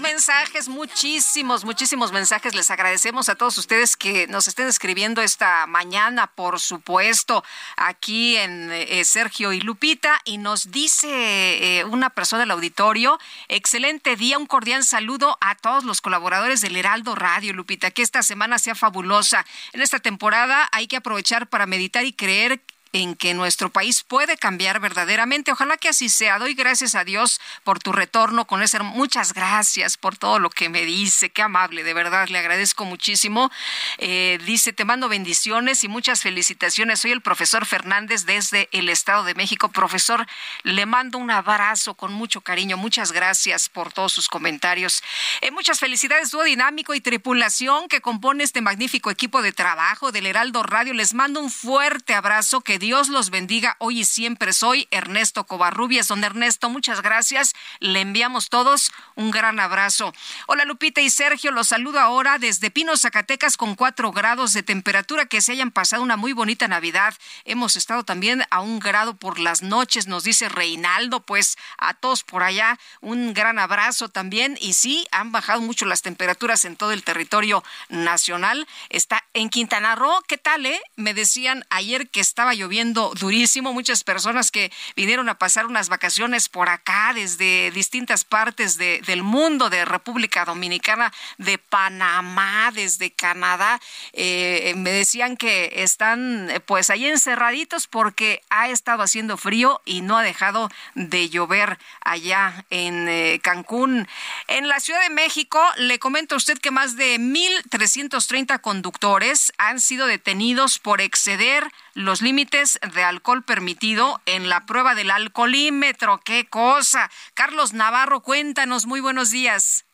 Mensajes, 0.01 0.69
muchísimos, 0.69 1.65
muchísimos 1.65 2.13
mensajes. 2.13 2.55
Les 2.55 2.71
agradecemos 2.71 3.29
a 3.29 3.35
todos 3.35 3.59
ustedes 3.59 3.97
que 3.97 4.27
nos 4.27 4.49
estén 4.49 4.67
escribiendo 4.67 5.23
esta 5.23 5.67
mañana, 5.67 6.29
por 6.29 6.61
supuesto, 6.61 7.45
aquí 7.77 8.37
en 8.37 8.71
eh, 8.73 9.05
Sergio 9.05 9.53
y 9.53 9.61
Lupita. 9.61 10.21
Y 10.25 10.39
nos 10.39 10.71
dice 10.71 11.09
eh, 11.09 11.85
una 11.85 12.11
persona 12.11 12.41
del 12.41 12.51
auditorio, 12.51 13.19
excelente 13.49 14.17
día, 14.17 14.39
un 14.39 14.47
cordial 14.47 14.85
saludo 14.85 15.39
a 15.41 15.55
todos 15.55 15.85
los 15.85 16.01
colaboradores 16.01 16.61
del 16.61 16.77
Heraldo 16.77 17.15
Radio, 17.15 17.53
Lupita, 17.53 17.91
que 17.91 18.03
esta 18.03 18.23
semana 18.23 18.59
sea 18.59 18.75
fabulosa. 18.75 19.45
En 19.73 19.83
esta 19.83 19.99
temporada 19.99 20.69
hay 20.73 20.87
que 20.87 20.97
aprovechar 20.97 21.49
para 21.49 21.67
meditar 21.67 22.05
y 22.05 22.13
creer 22.13 22.63
en 22.95 23.17
que 23.17 23.35
nuestro 23.35 23.71
país 23.71 24.05
puede 24.05 24.37
cambiar 24.37 24.79
verdaderamente. 24.79 25.51
Ojalá 25.51 25.77
que 25.77 25.89
así 25.89 26.09
sea. 26.09 26.39
Doy 26.39 26.55
gracias 26.55 26.95
a 26.95 27.03
Dios 27.03 27.41
por 27.65 27.81
tu 27.81 27.91
retorno 27.91 28.47
con 28.47 28.63
ese. 28.63 28.79
Muchas 28.79 29.33
gracias 29.35 29.97
por 29.97 30.17
todo 30.17 30.39
lo 30.39 30.49
que 30.49 30.69
me 30.69 30.83
dice. 30.85 31.31
Qué 31.31 31.43
amable, 31.43 31.83
de 31.83 31.93
verdad, 31.93 32.29
le 32.29 32.39
agradezco 32.39 32.85
muchísimo. 32.85 33.51
Eh, 33.99 34.39
dice, 34.47 34.73
te 34.73 34.85
mando 34.85 35.09
bendiciones 35.09 35.83
y 35.83 35.89
muchas 35.89 36.23
felicitaciones. 36.23 37.01
Soy 37.01 37.11
el 37.11 37.21
profesor 37.21 37.67
Fernández 37.67 38.27
desde 38.27 38.69
el 38.71 38.89
Estado 38.89 39.25
de 39.25 39.35
México. 39.35 39.73
Profesor, 39.73 40.25
le 40.63 40.87
mando 40.87 41.19
un 41.19 41.33
abrazo 41.33 41.95
con 41.95 42.13
mucho 42.13 42.43
cariño. 42.43 42.77
Muchas 42.77 43.11
gracias 43.11 43.69
por 43.69 43.93
todos 43.93 44.13
sus 44.13 44.29
comentarios. 44.29 45.03
Eh, 45.41 45.51
muchas 45.51 45.81
felicidades, 45.81 46.31
dúo 46.31 46.45
dinámico 46.45 46.95
y 46.95 47.01
tripulación 47.01 47.89
que 47.89 48.01
compone 48.01 48.45
este 48.45 48.61
magnífico 48.61 49.11
equipo 49.11 49.43
de 49.43 49.51
trabajo 49.51 50.13
del 50.13 50.27
Heraldo 50.27 50.63
Radio. 50.63 50.95
Les 50.95 51.13
mando 51.13 51.41
un 51.41 51.51
fuerte 51.51 52.15
abrazo. 52.15 52.61
Que 52.61 52.84
Dios 52.85 53.09
los 53.09 53.31
bendiga 53.31 53.77
hoy 53.79 54.01
y 54.01 54.05
siempre. 54.05 54.53
Soy 54.53 54.89
Ernesto 54.91 55.47
Covarrubias. 55.47 56.09
Don 56.09 56.23
Ernesto, 56.23 56.69
muchas 56.69 57.01
gracias. 57.01 57.55
Le 57.81 58.03
enviamos 58.03 58.51
todos 58.51 58.93
un 59.15 59.31
gran 59.31 59.59
abrazo. 59.59 60.13
Hola 60.49 60.67
Lupita 60.67 61.01
y 61.01 61.09
Sergio, 61.09 61.51
los 61.51 61.69
saludo 61.69 61.99
ahora 61.99 62.39
desde 62.39 62.71
Pino, 62.71 62.95
Zacatecas 62.99 63.57
con 63.57 63.75
cuatro 63.75 64.13
grados 64.13 64.53
de 64.53 64.63
temperatura. 64.63 65.25
Que 65.25 65.41
se 65.41 65.53
hayan 65.53 65.71
pasado 65.71 66.03
una 66.03 66.19
muy 66.19 66.35
bonita 66.35 66.69
Navidad. 66.69 67.15
Hemos 67.47 67.77
estado 67.77 68.05
también 68.05 68.45
a 68.51 68.61
un 68.61 68.81
grado 68.81 69.17
por 69.17 69.39
las 69.39 69.63
noches, 69.63 70.07
nos 70.07 70.25
dice 70.25 70.51
Reinaldo. 70.51 71.21
Pues 71.21 71.57
a 71.79 71.95
todos 71.95 72.23
por 72.23 72.43
allá 72.43 72.79
un 73.01 73.33
gran 73.33 73.59
abrazo 73.59 74.11
también. 74.11 74.59
Y 74.61 74.75
sí, 74.75 75.07
han 75.11 75.33
bajado 75.33 75.63
mucho 75.63 75.87
las 75.87 76.03
temperaturas 76.03 76.67
en 76.67 76.77
todo 76.77 76.93
el 76.93 77.03
territorio 77.03 77.65
nacional. 77.89 78.69
Está 78.91 79.25
en 79.33 79.49
Quintana 79.49 79.95
Roo. 79.95 80.21
¿Qué 80.29 80.37
tal, 80.37 80.67
eh? 80.67 80.83
Me 80.97 81.15
decían 81.15 81.65
ayer 81.71 82.11
que 82.11 82.21
estaba 82.21 82.53
lloviendo 82.65 83.13
durísimo. 83.19 83.75
Muchas 83.75 84.05
personas 84.05 84.51
que 84.51 84.73
vinieron 84.97 85.29
a 85.29 85.39
pasar 85.39 85.67
unas 85.67 85.91
vacaciones 85.91 86.49
por 86.49 86.71
acá 86.71 87.13
desde 87.15 87.71
distintas 87.73 88.25
partes 88.25 88.79
del 88.79 89.23
mundo, 89.23 89.69
de 89.69 89.85
República 89.85 90.47
Dominicana, 90.47 91.13
de 91.37 91.59
Panamá, 91.59 92.71
desde 92.73 93.11
Canadá, 93.11 93.81
eh, 94.13 94.73
me 94.77 94.91
decían 94.91 95.37
que 95.37 95.83
están 95.83 96.51
pues 96.67 96.89
ahí 96.89 97.07
encerraditos 97.07 97.87
porque 97.87 98.41
ha 98.49 98.69
estado 98.69 99.03
haciendo 99.03 99.37
frío 99.37 99.83
y 99.85 100.01
no 100.01 100.17
ha 100.17 100.23
dejado 100.23 100.71
de 100.95 101.29
llover 101.29 101.79
allá 102.01 102.65
en 102.71 103.09
eh, 103.09 103.41
Cancún. 103.43 104.09
En 104.49 104.69
la 104.69 104.81
Ciudad 104.81 105.03
de 105.03 105.11
México, 105.11 105.61
le 105.77 105.99
comento 105.99 106.35
a 106.35 106.39
usted 106.39 106.59
que 106.59 106.71
más 106.71 106.97
de 106.97 107.19
1.330 107.19 108.61
conductores 108.63 109.53
han 109.59 109.81
sido 109.81 110.07
detenidos 110.07 110.79
por 110.79 111.03
exceder 111.03 111.71
los 111.95 112.23
límites 112.23 112.79
de 112.95 113.03
alcohol 113.03 113.45
permitido 113.45 114.21
en 114.27 114.49
la 114.49 114.67
prueba 114.67 114.95
del 114.95 115.11
alcoholímetro. 115.11 116.21
¡Qué 116.25 116.47
cosa! 116.47 117.11
Carlos 117.35 117.73
Navarro, 117.73 118.21
cuéntanos. 118.21 118.87
Muy 118.87 119.01
buenos 119.01 119.31
días. 119.31 119.85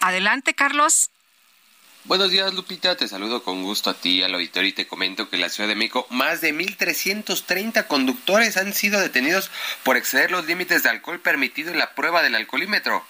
Adelante, 0.00 0.54
Carlos. 0.54 1.10
Buenos 2.04 2.30
días, 2.30 2.54
Lupita. 2.54 2.96
Te 2.96 3.08
saludo 3.08 3.42
con 3.42 3.64
gusto 3.64 3.90
a 3.90 3.94
ti, 3.94 4.22
al 4.22 4.34
auditorio, 4.34 4.68
y 4.68 4.72
te 4.72 4.86
comento 4.86 5.28
que 5.28 5.36
en 5.36 5.42
la 5.42 5.48
Ciudad 5.48 5.68
de 5.68 5.74
México 5.74 6.06
más 6.10 6.40
de 6.40 6.54
1.330 6.54 7.88
conductores 7.88 8.56
han 8.56 8.74
sido 8.74 9.00
detenidos 9.00 9.50
por 9.82 9.96
exceder 9.96 10.30
los 10.30 10.46
límites 10.46 10.84
de 10.84 10.90
alcohol 10.90 11.18
permitido 11.18 11.72
en 11.72 11.78
la 11.78 11.96
prueba 11.96 12.22
del 12.22 12.36
alcoholímetro. 12.36 13.04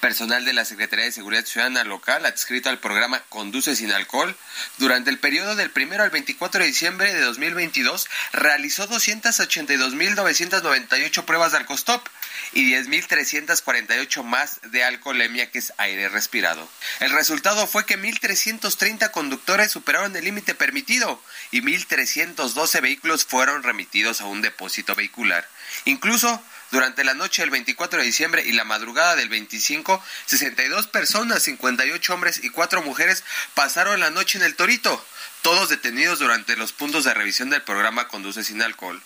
Personal 0.00 0.44
de 0.44 0.52
la 0.52 0.64
Secretaría 0.64 1.04
de 1.04 1.12
Seguridad 1.12 1.44
Ciudadana 1.44 1.84
Local, 1.84 2.26
adscrito 2.26 2.68
al 2.68 2.78
programa 2.78 3.22
Conduce 3.28 3.76
sin 3.76 3.92
Alcohol, 3.92 4.36
durante 4.78 5.10
el 5.10 5.18
periodo 5.18 5.54
del 5.54 5.70
1 5.74 6.02
al 6.02 6.10
24 6.10 6.60
de 6.60 6.66
diciembre 6.66 7.14
de 7.14 7.20
2022, 7.20 8.08
realizó 8.32 8.88
282.998 8.88 11.24
pruebas 11.24 11.52
de 11.52 11.58
alcostop 11.58 12.04
y 12.52 12.72
10.348 12.72 14.24
más 14.24 14.60
de 14.70 14.84
alcoholemia, 14.84 15.50
que 15.50 15.58
es 15.58 15.72
aire 15.78 16.08
respirado. 16.08 16.68
El 17.00 17.10
resultado 17.10 17.66
fue 17.66 17.86
que 17.86 17.98
1.330 17.98 19.10
conductores 19.10 19.72
superaron 19.72 20.14
el 20.16 20.24
límite 20.24 20.54
permitido 20.54 21.22
y 21.50 21.62
1.312 21.62 22.80
vehículos 22.80 23.24
fueron 23.24 23.62
remitidos 23.62 24.20
a 24.20 24.26
un 24.26 24.42
depósito 24.42 24.94
vehicular. 24.94 25.48
Incluso 25.84 26.42
durante 26.72 27.04
la 27.04 27.14
noche 27.14 27.42
del 27.42 27.50
24 27.50 28.00
de 28.00 28.06
diciembre 28.06 28.42
y 28.44 28.52
la 28.52 28.64
madrugada 28.64 29.14
del 29.14 29.28
25, 29.28 30.02
62 30.26 30.88
personas, 30.88 31.42
58 31.42 32.14
hombres 32.14 32.40
y 32.42 32.48
4 32.48 32.82
mujeres 32.82 33.22
pasaron 33.54 34.00
la 34.00 34.10
noche 34.10 34.38
en 34.38 34.44
el 34.44 34.56
Torito, 34.56 35.04
todos 35.42 35.68
detenidos 35.68 36.18
durante 36.18 36.56
los 36.56 36.72
puntos 36.72 37.04
de 37.04 37.14
revisión 37.14 37.50
del 37.50 37.62
programa 37.62 38.08
Conduce 38.08 38.42
sin 38.42 38.62
alcohol. 38.62 39.00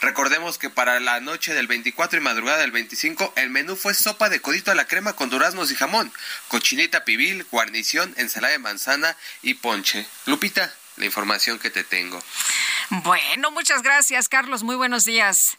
Recordemos 0.00 0.58
que 0.58 0.70
para 0.70 1.00
la 1.00 1.20
noche 1.20 1.54
del 1.54 1.66
24 1.68 2.18
y 2.18 2.22
madrugada 2.22 2.58
del 2.58 2.72
25 2.72 3.34
el 3.36 3.50
menú 3.50 3.76
fue 3.76 3.94
sopa 3.94 4.28
de 4.28 4.40
codito 4.40 4.70
a 4.70 4.74
la 4.74 4.86
crema 4.86 5.14
con 5.14 5.30
duraznos 5.30 5.70
y 5.70 5.76
jamón, 5.76 6.12
cochinita 6.48 7.04
pibil, 7.04 7.46
guarnición, 7.50 8.14
ensalada 8.16 8.52
de 8.52 8.58
manzana 8.58 9.16
y 9.42 9.54
ponche. 9.54 10.06
Lupita, 10.26 10.72
la 10.96 11.04
información 11.04 11.58
que 11.58 11.70
te 11.70 11.84
tengo. 11.84 12.22
Bueno, 12.90 13.50
muchas 13.50 13.82
gracias, 13.82 14.28
Carlos. 14.28 14.62
Muy 14.62 14.76
buenos 14.76 15.04
días. 15.04 15.56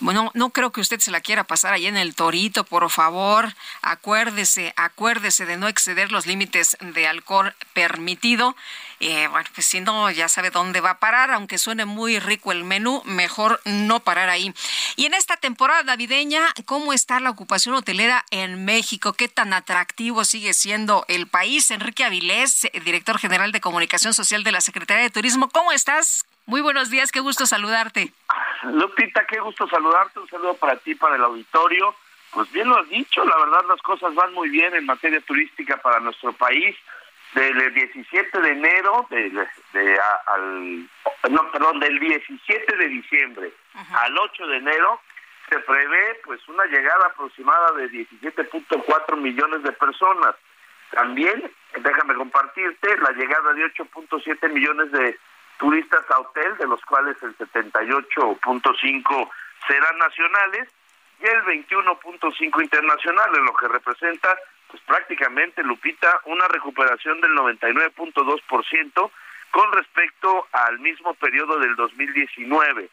Bueno, 0.00 0.30
no 0.32 0.48
creo 0.48 0.72
que 0.72 0.80
usted 0.80 0.98
se 0.98 1.10
la 1.10 1.20
quiera 1.20 1.44
pasar 1.44 1.74
ahí 1.74 1.86
en 1.86 1.98
el 1.98 2.14
torito, 2.14 2.64
por 2.64 2.88
favor. 2.88 3.54
Acuérdese, 3.82 4.72
acuérdese 4.76 5.44
de 5.44 5.58
no 5.58 5.68
exceder 5.68 6.10
los 6.10 6.26
límites 6.26 6.78
de 6.80 7.06
alcohol 7.06 7.54
permitido. 7.74 8.56
Eh, 9.00 9.28
bueno, 9.28 9.48
pues 9.54 9.66
si 9.66 9.80
no, 9.80 10.10
ya 10.10 10.28
sabe 10.28 10.50
dónde 10.50 10.80
va 10.80 10.90
a 10.90 10.98
parar, 10.98 11.30
aunque 11.30 11.58
suene 11.58 11.84
muy 11.84 12.18
rico 12.18 12.50
el 12.50 12.64
menú, 12.64 13.02
mejor 13.04 13.60
no 13.66 14.00
parar 14.00 14.30
ahí. 14.30 14.54
Y 14.96 15.04
en 15.04 15.12
esta 15.12 15.36
temporada 15.36 15.82
navideña, 15.82 16.42
¿cómo 16.64 16.94
está 16.94 17.20
la 17.20 17.30
ocupación 17.30 17.74
hotelera 17.74 18.24
en 18.30 18.64
México? 18.64 19.12
¿Qué 19.12 19.28
tan 19.28 19.52
atractivo 19.52 20.24
sigue 20.24 20.54
siendo 20.54 21.04
el 21.08 21.26
país? 21.26 21.70
Enrique 21.70 22.04
Avilés, 22.04 22.68
director 22.84 23.18
general 23.18 23.52
de 23.52 23.60
Comunicación 23.60 24.14
Social 24.14 24.44
de 24.44 24.52
la 24.52 24.62
Secretaría 24.62 25.02
de 25.02 25.10
Turismo, 25.10 25.50
¿cómo 25.50 25.72
estás? 25.72 26.24
Muy 26.46 26.60
buenos 26.60 26.90
días, 26.90 27.12
qué 27.12 27.20
gusto 27.20 27.46
saludarte. 27.46 28.12
Lupita, 28.64 29.24
qué 29.26 29.38
gusto 29.40 29.68
saludarte, 29.68 30.18
un 30.18 30.28
saludo 30.28 30.54
para 30.54 30.76
ti, 30.76 30.94
para 30.94 31.16
el 31.16 31.22
auditorio. 31.22 31.94
Pues 32.32 32.50
bien 32.52 32.68
lo 32.68 32.78
has 32.78 32.88
dicho, 32.88 33.24
la 33.24 33.36
verdad 33.38 33.64
las 33.68 33.82
cosas 33.82 34.14
van 34.14 34.32
muy 34.34 34.48
bien 34.48 34.74
en 34.74 34.86
materia 34.86 35.20
turística 35.20 35.76
para 35.78 36.00
nuestro 36.00 36.32
país. 36.32 36.76
Del 37.34 37.72
17 37.72 38.40
de 38.40 38.50
enero, 38.50 39.06
de, 39.08 39.46
al, 40.26 40.88
no, 41.30 41.52
perdón, 41.52 41.78
del 41.78 42.00
17 42.00 42.76
de 42.76 42.88
diciembre 42.88 43.52
al 43.92 44.18
8 44.18 44.46
de 44.48 44.56
enero, 44.56 45.00
se 45.48 45.58
prevé 45.60 46.20
pues 46.24 46.40
una 46.48 46.64
llegada 46.64 47.06
aproximada 47.06 47.72
de 47.72 47.88
17.4 47.90 49.16
millones 49.16 49.62
de 49.62 49.72
personas. 49.72 50.34
También, 50.90 51.50
déjame 51.80 52.14
compartirte, 52.14 52.96
la 52.98 53.12
llegada 53.12 53.52
de 53.52 53.64
8.7 53.74 54.52
millones 54.52 54.90
de 54.90 55.18
turistas 55.60 56.10
a 56.10 56.18
hotel, 56.18 56.56
de 56.56 56.66
los 56.66 56.80
cuales 56.86 57.22
el 57.22 57.36
78.5 57.36 59.30
serán 59.68 59.98
nacionales 59.98 60.68
y 61.20 61.26
el 61.26 61.42
21.5 61.42 62.62
internacionales, 62.62 63.38
lo 63.44 63.54
que 63.54 63.68
representa 63.68 64.36
pues 64.68 64.82
prácticamente, 64.84 65.62
Lupita, 65.62 66.20
una 66.24 66.48
recuperación 66.48 67.20
del 67.20 67.32
99.2% 67.32 69.10
con 69.50 69.72
respecto 69.72 70.46
al 70.52 70.78
mismo 70.78 71.12
periodo 71.14 71.58
del 71.58 71.76
2019. 71.76 72.88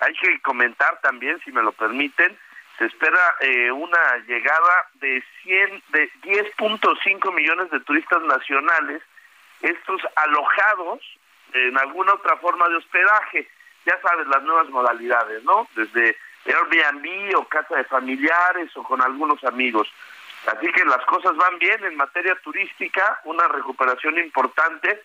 Hay 0.00 0.14
que 0.14 0.40
comentar 0.40 1.00
también, 1.00 1.40
si 1.44 1.52
me 1.52 1.62
lo 1.62 1.72
permiten, 1.72 2.36
se 2.76 2.86
espera 2.86 3.36
eh, 3.40 3.70
una 3.70 4.16
llegada 4.26 4.88
de 4.94 5.22
100 5.44 5.82
de 5.92 6.10
10.5 6.22 7.32
millones 7.32 7.70
de 7.70 7.80
turistas 7.80 8.20
nacionales, 8.22 9.00
estos 9.62 10.02
alojados 10.16 11.00
en 11.52 11.78
alguna 11.78 12.14
otra 12.14 12.36
forma 12.36 12.68
de 12.68 12.76
hospedaje. 12.76 13.48
Ya 13.84 14.00
sabes, 14.00 14.26
las 14.28 14.42
nuevas 14.42 14.68
modalidades, 14.68 15.42
¿no? 15.44 15.66
Desde 15.74 16.16
Airbnb 16.46 17.36
o 17.36 17.44
casa 17.46 17.76
de 17.76 17.84
familiares 17.84 18.76
o 18.76 18.82
con 18.82 19.02
algunos 19.02 19.42
amigos. 19.44 19.88
Así 20.46 20.70
que 20.72 20.84
las 20.84 21.04
cosas 21.06 21.36
van 21.36 21.58
bien 21.58 21.84
en 21.84 21.96
materia 21.96 22.34
turística, 22.42 23.20
una 23.24 23.46
recuperación 23.48 24.18
importante 24.18 25.02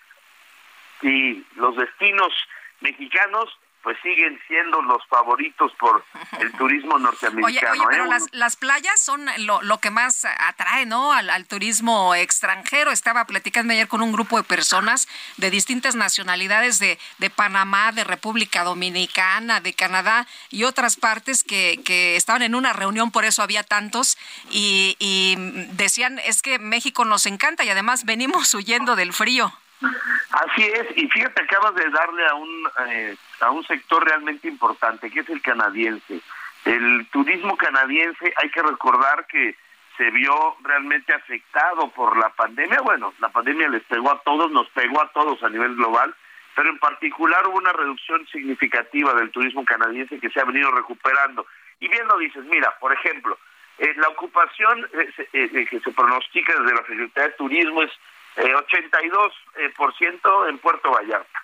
y 1.01 1.45
los 1.55 1.75
destinos 1.75 2.33
mexicanos 2.81 3.59
pues 3.83 3.97
siguen 4.01 4.39
siendo 4.47 4.81
los 4.81 5.05
favoritos 5.07 5.71
por 5.79 6.03
el 6.39 6.51
turismo 6.53 6.99
norteamericano. 6.99 7.47
Oye, 7.47 7.81
oye 7.81 7.87
pero 7.89 8.05
¿eh? 8.05 8.09
las, 8.09 8.25
las 8.31 8.55
playas 8.55 8.99
son 8.99 9.25
lo, 9.39 9.61
lo 9.61 9.79
que 9.79 9.91
más 9.91 10.25
atrae, 10.25 10.85
¿no? 10.85 11.13
Al, 11.13 11.29
al, 11.29 11.47
turismo 11.47 12.13
extranjero. 12.15 12.91
Estaba 12.91 13.25
platicando 13.25 13.73
ayer 13.73 13.87
con 13.87 14.01
un 14.01 14.11
grupo 14.11 14.37
de 14.37 14.43
personas 14.43 15.07
de 15.37 15.49
distintas 15.49 15.95
nacionalidades 15.95 16.79
de, 16.79 16.99
de 17.17 17.29
Panamá, 17.29 17.91
de 17.91 18.03
República 18.03 18.63
Dominicana, 18.63 19.61
de 19.61 19.73
Canadá 19.73 20.27
y 20.49 20.63
otras 20.63 20.95
partes 20.95 21.43
que, 21.43 21.79
que 21.85 22.15
estaban 22.15 22.41
en 22.41 22.55
una 22.55 22.73
reunión, 22.73 23.11
por 23.11 23.25
eso 23.25 23.41
había 23.41 23.63
tantos, 23.63 24.17
y, 24.51 24.95
y 24.99 25.35
decían, 25.73 26.19
es 26.19 26.41
que 26.41 26.59
México 26.59 27.05
nos 27.05 27.25
encanta 27.25 27.63
y 27.63 27.69
además 27.69 28.05
venimos 28.05 28.53
huyendo 28.53 28.95
del 28.95 29.13
frío. 29.13 29.53
Así 29.79 30.63
es, 30.63 30.97
y 30.97 31.07
fíjate, 31.07 31.43
acabas 31.43 31.75
de 31.75 31.89
darle 31.89 32.25
a 32.25 32.33
un, 32.33 32.69
eh, 32.87 33.15
a 33.41 33.51
un 33.51 33.63
sector 33.65 34.03
realmente 34.03 34.47
importante, 34.47 35.09
que 35.09 35.19
es 35.19 35.29
el 35.29 35.41
canadiense. 35.41 36.21
El 36.65 37.07
turismo 37.11 37.55
canadiense, 37.55 38.33
hay 38.41 38.49
que 38.49 38.61
recordar 38.61 39.25
que 39.27 39.55
se 39.97 40.11
vio 40.11 40.55
realmente 40.61 41.13
afectado 41.13 41.89
por 41.89 42.17
la 42.17 42.29
pandemia. 42.29 42.81
Bueno, 42.81 43.13
la 43.19 43.29
pandemia 43.29 43.67
les 43.69 43.83
pegó 43.83 44.11
a 44.11 44.19
todos, 44.19 44.51
nos 44.51 44.69
pegó 44.69 45.01
a 45.01 45.11
todos 45.11 45.41
a 45.43 45.49
nivel 45.49 45.75
global, 45.75 46.13
pero 46.55 46.69
en 46.69 46.79
particular 46.79 47.47
hubo 47.47 47.57
una 47.57 47.73
reducción 47.73 48.25
significativa 48.27 49.13
del 49.13 49.31
turismo 49.31 49.65
canadiense 49.65 50.19
que 50.19 50.29
se 50.29 50.39
ha 50.39 50.45
venido 50.45 50.71
recuperando. 50.71 51.45
Y 51.79 51.87
bien 51.87 52.07
lo 52.07 52.17
dices, 52.17 52.43
mira, 52.45 52.75
por 52.79 52.93
ejemplo, 52.93 53.37
eh, 53.79 53.93
la 53.97 54.09
ocupación 54.09 54.87
eh, 54.93 55.27
eh, 55.33 55.65
que 55.69 55.79
se 55.79 55.91
pronostica 55.91 56.53
desde 56.59 56.75
la 56.75 56.85
Secretaría 56.87 57.29
de 57.29 57.37
Turismo 57.37 57.83
es 57.83 57.91
eh, 58.38 58.53
82% 58.53 59.31
eh, 59.57 59.73
por 59.76 59.95
ciento 59.97 60.47
en 60.47 60.57
Puerto 60.59 60.91
Vallarta, 60.91 61.43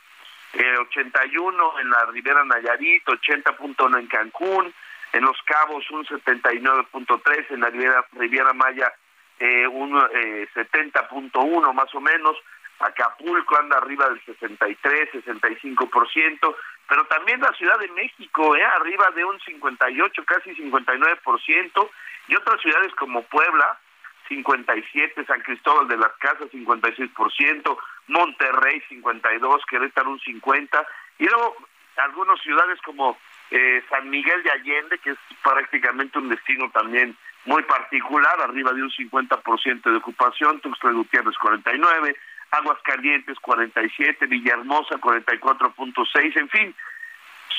eh, 0.53 0.77
81 0.77 1.79
en 1.79 1.89
la 1.89 2.05
Ribera 2.05 2.43
Nayarit, 2.45 3.03
80.1 3.05 3.99
en 3.99 4.07
Cancún, 4.07 4.73
en 5.13 5.23
Los 5.23 5.37
Cabos 5.43 5.89
un 5.91 6.05
79.3, 6.05 7.45
en 7.51 7.61
la 7.61 7.69
Riviera, 8.13 8.53
Maya 8.53 8.93
eh, 9.39 9.67
un 9.67 9.97
eh, 10.13 10.47
70.1 10.53 11.73
más 11.73 11.93
o 11.93 12.01
menos, 12.01 12.37
Acapulco 12.79 13.57
anda 13.57 13.77
arriba 13.77 14.09
del 14.09 14.23
63, 14.25 15.09
65%, 15.25 16.55
pero 16.87 17.05
también 17.05 17.39
la 17.39 17.53
Ciudad 17.53 17.79
de 17.79 17.87
México, 17.89 18.55
eh, 18.55 18.63
arriba 18.63 19.09
de 19.15 19.23
un 19.23 19.39
58, 19.39 20.23
casi 20.25 20.51
59%, 20.51 21.89
y 22.27 22.35
otras 22.35 22.61
ciudades 22.61 22.93
como 22.95 23.23
Puebla, 23.23 23.79
57, 24.27 25.25
San 25.25 25.41
Cristóbal 25.41 25.87
de 25.87 25.97
las 25.97 26.11
Casas 26.19 26.49
56%, 26.51 27.77
Monterrey 28.07 28.81
52, 28.89 29.65
Querétaro 29.69 30.11
un 30.11 30.19
50 30.19 30.87
y 31.19 31.25
luego 31.25 31.55
algunas 31.97 32.39
ciudades 32.41 32.79
como 32.81 33.17
eh, 33.51 33.83
San 33.89 34.09
Miguel 34.09 34.41
de 34.43 34.51
Allende, 34.51 34.97
que 34.99 35.11
es 35.11 35.17
prácticamente 35.43 36.17
un 36.17 36.29
destino 36.29 36.69
también 36.71 37.15
muy 37.45 37.61
particular, 37.63 38.39
arriba 38.41 38.71
de 38.71 38.83
un 38.83 38.91
50% 38.91 39.83
de 39.83 39.97
ocupación, 39.97 40.59
Tuxtla 40.61 40.91
Gutiérrez 40.91 41.37
49, 41.37 42.15
Aguascalientes 42.51 43.39
47, 43.39 44.25
Villahermosa 44.27 44.95
44.6, 44.95 46.37
en 46.37 46.49
fin, 46.49 46.75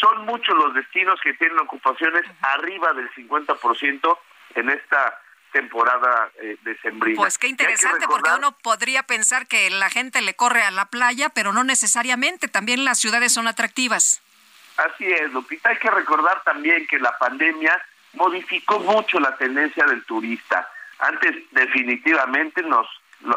son 0.01 0.25
muchos 0.25 0.57
los 0.57 0.75
destinos 0.75 1.21
que 1.23 1.35
tienen 1.35 1.59
ocupaciones 1.61 2.25
arriba 2.43 2.93
del 2.95 3.11
50% 3.13 4.19
en 4.57 4.71
esta 4.71 5.21
temporada 5.55 6.31
eh, 6.43 6.57
decembrina. 6.63 7.17
Pues 7.17 7.39
qué 7.39 7.47
interesante, 7.47 8.07
porque 8.09 8.31
uno 8.37 8.59
podría 8.59 9.05
pensar 9.05 9.47
que 9.47 9.71
la 9.71 9.89
gente 9.89 10.21
le 10.21 10.35
corre 10.35 10.63
a 10.63 10.73
la 10.73 10.87
playa, 10.87 11.29
pero 11.29 11.53
no 11.53 11.63
necesariamente, 11.63 12.49
también 12.49 12.85
las 12.85 12.99
ciudades 12.99 13.33
son 13.33 13.47
atractivas. 13.47 14.21
Así 14.77 15.07
es, 15.07 15.33
Lupita, 15.33 15.69
hay 15.69 15.77
que 15.77 15.91
recordar 15.91 16.43
también 16.43 16.89
que 16.89 16.99
la 16.99 17.17
pandemia 17.19 17.81
modificó 18.15 18.81
mucho 18.81 19.21
la 19.21 19.37
tendencia 19.37 19.87
del 19.87 20.05
turista. 20.05 20.69
Antes 20.99 21.37
definitivamente 21.53 22.61
nos, 22.63 22.89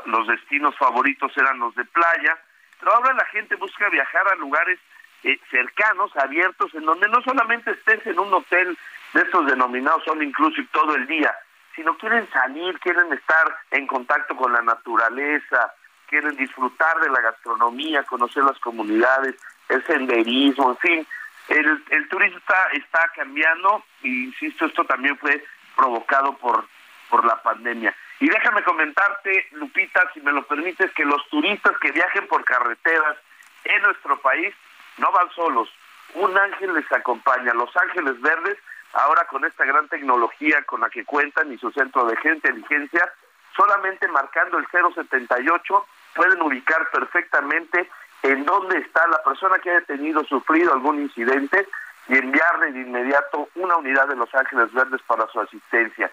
los 0.08 0.28
destinos 0.28 0.76
favoritos 0.76 1.32
eran 1.38 1.60
los 1.60 1.76
de 1.76 1.86
playa, 1.86 2.36
pero 2.80 2.96
ahora 2.96 3.14
la 3.14 3.26
gente 3.26 3.56
busca 3.56 3.90
viajar 3.90 4.28
a 4.28 4.36
lugares 4.36 4.80
eh, 5.24 5.40
cercanos, 5.52 6.16
abiertos, 6.18 6.74
en 6.74 6.86
donde 6.86 7.08
no 7.10 7.22
solamente 7.22 7.72
estés 7.72 8.06
en 8.08 8.18
un 8.18 8.34
hotel 8.34 8.76
de 9.14 9.22
estos 9.22 9.46
denominados 9.46 10.08
all 10.08 10.24
inclusive 10.24 10.68
todo 10.72 10.96
el 10.96 11.06
día, 11.06 11.36
sino 11.78 11.96
quieren 11.98 12.28
salir, 12.32 12.78
quieren 12.80 13.14
estar 13.14 13.56
en 13.70 13.86
contacto 13.86 14.36
con 14.36 14.52
la 14.52 14.64
naturaleza, 14.64 15.74
quieren 16.08 16.36
disfrutar 16.36 17.00
de 17.00 17.10
la 17.10 17.22
gastronomía, 17.22 18.02
conocer 18.04 18.44
las 18.44 18.58
comunidades, 18.60 19.36
el 19.70 19.86
senderismo, 19.86 20.72
en 20.72 20.78
fin. 20.78 21.08
El, 21.50 21.84
el 21.92 22.10
turismo 22.10 22.40
está, 22.74 23.12
cambiando 23.16 23.84
e 24.04 24.08
insisto, 24.08 24.66
esto 24.66 24.86
también 24.86 25.18
fue 25.20 25.46
provocado 25.76 26.36
por, 26.38 26.68
por 27.12 27.24
la 27.24 27.42
pandemia. 27.44 27.96
Y 28.20 28.28
déjame 28.28 28.64
comentarte, 28.64 29.46
Lupita, 29.52 30.02
si 30.16 30.22
me 30.22 30.32
lo 30.32 30.44
permites, 30.48 30.92
que 30.94 31.06
los 31.06 31.30
turistas 31.30 31.78
que 31.78 31.92
viajen 31.92 32.28
por 32.28 32.44
carreteras 32.44 33.18
en 33.66 33.84
nuestro 33.84 34.20
país 34.22 34.54
no 34.98 35.12
van 35.12 35.30
solos. 35.36 35.70
Un 36.16 36.36
ángel 36.36 36.74
les 36.74 36.92
acompaña. 36.92 37.54
Los 37.54 37.70
ángeles 37.78 38.20
verdes 38.20 38.58
ahora 38.94 39.26
con 39.28 39.46
esta 39.46 39.66
gran 39.66 39.88
tecnología 39.88 40.64
con 40.64 40.82
la 40.82 40.90
que 40.90 41.06
cuentan 41.06 41.52
y 41.52 41.58
su 41.58 41.72
centro 41.72 42.06
de 42.06 42.18
inteligencia, 42.24 43.12
solamente 43.56 44.08
marcando 44.08 44.58
el 44.58 44.68
078 44.68 45.86
pueden 46.16 46.42
ubicar 46.42 46.90
perfectamente 46.92 47.90
en 48.24 48.46
dónde 48.46 48.80
está 48.80 49.06
la 49.08 49.22
persona 49.24 49.60
que 49.60 49.70
haya 49.70 49.86
tenido, 49.86 50.24
sufrido 50.26 50.74
algún 50.74 51.02
incidente 51.02 51.68
y 52.08 52.18
enviarle 52.18 52.72
de 52.72 52.82
inmediato 52.82 53.50
una 53.56 53.76
unidad 53.78 54.08
de 54.08 54.16
Los 54.16 54.34
Ángeles 54.34 54.74
Verdes 54.74 55.02
para 55.06 55.28
su 55.28 55.40
asistencia. 55.40 56.12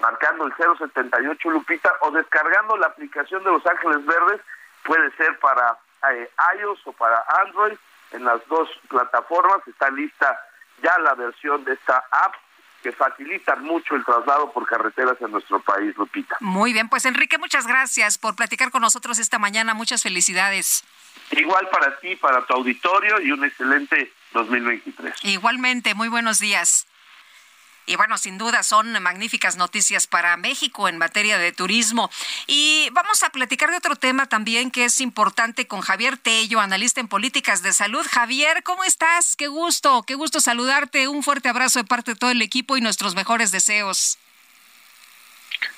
Marcando 0.00 0.46
el 0.46 0.54
078 0.54 1.50
Lupita 1.50 1.92
o 2.00 2.10
descargando 2.12 2.76
la 2.76 2.86
aplicación 2.86 3.44
de 3.44 3.50
Los 3.50 3.66
Ángeles 3.66 4.04
Verdes, 4.06 4.40
puede 4.84 5.10
ser 5.16 5.38
para 5.38 5.76
eh, 6.10 6.30
iOS 6.58 6.86
o 6.86 6.92
para 6.92 7.22
Android, 7.44 7.76
en 8.12 8.24
las 8.24 8.46
dos 8.48 8.68
plataformas 8.88 9.66
está 9.66 9.90
lista 9.90 10.38
ya 10.82 10.98
la 10.98 11.14
versión 11.14 11.64
de 11.64 11.74
esta 11.74 12.02
app 12.10 12.34
que 12.82 12.92
facilita 12.92 13.56
mucho 13.56 13.94
el 13.94 14.04
traslado 14.04 14.52
por 14.52 14.66
carreteras 14.66 15.16
en 15.20 15.30
nuestro 15.30 15.60
país, 15.60 15.96
Lupita. 15.96 16.36
Muy 16.40 16.72
bien, 16.72 16.88
pues 16.88 17.04
Enrique, 17.04 17.38
muchas 17.38 17.66
gracias 17.66 18.18
por 18.18 18.34
platicar 18.34 18.70
con 18.70 18.82
nosotros 18.82 19.18
esta 19.18 19.38
mañana. 19.38 19.72
Muchas 19.72 20.02
felicidades. 20.02 20.84
Igual 21.30 21.68
para 21.70 21.98
ti, 22.00 22.16
para 22.16 22.44
tu 22.44 22.54
auditorio 22.54 23.20
y 23.20 23.30
un 23.30 23.44
excelente 23.44 24.12
2023. 24.32 25.24
Igualmente, 25.24 25.94
muy 25.94 26.08
buenos 26.08 26.40
días. 26.40 26.86
Y 27.86 27.96
bueno, 27.96 28.16
sin 28.16 28.38
duda 28.38 28.62
son 28.62 28.92
magníficas 29.02 29.56
noticias 29.56 30.06
para 30.06 30.36
México 30.36 30.88
en 30.88 30.98
materia 30.98 31.38
de 31.38 31.52
turismo. 31.52 32.10
Y 32.46 32.88
vamos 32.92 33.22
a 33.22 33.30
platicar 33.30 33.70
de 33.70 33.76
otro 33.76 33.96
tema 33.96 34.26
también 34.26 34.70
que 34.70 34.84
es 34.84 35.00
importante 35.00 35.66
con 35.66 35.80
Javier 35.80 36.16
Tello, 36.16 36.60
analista 36.60 37.00
en 37.00 37.08
políticas 37.08 37.62
de 37.62 37.72
salud. 37.72 38.06
Javier, 38.08 38.62
¿cómo 38.62 38.84
estás? 38.84 39.34
Qué 39.36 39.48
gusto, 39.48 40.04
qué 40.04 40.14
gusto 40.14 40.40
saludarte. 40.40 41.08
Un 41.08 41.22
fuerte 41.22 41.48
abrazo 41.48 41.80
de 41.80 41.84
parte 41.84 42.12
de 42.12 42.16
todo 42.16 42.30
el 42.30 42.42
equipo 42.42 42.76
y 42.76 42.80
nuestros 42.80 43.14
mejores 43.14 43.50
deseos. 43.50 44.18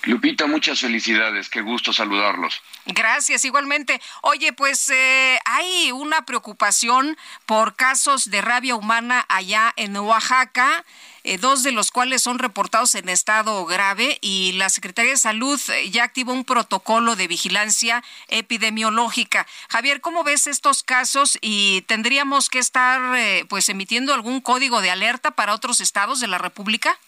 Lupita, 0.04 0.46
muchas 0.46 0.80
felicidades, 0.80 1.48
qué 1.48 1.60
gusto 1.60 1.92
saludarlos. 1.92 2.60
Gracias, 2.86 3.44
igualmente. 3.44 4.00
Oye, 4.22 4.52
pues 4.52 4.90
eh, 4.90 5.38
hay 5.44 5.92
una 5.92 6.26
preocupación 6.26 7.16
por 7.46 7.76
casos 7.76 8.30
de 8.30 8.42
rabia 8.42 8.76
humana 8.76 9.24
allá 9.28 9.72
en 9.76 9.96
Oaxaca. 9.96 10.84
Eh, 11.26 11.38
dos 11.38 11.62
de 11.62 11.72
los 11.72 11.90
cuales 11.90 12.20
son 12.22 12.38
reportados 12.38 12.94
en 12.94 13.08
estado 13.08 13.64
grave 13.64 14.18
y 14.20 14.52
la 14.52 14.68
Secretaría 14.68 15.12
de 15.12 15.16
Salud 15.16 15.58
ya 15.90 16.04
activó 16.04 16.34
un 16.34 16.44
protocolo 16.44 17.16
de 17.16 17.26
vigilancia 17.26 18.04
epidemiológica. 18.28 19.46
Javier, 19.70 20.02
¿cómo 20.02 20.22
ves 20.22 20.46
estos 20.46 20.82
casos 20.82 21.38
y 21.40 21.80
tendríamos 21.82 22.50
que 22.50 22.58
estar 22.58 23.16
eh, 23.16 23.46
pues 23.48 23.70
emitiendo 23.70 24.12
algún 24.12 24.42
código 24.42 24.82
de 24.82 24.90
alerta 24.90 25.30
para 25.30 25.54
otros 25.54 25.80
estados 25.80 26.20
de 26.20 26.26
la 26.26 26.36
República? 26.36 26.98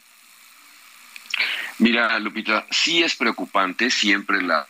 Mira, 1.79 2.19
Lupita, 2.19 2.67
sí 2.71 3.03
es 3.03 3.15
preocupante, 3.17 3.91
siempre 3.91 4.41
la, 4.43 4.67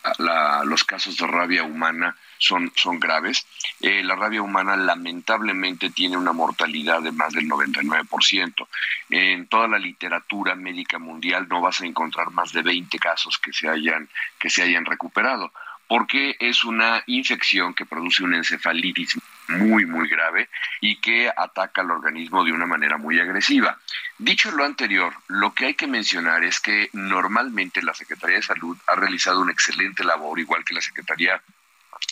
los 0.65 0.83
casos 0.83 1.15
de 1.17 1.25
rabia 1.25 1.63
humana 1.63 2.15
son, 2.37 2.71
son 2.75 2.99
graves. 2.99 3.45
Eh, 3.79 4.03
la 4.03 4.15
rabia 4.15 4.41
humana 4.41 4.75
lamentablemente 4.75 5.89
tiene 5.89 6.17
una 6.17 6.33
mortalidad 6.33 7.01
de 7.01 7.11
más 7.11 7.33
del 7.33 7.47
99%. 7.47 8.67
En 9.09 9.47
toda 9.47 9.67
la 9.67 9.79
literatura 9.79 10.55
médica 10.55 10.99
mundial 10.99 11.47
no 11.47 11.61
vas 11.61 11.81
a 11.81 11.85
encontrar 11.85 12.31
más 12.31 12.51
de 12.51 12.61
20 12.61 12.99
casos 12.99 13.37
que 13.37 13.53
se 13.53 13.69
hayan, 13.69 14.09
que 14.37 14.49
se 14.49 14.63
hayan 14.63 14.85
recuperado 14.85 15.51
porque 15.87 16.35
es 16.39 16.65
una 16.65 17.01
infección 17.07 17.73
que 17.73 17.85
produce 17.85 18.21
una 18.21 18.35
encefalitis 18.37 19.17
muy, 19.49 19.85
muy 19.85 20.07
grave 20.09 20.49
y 20.81 20.97
que 20.97 21.29
ataca 21.35 21.81
al 21.81 21.91
organismo 21.91 22.43
de 22.43 22.51
una 22.51 22.65
manera 22.65 22.97
muy 22.97 23.19
agresiva. 23.19 23.77
Dicho 24.17 24.51
lo 24.51 24.63
anterior, 24.63 25.13
lo 25.27 25.53
que 25.53 25.67
hay 25.67 25.73
que 25.73 25.87
mencionar 25.87 26.43
es 26.43 26.59
que 26.59 26.89
normalmente 26.93 27.81
la 27.81 27.93
Secretaría 27.93 28.37
de 28.37 28.43
Salud 28.43 28.77
ha 28.87 28.95
realizado 28.95 29.41
una 29.41 29.51
excelente 29.51 30.03
labor, 30.03 30.39
igual 30.39 30.63
que 30.63 30.73
la 30.73 30.81
Secretaría 30.81 31.41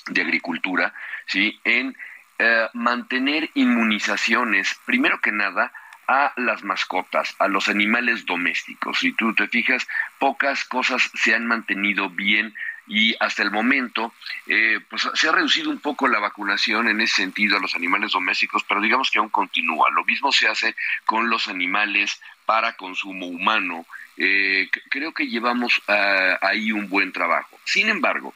de 0.07 0.21
Agricultura, 0.21 0.93
¿sí? 1.25 1.59
en 1.63 1.95
eh, 2.37 2.67
mantener 2.73 3.49
inmunizaciones, 3.53 4.75
primero 4.85 5.19
que 5.21 5.31
nada, 5.31 5.71
a 6.07 6.33
las 6.35 6.63
mascotas, 6.63 7.35
a 7.39 7.47
los 7.47 7.67
animales 7.67 8.25
domésticos. 8.25 8.99
Si 8.99 9.13
tú 9.13 9.33
te 9.33 9.47
fijas, 9.47 9.87
pocas 10.19 10.63
cosas 10.65 11.09
se 11.13 11.33
han 11.33 11.47
mantenido 11.47 12.09
bien 12.09 12.53
y 12.87 13.15
hasta 13.19 13.43
el 13.43 13.51
momento 13.51 14.13
eh, 14.47 14.79
pues 14.89 15.07
se 15.13 15.27
ha 15.27 15.31
reducido 15.31 15.69
un 15.69 15.79
poco 15.79 16.07
la 16.07 16.19
vacunación 16.19 16.87
en 16.87 17.01
ese 17.01 17.15
sentido 17.15 17.57
a 17.57 17.61
los 17.61 17.75
animales 17.75 18.11
domésticos, 18.11 18.63
pero 18.67 18.81
digamos 18.81 19.09
que 19.11 19.19
aún 19.19 19.29
continúa. 19.29 19.89
Lo 19.91 20.05
mismo 20.05 20.31
se 20.31 20.47
hace 20.47 20.75
con 21.05 21.29
los 21.29 21.47
animales 21.47 22.21
para 22.45 22.75
consumo 22.75 23.27
humano. 23.27 23.85
Eh, 24.17 24.69
creo 24.89 25.13
que 25.13 25.27
llevamos 25.27 25.81
ah, 25.87 26.37
ahí 26.41 26.71
un 26.71 26.87
buen 26.87 27.11
trabajo. 27.11 27.59
Sin 27.65 27.89
embargo, 27.89 28.33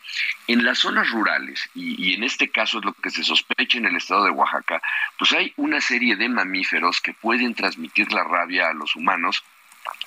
en 0.47 0.65
las 0.65 0.79
zonas 0.79 1.09
rurales, 1.11 1.69
y, 1.75 2.09
y, 2.09 2.15
en 2.15 2.23
este 2.23 2.49
caso 2.49 2.79
es 2.79 2.85
lo 2.85 2.93
que 2.93 3.11
se 3.11 3.23
sospecha 3.23 3.77
en 3.77 3.85
el 3.85 3.95
estado 3.95 4.25
de 4.25 4.31
Oaxaca, 4.31 4.81
pues 5.17 5.31
hay 5.31 5.53
una 5.55 5.79
serie 5.79 6.15
de 6.15 6.27
mamíferos 6.27 6.99
que 6.99 7.13
pueden 7.13 7.53
transmitir 7.53 8.11
la 8.11 8.23
rabia 8.23 8.69
a 8.69 8.73
los 8.73 8.95
humanos 8.95 9.43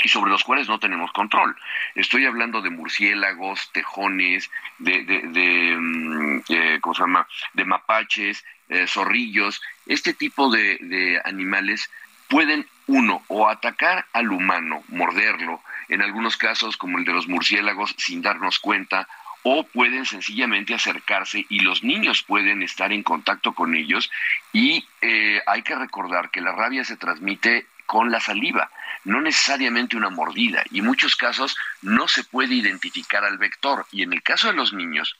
y 0.02 0.08
sobre 0.08 0.30
los 0.30 0.44
cuales 0.44 0.68
no 0.68 0.78
tenemos 0.78 1.12
control. 1.12 1.56
Estoy 1.94 2.26
hablando 2.26 2.60
de 2.60 2.70
murciélagos, 2.70 3.70
tejones, 3.72 4.50
de, 4.78 5.76
mm, 5.78 6.40
eh, 6.48 6.78
¿cómo 6.80 6.94
se 6.94 7.02
llama? 7.02 7.26
De 7.52 7.64
mapaches, 7.64 8.44
eh, 8.68 8.86
zorrillos. 8.86 9.60
Este 9.86 10.14
tipo 10.14 10.50
de, 10.50 10.78
de 10.80 11.20
animales 11.24 11.90
pueden, 12.28 12.66
uno, 12.86 13.22
o 13.28 13.48
atacar 13.48 14.06
al 14.12 14.32
humano, 14.32 14.82
morderlo, 14.88 15.62
en 15.88 16.02
algunos 16.02 16.36
casos 16.36 16.76
como 16.76 16.98
el 16.98 17.04
de 17.04 17.12
los 17.12 17.28
murciélagos, 17.28 17.94
sin 17.98 18.22
darnos 18.22 18.58
cuenta, 18.58 19.06
o 19.42 19.64
pueden 19.64 20.06
sencillamente 20.06 20.74
acercarse 20.74 21.44
y 21.48 21.60
los 21.60 21.82
niños 21.82 22.22
pueden 22.22 22.62
estar 22.62 22.92
en 22.92 23.02
contacto 23.02 23.52
con 23.52 23.74
ellos 23.74 24.10
y 24.52 24.86
eh, 25.00 25.40
hay 25.46 25.62
que 25.62 25.74
recordar 25.74 26.30
que 26.30 26.40
la 26.40 26.52
rabia 26.52 26.84
se 26.84 26.96
transmite 26.96 27.66
con 27.92 28.10
la 28.10 28.20
saliva, 28.20 28.70
no 29.04 29.20
necesariamente 29.20 29.98
una 29.98 30.08
mordida, 30.08 30.64
y 30.70 30.78
en 30.78 30.86
muchos 30.86 31.14
casos 31.14 31.54
no 31.82 32.08
se 32.08 32.24
puede 32.24 32.54
identificar 32.54 33.22
al 33.22 33.36
vector, 33.36 33.84
y 33.92 34.02
en 34.02 34.14
el 34.14 34.22
caso 34.22 34.46
de 34.46 34.54
los 34.54 34.72
niños, 34.72 35.14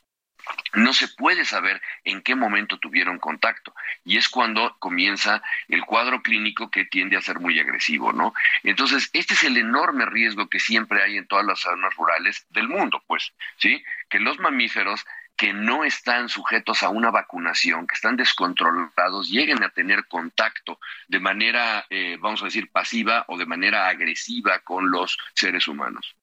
no 0.72 0.94
se 0.94 1.06
puede 1.08 1.44
saber 1.44 1.82
en 2.04 2.22
qué 2.22 2.34
momento 2.34 2.78
tuvieron 2.78 3.18
contacto 3.18 3.74
y 4.04 4.16
es 4.16 4.28
cuando 4.30 4.74
comienza 4.78 5.42
el 5.68 5.84
cuadro 5.84 6.22
clínico 6.22 6.70
que 6.70 6.86
tiende 6.86 7.16
a 7.16 7.20
ser 7.20 7.40
muy 7.40 7.60
agresivo, 7.60 8.12
¿no? 8.12 8.32
Entonces, 8.62 9.10
este 9.12 9.34
es 9.34 9.44
el 9.44 9.58
enorme 9.58 10.06
riesgo 10.06 10.48
que 10.48 10.58
siempre 10.58 11.02
hay 11.02 11.18
en 11.18 11.28
todas 11.28 11.44
las 11.44 11.60
zonas 11.60 11.94
rurales 11.94 12.46
del 12.48 12.68
mundo, 12.68 13.04
pues, 13.06 13.34
¿sí? 13.58 13.84
Que 14.08 14.18
los 14.18 14.38
mamíferos 14.38 15.04
que 15.42 15.52
no 15.52 15.82
están 15.82 16.28
sujetos 16.28 16.84
a 16.84 16.88
una 16.88 17.10
vacunación, 17.10 17.88
que 17.88 17.96
están 17.96 18.16
descontrolados, 18.16 19.28
lleguen 19.28 19.64
a 19.64 19.70
tener 19.70 20.06
contacto 20.06 20.78
de 21.08 21.18
manera, 21.18 21.84
eh, 21.90 22.16
vamos 22.20 22.42
a 22.42 22.44
decir, 22.44 22.70
pasiva 22.70 23.24
o 23.26 23.36
de 23.36 23.44
manera 23.44 23.88
agresiva 23.88 24.60
con 24.60 24.92
los 24.92 25.18
seres 25.34 25.66
humanos. 25.66 26.14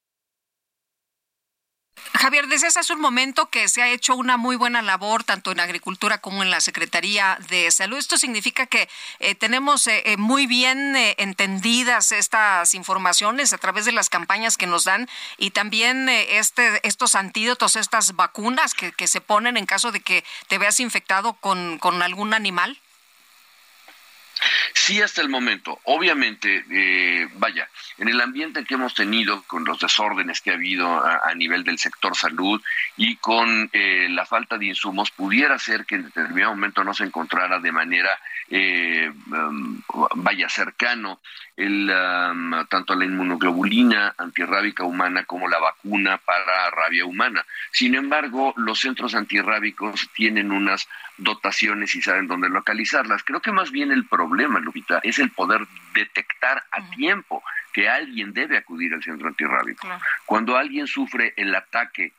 Javier, 2.20 2.48
decías 2.48 2.76
hace 2.76 2.92
un 2.92 3.00
momento 3.00 3.48
que 3.48 3.68
se 3.68 3.82
ha 3.82 3.88
hecho 3.88 4.14
una 4.14 4.36
muy 4.36 4.56
buena 4.56 4.82
labor 4.82 5.24
tanto 5.24 5.52
en 5.52 5.60
agricultura 5.60 6.18
como 6.18 6.42
en 6.42 6.50
la 6.50 6.60
Secretaría 6.60 7.38
de 7.48 7.70
Salud. 7.70 7.98
Esto 7.98 8.18
significa 8.18 8.66
que 8.66 8.88
eh, 9.20 9.34
tenemos 9.34 9.86
eh, 9.86 10.02
eh, 10.04 10.16
muy 10.16 10.46
bien 10.46 10.96
eh, 10.96 11.14
entendidas 11.18 12.12
estas 12.12 12.74
informaciones 12.74 13.52
a 13.52 13.58
través 13.58 13.84
de 13.84 13.92
las 13.92 14.10
campañas 14.10 14.58
que 14.58 14.66
nos 14.66 14.84
dan 14.84 15.08
y 15.38 15.52
también 15.52 16.08
este, 16.08 16.86
estos 16.86 17.14
antídotos, 17.14 17.76
estas 17.76 18.14
vacunas 18.16 18.74
que, 18.74 18.92
que, 18.92 19.06
se 19.06 19.20
ponen 19.20 19.56
en 19.56 19.66
caso 19.66 19.90
de 19.90 20.00
que 20.00 20.24
te 20.48 20.58
veas 20.58 20.80
infectado 20.80 21.34
con, 21.34 21.78
con 21.78 22.02
algún 22.02 22.34
animal. 22.34 22.78
Sí, 24.74 25.02
hasta 25.02 25.20
el 25.20 25.28
momento. 25.28 25.78
Obviamente, 25.84 26.64
eh, 26.70 27.28
vaya, 27.34 27.68
en 27.98 28.08
el 28.08 28.20
ambiente 28.20 28.64
que 28.64 28.74
hemos 28.74 28.94
tenido 28.94 29.42
con 29.44 29.64
los 29.64 29.78
desórdenes 29.78 30.40
que 30.40 30.50
ha 30.50 30.54
habido 30.54 31.04
a, 31.04 31.34
nivel 31.34 31.64
del 31.64 31.78
sector 31.78 32.16
salud 32.16 32.60
y 32.96 33.16
con 33.16 33.70
eh, 33.72 34.08
la 34.10 34.26
falta 34.26 34.58
de 34.58 34.66
insumos, 34.66 35.10
pudiera 35.10 35.58
ser 35.58 35.86
que 35.86 35.96
en 35.96 36.04
determinado 36.04 36.54
momento 36.54 36.84
no 36.84 36.94
se 36.94 37.04
encontrara 37.04 37.58
de 37.60 37.72
manera, 37.72 38.18
eh, 38.48 39.12
um, 39.26 39.80
vaya, 40.16 40.48
cercano 40.48 41.20
el, 41.60 41.90
um, 41.90 42.66
tanto 42.68 42.94
la 42.94 43.04
inmunoglobulina 43.04 44.14
antirrábica 44.16 44.84
humana 44.84 45.24
como 45.24 45.46
la 45.46 45.58
vacuna 45.58 46.16
para 46.16 46.70
rabia 46.70 47.04
humana. 47.04 47.44
Sin 47.70 47.94
embargo, 47.94 48.54
los 48.56 48.80
centros 48.80 49.14
antirrábicos 49.14 50.08
tienen 50.14 50.52
unas 50.52 50.88
dotaciones 51.18 51.94
y 51.94 52.00
saben 52.00 52.28
dónde 52.28 52.48
localizarlas. 52.48 53.22
Creo 53.24 53.40
que 53.40 53.52
más 53.52 53.70
bien 53.70 53.92
el 53.92 54.06
problema, 54.06 54.58
Lupita, 54.58 55.00
es 55.02 55.18
el 55.18 55.30
poder 55.30 55.66
detectar 55.92 56.64
a 56.70 56.88
tiempo 56.96 57.42
que 57.74 57.90
alguien 57.90 58.32
debe 58.32 58.56
acudir 58.56 58.94
al 58.94 59.02
centro 59.02 59.28
antirrábico. 59.28 59.86
Cuando 60.24 60.56
alguien 60.56 60.86
sufre 60.86 61.34
el 61.36 61.54
ataque 61.54 62.14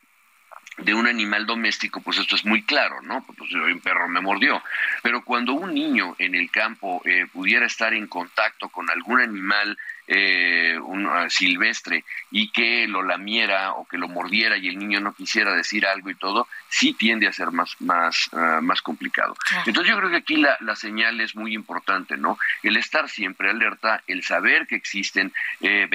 de 0.78 0.94
un 0.94 1.06
animal 1.06 1.46
doméstico, 1.46 2.00
pues 2.00 2.18
esto 2.18 2.36
es 2.36 2.44
muy 2.44 2.62
claro, 2.62 3.02
¿no? 3.02 3.24
Pues 3.24 3.52
un 3.52 3.80
perro 3.80 4.08
me 4.08 4.20
mordió. 4.20 4.62
Pero 5.02 5.24
cuando 5.24 5.52
un 5.52 5.74
niño 5.74 6.14
en 6.18 6.34
el 6.34 6.50
campo 6.50 7.02
eh, 7.04 7.26
pudiera 7.32 7.66
estar 7.66 7.92
en 7.92 8.06
contacto 8.06 8.68
con 8.68 8.90
algún 8.90 9.20
animal 9.20 9.76
eh, 10.08 10.78
un, 10.78 11.06
uh, 11.06 11.30
silvestre 11.30 12.04
y 12.32 12.50
que 12.50 12.88
lo 12.88 13.02
lamiera 13.02 13.72
o 13.72 13.86
que 13.86 13.96
lo 13.96 14.08
mordiera 14.08 14.56
y 14.56 14.68
el 14.68 14.78
niño 14.78 15.00
no 15.00 15.14
quisiera 15.14 15.54
decir 15.54 15.86
algo 15.86 16.10
y 16.10 16.16
todo, 16.16 16.48
sí 16.68 16.92
tiende 16.92 17.28
a 17.28 17.32
ser 17.32 17.52
más, 17.52 17.76
más, 17.80 18.28
uh, 18.32 18.60
más 18.60 18.82
complicado. 18.82 19.34
Claro. 19.34 19.64
Entonces 19.66 19.90
yo 19.90 19.98
creo 19.98 20.10
que 20.10 20.16
aquí 20.16 20.36
la, 20.36 20.56
la, 20.60 20.74
señal 20.74 21.20
es 21.20 21.36
muy 21.36 21.54
importante, 21.54 22.16
¿no? 22.16 22.36
El 22.62 22.76
estar 22.76 23.08
siempre 23.08 23.50
alerta, 23.50 24.02
el 24.06 24.24
saber 24.24 24.66
que 24.66 24.74
existen 24.74 25.32
eh, 25.60 25.86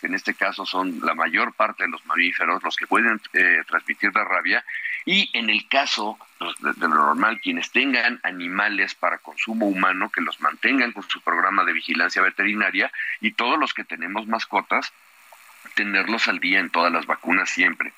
que 0.00 0.06
en 0.06 0.14
este 0.14 0.32
caso 0.32 0.64
son 0.64 0.98
la 1.02 1.14
mayor 1.14 1.52
parte 1.52 1.82
de 1.84 1.90
los 1.90 2.04
mamíferos, 2.06 2.62
los 2.62 2.74
que 2.74 2.86
pueden 2.86 3.20
eh, 3.34 3.62
transmitir 3.66 4.10
la 4.14 4.24
rabia, 4.24 4.64
y 5.04 5.30
en 5.34 5.50
el 5.50 5.68
caso 5.68 6.18
pues, 6.38 6.54
de, 6.60 6.72
de, 6.72 6.88
lo 6.88 6.94
normal, 6.94 7.38
quienes 7.42 7.70
tengan 7.70 8.18
animales 8.22 8.94
para 8.94 9.18
consumo 9.18 9.66
humano, 9.66 10.10
que 10.10 10.22
los 10.22 10.40
mantengan 10.40 10.92
con 10.92 11.06
su 11.06 11.20
programa 11.20 11.64
de 11.64 11.74
vigilancia 11.74 12.22
veterinaria, 12.22 12.90
y 13.20 13.32
todos 13.32 13.58
los 13.58 13.74
que 13.74 13.84
tenemos 13.84 14.26
mascotas, 14.26 14.90
tenerlos 15.74 16.28
al 16.28 16.40
día 16.40 16.60
en 16.60 16.70
todas 16.70 16.90
las 16.90 17.04
vacunas 17.04 17.50
siempre. 17.50 17.92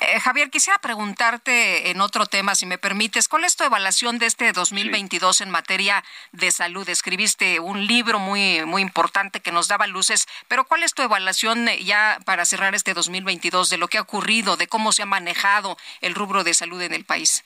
Eh, 0.00 0.20
Javier, 0.20 0.50
quisiera 0.50 0.78
preguntarte 0.78 1.90
en 1.90 2.00
otro 2.00 2.26
tema, 2.26 2.54
si 2.54 2.66
me 2.66 2.78
permites, 2.78 3.28
¿cuál 3.28 3.44
es 3.44 3.56
tu 3.56 3.64
evaluación 3.64 4.18
de 4.18 4.26
este 4.26 4.52
2022 4.52 5.38
sí. 5.38 5.42
en 5.44 5.50
materia 5.50 6.04
de 6.32 6.50
salud? 6.50 6.88
Escribiste 6.88 7.60
un 7.60 7.86
libro 7.86 8.18
muy, 8.18 8.64
muy 8.66 8.82
importante 8.82 9.40
que 9.40 9.52
nos 9.52 9.68
daba 9.68 9.86
luces, 9.86 10.26
pero 10.48 10.64
¿cuál 10.66 10.82
es 10.82 10.92
tu 10.92 11.02
evaluación 11.02 11.68
eh, 11.68 11.82
ya 11.82 12.18
para 12.24 12.44
cerrar 12.44 12.74
este 12.74 12.92
2022 12.92 13.70
de 13.70 13.78
lo 13.78 13.88
que 13.88 13.98
ha 13.98 14.02
ocurrido, 14.02 14.56
de 14.56 14.66
cómo 14.66 14.92
se 14.92 15.02
ha 15.02 15.06
manejado 15.06 15.78
el 16.00 16.14
rubro 16.14 16.44
de 16.44 16.52
salud 16.52 16.82
en 16.82 16.92
el 16.92 17.04
país? 17.04 17.45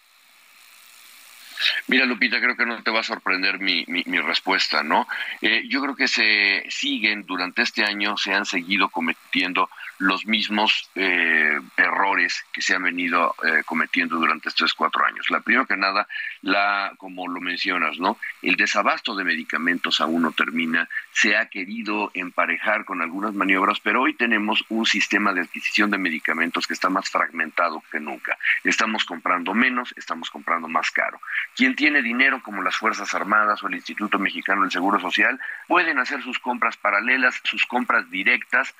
Mira, 1.89 2.05
Lupita, 2.05 2.41
creo 2.41 2.57
que 2.57 2.66
no 2.66 2.82
te 2.82 2.91
va 2.91 3.01
a 3.01 3.05
sorprender 3.05 3.59
mi, 3.59 3.85
mi, 3.87 4.19
respuesta, 4.19 4.82
¿no? 4.82 5.07
Eh, 5.41 5.65
yo 5.69 5.81
creo 5.82 5.97
que 5.97 6.09
se 6.09 6.65
siguen, 6.69 7.24
durante 7.27 7.62
este 7.62 7.85
año, 7.85 8.16
se 8.16 8.32
han 8.32 8.45
seguido 8.45 8.89
cometiendo 8.89 9.69
los 9.99 10.27
mismos 10.27 10.91
eh, 10.95 11.59
errores 11.77 12.45
que 12.53 12.62
se 12.62 12.74
han 12.74 12.82
venido 12.82 13.35
eh, 13.45 13.62
cometiendo 13.66 14.16
durante 14.16 14.49
estos 14.49 14.73
cuatro 14.73 15.05
años. 15.05 15.27
La 15.31 15.41
primera 15.41 15.66
que 15.66 15.77
nada, 15.77 16.09
la, 16.41 16.93
como 16.97 17.28
lo 17.28 17.41
mencionas, 17.41 17.99
¿no? 17.99 18.19
El 18.41 18.57
desabasto 18.57 19.15
de 19.15 19.24
medicamentos 19.24 20.01
aún 20.01 20.23
no 20.23 20.32
termina, 20.32 20.89
se 21.12 21.37
ha 21.37 21.47
querido 21.47 22.11
emparejar 22.15 22.85
con 22.87 23.03
algunas 23.03 23.35
maniobras, 23.35 23.78
pero 23.81 24.03
hoy 24.03 24.15
tenemos 24.15 24.65
un 24.70 24.87
sistema 24.87 25.35
de 25.35 25.43
adquisición 25.43 25.91
de 25.91 25.99
medicamentos 25.99 26.66
que 26.66 26.74
está 26.74 26.89
más 26.89 27.11
fragmentado 27.11 27.82
que 27.93 28.01
nunca. 28.01 28.39
Estamos 28.65 29.05
comprando 29.05 29.53
menos, 29.53 29.93
estamos 29.97 30.31
comprando 30.31 30.66
más 30.66 30.91
caro. 30.91 31.20
Quien 31.57 31.75
tiene 31.77 32.03
dinero, 32.03 32.43
como 32.43 32.63
las 32.63 32.77
Fuerzas 32.77 33.15
Armadas 33.15 33.63
o 33.63 33.69
el 33.69 33.75
Instituto 33.75 34.19
Mexicano 34.19 34.63
del 34.63 34.71
Seguro 34.71 35.01
Social, 35.01 35.39
pueden 35.67 35.99
hacer 35.99 36.23
sus 36.23 36.39
compras 36.39 36.77
paralelas, 36.77 37.41
sus 37.45 37.67
compras 37.67 38.11
directas, 38.11 38.75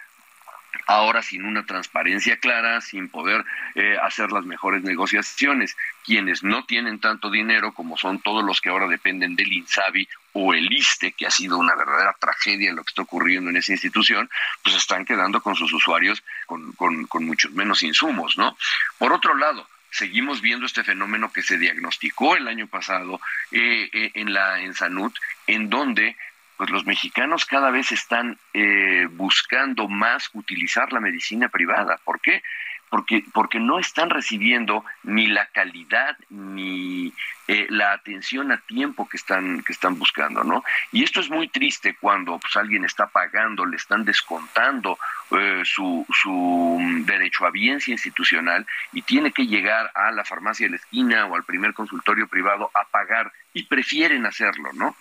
ahora 0.87 1.23
sin 1.23 1.45
una 1.45 1.65
transparencia 1.65 2.39
clara, 2.39 2.81
sin 2.81 3.09
poder 3.09 3.45
eh, 3.75 3.97
hacer 4.03 4.33
las 4.33 4.45
mejores 4.45 4.83
negociaciones. 4.83 5.77
Quienes 6.05 6.43
no 6.43 6.65
tienen 6.65 7.01
tanto 7.01 7.31
dinero, 7.31 7.73
como 7.73 7.97
son 7.97 8.21
todos 8.21 8.45
los 8.45 8.61
que 8.61 8.71
ahora 8.71 8.89
dependen 8.89 9.37
del 9.37 9.53
INSABI 9.53 10.09
o 10.33 10.55
el 10.55 10.73
ISTE, 10.73 11.13
que 11.13 11.27
ha 11.27 11.31
sido 11.31 11.59
una 11.59 11.75
verdadera 11.75 12.17
tragedia 12.19 12.73
lo 12.73 12.83
que 12.83 12.91
está 12.91 13.03
ocurriendo 13.03 13.51
en 13.51 13.57
esa 13.57 13.73
institución, 13.73 14.31
pues 14.63 14.77
están 14.77 15.05
quedando 15.05 15.41
con 15.43 15.55
sus 15.55 15.73
usuarios 15.73 16.23
con, 16.47 16.73
con, 16.73 17.07
con 17.07 17.25
muchos 17.25 17.53
menos 17.53 17.83
insumos, 17.83 18.37
¿no? 18.39 18.57
Por 18.99 19.13
otro 19.13 19.35
lado, 19.37 19.67
seguimos 19.91 20.41
viendo 20.41 20.67
este 20.67 20.85
fenómeno 20.85 21.33
que 21.33 21.43
se 21.43 21.59
diagnosticó 21.59 22.37
el 22.37 22.49
año 22.49 22.67
pasado 22.67 23.21
eh, 23.51 23.89
eh, 23.93 24.11
en 24.15 24.33
la 24.33 24.61
en 24.61 24.75
Sanut, 24.75 25.15
en 25.47 25.69
donde 25.69 26.17
pues 26.57 26.71
los 26.71 26.85
mexicanos 26.85 27.47
cada 27.47 27.71
vez 27.71 27.91
están 27.91 28.39
eh, 28.53 29.09
buscando 29.11 29.89
más 29.89 30.29
utilizar 30.35 30.93
la 30.93 31.01
medicina 31.01 31.49
privada. 31.49 31.99
¿Por 32.05 32.21
qué? 32.21 32.43
Porque, 32.91 33.25
porque 33.33 33.61
no 33.61 33.79
están 33.79 34.11
recibiendo 34.11 34.85
ni 35.05 35.29
la 35.29 35.47
calidad 35.47 36.19
ni 36.29 37.15
eh, 37.49 37.67
la 37.71 37.93
atención 37.93 38.53
a 38.53 38.59
tiempo 38.59 39.09
que 39.09 39.17
están, 39.17 39.63
que 39.63 39.73
están 39.73 39.99
buscando, 39.99 40.45
¿no? 40.45 40.65
Y 40.93 41.05
esto 41.05 41.21
es 41.21 41.31
muy 41.31 41.49
triste 41.49 41.97
cuando 42.01 42.39
pues, 42.39 42.57
alguien 42.57 42.85
está 42.85 43.07
pagando, 43.07 43.65
le 43.65 43.77
están 43.77 44.05
descontando 44.05 44.99
eh, 45.31 45.63
su, 45.65 46.05
su 46.13 46.79
derecho 47.07 47.47
a 47.47 47.51
biencia 47.51 47.93
institucional 47.93 48.67
y 48.93 49.03
tiene 49.03 49.33
que 49.33 49.47
llegar 49.47 49.91
a 49.95 50.11
la 50.11 50.25
farmacia 50.25 50.67
de 50.67 50.71
la 50.71 50.77
esquina 50.77 51.27
o 51.27 51.37
al 51.37 51.45
primer 51.45 51.73
consultorio 51.73 52.27
privado 52.27 52.71
a 52.75 52.85
pagar 52.85 53.33
y 53.55 53.63
prefieren 53.65 54.27
hacerlo, 54.27 54.71
¿no? 54.75 54.97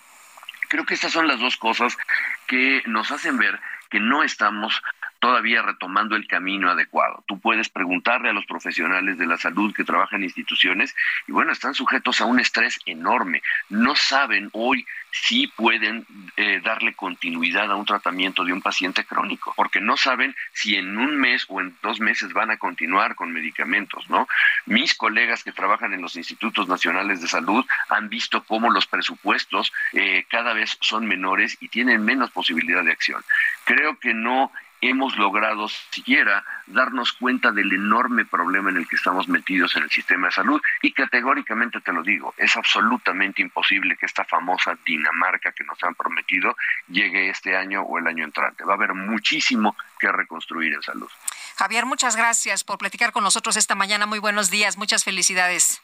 Creo 0.67 0.85
que 0.85 0.93
estas 0.93 1.11
son 1.11 1.27
las 1.27 1.39
dos 1.39 1.57
cosas 1.57 1.97
que 2.45 2.83
nos 2.85 3.11
hacen 3.11 3.37
ver 3.37 3.59
que 3.89 3.99
no 3.99 4.23
estamos 4.23 4.81
todavía 5.19 5.61
retomando 5.61 6.15
el 6.15 6.27
camino 6.27 6.69
adecuado. 6.69 7.23
Tú 7.27 7.39
puedes 7.39 7.69
preguntarle 7.69 8.29
a 8.29 8.33
los 8.33 8.45
profesionales 8.45 9.17
de 9.17 9.27
la 9.27 9.37
salud 9.37 9.73
que 9.73 9.83
trabajan 9.83 10.21
en 10.21 10.25
instituciones 10.25 10.95
y 11.27 11.31
bueno, 11.31 11.51
están 11.51 11.73
sujetos 11.73 12.21
a 12.21 12.25
un 12.25 12.39
estrés 12.39 12.79
enorme. 12.85 13.41
No 13.69 13.95
saben 13.95 14.49
hoy 14.53 14.85
si 15.11 15.47
pueden 15.47 16.05
eh, 16.37 16.61
darle 16.63 16.93
continuidad 16.93 17.71
a 17.71 17.75
un 17.75 17.85
tratamiento 17.85 18.43
de 18.43 18.53
un 18.53 18.61
paciente 18.61 19.05
crónico, 19.05 19.53
porque 19.55 19.81
no 19.81 19.97
saben 19.97 20.35
si 20.53 20.75
en 20.75 20.97
un 20.97 21.17
mes 21.17 21.45
o 21.47 21.59
en 21.61 21.75
dos 21.81 21.99
meses 21.99 22.31
van 22.33 22.51
a 22.51 22.57
continuar 22.57 23.15
con 23.15 23.31
medicamentos, 23.31 24.09
¿no? 24.09 24.27
Mis 24.65 24.93
colegas 24.93 25.43
que 25.43 25.51
trabajan 25.51 25.93
en 25.93 26.01
los 26.01 26.15
institutos 26.15 26.67
nacionales 26.67 27.21
de 27.21 27.27
salud 27.27 27.65
han 27.89 28.09
visto 28.09 28.43
cómo 28.43 28.69
los 28.69 28.85
presupuestos 28.85 29.73
eh, 29.93 30.25
cada 30.29 30.53
vez 30.53 30.77
son 30.81 31.07
menores 31.07 31.57
y 31.59 31.69
tienen 31.69 32.05
menos 32.05 32.31
posibilidad 32.31 32.83
de 32.83 32.91
acción. 32.91 33.23
Creo 33.65 33.97
que 33.99 34.13
no 34.13 34.51
hemos 34.81 35.17
logrado 35.17 35.67
siquiera 35.67 36.43
darnos 36.67 37.13
cuenta 37.13 37.51
del 37.51 37.71
enorme 37.73 38.25
problema 38.25 38.69
en 38.69 38.77
el 38.77 38.87
que 38.87 38.95
estamos 38.95 39.27
metidos 39.27 39.75
en 39.75 39.83
el 39.83 39.89
sistema 39.89 40.27
de 40.27 40.33
salud 40.33 40.61
y 40.81 40.91
categóricamente 40.91 41.81
te 41.81 41.91
lo 41.91 42.03
digo, 42.03 42.33
es 42.37 42.55
absolutamente 42.55 43.41
imposible 43.41 43.97
que 43.97 44.05
esta 44.05 44.23
famosa 44.25 44.77
Dinamarca 44.85 45.51
que 45.51 45.63
nos 45.63 45.81
han 45.83 45.95
prometido 45.95 46.55
llegue 46.87 47.29
este 47.29 47.55
año 47.55 47.81
o 47.81 47.97
el 47.97 48.07
año 48.07 48.23
entrante. 48.23 48.63
Va 48.63 48.73
a 48.73 48.75
haber 48.75 48.93
muchísimo 48.93 49.75
que 49.99 50.11
reconstruir 50.11 50.73
en 50.73 50.81
salud. 50.81 51.09
Javier, 51.57 51.85
muchas 51.85 52.15
gracias 52.15 52.63
por 52.63 52.77
platicar 52.77 53.11
con 53.11 53.23
nosotros 53.23 53.57
esta 53.57 53.75
mañana. 53.75 54.05
Muy 54.05 54.19
buenos 54.19 54.49
días, 54.49 54.77
muchas 54.77 55.03
felicidades. 55.03 55.81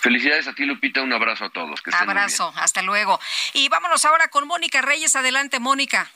Felicidades 0.00 0.48
a 0.48 0.52
ti, 0.52 0.64
Lupita. 0.64 1.00
Un 1.00 1.12
abrazo 1.12 1.44
a 1.44 1.50
todos. 1.50 1.80
Que 1.80 1.94
abrazo, 1.94 2.52
hasta 2.56 2.82
luego. 2.82 3.20
Y 3.52 3.68
vámonos 3.68 4.04
ahora 4.04 4.26
con 4.28 4.48
Mónica 4.48 4.82
Reyes. 4.82 5.14
Adelante, 5.14 5.60
Mónica. 5.60 6.10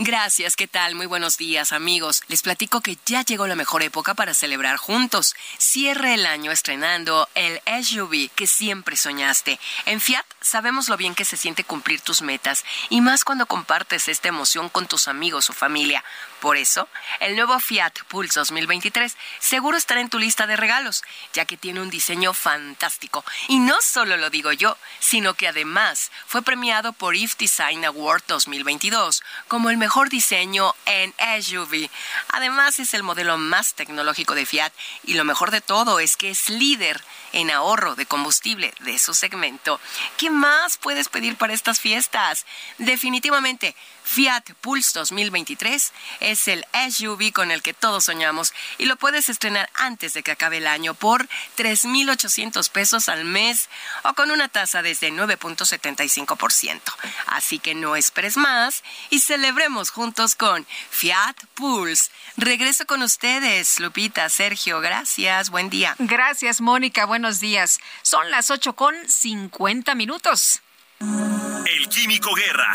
Gracias, 0.00 0.54
¿qué 0.54 0.68
tal? 0.68 0.94
Muy 0.94 1.06
buenos 1.06 1.38
días, 1.38 1.72
amigos. 1.72 2.22
Les 2.28 2.42
platico 2.42 2.80
que 2.82 2.96
ya 3.04 3.24
llegó 3.24 3.48
la 3.48 3.56
mejor 3.56 3.82
época 3.82 4.14
para 4.14 4.32
celebrar 4.32 4.76
juntos. 4.76 5.34
Cierre 5.58 6.14
el 6.14 6.24
año 6.24 6.52
estrenando 6.52 7.28
el 7.34 7.60
SUV 7.82 8.30
que 8.32 8.46
siempre 8.46 8.96
soñaste. 8.96 9.58
En 9.86 10.00
Fiat 10.00 10.24
sabemos 10.40 10.88
lo 10.88 10.96
bien 10.96 11.16
que 11.16 11.24
se 11.24 11.36
siente 11.36 11.64
cumplir 11.64 12.00
tus 12.00 12.22
metas 12.22 12.64
y 12.90 13.00
más 13.00 13.24
cuando 13.24 13.46
compartes 13.46 14.06
esta 14.06 14.28
emoción 14.28 14.68
con 14.68 14.86
tus 14.86 15.08
amigos 15.08 15.50
o 15.50 15.52
familia. 15.52 16.04
Por 16.40 16.56
eso, 16.56 16.88
el 17.20 17.34
nuevo 17.34 17.58
Fiat 17.58 17.92
Pulse 18.08 18.38
2023 18.38 19.16
seguro 19.40 19.76
estará 19.76 20.00
en 20.00 20.08
tu 20.08 20.18
lista 20.18 20.46
de 20.46 20.56
regalos, 20.56 21.02
ya 21.32 21.44
que 21.44 21.56
tiene 21.56 21.80
un 21.80 21.90
diseño 21.90 22.32
fantástico. 22.32 23.24
Y 23.48 23.58
no 23.58 23.76
solo 23.82 24.16
lo 24.16 24.30
digo 24.30 24.52
yo, 24.52 24.76
sino 25.00 25.34
que 25.34 25.48
además 25.48 26.12
fue 26.26 26.42
premiado 26.42 26.92
por 26.92 27.16
IF 27.16 27.36
Design 27.36 27.84
Award 27.84 28.22
2022 28.28 29.22
como 29.48 29.70
el 29.70 29.78
mejor 29.78 30.10
diseño 30.10 30.74
en 30.86 31.14
SUV. 31.42 31.88
Además, 32.28 32.78
es 32.78 32.94
el 32.94 33.02
modelo 33.02 33.36
más 33.38 33.74
tecnológico 33.74 34.34
de 34.34 34.46
Fiat 34.46 34.72
y 35.04 35.14
lo 35.14 35.24
mejor 35.24 35.50
de 35.50 35.60
todo 35.60 35.98
es 36.00 36.16
que 36.16 36.30
es 36.30 36.48
líder 36.48 37.02
en 37.32 37.50
ahorro 37.50 37.94
de 37.94 38.06
combustible 38.06 38.72
de 38.80 38.98
su 38.98 39.14
segmento. 39.14 39.80
¿Qué 40.16 40.30
más 40.30 40.76
puedes 40.76 41.08
pedir 41.08 41.36
para 41.36 41.52
estas 41.52 41.80
fiestas? 41.80 42.46
Definitivamente, 42.78 43.74
Fiat 44.08 44.54
Pulse 44.62 44.98
2023 44.98 45.92
es 46.20 46.48
el 46.48 46.64
SUV 46.72 47.30
con 47.30 47.50
el 47.50 47.60
que 47.60 47.74
todos 47.74 48.06
soñamos 48.06 48.54
y 48.78 48.86
lo 48.86 48.96
puedes 48.96 49.28
estrenar 49.28 49.68
antes 49.74 50.14
de 50.14 50.22
que 50.22 50.32
acabe 50.32 50.56
el 50.56 50.66
año 50.66 50.94
por 50.94 51.28
3.800 51.58 52.70
pesos 52.70 53.10
al 53.10 53.26
mes 53.26 53.68
o 54.04 54.14
con 54.14 54.30
una 54.30 54.48
tasa 54.48 54.80
desde 54.80 55.12
9.75%. 55.12 56.80
Así 57.26 57.58
que 57.58 57.74
no 57.74 57.96
esperes 57.96 58.38
más 58.38 58.82
y 59.10 59.20
celebremos 59.20 59.90
juntos 59.90 60.34
con 60.34 60.66
Fiat 60.88 61.36
Pulse. 61.54 62.10
Regreso 62.38 62.86
con 62.86 63.02
ustedes, 63.02 63.78
Lupita, 63.78 64.30
Sergio, 64.30 64.80
gracias, 64.80 65.50
buen 65.50 65.68
día. 65.68 65.94
Gracias, 65.98 66.62
Mónica, 66.62 67.04
buenos 67.04 67.40
días. 67.40 67.78
Son 68.02 68.30
las 68.30 68.50
8 68.50 68.74
con 68.74 68.94
50 69.06 69.94
minutos. 69.94 70.62
El 71.00 71.88
Químico 71.88 72.34
Guerra 72.34 72.74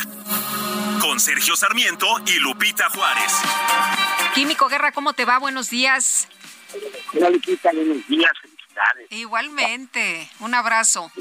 con 1.02 1.20
Sergio 1.20 1.58
Sarmiento 1.58 2.08
y 2.26 2.40
Lupita 2.40 2.90
Juárez. 2.90 3.34
Químico 4.34 4.70
Guerra, 4.70 4.94
¿cómo 4.94 5.12
te 5.12 5.26
va? 5.26 5.40
Buenos 5.40 5.70
días. 5.70 6.30
Hola 7.14 7.30
Lupita, 7.32 7.72
buenos 7.74 8.08
días, 8.08 8.32
felicidades. 8.42 9.12
Igualmente, 9.12 10.30
un 10.40 10.54
abrazo. 10.54 11.12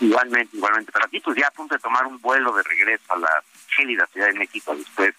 Igualmente, 0.00 0.56
igualmente. 0.56 0.90
Pero 0.90 1.04
aquí 1.04 1.20
pues 1.20 1.36
ya 1.36 1.46
a 1.46 1.50
punto 1.52 1.76
de 1.76 1.80
tomar 1.80 2.04
un 2.04 2.20
vuelo 2.20 2.52
de 2.52 2.64
regreso 2.64 3.12
a 3.12 3.18
la 3.18 3.44
gélida 3.68 4.04
Ciudad 4.12 4.26
de 4.26 4.34
México 4.34 4.74
después 4.74 5.14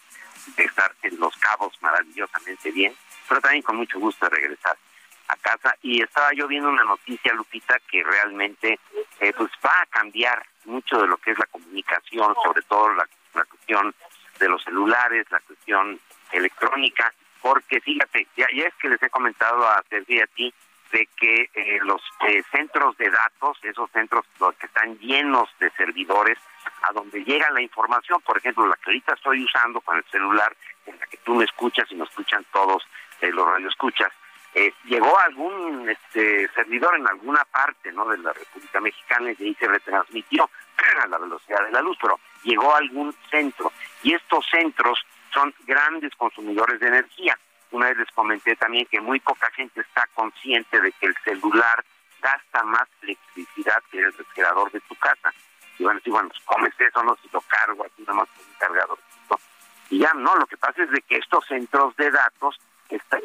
de 0.58 0.64
estar 0.66 0.94
en 1.02 1.18
Los 1.18 1.38
Cabos 1.38 1.74
maravillosamente 1.82 2.72
bien, 2.72 2.94
pero 3.30 3.40
también 3.40 3.64
con 3.64 3.78
mucho 3.78 4.00
gusto 4.00 4.26
de 4.26 4.36
regresar 4.36 4.78
a 5.28 5.36
casa. 5.38 5.76
Y 5.82 6.02
estaba 6.02 6.32
yo 6.34 6.48
viendo 6.48 6.70
una 6.70 6.84
noticia, 6.84 7.34
Lupita, 7.34 7.78
que 7.90 8.04
realmente 8.04 8.80
eh, 9.20 9.34
pues 9.36 9.52
va 9.66 9.82
a 9.82 9.86
cambiar 9.88 10.46
mucho 10.66 11.02
de 11.02 11.08
lo 11.08 11.18
que 11.18 11.32
es 11.32 11.40
la 11.40 11.46
comunicación, 11.48 12.36
sobre 12.44 12.62
todo 12.64 12.94
la 12.94 13.08
cuestión 13.46 13.94
de 14.40 14.50
los 14.50 14.64
celulares, 14.64 15.26
la 15.32 15.40
cuestión 15.42 16.00
electrónica, 16.32 17.14
porque 17.42 17.80
fíjate, 17.80 18.28
ya, 18.36 18.46
es 18.46 18.74
que 18.76 18.90
les 18.90 19.02
he 19.02 19.10
comentado 19.10 19.68
a 19.68 19.84
Sergio 19.90 20.18
y 20.18 20.22
a 20.22 20.28
ti 20.28 20.54
de 20.92 21.08
que 21.18 21.50
eh, 21.54 21.80
los 21.84 22.02
eh, 22.28 22.44
centros 22.52 22.98
de 22.98 23.10
datos, 23.10 23.58
esos 23.64 23.90
centros 23.92 24.26
los 24.40 24.56
que 24.56 24.68
están 24.68 24.98
llenos 25.00 25.50
de 25.60 25.70
servidores, 25.72 26.38
a 26.84 26.92
donde 26.94 27.24
llega 27.24 27.50
la 27.52 27.62
información, 27.62 28.22
por 28.22 28.38
ejemplo, 28.38 28.68
la 28.68 28.76
que 28.76 28.90
ahorita 28.90 29.14
estoy 29.14 29.44
usando 29.44 29.82
con 29.82 29.98
el 29.98 30.04
celular, 30.06 30.56
en 30.86 31.00
la 31.00 31.06
que 31.08 31.18
tú 31.18 31.36
me 31.36 31.46
escuchas 31.46 31.92
y 31.92 31.96
me 31.96 32.06
escuchan 32.06 32.46
todos 32.52 32.84
eh, 33.22 33.32
los 33.32 33.46
radioescuchas, 33.48 34.12
eh, 34.58 34.74
llegó 34.86 35.20
algún 35.20 35.90
este, 35.90 36.48
servidor 36.56 36.96
en 36.96 37.06
alguna 37.06 37.44
parte 37.44 37.92
no 37.92 38.08
de 38.08 38.18
la 38.20 38.32
República 38.32 38.80
Mexicana 38.80 39.32
y 39.38 39.44
ahí 39.44 39.56
se 39.60 39.68
retransmitió 39.68 40.50
a 41.04 41.08
la 41.08 41.18
velocidad 41.18 41.66
de 41.66 41.74
la 41.74 41.82
luz, 41.82 41.98
pero 42.02 42.18
llegó 42.44 42.74
a 42.74 42.78
algún 42.78 43.14
centro 43.30 43.74
y 44.02 44.14
estos 44.14 44.46
centros 44.50 45.06
son 45.34 45.54
grandes 45.68 46.16
consumidores 46.16 46.80
de 46.80 46.88
energía. 46.88 47.38
Una 47.72 47.88
vez 47.88 47.98
les 47.98 48.12
comenté 48.12 48.56
también 48.56 48.86
que 48.86 49.02
muy 49.02 49.20
poca 49.20 49.52
gente 49.52 49.82
está 49.82 50.08
consciente 50.14 50.80
de 50.80 50.94
que 50.94 51.08
el 51.08 51.16
celular 51.26 51.84
gasta 52.22 52.64
más 52.64 52.88
electricidad 53.02 53.84
que 53.92 54.00
el 54.00 54.14
refrigerador 54.14 54.72
de 54.72 54.80
tu 54.82 54.96
casa. 54.96 55.34
Y 55.78 55.84
bueno, 55.84 56.00
si 56.02 56.10
bueno, 56.10 56.30
pues, 56.30 56.42
¿cómo 56.46 56.66
es 56.66 56.74
eso? 56.80 57.04
No, 57.04 57.18
si 57.22 57.28
lo 57.34 57.42
cargo 57.42 57.86
aquí 57.86 58.04
nada 58.04 58.14
más 58.14 58.30
con 58.30 58.46
un 58.46 58.54
cargador. 58.58 59.00
Y 59.90 60.00
ya 60.00 60.14
no, 60.14 60.34
lo 60.38 60.48
que 60.48 60.56
pasa 60.56 60.82
es 60.82 60.90
de 60.92 61.02
que 61.02 61.18
estos 61.18 61.46
centros 61.46 61.94
de 61.98 62.10
datos 62.10 62.58
están 62.90 63.20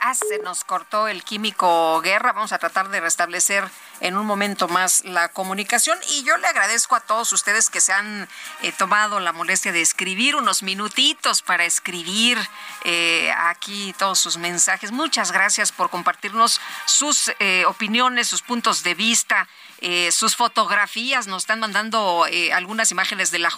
Ah, 0.00 0.14
se 0.14 0.38
nos 0.38 0.64
cortó 0.64 1.08
el 1.08 1.24
químico 1.24 2.00
Guerra. 2.00 2.32
Vamos 2.32 2.52
a 2.52 2.58
tratar 2.58 2.88
de 2.88 3.00
restablecer 3.00 3.68
en 4.00 4.16
un 4.16 4.26
momento 4.26 4.68
más 4.68 5.04
la 5.04 5.28
comunicación. 5.28 5.98
Y 6.10 6.22
yo 6.22 6.36
le 6.36 6.46
agradezco 6.46 6.94
a 6.94 7.00
todos 7.00 7.32
ustedes 7.32 7.68
que 7.68 7.80
se 7.80 7.92
han 7.92 8.28
eh, 8.62 8.72
tomado 8.72 9.18
la 9.18 9.32
molestia 9.32 9.72
de 9.72 9.80
escribir 9.80 10.36
unos 10.36 10.62
minutitos 10.62 11.42
para 11.42 11.64
escribir 11.64 12.38
eh, 12.84 13.32
aquí 13.36 13.92
todos 13.98 14.20
sus 14.20 14.36
mensajes. 14.36 14.92
Muchas 14.92 15.32
gracias 15.32 15.72
por 15.72 15.90
compartirnos 15.90 16.60
sus 16.86 17.32
eh, 17.40 17.64
opiniones, 17.66 18.28
sus 18.28 18.42
puntos 18.42 18.84
de 18.84 18.94
vista. 18.94 19.48
Eh, 19.80 20.10
sus 20.10 20.34
fotografías, 20.34 21.28
nos 21.28 21.44
están 21.44 21.60
mandando 21.60 22.26
eh, 22.28 22.52
algunas 22.52 22.90
imágenes 22.90 23.30
de 23.30 23.38
la 23.38 23.48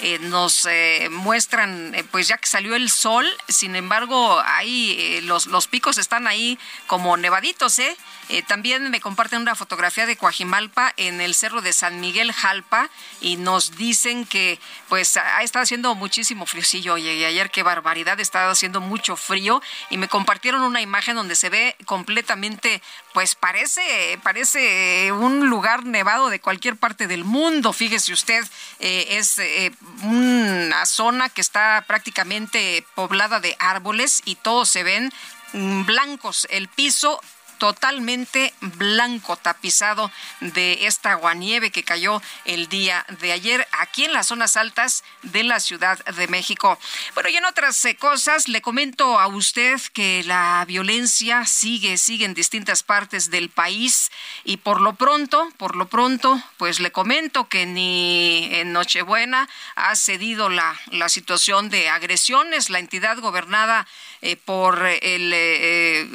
eh, 0.00 0.18
nos 0.18 0.68
muestran 1.10 1.94
pues 2.10 2.28
ya 2.28 2.36
que 2.36 2.46
salió 2.46 2.76
el 2.76 2.90
sol, 2.90 3.26
sin 3.48 3.74
embargo 3.74 4.42
ahí 4.44 5.20
los, 5.22 5.46
los 5.46 5.68
picos 5.68 5.96
están 5.96 6.26
ahí 6.26 6.58
como 6.86 7.16
nevaditos, 7.16 7.78
¿eh? 7.78 7.96
Eh, 8.32 8.42
también 8.42 8.90
me 8.90 9.02
comparten 9.02 9.42
una 9.42 9.54
fotografía 9.54 10.06
de 10.06 10.16
Coajimalpa 10.16 10.94
en 10.96 11.20
el 11.20 11.34
cerro 11.34 11.60
de 11.60 11.74
San 11.74 12.00
Miguel 12.00 12.32
Jalpa 12.32 12.88
y 13.20 13.36
nos 13.36 13.76
dicen 13.76 14.24
que 14.24 14.58
pues 14.88 15.18
ha 15.18 15.42
estado 15.42 15.64
haciendo 15.64 15.94
muchísimo 15.94 16.46
friocillo 16.46 16.96
y 16.96 17.10
ayer 17.10 17.50
qué 17.50 17.62
barbaridad, 17.62 18.18
estado 18.20 18.52
haciendo 18.52 18.80
mucho 18.80 19.16
frío 19.16 19.60
y 19.90 19.98
me 19.98 20.08
compartieron 20.08 20.62
una 20.62 20.80
imagen 20.80 21.14
donde 21.14 21.36
se 21.36 21.50
ve 21.50 21.76
completamente 21.84 22.80
pues 23.12 23.34
parece 23.34 24.18
parece 24.22 25.12
un 25.12 25.50
lugar 25.50 25.84
nevado 25.84 26.30
de 26.30 26.40
cualquier 26.40 26.78
parte 26.78 27.06
del 27.08 27.24
mundo. 27.24 27.74
Fíjese 27.74 28.14
usted, 28.14 28.42
eh, 28.80 29.08
es 29.10 29.36
eh, 29.40 29.72
una 30.04 30.86
zona 30.86 31.28
que 31.28 31.42
está 31.42 31.84
prácticamente 31.86 32.82
poblada 32.94 33.40
de 33.40 33.54
árboles 33.58 34.22
y 34.24 34.36
todos 34.36 34.70
se 34.70 34.84
ven 34.84 35.12
mm, 35.52 35.84
blancos. 35.84 36.46
El 36.48 36.68
piso 36.68 37.20
totalmente 37.62 38.52
blanco, 38.60 39.36
tapizado 39.36 40.10
de 40.40 40.84
esta 40.88 41.12
aguanieve 41.12 41.70
que 41.70 41.84
cayó 41.84 42.20
el 42.44 42.68
día 42.68 43.06
de 43.20 43.30
ayer 43.30 43.68
aquí 43.70 44.04
en 44.04 44.12
las 44.12 44.26
zonas 44.26 44.56
altas 44.56 45.04
de 45.22 45.44
la 45.44 45.60
Ciudad 45.60 46.04
de 46.04 46.26
México. 46.26 46.76
Bueno, 47.14 47.28
y 47.28 47.36
en 47.36 47.44
otras 47.44 47.84
eh, 47.84 47.94
cosas, 47.94 48.48
le 48.48 48.62
comento 48.62 49.20
a 49.20 49.28
usted 49.28 49.80
que 49.92 50.24
la 50.24 50.64
violencia 50.66 51.46
sigue, 51.46 51.98
sigue 51.98 52.24
en 52.24 52.34
distintas 52.34 52.82
partes 52.82 53.30
del 53.30 53.48
país 53.48 54.10
y 54.42 54.56
por 54.56 54.80
lo 54.80 54.94
pronto, 54.96 55.48
por 55.56 55.76
lo 55.76 55.86
pronto, 55.86 56.42
pues 56.56 56.80
le 56.80 56.90
comento 56.90 57.48
que 57.48 57.64
ni 57.64 58.48
en 58.50 58.72
Nochebuena 58.72 59.48
ha 59.76 59.94
cedido 59.94 60.48
la, 60.48 60.80
la 60.90 61.08
situación 61.08 61.70
de 61.70 61.88
agresiones. 61.88 62.70
La 62.70 62.80
entidad 62.80 63.18
gobernada 63.20 63.86
eh, 64.20 64.34
por 64.34 64.84
el 64.84 65.30
eh, 65.32 66.08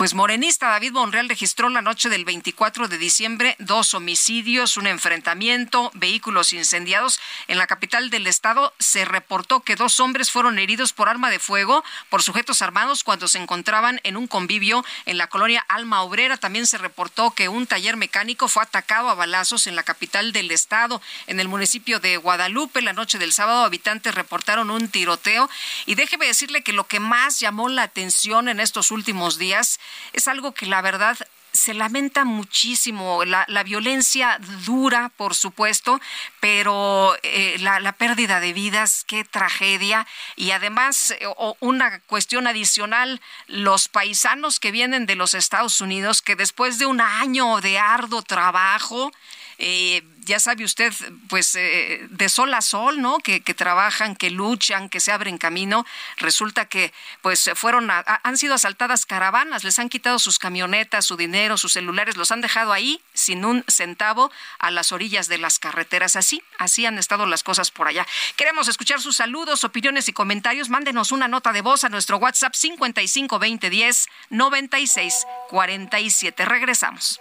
pues 0.00 0.14
morenista 0.14 0.68
David 0.68 0.92
Monreal 0.92 1.28
registró 1.28 1.68
la 1.68 1.82
noche 1.82 2.08
del 2.08 2.24
24 2.24 2.88
de 2.88 2.96
diciembre 2.96 3.54
dos 3.58 3.92
homicidios, 3.92 4.78
un 4.78 4.86
enfrentamiento, 4.86 5.90
vehículos 5.92 6.54
incendiados. 6.54 7.20
En 7.48 7.58
la 7.58 7.66
capital 7.66 8.08
del 8.08 8.26
estado 8.26 8.72
se 8.78 9.04
reportó 9.04 9.60
que 9.60 9.76
dos 9.76 10.00
hombres 10.00 10.30
fueron 10.30 10.58
heridos 10.58 10.94
por 10.94 11.10
arma 11.10 11.28
de 11.28 11.38
fuego 11.38 11.84
por 12.08 12.22
sujetos 12.22 12.62
armados 12.62 13.04
cuando 13.04 13.28
se 13.28 13.36
encontraban 13.36 14.00
en 14.02 14.16
un 14.16 14.26
convivio 14.26 14.86
en 15.04 15.18
la 15.18 15.26
colonia 15.26 15.66
Alma 15.68 16.00
Obrera. 16.00 16.38
También 16.38 16.66
se 16.66 16.78
reportó 16.78 17.32
que 17.32 17.50
un 17.50 17.66
taller 17.66 17.98
mecánico 17.98 18.48
fue 18.48 18.62
atacado 18.62 19.10
a 19.10 19.14
balazos 19.14 19.66
en 19.66 19.76
la 19.76 19.82
capital 19.82 20.32
del 20.32 20.50
estado. 20.50 21.02
En 21.26 21.40
el 21.40 21.48
municipio 21.48 22.00
de 22.00 22.16
Guadalupe, 22.16 22.80
la 22.80 22.94
noche 22.94 23.18
del 23.18 23.34
sábado, 23.34 23.64
habitantes 23.64 24.14
reportaron 24.14 24.70
un 24.70 24.88
tiroteo. 24.88 25.50
Y 25.84 25.94
déjeme 25.94 26.24
decirle 26.24 26.62
que 26.62 26.72
lo 26.72 26.86
que 26.86 27.00
más 27.00 27.38
llamó 27.38 27.68
la 27.68 27.82
atención 27.82 28.48
en 28.48 28.60
estos 28.60 28.92
últimos 28.92 29.36
días 29.36 29.78
es 30.12 30.28
algo 30.28 30.52
que 30.52 30.66
la 30.66 30.82
verdad 30.82 31.18
se 31.52 31.74
lamenta 31.74 32.24
muchísimo 32.24 33.24
la, 33.24 33.62
violencia 33.64 34.38
dura, 34.64 35.10
por 35.16 35.34
supuesto, 35.34 36.00
pero 36.38 37.16
eh, 37.22 37.56
la, 37.58 37.92
pérdida 37.92 38.40
de 38.40 38.52
vidas, 38.52 39.04
qué 39.06 39.24
tragedia. 39.24 40.06
Y 40.36 40.52
además, 40.52 41.12
eh, 41.12 41.26
una 41.60 42.00
cuestión 42.00 42.46
adicional, 42.46 43.20
los 43.46 43.88
paisanos 43.88 44.60
que 44.60 44.70
vienen 44.70 45.06
de 45.06 45.16
los 45.16 45.34
Estados 45.34 45.80
Unidos, 45.80 46.22
que 46.22 46.36
después 46.36 46.78
de 46.78 46.86
un 46.86 47.00
año 47.00 47.60
de 47.60 47.78
arduo 47.78 48.22
trabajo, 48.22 49.12
eh, 49.58 50.02
ya 50.24 50.38
sabe 50.40 50.64
usted, 50.64 50.92
pues 51.28 51.54
eh, 51.54 52.06
de 52.10 52.28
sol 52.28 52.52
a 52.54 52.60
sol, 52.60 53.00
¿no? 53.00 53.18
Que, 53.18 53.40
trabajan, 53.40 54.16
que 54.16 54.30
luchan, 54.30 54.88
que 54.88 55.00
se 55.00 55.12
abren 55.12 55.38
camino. 55.38 55.84
Resulta 56.18 56.66
que, 56.66 56.92
pues, 57.22 57.50
fueron, 57.54 57.90
han 57.90 58.36
sido 58.36 58.54
asaltadas 58.54 59.06
caravanas, 59.06 59.64
les 59.64 59.78
han 59.78 59.88
quitado 59.88 60.18
sus 60.18 60.38
camionetas, 60.38 61.04
su 61.04 61.16
dinero, 61.16 61.56
sus 61.56 61.72
celulares, 61.72 62.16
los 62.16 62.30
han 62.32 62.40
dejado 62.40 62.72
ahí 62.72 63.00
sin 63.14 63.44
un 63.44 63.64
centavo 63.68 64.30
a 64.58 64.70
las 64.70 64.92
orillas 64.92 65.28
de 65.28 65.38
las 65.38 65.58
carreteras. 65.58 66.16
Así, 66.16 66.42
así 66.58 66.86
han 66.86 66.98
estado 66.98 67.26
las 67.26 67.42
cosas 67.42 67.70
por 67.70 67.88
allá. 67.88 68.06
Queremos 68.36 68.68
escuchar 68.68 69.00
sus 69.00 69.16
saludos, 69.16 69.64
opiniones 69.64 70.08
y 70.08 70.12
comentarios. 70.12 70.68
Mándenos 70.68 71.12
una 71.12 71.28
nota 71.28 71.52
de 71.52 71.62
voz 71.62 71.84
a 71.84 71.88
nuestro 71.88 72.18
WhatsApp 72.18 72.54
55 72.54 73.38
20 73.38 73.70
10 73.70 74.06
96 74.30 75.26
47. 75.48 76.44
Regresamos. 76.44 77.20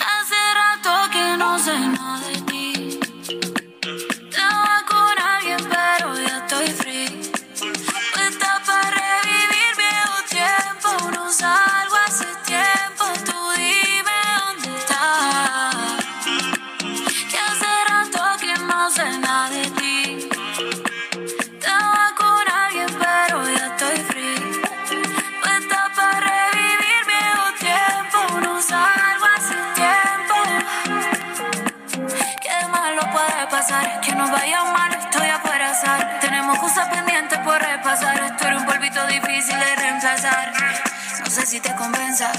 Hace 0.00 0.54
rato 0.54 1.10
que 1.10 1.18
no 1.38 1.58
sé 1.58 1.78
nada 1.78 2.37
difícil 39.20 39.58
de 39.58 39.76
reemplazar. 39.76 40.52
No 41.20 41.30
sé 41.30 41.46
si 41.46 41.60
te 41.60 41.74
convenza, 41.74 42.30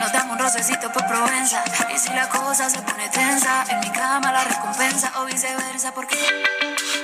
nos 0.00 0.12
damos 0.12 0.32
un 0.32 0.38
rocecito 0.38 0.90
por 0.92 1.06
Provenza. 1.06 1.62
Y 1.94 1.98
si 1.98 2.10
la 2.10 2.28
cosa 2.28 2.68
se 2.68 2.80
pone 2.82 3.08
tensa, 3.08 3.64
en 3.68 3.80
mi 3.80 3.90
cama 3.90 4.32
la 4.32 4.44
recompensa 4.44 5.12
o 5.20 5.24
viceversa, 5.26 5.92
porque... 5.92 7.03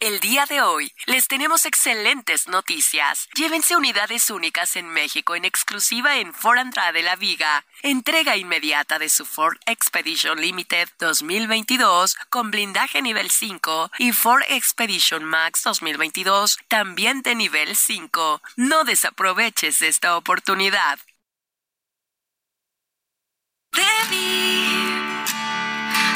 El 0.00 0.20
día 0.20 0.46
de 0.46 0.62
hoy 0.62 0.92
les 1.06 1.26
tenemos 1.26 1.66
excelentes 1.66 2.46
noticias. 2.46 3.28
Llévense 3.34 3.74
unidades 3.74 4.30
únicas 4.30 4.76
en 4.76 4.88
México 4.88 5.34
en 5.34 5.44
exclusiva 5.44 6.18
en 6.18 6.32
Ford 6.32 6.58
Andrade 6.58 7.02
La 7.02 7.16
Viga. 7.16 7.64
Entrega 7.82 8.36
inmediata 8.36 9.00
de 9.00 9.08
su 9.08 9.24
Ford 9.24 9.56
Expedition 9.66 10.40
Limited 10.40 10.88
2022 11.00 12.14
con 12.30 12.52
blindaje 12.52 13.02
nivel 13.02 13.28
5 13.28 13.90
y 13.98 14.12
Ford 14.12 14.44
Expedition 14.48 15.24
Max 15.24 15.64
2022 15.64 16.58
también 16.68 17.22
de 17.22 17.34
nivel 17.34 17.74
5. 17.74 18.40
No 18.54 18.84
desaproveches 18.84 19.82
esta 19.82 20.16
oportunidad. 20.16 21.00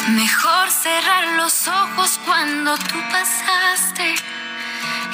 Mejor 0.09 0.71
cerrar 0.71 1.25
los 1.37 1.69
ojos 1.69 2.21
cuando 2.25 2.77
tú 2.77 2.97
pasaste 3.11 4.15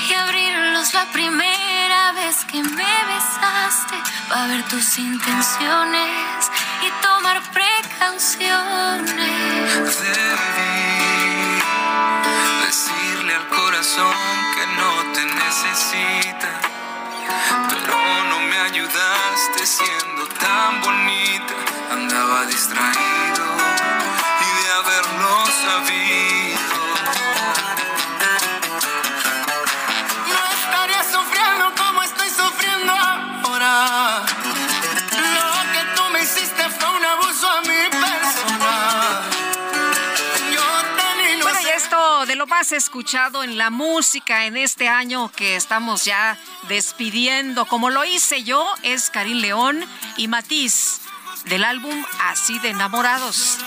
y 0.09 0.15
abrirlos 0.15 0.95
la 0.95 1.05
primera 1.13 2.13
vez 2.13 2.45
que 2.45 2.63
me 2.63 3.05
besaste 3.13 3.97
para 4.29 4.47
ver 4.47 4.63
tus 4.69 4.99
intenciones 4.99 6.51
y 6.83 6.91
tomar 7.03 7.43
precauciones. 7.53 8.49
Debí 10.01 11.61
decirle 12.65 13.35
al 13.35 13.49
corazón 13.49 14.15
que 14.55 14.67
no 14.79 15.13
te 15.13 15.25
necesita, 15.27 16.61
pero 17.69 17.97
no 18.31 18.41
me 18.41 18.59
ayudaste 18.59 19.67
siendo 19.67 20.27
tan 20.41 20.81
bonita. 20.81 21.55
Andaba 21.91 22.47
distraído 22.47 23.58
más 42.49 42.73
escuchado 42.73 43.45
en 43.45 43.59
la 43.59 43.71
música 43.71 44.47
en 44.47 44.57
este 44.57 44.89
año 44.89 45.31
que 45.31 45.57
estamos 45.57 46.05
ya 46.05 46.39
despidiendo, 46.69 47.67
como 47.67 47.91
lo 47.91 48.05
hice 48.05 48.43
yo, 48.43 48.67
es 48.83 49.11
Karim 49.11 49.39
León 49.39 49.85
y 50.17 50.29
Matiz 50.29 51.01
del 51.45 51.65
álbum 51.65 52.05
Así 52.21 52.59
de 52.59 52.71
enamorados. 52.71 53.59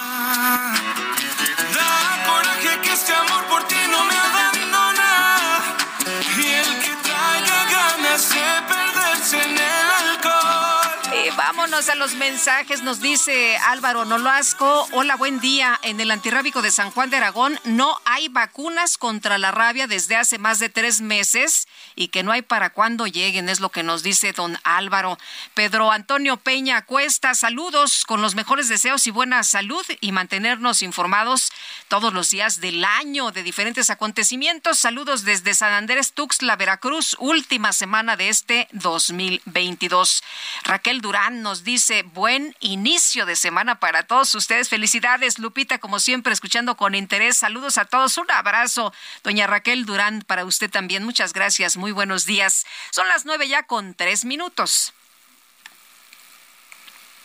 Vámonos 11.42 11.90
a 11.90 11.96
los 11.96 12.14
mensajes, 12.14 12.84
nos 12.84 13.02
dice 13.02 13.58
Álvaro 13.58 14.06
Nolasco. 14.06 14.88
Hola, 14.92 15.16
buen 15.16 15.40
día. 15.40 15.80
En 15.82 16.00
el 16.00 16.12
antirrábico 16.12 16.62
de 16.62 16.70
San 16.70 16.92
Juan 16.92 17.10
de 17.10 17.18
Aragón 17.18 17.60
no 17.64 18.00
hay 18.06 18.28
vacunas 18.28 19.00
contra 19.00 19.40
la 19.40 19.50
rabia 19.50 19.88
desde 19.88 20.16
hace 20.16 20.38
más 20.38 20.60
de 20.60 20.70
tres 20.70 21.02
meses 21.02 21.68
y 21.96 22.10
que 22.10 22.22
no 22.22 22.32
hay 22.32 22.44
para 22.44 22.70
cuándo 22.70 23.08
lleguen, 23.08 23.50
es 23.50 23.60
lo 23.60 23.70
que 23.70 23.82
nos 23.82 24.04
dice 24.04 24.34
don 24.34 24.56
Álvaro. 24.64 25.18
Pedro 25.56 25.92
Antonio 25.92 26.38
Peña 26.38 26.86
Cuesta, 26.86 27.34
saludos 27.34 28.06
con 28.06 28.22
los 28.22 28.36
mejores 28.36 28.70
deseos 28.70 29.08
y 29.08 29.12
buena 29.12 29.44
salud 29.44 29.86
y 30.00 30.12
mantenernos 30.12 30.84
informados 30.84 31.52
todos 31.88 32.14
los 32.14 32.30
días 32.30 32.62
del 32.62 32.86
año 32.86 33.32
de 33.32 33.42
diferentes 33.42 33.90
acontecimientos. 33.90 34.78
Saludos 34.78 35.24
desde 35.24 35.56
San 35.56 35.74
Andrés 35.74 36.14
Tuxtla, 36.14 36.56
Veracruz, 36.56 37.16
última 37.18 37.74
semana 37.74 38.16
de 38.16 38.30
este 38.30 38.68
2022. 38.74 40.24
Raquel 40.66 41.02
Durán 41.02 41.31
nos 41.32 41.64
dice 41.64 42.04
buen 42.04 42.56
inicio 42.60 43.26
de 43.26 43.36
semana 43.36 43.80
para 43.80 44.04
todos 44.04 44.36
ustedes. 44.36 44.70
Felicidades, 44.70 45.40
Lupita, 45.40 45.80
como 45.80 46.00
siempre, 46.00 46.34
escuchando 46.34 46.78
con 46.78 46.96
interés. 46.96 47.38
Saludos 47.38 47.78
a 47.78 47.86
todos. 47.86 48.18
Un 48.18 48.30
abrazo, 48.32 48.94
doña 49.24 49.48
Raquel 49.48 49.86
Durán, 49.86 50.24
para 50.28 50.46
usted 50.46 50.70
también. 50.70 51.04
Muchas 51.04 51.34
gracias. 51.34 51.78
Muy 51.78 51.92
buenos 51.92 52.26
días. 52.26 52.66
Son 52.92 53.08
las 53.08 53.26
nueve 53.26 53.48
ya 53.48 53.64
con 53.64 53.94
tres 53.94 54.26
minutos. 54.26 54.94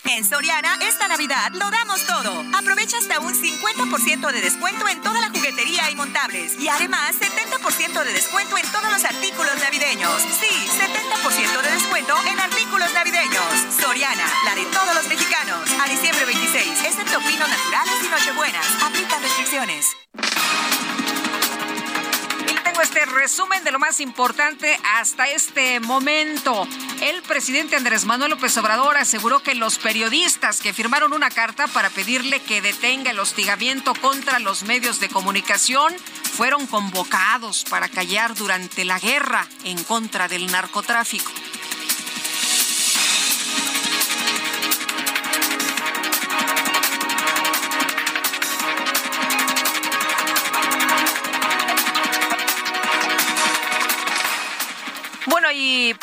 En 0.08 0.24
Soriana, 0.24 0.78
esta 0.82 1.08
Navidad 1.08 1.52
lo 1.52 1.70
damos 1.70 2.06
todo. 2.06 2.44
Aprovecha 2.54 2.96
hasta 2.98 3.18
un 3.20 3.34
50% 3.34 4.32
de 4.32 4.40
descuento 4.40 4.88
en 4.88 5.00
toda 5.02 5.20
la 5.20 5.30
juguetería 5.30 5.90
y 5.90 5.96
montables. 5.96 6.58
Y 6.60 6.68
además, 6.68 7.16
70% 7.18 8.04
de 8.04 8.12
descuento 8.12 8.56
en 8.56 8.66
todos 8.70 8.90
los 8.90 9.04
artículos 9.04 9.52
navideños. 9.60 10.22
Sí, 10.22 10.68
70% 10.78 11.62
de 11.62 11.70
descuento 11.70 12.14
en 12.30 12.38
artículos 12.38 12.92
navideños. 12.94 13.44
Soriana, 13.80 14.26
la 14.44 14.54
de 14.54 14.64
todos 14.66 14.94
los 14.94 15.08
mexicanos. 15.08 15.68
A 15.80 15.88
diciembre 15.88 16.24
26, 16.24 16.84
excepto 16.84 17.18
pinos 17.20 17.48
naturales 17.48 18.04
y 18.04 18.08
nochebuenas. 18.08 18.66
Aplican 18.82 19.22
restricciones. 19.22 19.96
Este 22.82 23.06
resumen 23.06 23.64
de 23.64 23.72
lo 23.72 23.78
más 23.78 24.00
importante 24.00 24.78
hasta 24.94 25.28
este 25.28 25.80
momento. 25.80 26.68
El 27.00 27.22
presidente 27.22 27.74
Andrés 27.74 28.04
Manuel 28.04 28.30
López 28.30 28.56
Obrador 28.58 28.96
aseguró 28.96 29.40
que 29.40 29.54
los 29.54 29.78
periodistas 29.78 30.60
que 30.60 30.72
firmaron 30.72 31.12
una 31.12 31.30
carta 31.30 31.66
para 31.66 31.90
pedirle 31.90 32.40
que 32.40 32.62
detenga 32.62 33.10
el 33.10 33.18
hostigamiento 33.18 33.94
contra 33.94 34.38
los 34.38 34.62
medios 34.62 35.00
de 35.00 35.08
comunicación 35.08 35.94
fueron 36.32 36.66
convocados 36.66 37.64
para 37.68 37.88
callar 37.88 38.34
durante 38.34 38.84
la 38.84 38.98
guerra 38.98 39.46
en 39.64 39.82
contra 39.82 40.28
del 40.28 40.46
narcotráfico. 40.46 41.30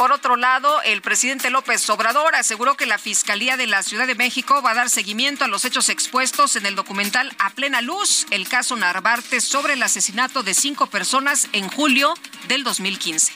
Por 0.04 0.12
otro 0.12 0.36
lado, 0.36 0.82
el 0.82 1.02
presidente 1.02 1.50
López 1.50 1.90
Obrador 1.90 2.36
aseguró 2.36 2.76
que 2.76 2.86
la 2.86 2.98
Fiscalía 2.98 3.56
de 3.56 3.68
la 3.68 3.84
Ciudad 3.84 4.06
de 4.06 4.16
México 4.16 4.62
va 4.62 4.72
a 4.72 4.74
dar 4.74 4.90
seguimiento 4.90 5.46
a 5.46 5.48
los 5.48 5.64
hechos 5.64 5.88
expuestos 5.88 6.58
en 6.58 6.66
el 6.66 6.76
documental 6.76 7.34
A 7.40 7.52
Plena 7.52 7.80
Luz, 7.80 8.26
el 8.30 8.50
caso 8.50 8.76
Narvarte 8.76 9.40
sobre 9.40 9.76
el 9.76 9.82
asesinato 9.82 10.44
de 10.44 10.56
cinco 10.56 10.88
personas 10.88 11.48
en 11.54 11.70
julio 11.70 12.16
del 12.50 12.66
2015. 12.66 13.34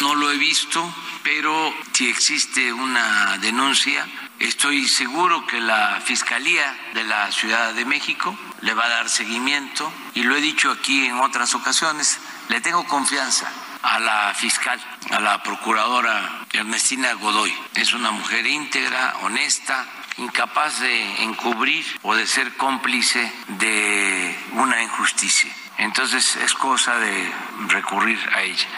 No 0.00 0.14
lo 0.14 0.32
he 0.32 0.38
visto, 0.38 0.90
pero 1.22 1.74
si 1.92 2.08
existe 2.08 2.72
una 2.72 3.36
denuncia, 3.42 4.08
estoy 4.38 4.88
seguro 4.88 5.46
que 5.46 5.60
la 5.60 6.00
Fiscalía 6.06 6.74
de 6.94 7.04
la 7.04 7.30
Ciudad 7.32 7.74
de 7.74 7.84
México 7.84 8.34
le 8.62 8.72
va 8.72 8.86
a 8.86 8.88
dar 8.88 9.10
seguimiento 9.10 9.92
y 10.14 10.22
lo 10.22 10.34
he 10.34 10.40
dicho 10.40 10.70
aquí 10.70 11.04
en 11.04 11.18
otras 11.18 11.54
ocasiones, 11.54 12.18
le 12.48 12.62
tengo 12.62 12.86
confianza 12.86 13.52
a 13.86 14.00
la 14.00 14.34
fiscal, 14.34 14.80
a 15.10 15.20
la 15.20 15.42
procuradora 15.42 16.44
Ernestina 16.52 17.12
Godoy. 17.14 17.54
Es 17.74 17.92
una 17.92 18.10
mujer 18.10 18.44
íntegra, 18.46 19.16
honesta, 19.22 19.86
incapaz 20.18 20.80
de 20.80 21.22
encubrir 21.22 21.84
o 22.02 22.14
de 22.14 22.26
ser 22.26 22.56
cómplice 22.56 23.32
de 23.48 24.36
una 24.52 24.82
injusticia. 24.82 25.52
Entonces 25.78 26.36
es 26.36 26.54
cosa 26.54 26.96
de 26.96 27.32
recurrir 27.68 28.18
a 28.34 28.42
ella. 28.42 28.68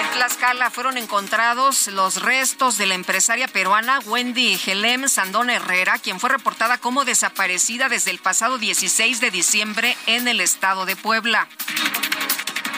En 0.00 0.10
Tlaxcala 0.12 0.70
fueron 0.70 0.96
encontrados 0.96 1.88
los 1.88 2.22
restos 2.22 2.78
de 2.78 2.86
la 2.86 2.94
empresaria 2.94 3.48
peruana 3.48 3.98
Wendy 4.06 4.58
Helem 4.64 5.08
Sandón 5.08 5.50
Herrera, 5.50 5.98
quien 5.98 6.20
fue 6.20 6.30
reportada 6.30 6.78
como 6.78 7.04
desaparecida 7.04 7.88
desde 7.88 8.12
el 8.12 8.18
pasado 8.18 8.56
16 8.56 9.20
de 9.20 9.30
diciembre 9.30 9.96
en 10.06 10.26
el 10.26 10.40
estado 10.40 10.86
de 10.86 10.96
Puebla. 10.96 11.48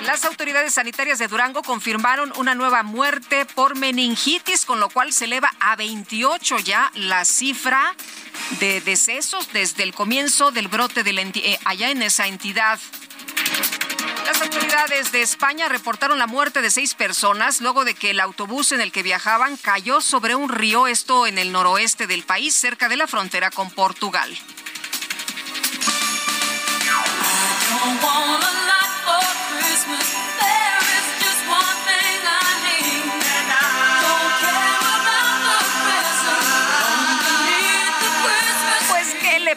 Las 0.04 0.24
autoridades 0.24 0.74
sanitarias 0.74 1.18
de 1.18 1.28
Durango 1.28 1.62
confirmaron 1.62 2.32
una 2.36 2.54
nueva 2.54 2.82
muerte 2.82 3.44
por 3.44 3.76
meningitis, 3.76 4.64
con 4.64 4.80
lo 4.80 4.88
cual 4.88 5.12
se 5.12 5.26
eleva 5.26 5.52
a 5.60 5.76
28 5.76 6.58
ya 6.60 6.90
la 6.94 7.24
cifra 7.24 7.94
de 8.58 8.80
decesos 8.80 9.52
desde 9.52 9.82
el 9.82 9.92
comienzo 9.92 10.50
del 10.52 10.68
brote 10.68 11.02
de 11.02 11.12
la 11.12 11.22
eh, 11.22 11.58
allá 11.64 11.90
en 11.90 12.02
esa 12.02 12.26
entidad. 12.26 12.78
Las 14.24 14.40
autoridades 14.40 15.12
de 15.12 15.22
España 15.22 15.68
reportaron 15.68 16.18
la 16.18 16.26
muerte 16.26 16.62
de 16.62 16.70
seis 16.70 16.94
personas 16.94 17.60
luego 17.60 17.84
de 17.84 17.94
que 17.94 18.10
el 18.10 18.20
autobús 18.20 18.72
en 18.72 18.80
el 18.80 18.92
que 18.92 19.02
viajaban 19.02 19.56
cayó 19.58 20.00
sobre 20.00 20.34
un 20.34 20.48
río, 20.48 20.86
esto 20.86 21.26
en 21.26 21.36
el 21.36 21.52
noroeste 21.52 22.06
del 22.06 22.22
país, 22.22 22.54
cerca 22.54 22.88
de 22.88 22.96
la 22.96 23.06
frontera 23.06 23.50
con 23.50 23.70
Portugal. 23.70 24.36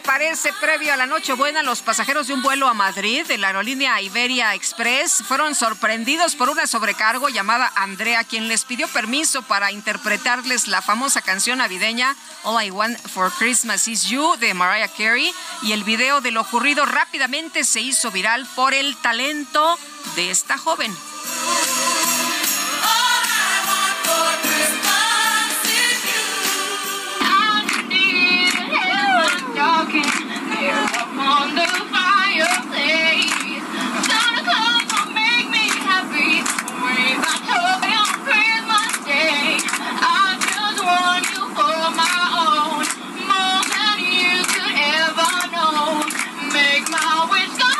Parece? 0.04 0.52
Previo 0.60 0.92
a 0.92 0.96
la 0.96 1.06
Nochebuena, 1.06 1.62
los 1.62 1.82
pasajeros 1.82 2.26
de 2.26 2.34
un 2.34 2.42
vuelo 2.42 2.68
a 2.68 2.74
Madrid 2.74 3.26
de 3.26 3.38
la 3.38 3.48
aerolínea 3.48 4.00
Iberia 4.00 4.54
Express 4.54 5.22
fueron 5.26 5.54
sorprendidos 5.54 6.36
por 6.36 6.48
una 6.48 6.66
sobrecargo 6.66 7.28
llamada 7.28 7.72
Andrea, 7.74 8.22
quien 8.24 8.46
les 8.48 8.64
pidió 8.64 8.86
permiso 8.88 9.42
para 9.42 9.72
interpretarles 9.72 10.68
la 10.68 10.82
famosa 10.82 11.22
canción 11.22 11.58
navideña 11.58 12.14
All 12.44 12.64
I 12.64 12.70
Want 12.70 12.98
for 12.98 13.32
Christmas 13.32 13.88
Is 13.88 14.04
You 14.04 14.36
de 14.36 14.54
Mariah 14.54 14.88
Carey. 14.88 15.34
Y 15.62 15.72
el 15.72 15.84
video 15.84 16.20
de 16.20 16.30
lo 16.30 16.42
ocurrido 16.42 16.86
rápidamente 16.86 17.64
se 17.64 17.80
hizo 17.80 18.10
viral 18.10 18.46
por 18.54 18.74
el 18.74 18.96
talento 18.98 19.78
de 20.16 20.30
esta 20.30 20.58
joven. 20.58 20.94
On 31.18 31.54
the 31.56 31.68
fireplace. 31.92 33.64
Gonna 34.10 34.42
come 34.44 34.88
and 34.92 35.14
make 35.16 35.48
me 35.50 35.66
happy. 35.88 36.44
My 37.24 37.36
on 37.96 38.12
Christmas 38.26 38.92
Day. 39.08 39.56
I 40.04 40.36
just 40.44 40.80
want 40.84 41.24
you 41.32 41.44
for 41.56 41.80
my 41.96 42.20
own, 42.44 42.84
more 43.30 43.62
than 43.72 43.98
you 44.04 44.36
could 44.52 44.76
ever 45.00 45.32
know. 45.54 46.04
Make 46.52 46.86
my 46.90 47.28
wish 47.32 47.73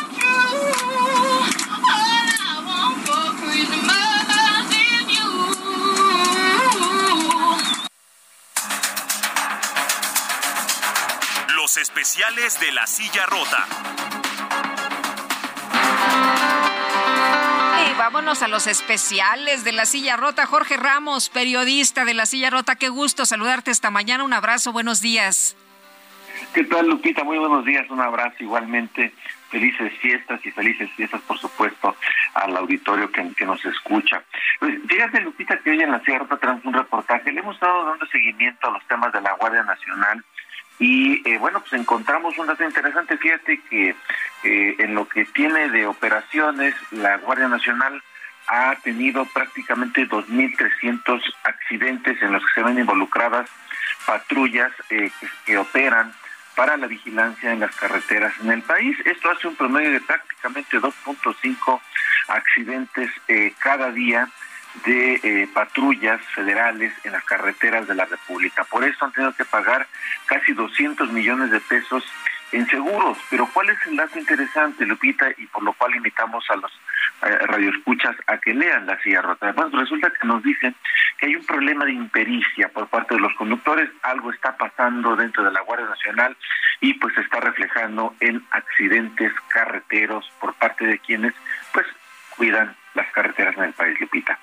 Los 11.75 11.89
especiales 11.89 12.61
de 12.61 12.71
la 12.71 12.87
silla 12.87 13.27
rota. 13.27 13.67
Y 17.85 17.99
vámonos 17.99 18.45
a 18.45 18.49
los 18.49 18.69
especiales 18.69 19.65
de 19.65 19.73
la 19.73 19.85
silla 19.85 20.17
rota. 20.17 20.47
Jorge 20.47 20.77
Ramos, 20.77 21.31
periodista 21.31 22.05
de 22.05 22.15
la 22.15 22.27
silla 22.27 22.51
rota. 22.51 22.77
Qué 22.77 22.91
gusto 22.91 23.27
saludarte 23.27 23.73
esta 23.73 23.91
mañana. 23.91 24.23
Un 24.23 24.35
abrazo, 24.35 24.73
buenos 24.73 25.01
días. 25.01 25.57
¿Qué 26.53 26.63
tal, 26.63 26.87
Lupita? 26.87 27.25
Muy 27.25 27.39
buenos 27.39 27.65
días, 27.65 27.91
un 27.91 28.01
abrazo 28.01 28.37
igualmente. 28.39 29.13
Felices 29.51 29.93
fiestas 30.01 30.47
y 30.47 30.53
felices 30.53 30.89
fiestas, 30.93 31.23
por 31.23 31.41
supuesto, 31.41 31.97
al 32.35 32.57
auditorio 32.57 33.11
que, 33.11 33.33
que 33.35 33.47
nos 33.47 33.65
escucha. 33.65 34.23
Pues, 34.61 34.79
fíjate, 34.87 35.23
Lupita, 35.23 35.59
que 35.59 35.71
hoy 35.71 35.83
en 35.83 35.91
la 35.91 35.99
Sierra 36.05 36.25
tenemos 36.37 36.65
un 36.65 36.75
reportaje. 36.75 37.33
Le 37.33 37.41
hemos 37.41 37.57
estado 37.57 37.85
dando 37.85 38.07
seguimiento 38.07 38.69
a 38.69 38.71
los 38.71 38.87
temas 38.87 39.13
de 39.13 39.21
la 39.21 39.33
Guardia 39.33 39.65
Nacional 39.65 40.25
y, 40.79 41.29
eh, 41.29 41.39
bueno, 41.39 41.61
pues 41.61 41.73
encontramos 41.75 42.37
un 42.39 42.47
dato 42.47 42.65
interesante. 42.65 43.17
Fíjate 43.17 43.61
que 43.71 43.95
eh, 44.43 44.77
en 44.79 44.95
lo 44.95 45.09
que 45.09 45.25
tiene 45.27 45.71
de 45.71 45.87
operaciones, 45.87 46.75
la 46.91 47.19
Guardia 47.19 47.49
Nacional 47.49 48.03
ha 48.47 48.75
tenido 48.83 49.25
prácticamente 49.27 50.07
2.300 50.09 51.23
accidentes 51.45 52.21
en 52.23 52.33
los 52.33 52.43
que 52.43 52.61
se 52.61 52.63
ven 52.63 52.79
involucradas 52.79 53.49
patrullas 54.07 54.73
eh, 54.91 55.11
que, 55.47 55.57
operan 55.57 56.13
para 56.55 56.77
la 56.77 56.87
vigilancia 56.87 57.53
en 57.53 57.61
las 57.61 57.75
carreteras 57.75 58.33
en 58.41 58.51
el 58.51 58.63
país. 58.63 58.97
Esto 59.05 59.31
hace 59.31 59.49
un 59.49 59.57
promedio 59.57 59.91
de 59.91 60.01
prácticamente 60.01 60.79
2.5 60.79 61.81
accidentes 62.29 63.11
eh, 63.29 63.55
cada 63.59 63.91
día 63.91 64.29
de 64.85 65.21
eh, 65.23 65.49
patrullas 65.53 66.21
federales 66.35 66.93
en 67.05 67.13
las 67.13 67.25
carreteras 67.25 67.87
de 67.87 67.95
la 67.95 68.05
República. 68.05 68.65
Por 68.65 68.85
eso 68.85 69.05
han 69.05 69.13
tenido 69.13 69.33
que 69.35 69.45
pagar 69.45 69.87
casi 70.27 70.53
200 70.53 71.11
millones 71.13 71.51
de 71.51 71.61
pesos 71.61 72.05
en 72.53 72.67
seguros. 72.67 73.19
Pero 73.31 73.49
¿cuál 73.53 73.71
es 73.71 73.79
el 73.87 73.97
dato 73.97 74.19
interesante, 74.19 74.85
Lupita? 74.87 75.27
Y 75.37 75.47
por 75.47 75.63
lo 75.63 75.73
cual 75.73 75.95
invitamos 75.95 76.45
a 76.51 76.57
los 76.57 76.73
eh, 77.23 77.39
radioescuchas 77.47 78.17
a 78.27 78.39
que 78.39 78.55
lean 78.55 78.87
la 78.87 79.01
silla 79.03 79.23
rota. 79.23 79.49
Además, 79.49 79.73
resulta 79.73 80.11
que 80.11 80.27
nos 80.27 80.43
dicen 80.43 80.75
que 81.19 81.27
hay 81.27 81.37
un 81.37 81.45
problema 81.45 81.85
de 81.85 81.93
impericia 81.93 82.69
por 82.69 82.89
parte 82.89 83.15
de 83.15 83.21
los 83.21 83.35
conductores. 83.35 83.89
Algo 84.03 84.33
está 84.33 84.57
pasando 84.57 85.17
dentro 85.17 85.45
de 85.45 85.53
la 85.53 85.61
Guardia 85.61 85.87
Nacional 85.87 86.37
y 86.81 86.95
pues 86.95 87.15
se 87.15 87.23
está 87.23 87.41
reflejando 87.41 88.15
en 88.21 88.45
accidentes 88.51 89.33
carreteros 89.49 90.31
por 90.41 90.55
parte 90.55 90.87
de 90.87 90.99
quienes 90.99 91.35
pues 91.73 91.87
cuidan 92.37 92.75
las 92.95 93.11
carreteras 93.13 93.57
en 93.57 93.65
el 93.65 93.73
país, 93.73 93.99
Lupita. 94.01 94.39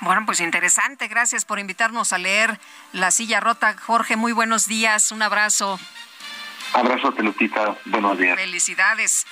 Bueno, 0.00 0.22
pues 0.26 0.40
interesante. 0.40 1.08
Gracias 1.08 1.44
por 1.44 1.58
invitarnos 1.58 2.12
a 2.12 2.18
leer 2.18 2.60
La 2.92 3.10
Silla 3.10 3.40
Rota. 3.40 3.76
Jorge, 3.78 4.16
muy 4.16 4.32
buenos 4.32 4.66
días. 4.66 5.10
Un 5.10 5.22
abrazo. 5.22 5.78
Abrazo. 6.72 7.14
Buenos 7.86 8.18
días. 8.18 8.38
Felicidades. 8.38 9.26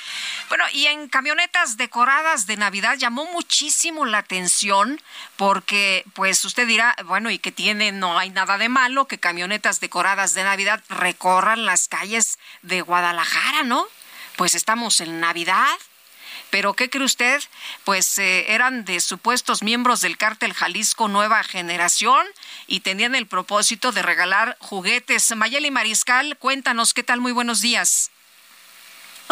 Bueno, 0.48 0.64
y 0.72 0.86
en 0.86 1.08
camionetas 1.08 1.76
decoradas 1.76 2.46
de 2.46 2.56
Navidad 2.56 2.96
llamó 2.96 3.26
muchísimo 3.26 4.06
la 4.06 4.18
atención 4.18 5.00
porque, 5.36 6.04
pues 6.14 6.44
usted 6.44 6.66
dirá, 6.66 6.96
bueno, 7.04 7.30
y 7.30 7.38
que 7.38 7.52
tiene, 7.52 7.92
no 7.92 8.18
hay 8.18 8.30
nada 8.30 8.56
de 8.56 8.68
malo 8.68 9.06
que 9.06 9.18
camionetas 9.18 9.80
decoradas 9.80 10.34
de 10.34 10.44
Navidad 10.44 10.82
recorran 10.88 11.66
las 11.66 11.88
calles 11.88 12.38
de 12.62 12.80
Guadalajara, 12.80 13.64
¿no? 13.64 13.84
Pues 14.36 14.54
estamos 14.54 15.00
en 15.00 15.20
Navidad. 15.20 15.68
Pero 16.54 16.74
¿qué 16.74 16.88
cree 16.88 17.04
usted? 17.04 17.42
Pues 17.82 18.16
eh, 18.16 18.52
eran 18.52 18.84
de 18.84 19.00
supuestos 19.00 19.64
miembros 19.64 20.02
del 20.02 20.16
cártel 20.16 20.52
Jalisco 20.52 21.08
Nueva 21.08 21.42
Generación 21.42 22.24
y 22.68 22.78
tenían 22.78 23.16
el 23.16 23.26
propósito 23.26 23.90
de 23.90 24.02
regalar 24.02 24.56
juguetes. 24.60 25.34
Mayeli 25.34 25.72
Mariscal, 25.72 26.38
cuéntanos 26.38 26.94
qué 26.94 27.02
tal, 27.02 27.20
muy 27.20 27.32
buenos 27.32 27.60
días. 27.60 28.12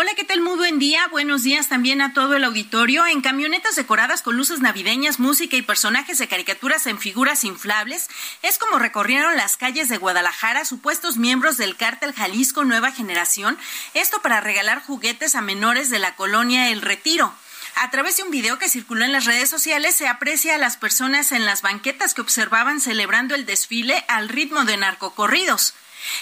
Hola, 0.02 0.16
¿qué 0.16 0.24
tal? 0.24 0.40
Muy 0.40 0.56
buen 0.56 0.80
día. 0.80 1.06
Buenos 1.12 1.44
días 1.44 1.68
también 1.68 2.00
a 2.00 2.12
todo 2.12 2.34
el 2.34 2.42
auditorio. 2.42 3.06
En 3.06 3.20
camionetas 3.20 3.76
decoradas 3.76 4.20
con 4.20 4.36
luces 4.36 4.58
navideñas, 4.58 5.20
música 5.20 5.54
y 5.54 5.62
personajes 5.62 6.18
de 6.18 6.26
caricaturas 6.26 6.88
en 6.88 6.98
figuras 6.98 7.44
inflables, 7.44 8.08
es 8.42 8.58
como 8.58 8.80
recorrieron 8.80 9.36
las 9.36 9.56
calles 9.56 9.88
de 9.88 9.98
Guadalajara 9.98 10.64
supuestos 10.64 11.18
miembros 11.18 11.56
del 11.56 11.76
cártel 11.76 12.12
Jalisco 12.14 12.64
Nueva 12.64 12.90
Generación, 12.90 13.56
esto 13.94 14.20
para 14.22 14.40
regalar 14.40 14.82
juguetes 14.82 15.36
a 15.36 15.40
menores 15.40 15.88
de 15.88 16.00
la 16.00 16.16
colonia 16.16 16.70
El 16.70 16.82
Retiro. 16.82 17.32
A 17.76 17.92
través 17.92 18.16
de 18.16 18.24
un 18.24 18.32
video 18.32 18.58
que 18.58 18.68
circuló 18.68 19.04
en 19.04 19.12
las 19.12 19.24
redes 19.24 19.50
sociales 19.50 19.94
se 19.94 20.08
aprecia 20.08 20.56
a 20.56 20.58
las 20.58 20.76
personas 20.76 21.30
en 21.30 21.46
las 21.46 21.62
banquetas 21.62 22.12
que 22.12 22.22
observaban 22.22 22.80
celebrando 22.80 23.36
el 23.36 23.46
desfile 23.46 24.04
al 24.08 24.28
ritmo 24.28 24.64
de 24.64 24.78
narcocorridos. 24.78 25.74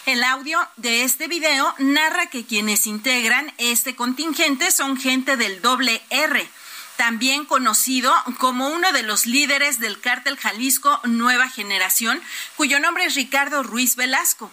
El 0.07 0.23
audio 0.25 0.59
de 0.77 1.05
este 1.05 1.29
video 1.29 1.75
narra 1.79 2.27
que 2.27 2.45
quienes 2.45 2.87
integran 2.87 3.53
este 3.59 3.95
contingente 3.95 4.71
son 4.71 4.97
gente 4.97 5.37
del 5.37 5.63
doble 5.63 6.03
R, 6.11 6.49
también 6.97 7.45
conocido 7.45 8.15
como 8.39 8.69
uno 8.69 8.93
de 8.93 9.03
los 9.03 9.27
líderes 9.27 9.81
del 9.81 10.01
cártel 10.01 10.37
Jalisco 10.37 11.01
Nueva 11.05 11.49
Generación, 11.49 12.21
cuyo 12.57 12.79
nombre 12.81 13.05
es 13.05 13.15
Ricardo 13.15 13.63
Ruiz 13.63 13.97
Velasco. 13.97 14.51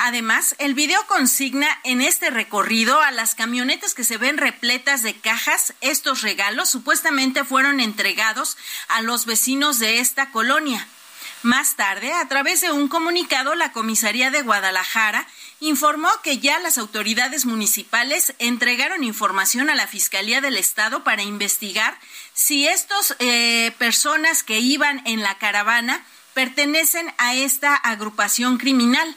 Además, 0.00 0.54
el 0.58 0.74
video 0.74 1.04
consigna 1.08 1.66
en 1.82 2.00
este 2.00 2.30
recorrido 2.30 3.02
a 3.02 3.10
las 3.10 3.34
camionetas 3.34 3.94
que 3.94 4.04
se 4.04 4.16
ven 4.16 4.38
repletas 4.38 5.02
de 5.02 5.18
cajas. 5.18 5.74
Estos 5.80 6.22
regalos 6.22 6.70
supuestamente 6.70 7.42
fueron 7.42 7.80
entregados 7.80 8.56
a 8.86 9.02
los 9.02 9.26
vecinos 9.26 9.80
de 9.80 9.98
esta 9.98 10.30
colonia. 10.30 10.86
Más 11.42 11.76
tarde, 11.76 12.12
a 12.12 12.26
través 12.26 12.60
de 12.60 12.72
un 12.72 12.88
comunicado, 12.88 13.54
la 13.54 13.70
Comisaría 13.70 14.30
de 14.32 14.42
Guadalajara 14.42 15.26
informó 15.60 16.08
que 16.22 16.38
ya 16.38 16.58
las 16.58 16.78
autoridades 16.78 17.46
municipales 17.46 18.34
entregaron 18.40 19.04
información 19.04 19.70
a 19.70 19.76
la 19.76 19.86
Fiscalía 19.86 20.40
del 20.40 20.56
Estado 20.56 21.04
para 21.04 21.22
investigar 21.22 21.96
si 22.32 22.66
estas 22.66 23.14
eh, 23.20 23.72
personas 23.78 24.42
que 24.42 24.58
iban 24.58 25.00
en 25.06 25.22
la 25.22 25.38
caravana 25.38 26.04
pertenecen 26.34 27.12
a 27.18 27.34
esta 27.34 27.74
agrupación 27.74 28.58
criminal. 28.58 29.16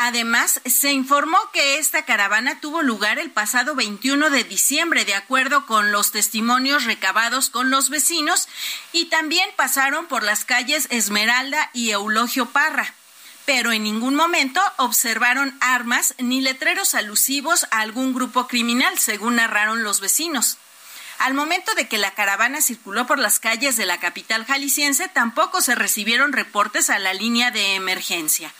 Además, 0.00 0.60
se 0.64 0.92
informó 0.92 1.36
que 1.52 1.78
esta 1.78 2.04
caravana 2.04 2.60
tuvo 2.60 2.82
lugar 2.82 3.18
el 3.18 3.32
pasado 3.32 3.74
21 3.74 4.30
de 4.30 4.44
diciembre, 4.44 5.04
de 5.04 5.16
acuerdo 5.16 5.66
con 5.66 5.90
los 5.90 6.12
testimonios 6.12 6.84
recabados 6.84 7.50
con 7.50 7.70
los 7.70 7.90
vecinos, 7.90 8.46
y 8.92 9.06
también 9.06 9.50
pasaron 9.56 10.06
por 10.06 10.22
las 10.22 10.44
calles 10.44 10.86
Esmeralda 10.90 11.70
y 11.72 11.90
Eulogio 11.90 12.46
Parra. 12.46 12.94
Pero 13.44 13.72
en 13.72 13.82
ningún 13.82 14.14
momento 14.14 14.60
observaron 14.76 15.58
armas 15.60 16.14
ni 16.18 16.42
letreros 16.42 16.94
alusivos 16.94 17.66
a 17.72 17.80
algún 17.80 18.14
grupo 18.14 18.46
criminal, 18.46 19.00
según 19.00 19.34
narraron 19.34 19.82
los 19.82 19.98
vecinos. 19.98 20.58
Al 21.18 21.34
momento 21.34 21.74
de 21.74 21.88
que 21.88 21.98
la 21.98 22.14
caravana 22.14 22.62
circuló 22.62 23.08
por 23.08 23.18
las 23.18 23.40
calles 23.40 23.76
de 23.76 23.84
la 23.84 23.98
capital 23.98 24.44
jalisciense, 24.44 25.08
tampoco 25.08 25.60
se 25.60 25.74
recibieron 25.74 26.32
reportes 26.32 26.88
a 26.88 27.00
la 27.00 27.14
línea 27.14 27.50
de 27.50 27.74
emergencia. 27.74 28.54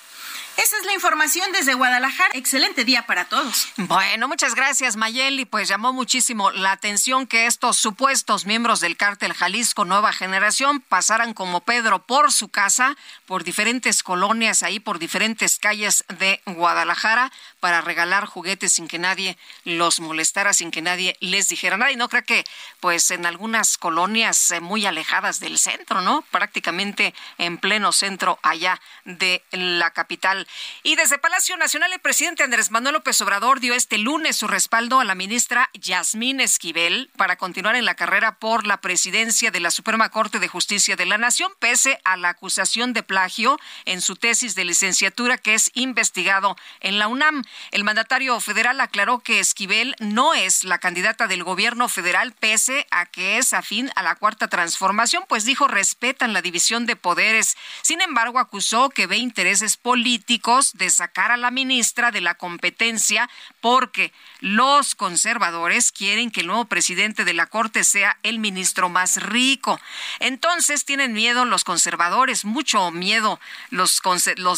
Esa 0.58 0.76
es 0.76 0.84
la 0.86 0.92
información 0.92 1.52
desde 1.52 1.74
Guadalajara. 1.74 2.30
Excelente 2.34 2.84
día 2.84 3.06
para 3.06 3.26
todos. 3.26 3.68
Bueno, 3.76 4.26
muchas 4.26 4.56
gracias, 4.56 4.96
Mayeli. 4.96 5.44
Pues 5.44 5.68
llamó 5.68 5.92
muchísimo 5.92 6.50
la 6.50 6.72
atención 6.72 7.28
que 7.28 7.46
estos 7.46 7.76
supuestos 7.76 8.44
miembros 8.44 8.80
del 8.80 8.96
cártel 8.96 9.34
Jalisco 9.34 9.84
Nueva 9.84 10.12
Generación 10.12 10.80
pasaran 10.80 11.32
como 11.32 11.60
Pedro 11.60 12.04
por 12.04 12.32
su 12.32 12.48
casa, 12.48 12.96
por 13.26 13.44
diferentes 13.44 14.02
colonias 14.02 14.64
ahí, 14.64 14.80
por 14.80 14.98
diferentes 14.98 15.60
calles 15.60 16.04
de 16.18 16.42
Guadalajara, 16.44 17.30
para 17.60 17.80
regalar 17.80 18.26
juguetes 18.26 18.72
sin 18.72 18.88
que 18.88 18.98
nadie 18.98 19.36
los 19.64 20.00
molestara, 20.00 20.52
sin 20.52 20.70
que 20.70 20.82
nadie 20.82 21.16
les 21.20 21.48
dijera 21.48 21.76
nada. 21.76 21.92
Y 21.92 21.96
no 21.96 22.08
creo 22.08 22.24
que, 22.24 22.44
pues, 22.80 23.10
en 23.10 23.26
algunas 23.26 23.78
colonias 23.78 24.50
eh, 24.50 24.60
muy 24.60 24.86
alejadas 24.86 25.40
del 25.40 25.58
centro, 25.58 26.00
¿no? 26.00 26.22
Prácticamente 26.30 27.14
en 27.38 27.58
pleno 27.58 27.92
centro 27.92 28.38
allá 28.42 28.80
de 29.04 29.42
la 29.50 29.90
capital. 29.92 30.46
Y 30.82 30.96
desde 30.96 31.18
Palacio 31.18 31.56
Nacional, 31.56 31.92
el 31.92 32.00
presidente 32.00 32.42
Andrés 32.42 32.70
Manuel 32.70 32.94
López 32.94 33.20
Obrador 33.20 33.60
dio 33.60 33.74
este 33.74 33.98
lunes 33.98 34.36
su 34.36 34.46
respaldo 34.46 35.00
a 35.00 35.04
la 35.04 35.14
ministra 35.14 35.70
Yasmín 35.74 36.40
Esquivel 36.40 37.10
para 37.16 37.36
continuar 37.36 37.76
en 37.76 37.84
la 37.84 37.94
carrera 37.94 38.38
por 38.38 38.66
la 38.66 38.80
presidencia 38.80 39.50
de 39.50 39.60
la 39.60 39.70
Suprema 39.70 40.10
Corte 40.10 40.38
de 40.38 40.48
Justicia 40.48 40.96
de 40.96 41.06
la 41.06 41.18
Nación, 41.18 41.52
pese 41.58 42.00
a 42.04 42.16
la 42.16 42.30
acusación 42.30 42.92
de 42.92 43.02
plagio 43.02 43.58
en 43.84 44.00
su 44.00 44.16
tesis 44.16 44.54
de 44.54 44.64
licenciatura 44.64 45.38
que 45.38 45.54
es 45.54 45.70
investigado 45.74 46.56
en 46.80 46.98
la 46.98 47.08
UNAM. 47.08 47.42
El 47.70 47.84
mandatario 47.84 48.38
federal 48.40 48.80
aclaró 48.80 49.20
que 49.20 49.40
Esquivel 49.40 49.94
no 50.00 50.34
es 50.34 50.64
la 50.64 50.78
candidata 50.78 51.26
del 51.26 51.44
gobierno 51.44 51.88
federal, 51.88 52.32
pese 52.32 52.86
a 52.90 53.06
que 53.06 53.38
es 53.38 53.52
afín 53.52 53.90
a 53.96 54.02
la 54.02 54.14
cuarta 54.14 54.48
transformación, 54.48 55.24
pues 55.28 55.44
dijo 55.44 55.68
respetan 55.68 56.32
la 56.32 56.42
división 56.42 56.86
de 56.86 56.96
poderes. 56.96 57.56
Sin 57.82 58.00
embargo, 58.00 58.38
acusó 58.38 58.90
que 58.90 59.06
ve 59.06 59.16
intereses 59.16 59.76
políticos 59.76 60.72
de 60.74 60.90
sacar 60.90 61.30
a 61.30 61.36
la 61.36 61.50
ministra 61.50 62.10
de 62.10 62.20
la 62.20 62.34
competencia 62.34 63.28
porque 63.60 64.12
los 64.40 64.94
conservadores 64.94 65.92
quieren 65.92 66.30
que 66.30 66.40
el 66.40 66.46
nuevo 66.46 66.66
presidente 66.66 67.24
de 67.24 67.34
la 67.34 67.46
Corte 67.46 67.84
sea 67.84 68.18
el 68.22 68.38
ministro 68.38 68.88
más 68.88 69.22
rico. 69.22 69.80
Entonces 70.20 70.84
tienen 70.84 71.12
miedo 71.12 71.44
los 71.44 71.64
conservadores, 71.64 72.44
mucho 72.44 72.90
miedo 72.90 73.40
los, 73.70 74.00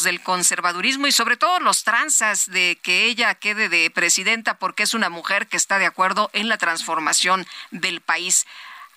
del 0.03 0.21
conservadurismo 0.21 1.07
y 1.07 1.11
sobre 1.11 1.37
todo 1.37 1.59
los 1.59 1.83
transas 1.83 2.49
de 2.49 2.79
que 2.81 3.05
ella 3.05 3.35
quede 3.35 3.69
de 3.69 3.89
presidenta 3.89 4.57
porque 4.57 4.83
es 4.83 4.93
una 4.93 5.09
mujer 5.09 5.47
que 5.47 5.57
está 5.57 5.79
de 5.79 5.85
acuerdo 5.85 6.29
en 6.33 6.49
la 6.49 6.57
transformación 6.57 7.45
del 7.71 8.01
país. 8.01 8.45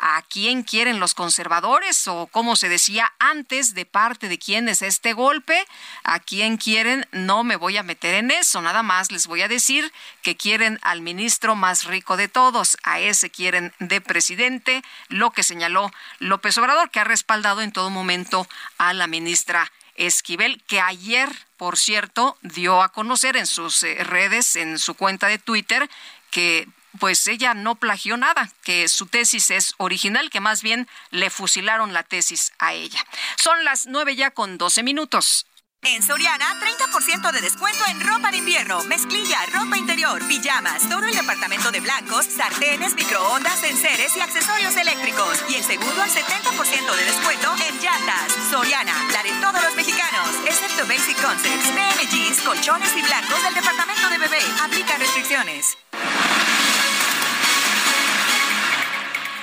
a 0.01 0.23
quién 0.23 0.65
quieren 0.65 0.99
los 0.99 1.15
conservadores 1.15 2.09
o 2.09 2.27
como 2.27 2.57
se 2.57 2.69
decía 2.69 3.13
antes, 3.21 3.75
de 3.75 3.87
parte 3.87 4.29
de 4.29 4.39
quién 4.39 4.69
es 4.69 4.83
este 4.83 5.13
golpe, 5.13 5.65
a 6.03 6.19
quién 6.19 6.57
quieren, 6.57 7.07
no 7.13 7.45
me 7.45 7.55
voy 7.55 7.77
a 7.77 7.85
meter 7.85 8.17
en 8.17 8.33
eso, 8.33 8.61
nada 8.61 8.83
más 8.83 9.13
les 9.13 9.29
voy 9.29 9.43
a 9.43 9.49
decir 9.49 9.93
que 10.21 10.37
quieren 10.37 10.81
al 10.83 11.01
ministro 11.01 11.55
más 11.55 11.85
rico 11.85 12.17
de 12.17 12.27
todos, 12.27 12.77
a 12.83 12.99
ese 12.99 13.31
quieren 13.31 13.73
de 13.79 14.01
presidente, 14.01 14.83
lo 15.09 15.31
que 15.31 15.45
señaló 15.45 15.93
López 16.19 16.59
Obrador, 16.59 16.91
que 16.91 17.01
ha 17.01 17.05
respaldado 17.05 17.63
en 17.63 17.73
todo 17.73 17.89
momento 17.89 18.49
a 18.79 18.93
la 18.95 19.07
ministra 19.07 19.71
Esquivel, 19.95 20.63
que 20.67 20.81
ayer, 20.81 21.29
por 21.57 21.79
cierto, 21.79 22.37
dio 22.43 22.83
a 22.83 22.91
conocer 22.91 23.37
en 23.37 23.47
sus 23.47 23.83
eh, 23.83 24.03
redes, 24.05 24.57
en 24.57 24.79
su 24.79 24.95
cuenta 24.95 25.29
de 25.29 25.39
Twitter, 25.39 25.89
que 26.31 26.69
pues 26.99 27.27
ella 27.27 27.55
no 27.55 27.75
plagió 27.75 28.17
nada, 28.17 28.51
que 28.63 28.89
su 28.89 29.07
tesis 29.07 29.51
es 29.51 29.75
original, 29.79 30.31
que 30.31 30.41
más 30.41 30.63
bien 30.63 30.89
le 31.11 31.31
fusilaron 31.31 31.93
la 31.93 32.05
tesis 32.05 32.53
a 32.59 32.73
ella. 32.73 33.05
Son 33.37 33.65
las 33.65 33.87
nueve 33.87 34.15
ya 34.17 34.31
con 34.31 34.59
doce 34.59 34.83
minutos. 34.83 35.47
En 35.87 36.03
Soriana, 36.03 36.47
30% 36.61 37.31
de 37.31 37.43
descuento 37.43 37.85
en 37.91 38.01
ropa 38.01 38.31
de 38.31 38.39
invierno, 38.39 38.83
mezclilla, 38.85 39.39
ropa 39.53 39.77
interior, 39.77 40.27
pijamas, 40.27 40.89
todo 40.89 41.07
el 41.07 41.15
departamento 41.15 41.71
de 41.71 41.81
blancos, 41.81 42.25
sartenes, 42.25 42.95
microondas, 42.95 43.63
enseres 43.65 44.17
y 44.17 44.21
accesorios 44.21 44.75
eléctricos. 44.77 45.45
Y 45.51 45.57
el 45.57 45.63
segundo 45.63 46.01
al 46.01 46.09
70% 46.09 46.97
de 46.97 47.05
descuento 47.05 47.55
en 47.69 47.81
llantas. 47.83 48.33
Soriana, 48.51 48.95
la 49.13 49.23
de 49.23 49.31
todos 49.43 49.63
los 49.63 49.77
mexicanos, 49.77 50.31
excepto 50.47 50.87
Basic 50.87 51.21
Concepts, 51.21 52.11
Jeans, 52.11 52.41
colchones 52.41 52.97
y 52.97 53.03
blancos 53.03 53.43
del 53.43 53.55
departamento 53.55 54.09
de 54.09 54.19
bebé. 54.19 54.41
Aplica 54.63 54.97
restricciones. 54.97 55.77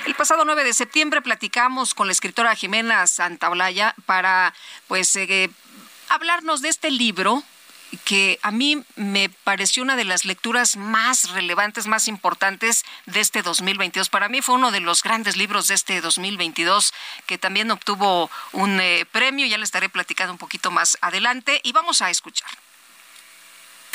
El 0.08 0.16
pasado 0.16 0.44
9 0.44 0.64
de 0.64 0.74
septiembre 0.74 1.22
platicamos 1.22 1.94
con 1.94 2.08
la 2.08 2.14
escritora 2.14 2.56
Jimena 2.56 3.06
Santaolalla 3.06 3.94
para 4.08 4.54
pues 4.88 5.16
eh, 5.16 5.50
hablarnos 6.12 6.62
de 6.62 6.70
este 6.70 6.92
libro 6.92 7.44
que 8.06 8.40
a 8.42 8.52
mí 8.52 8.84
me 8.96 9.30
pareció 9.30 9.84
una 9.84 9.96
de 9.96 10.06
las 10.06 10.24
lecturas 10.26 10.78
más 10.78 11.32
relevantes, 11.32 11.88
más 11.88 12.08
importantes 12.08 12.86
de 13.06 13.20
este 13.20 13.42
2022. 13.42 14.10
Para 14.10 14.30
mí 14.30 14.42
fue 14.42 14.56
uno 14.56 14.72
de 14.72 14.80
los 14.80 15.04
grandes 15.04 15.36
libros 15.36 15.68
de 15.68 15.76
este 15.76 16.00
2022 16.00 16.94
que 17.26 17.38
también 17.38 17.70
obtuvo 17.72 18.30
un 18.54 18.80
eh, 18.80 19.06
premio, 19.12 19.46
ya 19.46 19.58
le 19.58 19.64
estaré 19.64 19.90
platicando 19.90 20.34
un 20.34 20.38
poquito 20.38 20.72
más 20.72 20.98
adelante 21.02 21.60
y 21.64 21.72
vamos 21.74 22.02
a 22.02 22.10
escuchar 22.10 22.50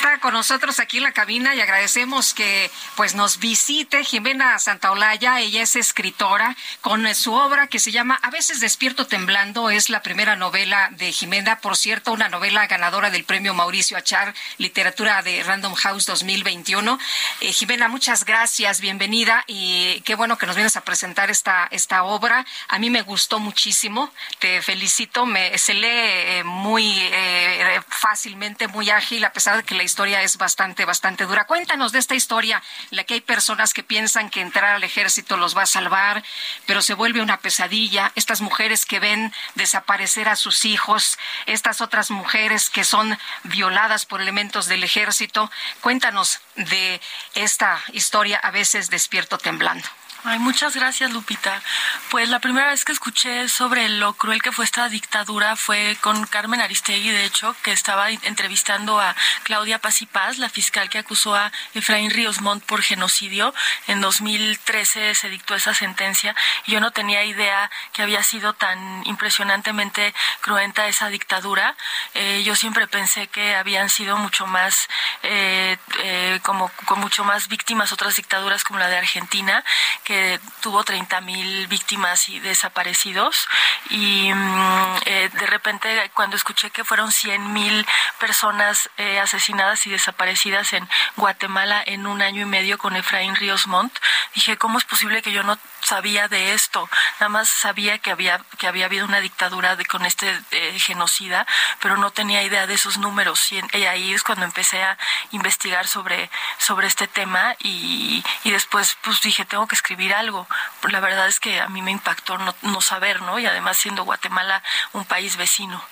está 0.07 0.19
con 0.19 0.33
nosotros 0.33 0.79
aquí 0.79 0.97
en 0.97 1.03
la 1.03 1.11
cabina 1.11 1.53
y 1.53 1.59
agradecemos 1.59 2.33
que 2.33 2.71
pues 2.95 3.13
nos 3.13 3.39
visite 3.39 4.05
Jimena 4.05 4.57
Santaolalla. 4.57 5.41
Ella 5.41 5.63
es 5.63 5.75
escritora 5.75 6.55
con 6.79 7.13
su 7.13 7.33
obra 7.33 7.67
que 7.67 7.79
se 7.79 7.91
llama 7.91 8.17
A 8.21 8.29
veces 8.29 8.61
despierto 8.61 9.07
temblando. 9.07 9.69
Es 9.69 9.89
la 9.89 10.01
primera 10.01 10.37
novela 10.37 10.89
de 10.91 11.11
Jimena, 11.11 11.59
por 11.59 11.75
cierto, 11.75 12.13
una 12.13 12.29
novela 12.29 12.67
ganadora 12.67 13.09
del 13.09 13.25
premio 13.25 13.53
Mauricio 13.53 13.97
Achar, 13.97 14.33
literatura 14.57 15.21
de 15.23 15.43
Random 15.43 15.73
House 15.73 16.05
2021. 16.05 16.97
Eh, 17.41 17.51
Jimena, 17.51 17.89
muchas 17.89 18.23
gracias, 18.23 18.79
bienvenida 18.79 19.43
y 19.45 19.99
qué 20.05 20.15
bueno 20.15 20.37
que 20.37 20.45
nos 20.45 20.55
vienes 20.55 20.77
a 20.77 20.85
presentar 20.85 21.29
esta, 21.29 21.67
esta 21.69 22.03
obra. 22.03 22.45
A 22.69 22.79
mí 22.79 22.89
me 22.89 23.01
gustó 23.01 23.39
muchísimo, 23.39 24.13
te 24.39 24.61
felicito, 24.61 25.25
me, 25.25 25.57
se 25.57 25.73
lee 25.73 25.87
eh, 25.89 26.43
muy 26.45 26.97
eh, 26.97 27.81
fácilmente, 27.89 28.69
muy 28.69 28.89
ágil, 28.89 29.25
a 29.25 29.33
pesar 29.33 29.57
de 29.57 29.63
que 29.63 29.75
la 29.75 29.83
historia 29.83 29.96
es 30.05 30.37
bastante, 30.37 30.85
bastante 30.85 31.25
dura. 31.25 31.45
Cuéntanos 31.45 31.91
de 31.91 31.99
esta 31.99 32.15
historia, 32.15 32.61
la 32.91 33.03
que 33.03 33.15
hay 33.15 33.21
personas 33.21 33.73
que 33.73 33.83
piensan 33.83 34.29
que 34.29 34.41
entrar 34.41 34.75
al 34.75 34.83
ejército 34.83 35.37
los 35.37 35.57
va 35.57 35.63
a 35.63 35.65
salvar, 35.65 36.23
pero 36.65 36.81
se 36.81 36.93
vuelve 36.93 37.21
una 37.21 37.39
pesadilla. 37.39 38.11
Estas 38.15 38.41
mujeres 38.41 38.85
que 38.85 38.99
ven 38.99 39.33
desaparecer 39.55 40.29
a 40.29 40.35
sus 40.35 40.65
hijos, 40.65 41.17
estas 41.45 41.81
otras 41.81 42.11
mujeres 42.11 42.69
que 42.69 42.83
son 42.83 43.17
violadas 43.43 44.05
por 44.05 44.21
elementos 44.21 44.67
del 44.67 44.83
ejército. 44.83 45.49
Cuéntanos 45.81 46.39
de 46.55 47.01
esta 47.33 47.81
historia, 47.93 48.37
a 48.37 48.51
veces 48.51 48.89
despierto 48.89 49.37
temblando. 49.37 49.87
Ay, 50.29 50.39
muchas 50.39 50.75
gracias, 50.75 51.13
Lupita. 51.13 51.61
Pues 52.09 52.27
la 52.27 52.39
primera 52.39 52.67
vez 52.67 52.83
que 52.83 52.91
escuché 52.91 53.47
sobre 53.47 53.87
lo 53.87 54.11
cruel 54.11 54.41
que 54.41 54.51
fue 54.51 54.65
esta 54.65 54.89
dictadura 54.89 55.55
fue 55.55 55.97
con 56.01 56.25
Carmen 56.25 56.59
Aristegui, 56.59 57.11
de 57.11 57.23
hecho, 57.23 57.55
que 57.63 57.71
estaba 57.71 58.11
entrevistando 58.11 58.99
a 58.99 59.15
Claudia 59.43 59.79
Paz 59.79 60.01
y 60.01 60.05
Paz, 60.05 60.37
la 60.37 60.49
fiscal 60.49 60.89
que 60.89 60.97
acusó 60.97 61.33
a 61.33 61.53
Efraín 61.75 62.11
Ríos 62.11 62.41
Montt 62.41 62.65
por 62.65 62.81
genocidio. 62.81 63.53
En 63.87 64.01
2013 64.01 65.15
se 65.15 65.29
dictó 65.29 65.55
esa 65.55 65.73
sentencia 65.73 66.35
yo 66.65 66.81
no 66.81 66.91
tenía 66.91 67.23
idea 67.23 67.71
que 67.93 68.01
había 68.01 68.21
sido 68.23 68.53
tan 68.53 69.05
impresionantemente 69.05 70.13
cruenta 70.41 70.87
esa 70.87 71.07
dictadura. 71.07 71.75
Eh, 72.13 72.43
yo 72.43 72.55
siempre 72.55 72.87
pensé 72.87 73.27
que 73.27 73.55
habían 73.55 73.89
sido 73.89 74.17
mucho 74.17 74.45
más, 74.47 74.89
eh, 75.23 75.77
eh, 75.99 76.39
como 76.43 76.69
con 76.85 76.99
mucho 76.99 77.23
más 77.23 77.47
víctimas 77.47 77.93
otras 77.93 78.17
dictaduras 78.17 78.65
como 78.65 78.79
la 78.79 78.89
de 78.89 78.97
Argentina 78.97 79.63
que 80.03 80.16
tuvo 80.61 80.83
30 80.83 81.21
mil 81.21 81.67
víctimas 81.67 82.29
y 82.29 82.39
desaparecidos 82.39 83.47
y 83.89 84.33
mm, 84.33 84.95
eh, 85.05 85.29
de 85.31 85.47
repente 85.47 86.11
cuando 86.13 86.35
escuché 86.35 86.69
que 86.71 86.83
fueron 86.83 87.11
100 87.11 87.53
mil 87.53 87.85
personas 88.19 88.89
eh, 88.97 89.19
asesinadas 89.19 89.85
y 89.87 89.89
desaparecidas 89.89 90.73
en 90.73 90.87
Guatemala 91.15 91.83
en 91.85 92.07
un 92.07 92.21
año 92.21 92.41
y 92.41 92.45
medio 92.45 92.77
con 92.77 92.95
Efraín 92.95 93.35
Ríos 93.35 93.67
Montt, 93.67 93.97
dije, 94.33 94.57
¿cómo 94.57 94.77
es 94.77 94.85
posible 94.85 95.21
que 95.21 95.31
yo 95.31 95.43
no 95.43 95.57
sabía 95.81 96.27
de 96.27 96.53
esto? 96.53 96.89
Nada 97.19 97.29
más 97.29 97.49
sabía 97.49 97.97
que 97.99 98.11
había, 98.11 98.41
que 98.57 98.67
había 98.67 98.85
habido 98.85 99.05
una 99.05 99.19
dictadura 99.19 99.75
de, 99.75 99.85
con 99.85 100.05
este 100.05 100.27
eh, 100.51 100.79
genocida, 100.79 101.45
pero 101.81 101.97
no 101.97 102.11
tenía 102.11 102.43
idea 102.43 102.67
de 102.67 102.73
esos 102.73 102.97
números 102.97 103.51
y, 103.51 103.61
y, 103.73 103.85
ahí 103.85 104.13
es 104.13 104.23
cuando 104.23 104.45
empecé 104.45 104.83
a 104.83 104.97
investigar 105.31 105.87
sobre, 105.87 106.29
sobre 106.57 106.87
este 106.87 107.07
tema 107.07 107.55
y, 107.59 108.23
y 108.43 108.51
después 108.51 108.97
pues 109.01 109.21
dije, 109.21 109.45
tengo 109.45 109.67
que 109.67 109.75
escribir 109.75 110.06
algo. 110.13 110.47
La 110.89 110.99
verdad 110.99 111.27
es 111.27 111.39
que 111.39 111.59
a 111.59 111.69
mí 111.69 111.81
me 111.81 111.91
impactó 111.91 112.37
no, 112.37 112.55
no 112.61 112.81
saber, 112.81 113.21
¿no? 113.21 113.39
Y 113.39 113.45
además 113.45 113.77
siendo 113.77 114.03
Guatemala 114.03 114.63
un 114.93 115.05
país 115.05 115.37
vecino. 115.37 115.83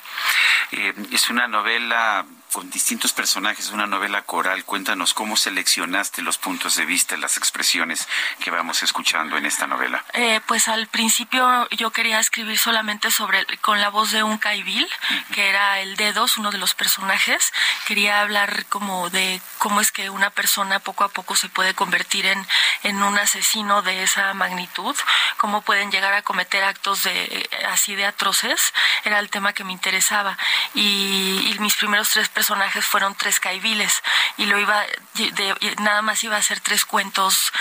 Eh, 0.72 0.94
es 1.12 1.30
una 1.30 1.48
novela 1.48 2.26
con 2.56 2.70
distintos 2.70 3.12
personajes, 3.12 3.72
una 3.72 3.86
novela 3.86 4.22
coral. 4.22 4.64
Cuéntanos 4.64 5.14
cómo 5.14 5.36
seleccionaste 5.36 6.22
los 6.22 6.38
puntos 6.38 6.76
de 6.76 6.86
vista, 6.86 7.18
las 7.18 7.36
expresiones 7.36 8.08
que 8.40 8.50
vamos 8.50 8.82
escuchando 8.82 9.36
en 9.36 9.46
esta 9.46 9.68
novela. 9.68 10.06
Eh, 10.14 10.40
pues 10.48 10.70
al 10.70 10.88
principio 10.88 11.68
yo 11.72 11.92
quería 11.92 12.18
escribir 12.18 12.58
solamente 12.58 13.12
sobre 13.12 13.46
con 13.58 13.82
la 13.82 13.90
voz 13.90 14.12
de 14.12 14.24
un 14.24 14.38
caibil, 14.38 14.88
que 15.34 15.50
era 15.50 15.82
el 15.82 15.98
dedos, 15.98 16.38
uno 16.38 16.50
de 16.50 16.58
los 16.58 16.76
personajes. 16.76 17.52
Quería 17.88 18.22
hablar 18.22 18.66
como 18.68 19.10
de 19.10 19.42
cómo 19.58 19.82
es 19.82 19.92
que 19.92 20.10
una 20.10 20.30
persona 20.30 20.80
poco 20.80 21.04
a 21.04 21.10
poco 21.10 21.36
se 21.36 21.50
puede 21.50 21.74
convertir 21.74 22.26
en, 22.26 22.48
en 22.84 23.04
un 23.04 23.18
asesino 23.18 23.82
de 23.82 24.04
esa 24.04 24.34
magnitud, 24.34 24.96
cómo 25.36 25.62
pueden 25.62 25.92
llegar 25.92 26.14
a 26.14 26.22
cometer 26.22 26.64
actos 26.64 27.04
de 27.04 27.50
así 27.70 27.96
de 27.96 28.06
atroces. 28.06 28.74
Era 29.04 29.20
el 29.20 29.30
tema 29.30 29.52
que 29.52 29.66
me 29.66 29.74
interesaba. 29.74 30.38
Y, 30.74 31.52
y 31.52 31.60
mis 31.60 31.76
primeros 31.76 32.12
tres 32.12 32.30
personajes 32.30 32.45
fueron 32.82 33.16
tres 33.16 33.40
caibiles 33.40 34.04
y 34.38 34.46
lo 34.46 34.60
iba 34.60 34.84
de, 35.14 35.76
nada 35.80 36.02
más 36.02 36.24
iba 36.24 36.36
a 36.36 36.40
hacer 36.40 36.60
tres 36.60 36.86
cuentos 36.86 37.52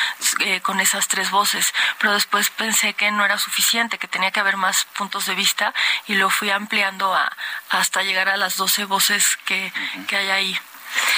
eh, 0.40 0.60
con 0.60 0.80
esas 0.80 1.08
tres 1.08 1.30
voces 1.30 1.72
pero 1.98 2.12
después 2.12 2.50
pensé 2.50 2.94
que 2.94 3.10
no 3.10 3.24
era 3.24 3.38
suficiente 3.38 3.98
que 3.98 4.08
tenía 4.08 4.30
que 4.30 4.40
haber 4.40 4.56
más 4.56 4.84
puntos 4.96 5.26
de 5.26 5.34
vista 5.34 5.74
y 6.06 6.14
lo 6.14 6.30
fui 6.30 6.50
ampliando 6.50 7.14
a, 7.14 7.30
hasta 7.70 8.02
llegar 8.02 8.28
a 8.28 8.36
las 8.36 8.56
doce 8.56 8.84
voces 8.84 9.38
que, 9.44 9.72
que 10.06 10.16
hay 10.16 10.30
ahí 10.30 10.60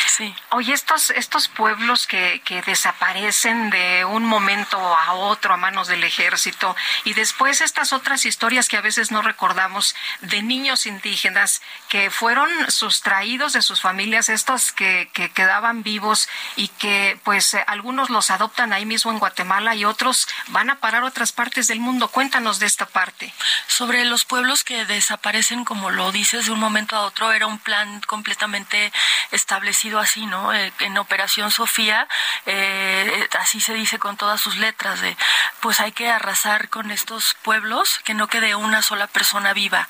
Sí. 0.09 0.35
Oye, 0.51 0.73
estos, 0.73 1.11
estos 1.11 1.49
pueblos 1.49 2.07
que, 2.07 2.41
que 2.45 2.63
desaparecen 2.63 3.69
de 3.69 4.05
un 4.07 4.25
momento 4.25 4.79
a 4.79 5.13
otro 5.13 5.55
a 5.55 5.57
manos 5.59 5.89
del 5.89 6.05
ejército 6.05 6.75
y 7.05 7.13
después 7.13 7.61
estas 7.61 7.93
otras 7.93 8.25
historias 8.25 8.69
que 8.69 8.79
a 8.79 8.81
veces 8.81 9.11
no 9.11 9.21
recordamos 9.21 9.95
de 10.23 10.43
niños 10.43 10.87
indígenas 10.87 11.61
que 11.89 12.11
fueron 12.11 12.49
sustraídos 12.71 13.53
de 13.53 13.61
sus 13.61 13.83
familias, 13.83 14.31
estos 14.31 14.73
que, 14.73 15.11
que 15.13 15.31
quedaban 15.31 15.83
vivos 15.83 16.29
y 16.57 16.69
que 16.69 17.19
pues 17.23 17.55
algunos 17.67 18.09
los 18.09 18.31
adoptan 18.31 18.73
ahí 18.73 18.87
mismo 18.87 19.11
en 19.11 19.19
Guatemala 19.19 19.75
y 19.75 19.85
otros 19.85 20.29
van 20.49 20.71
a 20.71 20.81
parar 20.81 21.03
otras 21.03 21.33
partes 21.33 21.67
del 21.67 21.81
mundo. 21.81 22.09
Cuéntanos 22.09 22.59
de 22.59 22.67
esta 22.67 22.87
parte. 22.87 23.35
Sobre 23.67 24.05
los 24.05 24.25
pueblos 24.25 24.65
que 24.65 24.87
desaparecen, 24.87 25.65
como 25.65 25.91
lo 25.91 26.11
dices, 26.13 26.47
de 26.47 26.53
un 26.53 26.61
momento 26.61 26.97
a 26.97 27.03
otro, 27.03 27.33
era 27.33 27.47
un 27.47 27.59
plan 27.59 28.01
completamente 28.07 28.93
establecido 29.31 29.66
así, 30.01 30.27
¿no? 30.27 30.53
Eh, 30.53 30.73
en 30.81 30.97
Operación 30.99 31.51
Sofía, 31.51 32.07
eh, 32.47 33.29
así 33.39 33.61
se 33.61 33.75
dice 33.75 33.99
con 33.99 34.17
todas 34.17 34.41
sus 34.41 34.57
letras, 34.57 35.01
de 35.01 35.17
pues 35.61 35.81
hay 35.81 35.93
que 35.93 36.09
arrasar 36.09 36.69
con 36.69 36.91
estos 36.91 37.35
pueblos, 37.43 37.99
que 38.05 38.15
no 38.15 38.29
quede 38.29 38.55
una 38.55 38.83
sola 38.83 39.07
persona 39.07 39.53
viva. 39.53 39.89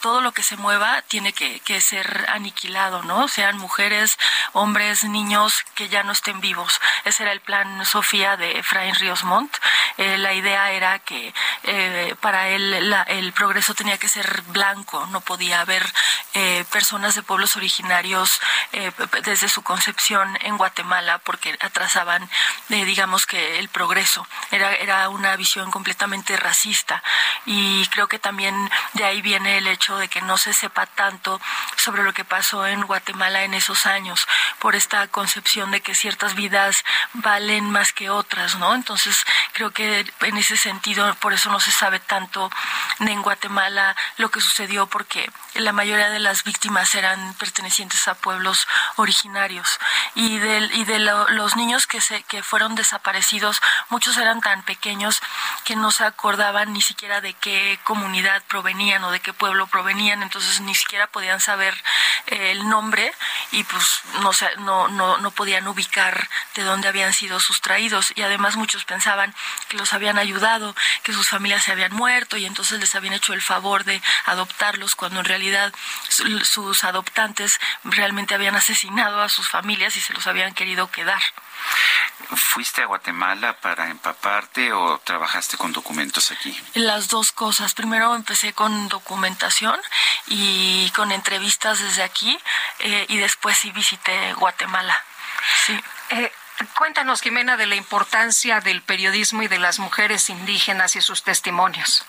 todo 0.00 0.20
lo 0.20 0.32
que 0.32 0.42
se 0.42 0.56
mueva 0.56 1.02
tiene 1.02 1.32
que, 1.32 1.80
ser 1.80 2.26
aniquilado, 2.28 3.02
¿no? 3.02 3.28
Sean 3.28 3.56
mujeres, 3.58 4.18
hombres, 4.52 5.04
niños 5.04 5.64
que 5.74 5.88
ya 5.88 6.02
no 6.02 6.12
estén 6.12 6.40
vivos. 6.40 6.80
Ese 7.04 7.22
era 7.22 7.32
el 7.32 7.40
plan 7.40 7.84
Sofía 7.86 8.36
de 8.36 8.58
Efraín 8.58 8.94
Ríos 8.94 9.24
Montt. 9.24 9.56
eh, 9.96 10.18
la 10.18 10.34
idea 10.34 10.72
era 10.72 10.98
que 10.98 11.32
para 12.20 12.48
él 12.48 12.94
el 13.06 13.32
progreso 13.32 13.74
tenía 13.74 13.98
que 13.98 14.08
ser 14.08 14.42
blanco, 14.48 15.06
no 15.06 15.20
podía 15.20 15.60
haber 15.60 15.84
personas 16.70 17.14
de 17.14 17.22
pueblos 17.22 17.56
originarios 17.56 18.40
desde 19.22 19.48
su 19.48 19.62
concepción 19.62 20.36
en 20.42 20.56
Guatemala 20.56 21.18
porque 21.18 21.56
atrasaban, 21.60 22.28
digamos 22.68 23.26
que 23.26 23.58
el 23.58 23.68
progreso. 23.68 24.26
Era, 24.50 24.74
era 24.74 25.08
una 25.08 25.36
visión 25.36 25.70
completamente 25.70 26.36
racista 26.36 27.02
y 27.46 27.86
creo 27.88 28.08
que 28.08 28.18
también 28.18 28.70
de 28.94 29.04
ahí 29.04 29.22
viene 29.22 29.58
el 29.58 29.66
hecho 29.66 29.96
de 29.98 30.08
que 30.08 30.20
no 30.22 30.38
se 30.38 30.52
sepa 30.52 30.86
tanto 30.86 31.40
sobre 31.76 32.02
lo 32.02 32.12
que 32.12 32.24
pasó 32.24 32.66
en 32.66 32.82
Guatemala 32.82 33.44
en 33.44 33.54
esos 33.54 33.86
años 33.86 34.26
por 34.58 34.74
esta 34.74 35.06
concepción 35.08 35.70
de 35.70 35.80
que 35.80 35.94
ciertas 35.94 36.34
vidas 36.34 36.84
valen 37.14 37.70
más 37.70 37.92
que 37.92 38.10
otras, 38.10 38.56
¿no? 38.56 38.74
Entonces 38.74 39.24
creo 39.52 39.70
que 39.70 40.06
en 40.20 40.36
ese 40.36 40.56
sentido 40.56 41.14
por 41.16 41.32
eso 41.32 41.50
no 41.50 41.60
se 41.60 41.72
sabe 41.72 42.00
tanto 42.00 42.50
en 43.00 43.22
Guatemala 43.22 43.96
lo 44.16 44.30
que 44.30 44.40
sucedió 44.40 44.86
porque 44.86 45.30
la 45.54 45.72
mayoría 45.72 46.10
de 46.10 46.18
las 46.18 46.44
víctimas 46.44 46.94
eran 46.94 47.34
pertenecientes 47.34 48.06
a 48.08 48.14
pueblos 48.14 48.66
originarios. 48.96 49.78
Y 50.14 50.38
de, 50.38 50.70
y 50.74 50.84
de 50.84 50.98
los 50.98 51.56
niños 51.56 51.86
que 51.86 52.00
se 52.00 52.22
que 52.24 52.42
fueron 52.42 52.74
desaparecidos 52.74 53.60
muchos 53.88 54.16
eran 54.16 54.40
tan 54.40 54.62
pequeños 54.62 55.20
que 55.64 55.76
no 55.76 55.90
se 55.90 56.04
acordaban 56.04 56.72
ni 56.72 56.80
siquiera 56.80 57.20
de 57.20 57.34
qué 57.34 57.78
comunidad 57.84 58.42
provenían 58.48 59.02
o 59.04 59.10
de 59.10 59.20
qué 59.20 59.32
pueblo 59.32 59.66
provenían 59.66 60.22
entonces 60.22 60.60
ni 60.60 60.74
siquiera 60.74 61.06
podían 61.06 61.40
saber 61.40 61.74
eh, 62.26 62.52
el 62.52 62.68
nombre 62.68 63.12
y 63.52 63.64
pues 63.64 64.02
no, 64.58 64.88
no, 64.88 65.30
podían 65.30 65.66
ubicar 65.68 66.28
de 66.54 66.62
dónde 66.62 66.88
habían 66.88 67.12
sido 67.12 67.38
sustraídos 67.40 68.12
y 68.16 68.22
además 68.22 68.56
muchos 68.56 68.84
pensaban 68.84 69.34
que 69.68 69.76
los 69.76 69.92
habían 69.92 70.18
ayudado, 70.18 70.74
que 71.02 71.12
sus 71.12 71.28
familias 71.28 71.64
se 71.64 71.72
habían 71.72 71.94
muerto 71.94 72.36
y 72.36 72.46
entonces 72.46 72.80
les 72.80 72.94
habían 72.94 73.14
hecho 73.14 73.32
el 73.32 73.42
favor 73.42 73.84
de 73.84 74.02
adoptarlos 74.26 74.96
cuando 74.96 75.20
en 75.20 75.26
realidad 75.26 75.72
sus 76.08 76.84
adoptantes 76.84 77.58
realmente 77.84 78.34
habían 78.34 78.56
asesinado 78.56 78.77
a 78.86 79.28
sus 79.28 79.48
familias 79.48 79.96
y 79.96 80.00
se 80.00 80.12
los 80.12 80.26
habían 80.26 80.54
querido 80.54 80.90
quedar. 80.90 81.20
¿Fuiste 82.36 82.82
a 82.82 82.86
Guatemala 82.86 83.54
para 83.60 83.88
empaparte 83.90 84.72
o 84.72 84.98
trabajaste 84.98 85.56
con 85.56 85.72
documentos 85.72 86.30
aquí? 86.30 86.56
Las 86.74 87.08
dos 87.08 87.32
cosas. 87.32 87.74
Primero 87.74 88.14
empecé 88.14 88.52
con 88.52 88.88
documentación 88.88 89.78
y 90.26 90.90
con 90.90 91.10
entrevistas 91.10 91.80
desde 91.80 92.02
aquí 92.02 92.38
eh, 92.80 93.06
y 93.08 93.16
después 93.16 93.58
sí 93.58 93.70
visité 93.72 94.34
Guatemala. 94.34 95.02
Sí. 95.66 95.80
Eh, 96.10 96.32
Cuéntanos, 96.76 97.22
Jimena, 97.22 97.56
de 97.56 97.66
la 97.66 97.76
importancia 97.76 98.60
del 98.60 98.82
periodismo 98.82 99.42
y 99.42 99.48
de 99.48 99.60
las 99.60 99.78
mujeres 99.78 100.28
indígenas 100.28 100.96
y 100.96 101.00
sus 101.00 101.22
testimonios. 101.22 102.04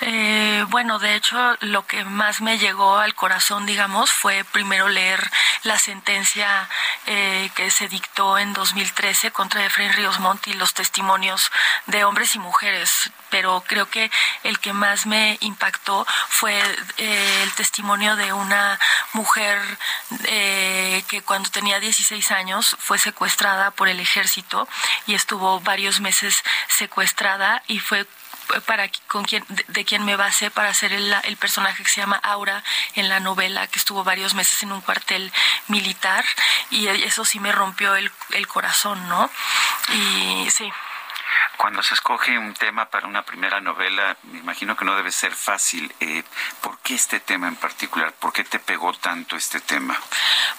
Eh, 0.00 0.64
bueno, 0.68 0.98
de 0.98 1.14
hecho, 1.14 1.56
lo 1.60 1.86
que 1.86 2.04
más 2.04 2.40
me 2.40 2.58
llegó 2.58 2.96
al 2.96 3.14
corazón, 3.14 3.66
digamos, 3.66 4.10
fue 4.10 4.44
primero 4.44 4.88
leer 4.88 5.30
la 5.64 5.78
sentencia 5.78 6.68
eh, 7.06 7.50
que 7.54 7.70
se 7.70 7.88
dictó 7.88 8.38
en 8.38 8.54
2013 8.54 9.32
contra 9.32 9.64
Efraín 9.66 9.92
Ríos 9.92 10.18
Montt 10.18 10.48
y 10.48 10.54
los 10.54 10.72
testimonios 10.72 11.50
de 11.86 12.04
hombres 12.04 12.34
y 12.34 12.38
mujeres. 12.38 13.10
Pero 13.34 13.64
creo 13.66 13.90
que 13.90 14.12
el 14.44 14.60
que 14.60 14.72
más 14.72 15.06
me 15.06 15.38
impactó 15.40 16.06
fue 16.28 16.54
eh, 16.98 17.40
el 17.42 17.52
testimonio 17.54 18.14
de 18.14 18.32
una 18.32 18.78
mujer 19.12 19.58
que 20.24 21.22
cuando 21.24 21.50
tenía 21.50 21.80
16 21.80 22.30
años 22.30 22.76
fue 22.78 22.96
secuestrada 22.98 23.72
por 23.72 23.88
el 23.88 23.98
ejército 23.98 24.68
y 25.08 25.14
estuvo 25.14 25.58
varios 25.60 26.00
meses 26.00 26.44
secuestrada 26.68 27.60
y 27.66 27.80
fue 27.80 28.06
para 28.66 28.88
con 29.08 29.24
quien 29.24 29.44
de, 29.48 29.84
quien 29.84 30.04
me 30.04 30.16
basé 30.16 30.50
para 30.50 30.68
hacer 30.68 30.92
el, 30.92 31.12
el, 31.24 31.36
personaje 31.36 31.82
que 31.82 31.88
se 31.88 32.00
llama 32.00 32.20
Aura 32.22 32.62
en 32.94 33.08
la 33.08 33.18
novela 33.18 33.66
que 33.66 33.78
estuvo 33.78 34.04
varios 34.04 34.34
meses 34.34 34.62
en 34.62 34.70
un 34.70 34.80
cuartel 34.80 35.32
militar 35.68 36.24
y 36.70 36.86
eso 36.86 37.24
sí 37.24 37.40
me 37.40 37.52
rompió 37.52 37.96
el, 37.96 38.10
el 38.30 38.46
corazón 38.46 39.08
no 39.08 39.28
y 39.92 40.50
sí 40.50 40.70
cuando 41.56 41.82
se 41.82 41.94
escoge 41.94 42.38
un 42.38 42.54
tema 42.54 42.90
para 42.90 43.06
una 43.06 43.22
primera 43.22 43.60
novela, 43.60 44.16
me 44.24 44.38
imagino 44.38 44.76
que 44.76 44.84
no 44.84 44.94
debe 44.96 45.10
ser 45.10 45.34
fácil. 45.34 45.94
Eh, 46.00 46.22
¿Por 46.60 46.78
qué 46.78 46.94
este 46.94 47.20
tema 47.20 47.48
en 47.48 47.56
particular? 47.56 48.12
¿Por 48.12 48.32
qué 48.32 48.44
te 48.44 48.58
pegó 48.58 48.92
tanto 48.92 49.36
este 49.36 49.60
tema? 49.60 49.98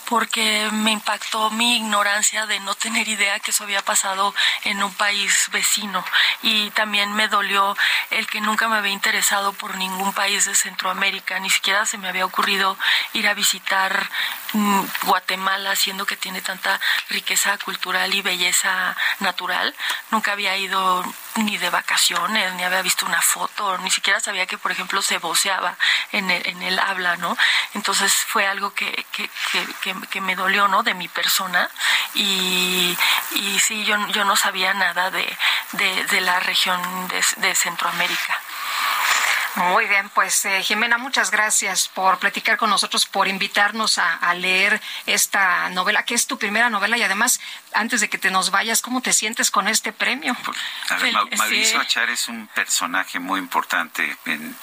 Porque 0.10 0.68
me 0.72 0.92
impactó 0.92 1.50
mi 1.52 1.78
ignorancia 1.78 2.46
de 2.48 2.60
no 2.60 2.76
tener 2.76 3.08
idea 3.08 3.40
que 3.40 3.52
eso 3.52 3.64
había 3.64 3.84
pasado 3.84 4.34
en 4.64 4.82
un 4.82 4.94
país 4.94 5.50
vecino. 5.52 6.04
Y 6.42 6.72
también 6.72 7.14
me 7.14 7.28
dolió 7.28 7.76
el 8.10 8.28
que 8.28 8.42
nunca 8.42 8.68
me 8.68 8.78
había 8.78 8.92
interesado 8.92 9.54
por 9.54 9.78
ningún 9.78 10.14
país 10.14 10.46
de 10.46 10.56
Centroamérica. 10.56 11.40
Ni 11.40 11.50
siquiera 11.50 11.86
se 11.86 11.98
me 11.98 12.10
había 12.10 12.26
ocurrido 12.26 12.78
ir 13.14 13.28
a 13.28 13.34
visitar 13.34 14.10
mm, 14.54 14.82
Guatemala, 15.04 15.76
siendo 15.76 16.06
que 16.06 16.18
tiene 16.18 16.42
tanta 16.42 16.80
riqueza 17.10 17.58
cultural 17.60 18.14
y 18.14 18.22
belleza 18.22 18.96
natural. 19.20 19.76
Nunca 20.12 20.32
había 20.32 20.58
ido 20.58 20.65
ni 21.36 21.58
de 21.58 21.70
vacaciones, 21.70 22.54
ni 22.54 22.64
había 22.64 22.82
visto 22.82 23.06
una 23.06 23.22
foto, 23.22 23.78
ni 23.80 23.92
siquiera 23.92 24.20
sabía 24.20 24.46
que, 24.46 24.58
por 24.58 24.72
ejemplo, 24.72 25.02
se 25.02 25.18
voceaba 25.18 25.76
en 26.12 26.32
el, 26.32 26.48
en 26.48 26.62
el 26.64 26.80
habla, 26.80 27.18
¿no? 27.18 27.38
Entonces 27.74 28.14
fue 28.14 28.48
algo 28.48 28.74
que, 28.74 29.06
que, 29.12 29.30
que, 30.10 30.22
me 30.22 30.36
dolió, 30.36 30.68
¿no? 30.68 30.84
De 30.84 30.94
mi 30.94 31.08
persona 31.08 31.70
y, 32.14 32.98
y 33.32 33.60
sí, 33.60 33.84
yo, 33.86 33.96
yo 34.08 34.24
no 34.26 34.36
sabía 34.36 34.74
nada 34.74 35.12
de, 35.12 35.38
de, 35.74 36.06
de 36.06 36.22
la 36.22 36.40
región 36.40 37.08
de, 37.10 37.24
de 37.38 37.56
Centroamérica. 37.56 38.42
Muy 39.56 39.86
bien, 39.88 40.10
pues 40.10 40.44
eh, 40.46 40.62
Jimena, 40.64 40.98
muchas 40.98 41.32
gracias 41.32 41.88
por 41.88 42.20
platicar 42.20 42.58
con 42.58 42.70
nosotros, 42.70 43.06
por 43.06 43.28
invitarnos 43.28 43.98
a, 43.98 44.16
a, 44.16 44.34
leer 44.34 44.82
esta 45.06 45.70
novela, 45.70 46.04
que 46.04 46.14
es 46.14 46.28
tu 46.28 46.38
primera 46.38 46.70
novela 46.70 46.98
y 46.98 47.04
además, 47.04 47.40
antes 47.74 48.02
de 48.02 48.10
que 48.10 48.18
te 48.18 48.32
nos 48.32 48.52
vayas, 48.52 48.82
¿cómo 48.82 49.02
te 49.02 49.14
sientes 49.14 49.52
con 49.52 49.68
este 49.68 49.94
premio? 49.94 50.36
A 50.90 50.98
ver, 50.98 51.14
Mauricio 51.38 51.80
Achar 51.80 52.10
es 52.10 52.28
un 52.28 52.48
personaje 52.48 53.20
muy 53.20 53.40
importante 53.40 54.18
en 54.26 54.56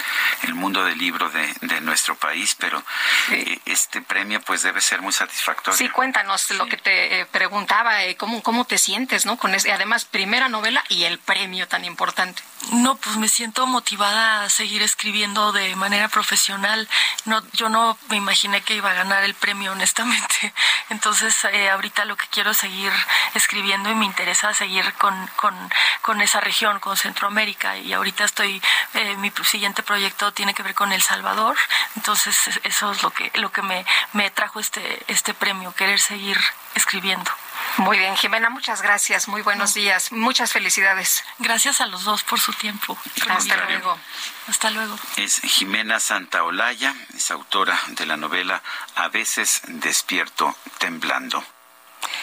el 0.43 0.55
mundo 0.55 0.85
del 0.85 0.99
libro 0.99 1.31
de, 1.31 1.55
de 1.63 1.81
nuestro 1.81 2.15
país, 2.17 2.55
pero 2.59 2.83
sí. 3.29 3.61
este 3.65 4.03
premio 4.03 4.41
pues 4.43 4.63
debe 4.63 4.81
ser 4.81 5.01
muy 5.01 5.13
satisfactorio. 5.13 5.77
Sí, 5.77 5.89
cuéntanos 5.89 6.43
sí. 6.43 6.55
lo 6.55 6.67
que 6.67 6.77
te 6.77 7.21
eh, 7.21 7.27
preguntaba, 7.27 8.05
eh, 8.05 8.17
¿cómo, 8.17 8.43
¿cómo 8.43 8.67
te 8.67 8.77
sientes, 8.77 9.25
no? 9.25 9.39
Con 9.39 9.55
este, 9.55 9.73
además, 9.73 10.05
primera 10.05 10.49
novela 10.49 10.85
y 10.89 11.05
el 11.05 11.19
premio 11.19 11.67
tan 11.67 11.85
importante. 11.85 12.43
No, 12.73 12.97
pues 12.97 13.17
me 13.17 13.29
siento 13.29 13.67
motivada 13.67 14.45
a 14.45 14.51
seguir 14.51 14.82
escribiendo 14.85 15.53
de 15.53 15.75
manera 15.77 16.09
profesional. 16.09 16.89
No, 17.25 17.43
yo 17.53 17.69
no 17.69 17.99
me 18.09 18.17
imaginé 18.17 18.63
que 18.63 18.75
iba 18.75 18.91
a 18.91 18.95
ganar 18.95 19.25
el 19.25 19.35
premio, 19.35 19.73
honestamente. 19.73 20.53
Entonces, 20.91 21.37
eh, 21.53 21.71
ahorita 21.71 22.05
lo 22.05 22.17
que 22.17 22.27
quiero 22.29 22.51
es 22.51 22.59
seguir 22.59 22.93
escribiendo 23.35 23.91
y 23.91 23.95
me 23.95 24.05
interesa 24.05 24.55
seguir 24.55 24.93
con, 24.95 25.15
con, 25.37 25.55
con 26.03 26.21
esa 26.21 26.41
región, 26.41 26.81
con 26.81 26.97
Centroamérica. 26.97 27.77
Y 27.77 27.93
ahorita 27.93 28.25
estoy, 28.25 28.63
eh, 28.95 29.17
mi 29.17 29.33
siguiente 29.45 29.83
proyecto 29.83 30.33
tiene 30.33 30.55
que 30.55 30.63
ver 30.63 30.75
con 30.75 30.93
El 30.93 31.03
Salvador. 31.03 31.57
Entonces, 31.97 32.37
eso 32.65 32.93
es 32.93 33.03
lo 33.03 33.11
que, 33.11 33.31
lo 33.35 33.51
que 33.53 33.63
me, 33.63 33.85
me 34.13 34.31
trajo 34.31 34.61
este, 34.61 35.03
este 35.09 35.35
premio, 35.35 35.75
querer 35.75 36.01
seguir 36.01 36.39
escribiendo. 36.75 37.31
Muy 37.79 37.99
bien, 37.99 38.17
Jimena, 38.17 38.51
muchas 38.51 38.83
gracias. 38.83 39.29
Muy 39.29 39.43
buenos 39.43 39.75
días. 39.75 40.13
Muchas 40.13 40.53
felicidades. 40.53 41.25
Gracias 41.39 41.81
a 41.81 41.87
los 41.87 42.05
dos 42.05 42.23
por 42.23 42.39
su 42.39 42.53
tiempo. 42.53 42.99
Hasta 43.29 43.57
luego. 43.57 43.99
Hasta 44.47 44.71
luego. 44.71 44.99
Es 45.17 45.41
Jimena 45.41 45.99
Santaolalla, 45.99 46.95
es 47.15 47.31
autora 47.31 47.79
de 47.89 48.07
la 48.07 48.17
novela 48.17 48.63
A 48.95 49.09
veces 49.09 49.63
despierto 49.67 50.55
temblando. 50.79 51.43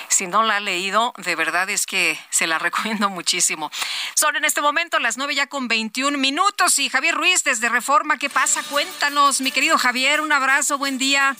Si 0.10 0.28
no 0.28 0.44
la 0.44 0.58
ha 0.58 0.60
leído, 0.60 1.14
de 1.18 1.36
verdad 1.36 1.70
es 1.70 1.86
que 1.86 2.20
se 2.30 2.48
la 2.48 2.60
recomiendo 2.60 3.10
muchísimo. 3.10 3.72
Son 4.16 4.36
en 4.36 4.46
este 4.46 4.62
momento 4.62 5.00
las 5.00 5.18
nueve 5.18 5.36
ya 5.36 5.48
con 5.48 5.68
21 5.68 6.18
minutos 6.18 6.78
y 6.80 6.90
Javier 6.90 7.16
Ruiz 7.16 7.44
desde 7.44 7.70
Reforma, 7.70 8.18
¿qué 8.18 8.30
pasa? 8.30 8.62
Cuéntanos, 8.64 9.42
mi 9.42 9.52
querido 9.52 9.78
Javier, 9.78 10.22
un 10.22 10.32
abrazo, 10.32 10.78
buen 10.78 10.98
día. 10.98 11.36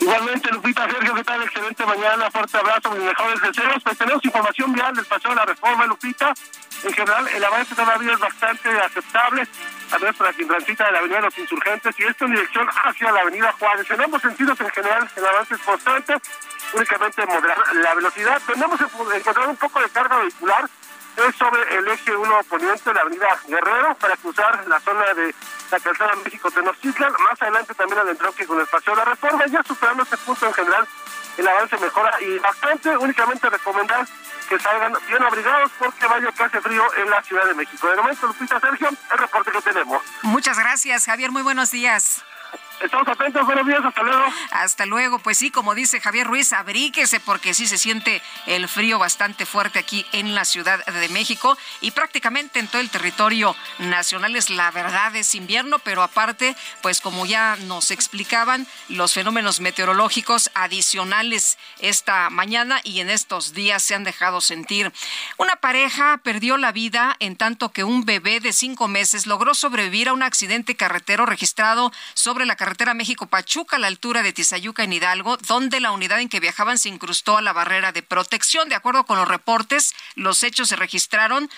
Igualmente, 0.00 0.50
Lupita, 0.50 0.90
Sergio, 0.90 1.14
¿qué 1.14 1.24
tal? 1.24 1.42
Excelente 1.42 1.86
mañana, 1.86 2.30
fuerte 2.30 2.58
abrazo, 2.58 2.90
mis 2.90 3.04
mejores 3.04 3.40
deseos. 3.40 3.82
Pues 3.82 3.98
tenemos 3.98 4.24
información 4.24 4.72
vial 4.72 4.94
del 4.94 5.04
paseo 5.04 5.30
de 5.30 5.36
la 5.36 5.46
reforma, 5.46 5.86
Lupita. 5.86 6.34
En 6.82 6.92
general, 6.92 7.26
el 7.28 7.44
avance 7.44 7.74
todavía 7.74 8.12
es 8.12 8.18
bastante 8.18 8.68
aceptable, 8.68 9.46
a 9.90 9.98
ver, 9.98 10.14
para 10.14 10.32
quien 10.34 10.48
transita 10.48 10.84
de 10.84 10.92
la 10.92 10.98
Avenida 10.98 11.16
de 11.16 11.22
los 11.24 11.38
Insurgentes 11.38 11.98
y 11.98 12.02
esto 12.02 12.26
en 12.26 12.32
dirección 12.32 12.68
hacia 12.68 13.12
la 13.12 13.20
Avenida 13.20 13.52
Juárez. 13.58 13.90
En 13.90 14.02
ambos 14.02 14.20
sentidos, 14.20 14.60
en 14.60 14.70
general, 14.70 15.08
el 15.16 15.26
avance 15.26 15.54
es 15.54 15.60
constante, 15.62 16.14
únicamente 16.74 17.26
moderar 17.26 17.58
la 17.74 17.94
velocidad. 17.94 18.42
Tenemos 18.46 18.80
encontrar 18.80 19.48
un 19.48 19.56
poco 19.56 19.80
de 19.80 19.88
carga 19.88 20.18
vehicular, 20.18 20.68
es 21.16 21.36
sobre 21.36 21.62
el 21.76 21.88
eje 21.88 22.16
1 22.16 22.42
poniente 22.44 22.92
la 22.92 23.00
Avenida 23.02 23.38
Guerrero 23.46 23.94
para 23.96 24.16
cruzar 24.16 24.66
la 24.66 24.80
zona 24.80 25.14
de 25.14 25.34
la 25.70 25.80
calzada 25.80 26.14
México 26.24 26.50
Tenochtitlan, 26.50 27.12
más 27.12 27.40
adelante 27.40 27.74
también 27.74 28.00
al 28.00 28.08
entronque 28.08 28.46
con 28.46 28.60
el 28.60 28.66
paseo 28.66 28.94
de 28.94 29.04
la 29.04 29.10
reforma, 29.10 29.46
ya 29.46 29.62
superando 29.62 30.02
este 30.02 30.16
punto 30.18 30.46
en 30.46 30.54
general 30.54 30.86
el 31.36 31.48
avance 31.48 31.76
mejora 31.78 32.20
y 32.20 32.38
bastante, 32.38 32.96
únicamente 32.96 33.50
recomendar 33.50 34.06
que 34.48 34.58
salgan 34.58 34.94
bien 35.08 35.22
abrigados 35.22 35.70
porque 35.78 36.06
vaya 36.06 36.30
que 36.32 36.42
hace 36.42 36.60
frío 36.60 36.82
en 36.96 37.10
la 37.10 37.22
Ciudad 37.22 37.46
de 37.46 37.54
México. 37.54 37.88
De 37.88 37.96
momento, 37.96 38.26
Lupita 38.26 38.60
Sergio, 38.60 38.88
el 38.88 39.18
reporte 39.18 39.50
que 39.50 39.62
tenemos. 39.62 40.02
Muchas 40.22 40.58
gracias, 40.58 41.06
Javier. 41.06 41.30
Muy 41.30 41.42
buenos 41.42 41.70
días. 41.70 42.22
Estamos 42.80 43.08
atentos, 43.08 43.46
buenos 43.46 43.66
días, 43.66 43.84
hasta 43.84 44.02
luego. 44.02 44.24
Hasta 44.50 44.86
luego, 44.86 45.18
pues 45.18 45.38
sí, 45.38 45.50
como 45.50 45.74
dice 45.74 46.00
Javier 46.00 46.26
Ruiz, 46.26 46.52
abríquese 46.52 47.20
porque 47.20 47.54
sí 47.54 47.66
se 47.66 47.78
siente 47.78 48.20
el 48.46 48.68
frío 48.68 48.98
bastante 48.98 49.46
fuerte 49.46 49.78
aquí 49.78 50.04
en 50.12 50.34
la 50.34 50.44
Ciudad 50.44 50.84
de 50.84 51.08
México 51.08 51.56
y 51.80 51.92
prácticamente 51.92 52.58
en 52.58 52.68
todo 52.68 52.82
el 52.82 52.90
territorio 52.90 53.54
nacional 53.78 54.36
es 54.36 54.50
la 54.50 54.70
verdad, 54.70 55.14
es 55.14 55.34
invierno, 55.34 55.78
pero 55.78 56.02
aparte, 56.02 56.56
pues 56.82 57.00
como 57.00 57.26
ya 57.26 57.56
nos 57.62 57.90
explicaban, 57.90 58.66
los 58.88 59.14
fenómenos 59.14 59.60
meteorológicos 59.60 60.50
adicionales 60.54 61.58
esta 61.78 62.28
mañana 62.28 62.80
y 62.82 63.00
en 63.00 63.08
estos 63.08 63.54
días 63.54 63.82
se 63.82 63.94
han 63.94 64.04
dejado 64.04 64.40
sentir. 64.40 64.92
Una 65.38 65.56
pareja 65.56 66.20
perdió 66.22 66.56
la 66.56 66.72
vida 66.72 67.16
en 67.20 67.36
tanto 67.36 67.70
que 67.70 67.84
un 67.84 68.04
bebé 68.04 68.40
de 68.40 68.52
cinco 68.52 68.88
meses 68.88 69.26
logró 69.26 69.54
sobrevivir 69.54 70.08
a 70.08 70.12
un 70.12 70.22
accidente 70.22 70.76
carretero 70.76 71.24
registrado 71.24 71.92
sobre 72.14 72.44
la 72.44 72.56
carretera 72.56 72.63
México-Pachuca 72.94 73.76
a 73.76 73.78
la 73.78 73.86
altura 73.86 74.22
de 74.22 74.32
Tizayuca 74.32 74.84
en 74.84 74.92
Hidalgo, 74.92 75.36
donde 75.36 75.80
la 75.80 75.92
unidad 75.92 76.20
en 76.20 76.28
que 76.28 76.40
viajaban 76.40 76.78
se 76.78 76.88
incrustó 76.88 77.36
a 77.36 77.42
la 77.42 77.52
barrera 77.52 77.92
de 77.92 78.02
protección. 78.02 78.68
De 78.68 78.74
acuerdo 78.74 79.04
con 79.04 79.18
los 79.18 79.28
reportes, 79.28 79.94
los 80.14 80.42
hechos 80.42 80.68
se 80.68 80.76
registraron 80.76 81.50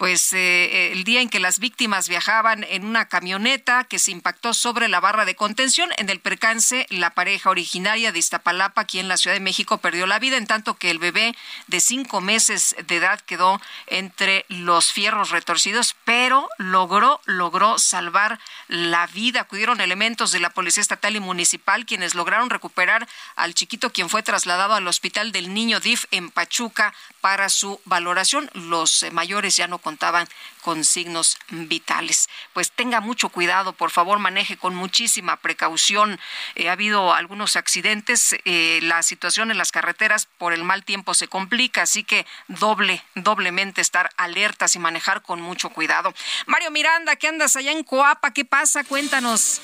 pues 0.00 0.32
eh, 0.32 0.92
el 0.92 1.04
día 1.04 1.20
en 1.20 1.28
que 1.28 1.40
las 1.40 1.58
víctimas 1.58 2.08
viajaban 2.08 2.64
en 2.64 2.86
una 2.86 3.08
camioneta 3.08 3.84
que 3.84 3.98
se 3.98 4.12
impactó 4.12 4.54
sobre 4.54 4.88
la 4.88 4.98
barra 4.98 5.26
de 5.26 5.36
contención. 5.36 5.90
En 5.98 6.08
el 6.08 6.20
percance, 6.20 6.86
la 6.88 7.10
pareja 7.10 7.50
originaria 7.50 8.10
de 8.10 8.18
Iztapalapa, 8.18 8.80
aquí 8.80 8.98
en 8.98 9.08
la 9.08 9.18
Ciudad 9.18 9.36
de 9.36 9.40
México, 9.40 9.76
perdió 9.76 10.06
la 10.06 10.18
vida, 10.18 10.38
en 10.38 10.46
tanto 10.46 10.78
que 10.78 10.90
el 10.90 10.98
bebé 10.98 11.36
de 11.66 11.80
cinco 11.80 12.22
meses 12.22 12.74
de 12.86 12.96
edad 12.96 13.20
quedó 13.20 13.60
entre 13.88 14.46
los 14.48 14.90
fierros 14.90 15.32
retorcidos, 15.32 15.94
pero 16.06 16.48
logró, 16.56 17.20
logró 17.26 17.78
salvar 17.78 18.40
la 18.68 19.06
vida. 19.08 19.42
Acudieron 19.42 19.82
elementos 19.82 20.32
de 20.32 20.40
la 20.40 20.48
Policía 20.48 20.80
Estatal 20.80 21.14
y 21.14 21.20
Municipal, 21.20 21.84
quienes 21.84 22.14
lograron 22.14 22.48
recuperar 22.48 23.06
al 23.36 23.52
chiquito, 23.52 23.92
quien 23.92 24.08
fue 24.08 24.22
trasladado 24.22 24.72
al 24.72 24.88
Hospital 24.88 25.30
del 25.30 25.52
Niño 25.52 25.78
DIF 25.78 26.06
en 26.10 26.30
Pachuca 26.30 26.94
para 27.20 27.50
su 27.50 27.82
valoración. 27.84 28.48
Los 28.54 29.02
eh, 29.02 29.10
mayores 29.10 29.58
ya 29.58 29.68
no 29.68 29.78
contaban 29.90 30.28
con 30.62 30.84
signos 30.84 31.36
vitales. 31.48 32.28
Pues 32.52 32.70
tenga 32.70 33.00
mucho 33.00 33.28
cuidado, 33.28 33.72
por 33.72 33.90
favor, 33.90 34.20
maneje 34.20 34.56
con 34.56 34.76
muchísima 34.76 35.36
precaución. 35.36 36.20
Eh, 36.54 36.68
ha 36.68 36.72
habido 36.72 37.12
algunos 37.12 37.56
accidentes, 37.56 38.36
eh, 38.44 38.78
la 38.82 39.02
situación 39.02 39.50
en 39.50 39.58
las 39.58 39.72
carreteras 39.72 40.28
por 40.38 40.52
el 40.52 40.62
mal 40.62 40.84
tiempo 40.84 41.14
se 41.14 41.26
complica, 41.26 41.82
así 41.82 42.04
que 42.04 42.24
doble, 42.46 43.02
doblemente 43.16 43.80
estar 43.80 44.10
alertas 44.16 44.76
y 44.76 44.78
manejar 44.78 45.22
con 45.22 45.40
mucho 45.40 45.70
cuidado. 45.70 46.14
Mario 46.46 46.70
Miranda, 46.70 47.16
¿qué 47.16 47.26
andas 47.26 47.56
allá 47.56 47.72
en 47.72 47.82
Coapa? 47.82 48.32
¿Qué 48.32 48.44
pasa? 48.44 48.84
Cuéntanos. 48.84 49.60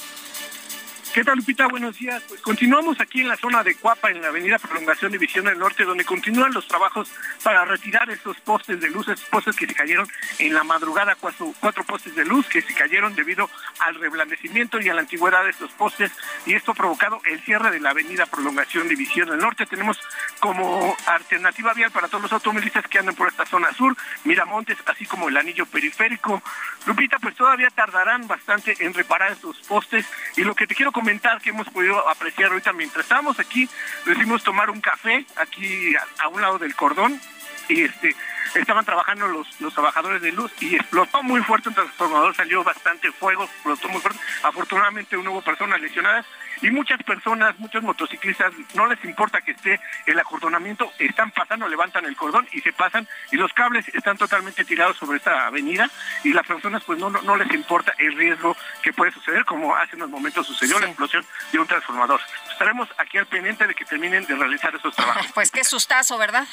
¿Qué 1.17 1.25
tal, 1.25 1.39
Lupita? 1.39 1.67
Buenos 1.67 1.97
días. 1.97 2.23
Pues 2.29 2.43
continuamos 2.43 3.01
aquí 3.01 3.23
en 3.23 3.29
la 3.29 3.39
zona 3.39 3.65
de 3.65 3.75
Cuapa, 3.75 4.11
en 4.11 4.21
la 4.21 4.29
avenida 4.29 4.59
Prolongación 4.59 5.11
División 5.11 5.47
del 5.47 5.59
Norte, 5.59 5.85
donde 5.85 6.05
continúan 6.05 6.53
los 6.53 6.69
trabajos 6.69 7.11
para 7.43 7.65
retirar 7.65 8.11
estos 8.11 8.39
postes 8.41 8.79
de 8.83 8.91
luz, 8.91 9.09
estos 9.09 9.27
postes 9.31 9.57
que 9.57 9.67
se 9.67 9.73
cayeron 9.73 10.07
en 10.39 10.53
la 10.53 10.63
madrugada, 10.63 11.17
cuatro, 11.19 11.55
postes 11.87 12.15
de 12.17 12.27
luz 12.27 12.47
que 12.49 12.61
se 12.61 12.75
cayeron 12.75 13.15
debido 13.15 13.49
al 13.79 13.95
reblandecimiento 13.95 14.79
y 14.79 14.91
a 14.91 14.95
la 14.95 15.01
antigüedad 15.01 15.43
de 15.45 15.53
estos 15.53 15.71
postes, 15.73 16.13
y 16.45 16.53
esto 16.53 16.73
ha 16.73 16.75
provocado 16.75 17.19
el 17.25 17.41
cierre 17.41 17.71
de 17.71 17.81
la 17.81 17.91
avenida 17.91 18.27
Prolongación 18.27 18.87
División 18.87 19.31
del 19.31 19.39
Norte. 19.39 19.65
Tenemos 19.65 19.99
como 20.39 20.95
alternativa 21.07 21.73
vial 21.73 21.93
para 21.93 22.09
todos 22.09 22.25
los 22.25 22.33
automovilistas 22.35 22.87
que 22.89 22.99
andan 22.99 23.15
por 23.15 23.29
esta 23.29 23.47
zona 23.47 23.73
sur, 23.73 23.97
Miramontes, 24.25 24.77
así 24.85 25.07
como 25.07 25.31
el 25.31 25.37
anillo 25.39 25.65
periférico. 25.65 26.43
Lupita, 26.85 27.19
pues 27.21 27.35
todavía 27.37 27.71
tardarán 27.71 28.29
bastante 28.29 28.77
en 28.81 28.93
reparar 28.93 29.33
estos 29.33 29.57
postes, 29.63 30.05
y 30.37 30.43
lo 30.43 30.55
que 30.55 30.67
te 30.67 30.75
quiero 30.75 30.93
comentar 30.93 31.06
que 31.43 31.51
hemos 31.51 31.69
podido 31.69 32.09
apreciar 32.09 32.51
ahorita 32.51 32.73
mientras 32.73 33.05
estábamos 33.05 33.39
aquí, 33.39 33.69
decidimos 34.05 34.43
tomar 34.43 34.71
un 34.71 34.81
café 34.81 35.25
aquí 35.37 35.95
a, 35.95 36.25
a 36.25 36.29
un 36.29 36.41
lado 36.41 36.59
del 36.59 36.75
cordón 36.75 37.21
y 37.69 37.83
este 37.83 38.15
estaban 38.55 38.85
trabajando 38.85 39.29
los, 39.29 39.61
los 39.61 39.73
trabajadores 39.73 40.21
de 40.21 40.33
luz 40.33 40.51
y 40.61 40.75
explotó 40.75 41.23
muy 41.23 41.43
fuerte 41.43 41.69
un 41.69 41.75
transformador, 41.77 42.35
salió 42.35 42.65
bastante 42.65 43.13
fuego, 43.13 43.45
explotó 43.45 43.89
muy 43.89 44.01
fuerte. 44.01 44.19
Afortunadamente 44.43 45.17
no 45.17 45.31
hubo 45.31 45.43
personas 45.43 45.81
lesionadas 45.81 46.27
y 46.63 46.71
muchas 46.71 47.03
personas, 47.03 47.59
muchos 47.59 47.83
motociclistas, 47.83 48.53
no 48.75 48.87
les 48.87 49.03
importa 49.05 49.41
que 49.41 49.53
esté 49.53 49.81
el 50.07 50.19
acordonamiento, 50.19 50.91
están 50.99 51.31
pasando, 51.31 51.69
levantan 51.69 52.05
el 52.07 52.17
cordón 52.17 52.47
y 52.53 52.61
se 52.61 52.73
pasan 52.73 53.07
y 53.31 53.37
los 53.37 53.53
cables 53.53 53.87
están 53.89 54.17
totalmente 54.17 54.65
tirados 54.65 54.97
sobre 54.97 55.19
esta 55.19 55.47
avenida 55.47 55.91
y 56.25 56.33
las 56.33 56.47
personas 56.47 56.83
pues 56.85 56.99
no, 56.99 57.11
no, 57.11 57.23
no 57.23 57.37
les 57.37 57.53
importa 57.53 57.95
el 57.99 58.17
riesgo 58.17 58.57
que 58.83 58.93
puede 58.93 59.13
suceder 59.13 59.45
como 59.45 59.75
hace 59.75 59.97
unos 59.97 60.11
momentos 60.11 60.47
sucedió 60.47 60.79
la 60.79 60.87
explosión 60.87 61.25
de 61.53 61.59
un 61.59 61.67
transformador. 61.67 62.21
Estaremos 62.51 62.89
aquí 62.99 63.19
al 63.19 63.27
pendiente 63.27 63.67
de 63.67 63.75
que 63.75 63.85
terminen 63.85 64.25
de 64.27 64.35
realizar 64.35 64.75
esos 64.75 64.95
trabajos. 64.95 65.27
Pues 65.35 65.51
qué 65.51 65.65
sustazo, 65.65 66.17
¿verdad? 66.17 66.47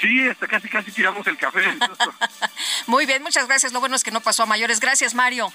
Sí, 0.00 0.28
hasta 0.28 0.46
casi 0.46 0.68
casi 0.68 0.92
tiramos 0.92 1.26
el 1.26 1.36
café. 1.36 1.62
Muy 2.86 3.06
bien, 3.06 3.22
muchas 3.22 3.46
gracias. 3.46 3.72
Lo 3.72 3.80
bueno 3.80 3.96
es 3.96 4.04
que 4.04 4.10
no 4.10 4.20
pasó 4.20 4.42
a 4.42 4.46
mayores. 4.46 4.80
Gracias, 4.80 5.14
Mario. 5.14 5.52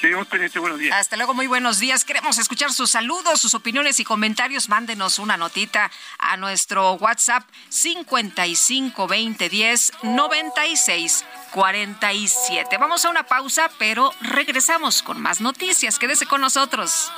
Seguimos 0.00 0.28
pendientes, 0.28 0.60
buenos 0.60 0.78
días. 0.78 0.96
Hasta 0.96 1.16
luego, 1.16 1.34
muy 1.34 1.48
buenos 1.48 1.80
días. 1.80 2.04
Queremos 2.04 2.38
escuchar 2.38 2.72
sus 2.72 2.90
saludos, 2.90 3.40
sus 3.40 3.54
opiniones 3.54 3.98
y 3.98 4.04
comentarios. 4.04 4.68
Mándenos 4.68 5.18
una 5.18 5.36
notita 5.36 5.90
a 6.18 6.36
nuestro 6.36 6.92
WhatsApp 6.94 7.42
55 7.68 9.08
20 9.08 9.48
10 9.48 9.92
96 10.04 11.24
47. 11.50 12.78
Vamos 12.78 13.04
a 13.04 13.10
una 13.10 13.24
pausa, 13.24 13.70
pero 13.78 14.12
regresamos 14.20 15.02
con 15.02 15.20
más 15.20 15.40
noticias. 15.40 15.98
Quédese 15.98 16.26
con 16.26 16.40
nosotros. 16.40 17.10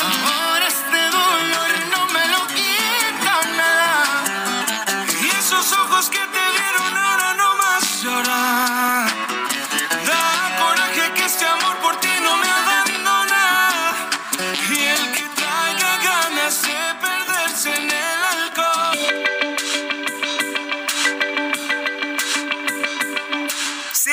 Ahora 0.00 0.66
este 0.66 1.10
dolor 1.10 1.70
no 1.90 2.06
me 2.06 2.28
lo 2.28 2.46
quita 2.46 3.40
nada. 3.56 4.84
Y 5.22 5.26
esos 5.38 5.70
ojos 5.72 6.08
que 6.08 6.18
te 6.18 6.50
vieron 6.60 6.96
ahora 6.96 7.34
no 7.34 7.56
más 7.56 8.02
llorar. 8.02 8.71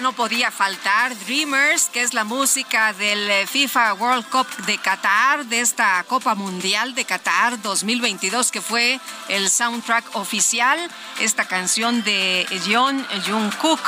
No 0.00 0.12
podía 0.12 0.50
faltar. 0.50 1.16
Dreamers, 1.26 1.88
que 1.88 2.02
es 2.02 2.14
la 2.14 2.24
música 2.24 2.92
del 2.92 3.30
eh, 3.30 3.46
FIFA 3.46 3.94
World 3.94 4.28
Cup 4.28 4.46
de 4.66 4.78
Qatar, 4.78 5.44
de 5.46 5.60
esta 5.60 6.04
Copa 6.04 6.34
Mundial 6.34 6.94
de 6.94 7.04
Qatar 7.04 7.60
2022, 7.60 8.52
que 8.52 8.60
fue 8.60 9.00
el 9.28 9.50
soundtrack 9.50 10.14
oficial. 10.14 10.78
Esta 11.20 11.46
canción 11.46 12.02
de 12.04 12.46
John 12.66 13.06
Jungkook. 13.26 13.80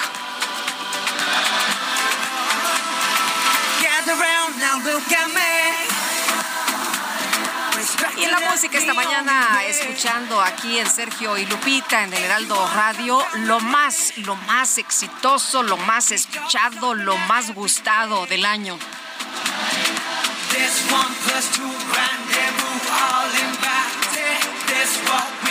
Y 8.16 8.24
en 8.24 8.30
la 8.30 8.40
música 8.50 8.78
esta 8.78 8.94
mañana, 8.94 9.64
escuchando 9.64 10.40
aquí 10.40 10.78
en 10.78 10.88
Sergio 10.88 11.36
y 11.36 11.46
Lupita 11.46 12.04
en 12.04 12.12
el 12.12 12.22
Heraldo 12.22 12.68
Radio, 12.74 13.24
lo 13.40 13.60
más, 13.60 14.16
lo 14.18 14.36
más 14.36 14.78
exitoso, 14.78 15.62
lo 15.62 15.76
más 15.76 16.10
escuchado, 16.12 16.94
lo 16.94 17.16
más 17.16 17.52
gustado 17.54 18.26
del 18.26 18.44
año. 18.44 18.78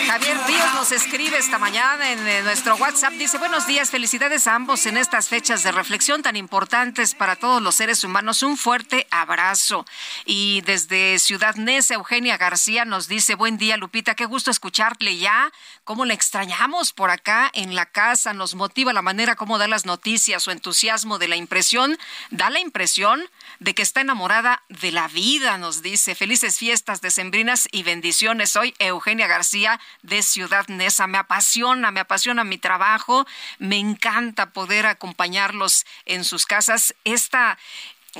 Javier 0.06 0.36
Ríos 0.46 0.74
nos 0.74 0.92
escribe 0.92 1.38
esta 1.38 1.58
mañana 1.58 2.12
en 2.12 2.28
eh, 2.28 2.42
nuestro 2.42 2.76
WhatsApp. 2.76 3.14
Dice, 3.14 3.38
buenos 3.38 3.66
días, 3.66 3.90
felicidades 3.90 4.46
a 4.46 4.54
ambos 4.54 4.84
en 4.84 4.98
estas 4.98 5.28
fechas 5.28 5.62
de 5.62 5.72
reflexión 5.72 6.22
tan 6.22 6.36
importantes 6.36 7.14
para 7.14 7.36
todos 7.36 7.62
los 7.62 7.74
seres 7.74 8.04
humanos. 8.04 8.42
Un 8.42 8.58
fuerte 8.58 9.06
abrazo. 9.10 9.86
Y 10.26 10.60
desde 10.62 11.18
Ciudad 11.18 11.54
Neza, 11.54 11.94
Eugenia 11.94 12.36
García 12.36 12.84
nos 12.84 13.08
dice, 13.08 13.34
buen 13.34 13.56
día, 13.56 13.78
Lupita, 13.78 14.14
qué 14.14 14.26
gusto 14.26 14.50
escucharle 14.50 15.16
ya. 15.16 15.50
Cómo 15.84 16.04
le 16.04 16.14
extrañamos 16.14 16.92
por 16.92 17.10
acá 17.10 17.50
en 17.54 17.74
la 17.74 17.86
casa. 17.86 18.34
Nos 18.34 18.54
motiva 18.54 18.92
la 18.92 19.02
manera 19.02 19.36
como 19.36 19.58
da 19.58 19.68
las 19.68 19.86
noticias, 19.86 20.42
su 20.42 20.50
entusiasmo 20.50 21.18
de 21.18 21.28
la 21.28 21.36
impresión. 21.36 21.98
Da 22.30 22.50
la 22.50 22.60
impresión 22.60 23.28
de 23.60 23.74
que 23.74 23.82
está 23.82 24.00
enamorada 24.00 24.62
de 24.68 24.92
la 24.92 25.08
vida, 25.08 25.58
nos 25.58 25.82
dice. 25.82 26.14
Felices 26.14 26.58
fiestas 26.58 27.00
decembrinas 27.00 27.68
y 27.72 27.82
bendiciones. 27.82 28.50
Soy 28.50 28.74
Eugenia 28.78 29.26
García 29.26 29.80
de 30.02 30.22
Ciudad 30.22 30.66
Neza. 30.68 31.06
Me 31.06 31.18
apasiona, 31.18 31.90
me 31.90 32.00
apasiona 32.00 32.44
mi 32.44 32.58
trabajo. 32.58 33.26
Me 33.58 33.78
encanta 33.78 34.50
poder 34.50 34.86
acompañarlos 34.86 35.86
en 36.04 36.24
sus 36.24 36.46
casas. 36.46 36.94
Esta 37.04 37.58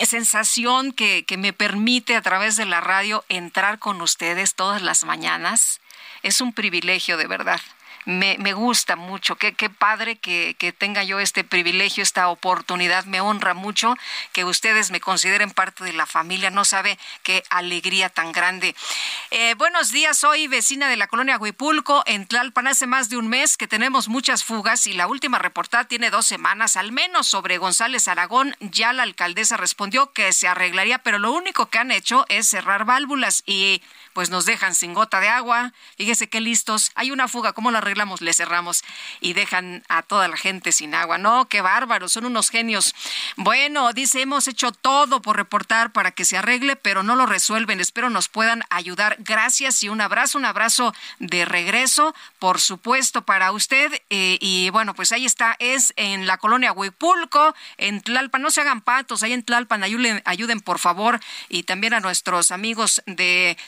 sensación 0.02 0.92
que, 0.92 1.24
que 1.24 1.36
me 1.36 1.52
permite 1.52 2.16
a 2.16 2.22
través 2.22 2.56
de 2.56 2.66
la 2.66 2.80
radio 2.80 3.24
entrar 3.28 3.78
con 3.78 4.00
ustedes 4.00 4.54
todas 4.54 4.82
las 4.82 5.04
mañanas 5.04 5.80
es 6.22 6.40
un 6.40 6.52
privilegio 6.52 7.16
de 7.16 7.26
verdad 7.26 7.60
me, 8.04 8.36
me 8.38 8.52
gusta 8.52 8.96
mucho. 8.96 9.36
Qué, 9.36 9.54
qué 9.54 9.70
padre 9.70 10.16
que, 10.16 10.54
que, 10.58 10.72
tenga 10.72 11.04
yo 11.04 11.20
este 11.20 11.44
privilegio, 11.44 12.02
esta 12.02 12.28
oportunidad. 12.28 13.04
Me 13.04 13.20
honra 13.20 13.54
mucho 13.54 13.94
que 14.32 14.44
ustedes 14.44 14.90
me 14.90 15.00
consideren 15.00 15.50
parte 15.50 15.84
de 15.84 15.92
la 15.92 16.06
familia. 16.06 16.50
No 16.50 16.64
sabe 16.64 16.98
qué 17.22 17.42
alegría 17.50 18.08
tan 18.08 18.32
grande. 18.32 18.74
Eh, 19.30 19.54
buenos 19.54 19.90
días, 19.90 20.18
soy 20.18 20.46
vecina 20.48 20.88
de 20.88 20.96
la 20.96 21.06
colonia 21.06 21.38
Huipulco, 21.38 22.02
en 22.06 22.26
Tlalpan. 22.26 22.66
Hace 22.66 22.86
más 22.86 23.08
de 23.08 23.16
un 23.16 23.28
mes 23.28 23.56
que 23.56 23.68
tenemos 23.68 24.08
muchas 24.08 24.44
fugas 24.44 24.86
y 24.86 24.92
la 24.92 25.06
última 25.06 25.38
reportada 25.38 25.84
tiene 25.84 26.10
dos 26.10 26.26
semanas, 26.26 26.76
al 26.76 26.92
menos 26.92 27.26
sobre 27.26 27.58
González 27.58 28.08
Aragón. 28.08 28.56
Ya 28.60 28.92
la 28.92 29.02
alcaldesa 29.02 29.56
respondió 29.56 30.12
que 30.12 30.32
se 30.32 30.48
arreglaría, 30.48 30.98
pero 30.98 31.18
lo 31.18 31.32
único 31.32 31.66
que 31.66 31.78
han 31.78 31.90
hecho 31.90 32.26
es 32.28 32.48
cerrar 32.48 32.84
válvulas 32.84 33.42
y 33.46 33.82
pues 34.14 34.30
nos 34.30 34.46
dejan 34.46 34.74
sin 34.74 34.94
gota 34.94 35.20
de 35.20 35.28
agua. 35.28 35.72
Fíjese 35.98 36.28
qué 36.28 36.40
listos. 36.40 36.90
Hay 36.94 37.10
una 37.10 37.28
fuga, 37.28 37.52
¿cómo 37.52 37.70
la 37.70 37.78
arreglamos? 37.78 38.22
Le 38.22 38.32
cerramos 38.32 38.82
y 39.20 39.34
dejan 39.34 39.82
a 39.88 40.02
toda 40.02 40.28
la 40.28 40.36
gente 40.36 40.72
sin 40.72 40.94
agua. 40.94 41.18
No, 41.18 41.48
qué 41.48 41.60
bárbaros, 41.60 42.12
son 42.12 42.24
unos 42.24 42.48
genios. 42.48 42.94
Bueno, 43.36 43.92
dice, 43.92 44.22
hemos 44.22 44.48
hecho 44.48 44.72
todo 44.72 45.20
por 45.20 45.36
reportar 45.36 45.92
para 45.92 46.12
que 46.12 46.24
se 46.24 46.38
arregle, 46.38 46.76
pero 46.76 47.02
no 47.02 47.16
lo 47.16 47.26
resuelven. 47.26 47.80
Espero 47.80 48.08
nos 48.08 48.28
puedan 48.28 48.62
ayudar. 48.70 49.16
Gracias 49.18 49.82
y 49.82 49.88
un 49.88 50.00
abrazo, 50.00 50.38
un 50.38 50.44
abrazo 50.44 50.94
de 51.18 51.44
regreso, 51.44 52.14
por 52.38 52.60
supuesto, 52.60 53.22
para 53.22 53.52
usted. 53.52 53.92
Eh, 54.10 54.38
y 54.40 54.70
bueno, 54.70 54.94
pues 54.94 55.12
ahí 55.12 55.26
está, 55.26 55.56
es 55.58 55.92
en 55.96 56.26
la 56.26 56.38
colonia 56.38 56.72
Huipulco, 56.72 57.54
en 57.78 58.00
Tlalpan. 58.00 58.42
No 58.42 58.50
se 58.50 58.60
hagan 58.60 58.80
patos, 58.80 59.22
ahí 59.22 59.32
en 59.32 59.42
Tlalpan, 59.42 59.82
ayuden, 59.82 60.60
por 60.60 60.78
favor. 60.78 61.20
Y 61.48 61.64
también 61.64 61.94
a 61.94 62.00
nuestros 62.00 62.52
amigos 62.52 63.02
de 63.06 63.58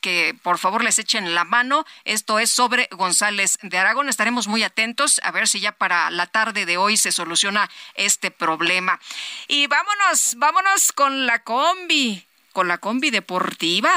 Que 0.00 0.34
por 0.42 0.58
favor 0.58 0.84
les 0.84 0.98
echen 0.98 1.34
la 1.34 1.44
mano. 1.44 1.86
Esto 2.04 2.38
es 2.38 2.50
sobre 2.50 2.88
González 2.92 3.58
de 3.62 3.78
Aragón. 3.78 4.10
Estaremos 4.10 4.46
muy 4.46 4.62
atentos 4.62 5.18
a 5.24 5.30
ver 5.30 5.48
si 5.48 5.60
ya 5.60 5.72
para 5.72 6.10
la 6.10 6.26
tarde 6.26 6.66
de 6.66 6.76
hoy 6.76 6.98
se 6.98 7.10
soluciona 7.10 7.70
este 7.94 8.30
problema. 8.30 9.00
Y 9.48 9.66
vámonos, 9.68 10.34
vámonos 10.36 10.92
con 10.92 11.26
la 11.26 11.38
combi, 11.38 12.26
con 12.52 12.68
la 12.68 12.78
combi 12.78 13.10
deportiva. 13.10 13.90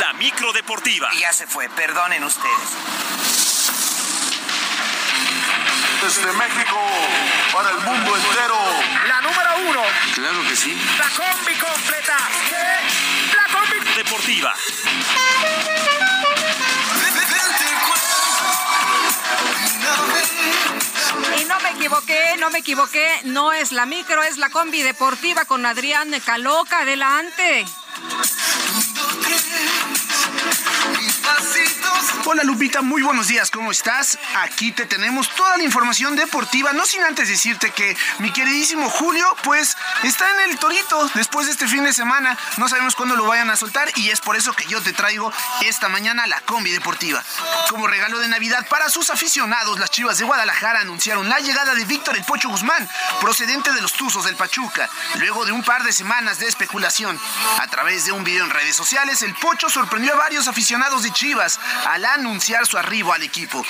La 0.00 0.12
micro 0.14 0.52
deportiva. 0.54 1.10
Ya 1.20 1.32
se 1.32 1.46
fue, 1.46 1.68
perdonen 1.68 2.24
ustedes. 2.24 3.33
Desde 6.04 6.30
México 6.34 6.76
para 7.50 7.70
el 7.70 7.78
mundo 7.78 8.14
entero. 8.14 8.58
La 9.08 9.22
número 9.22 9.70
uno. 9.70 9.82
Claro 10.14 10.42
que 10.46 10.54
sí. 10.54 10.78
La 10.98 11.08
combi 11.08 11.54
completa. 11.54 12.18
La 13.34 13.58
combi 13.58 13.78
deportiva. 13.96 14.54
Y 21.40 21.44
no 21.46 21.60
me 21.60 21.70
equivoqué, 21.70 22.36
no 22.38 22.50
me 22.50 22.58
equivoqué, 22.58 23.20
no 23.24 23.54
es 23.54 23.72
la 23.72 23.86
micro, 23.86 24.22
es 24.22 24.36
la 24.36 24.50
combi 24.50 24.82
deportiva 24.82 25.46
con 25.46 25.64
Adrián 25.64 26.10
Caloca. 26.22 26.80
Adelante. 26.80 27.64
Hola 32.26 32.42
Lupita, 32.42 32.82
muy 32.82 33.02
buenos 33.02 33.28
días, 33.28 33.50
¿cómo 33.50 33.70
estás? 33.70 34.18
Aquí 34.36 34.72
te 34.72 34.86
tenemos 34.86 35.28
toda 35.34 35.56
la 35.56 35.62
información 35.62 36.16
deportiva, 36.16 36.72
no 36.72 36.84
sin 36.84 37.02
antes 37.02 37.28
decirte 37.28 37.70
que 37.70 37.96
mi 38.18 38.32
queridísimo 38.32 38.90
Julio, 38.90 39.24
pues 39.44 39.76
está 40.02 40.28
en 40.34 40.50
el 40.50 40.58
torito 40.58 41.08
después 41.14 41.46
de 41.46 41.52
este 41.52 41.68
fin 41.68 41.84
de 41.84 41.92
semana, 41.92 42.36
no 42.56 42.68
sabemos 42.68 42.96
cuándo 42.96 43.14
lo 43.14 43.26
vayan 43.26 43.50
a 43.50 43.56
soltar 43.56 43.88
y 43.96 44.10
es 44.10 44.20
por 44.20 44.36
eso 44.36 44.52
que 44.52 44.66
yo 44.66 44.80
te 44.82 44.92
traigo 44.92 45.32
esta 45.62 45.88
mañana 45.88 46.26
la 46.26 46.40
combi 46.40 46.72
deportiva. 46.72 47.22
Como 47.68 47.86
regalo 47.86 48.18
de 48.18 48.28
Navidad 48.28 48.66
para 48.68 48.88
sus 48.88 49.10
aficionados, 49.10 49.78
las 49.78 49.90
Chivas 49.90 50.18
de 50.18 50.24
Guadalajara 50.24 50.80
anunciaron 50.80 51.28
la 51.28 51.38
llegada 51.38 51.74
de 51.74 51.84
Víctor 51.84 52.16
El 52.16 52.24
Pocho 52.24 52.48
Guzmán, 52.48 52.88
procedente 53.20 53.72
de 53.72 53.80
los 53.80 53.92
Tuzos 53.92 54.24
del 54.24 54.36
Pachuca, 54.36 54.88
luego 55.20 55.44
de 55.44 55.52
un 55.52 55.62
par 55.62 55.84
de 55.84 55.92
semanas 55.92 56.38
de 56.38 56.48
especulación. 56.48 57.20
A 57.60 57.66
través 57.68 58.06
de 58.06 58.12
un 58.12 58.24
video 58.24 58.44
en 58.44 58.50
redes 58.50 58.74
sociales, 58.74 59.22
El 59.22 59.34
Pocho 59.34 59.68
sorprendió 59.68 60.14
a 60.14 60.16
varios 60.16 60.48
aficionados 60.48 61.02
de 61.02 61.12
Chivas 61.14 61.60
al 61.86 62.04
anunciar 62.04 62.66
su 62.66 62.76
arribo 62.76 63.12
al 63.12 63.22
equipo. 63.22 63.64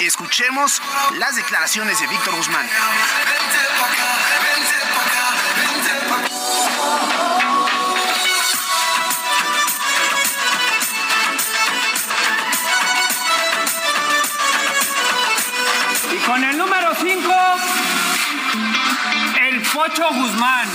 Escuchemos 0.00 0.80
las 1.18 1.34
declaraciones 1.34 2.00
de 2.00 2.06
Víctor 2.06 2.34
Guzmán. 2.36 2.66
Y 16.12 16.16
con 16.18 16.44
el 16.44 16.56
número 16.56 16.94
5, 16.98 17.34
el 19.40 19.62
Pocho 19.62 20.08
Guzmán. 20.14 20.68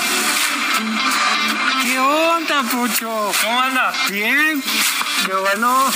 ¿Qué 1.84 2.00
onda, 2.00 2.64
Pocho? 2.64 3.32
¿Cómo 3.42 3.62
anda? 3.62 3.94
Bien, 4.10 4.62
qué 5.26 5.34
bueno. 5.34 5.92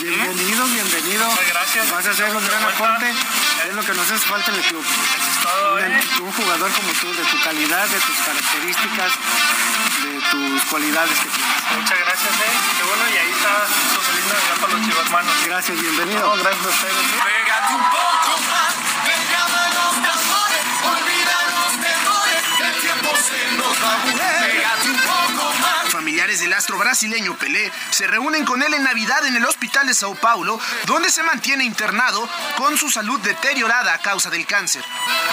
Bienvenido, 0.00 0.64
bienvenido. 0.66 1.26
Muchas 1.26 1.48
gracias. 1.48 1.90
Vas 1.90 2.06
a 2.06 2.14
ser 2.14 2.34
un 2.34 2.44
gran 2.44 2.64
aporte. 2.64 3.12
Es 3.68 3.74
lo 3.74 3.82
que 3.82 3.94
nos 3.94 4.10
hace 4.10 4.26
falta 4.26 4.50
en 4.50 4.56
el 4.56 4.64
club. 4.64 4.84
todo, 5.42 5.78
¿eh? 5.78 6.00
un 6.20 6.32
jugador 6.32 6.70
como 6.72 6.92
tú, 6.92 7.12
de 7.12 7.22
tu 7.24 7.40
calidad, 7.42 7.86
de 7.88 8.00
tus 8.00 8.16
características, 8.16 9.12
de 10.02 10.20
tus 10.30 10.62
cualidades 10.64 11.18
que 11.20 11.28
tienes. 11.28 11.76
Muchas 11.76 11.98
gracias, 11.98 12.34
eh. 12.34 12.52
Qué 12.78 12.84
bueno, 12.84 13.04
y 13.12 13.16
ahí 13.18 13.30
está 13.30 13.66
su 13.94 14.00
feliz 14.00 14.24
Navidad 14.26 14.56
para 14.60 14.72
los 14.72 14.86
chivas 14.86 15.10
manos. 15.10 15.34
Gracias, 15.46 15.80
bienvenido. 15.80 16.20
No, 16.20 16.42
gracias 16.42 16.66
a 16.66 16.68
ustedes. 16.68 16.94
¿eh? 16.94 17.20
Pégate 17.22 17.74
un 17.74 17.86
poco 17.90 18.32
más, 18.50 18.72
llaman 19.30 19.70
los 19.78 19.94
tambores, 20.02 20.64
olvida 20.82 21.36
los 21.52 21.72
temores, 21.78 22.42
que 22.58 22.64
el 22.64 22.76
tiempo 22.80 23.10
se 23.16 23.38
nos 23.56 23.74
va 23.82 23.92
a 23.92 23.98
mover. 23.98 24.50
Pégate 24.50 24.90
un 24.90 24.96
poco 24.96 25.12
más. 25.12 25.21
Familiares 26.12 26.40
del 26.40 26.52
astro 26.52 26.76
brasileño 26.76 27.38
Pelé 27.38 27.72
se 27.90 28.06
reúnen 28.06 28.44
con 28.44 28.62
él 28.62 28.74
en 28.74 28.82
Navidad 28.82 29.24
en 29.24 29.34
el 29.34 29.46
hospital 29.46 29.86
de 29.86 29.94
Sao 29.94 30.14
Paulo, 30.14 30.60
donde 30.84 31.10
se 31.10 31.22
mantiene 31.22 31.64
internado 31.64 32.28
con 32.58 32.76
su 32.76 32.90
salud 32.90 33.18
deteriorada 33.20 33.94
a 33.94 33.98
causa 33.98 34.28
del 34.28 34.44
cáncer. 34.44 34.84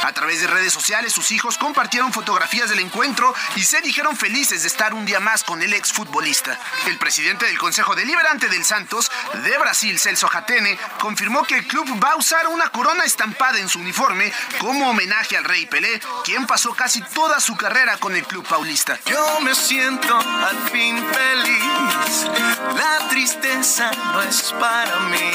A 0.04 0.14
través 0.14 0.40
de 0.40 0.48
redes 0.48 0.72
sociales, 0.72 1.12
sus 1.12 1.32
hijos 1.32 1.58
compartieron 1.58 2.14
fotografías 2.14 2.70
del 2.70 2.80
encuentro 2.80 3.36
y 3.58 3.64
se 3.64 3.82
dijeron 3.82 4.16
felices 4.16 4.62
de 4.62 4.70
estar 4.70 4.94
un 4.94 5.06
día 5.06 5.20
más 5.20 5.44
con 5.44 5.62
el 5.62 5.74
exfutbolista. 5.74 6.58
El 6.88 6.98
presidente 6.98 7.46
del 7.46 7.58
Consejo 7.58 7.94
Deliberante 7.94 8.48
del 8.48 8.64
Santos 8.64 9.12
de 9.34 9.58
Brasil, 9.58 10.00
Celso 10.00 10.30
Jatene, 10.30 10.80
confirmó 10.98 11.44
que 11.44 11.58
el 11.58 11.68
club 11.68 12.02
va 12.02 12.12
a 12.12 12.16
usar 12.16 12.48
una 12.48 12.70
corona 12.70 13.04
estampada 13.04 13.60
en 13.60 13.68
su 13.68 13.80
uniforme 13.80 14.32
como 14.60 14.92
homenaje 14.92 15.36
al 15.36 15.44
rey 15.44 15.66
Pelé, 15.66 16.00
quien 16.24 16.48
pasó 16.48 16.74
casi 16.74 17.02
toda 17.02 17.42
su 17.42 17.58
carrera 17.58 17.98
con 17.98 18.16
el 18.16 18.24
club 18.24 18.48
paulista. 18.48 18.98
Yo 19.06 19.42
me 19.42 19.54
siento 19.54 20.18
fin 20.72 20.98
feliz, 20.98 22.28
la 22.76 23.08
tristeza 23.10 23.92
no 24.14 24.22
es 24.22 24.54
para 24.60 25.00
mí. 25.12 25.32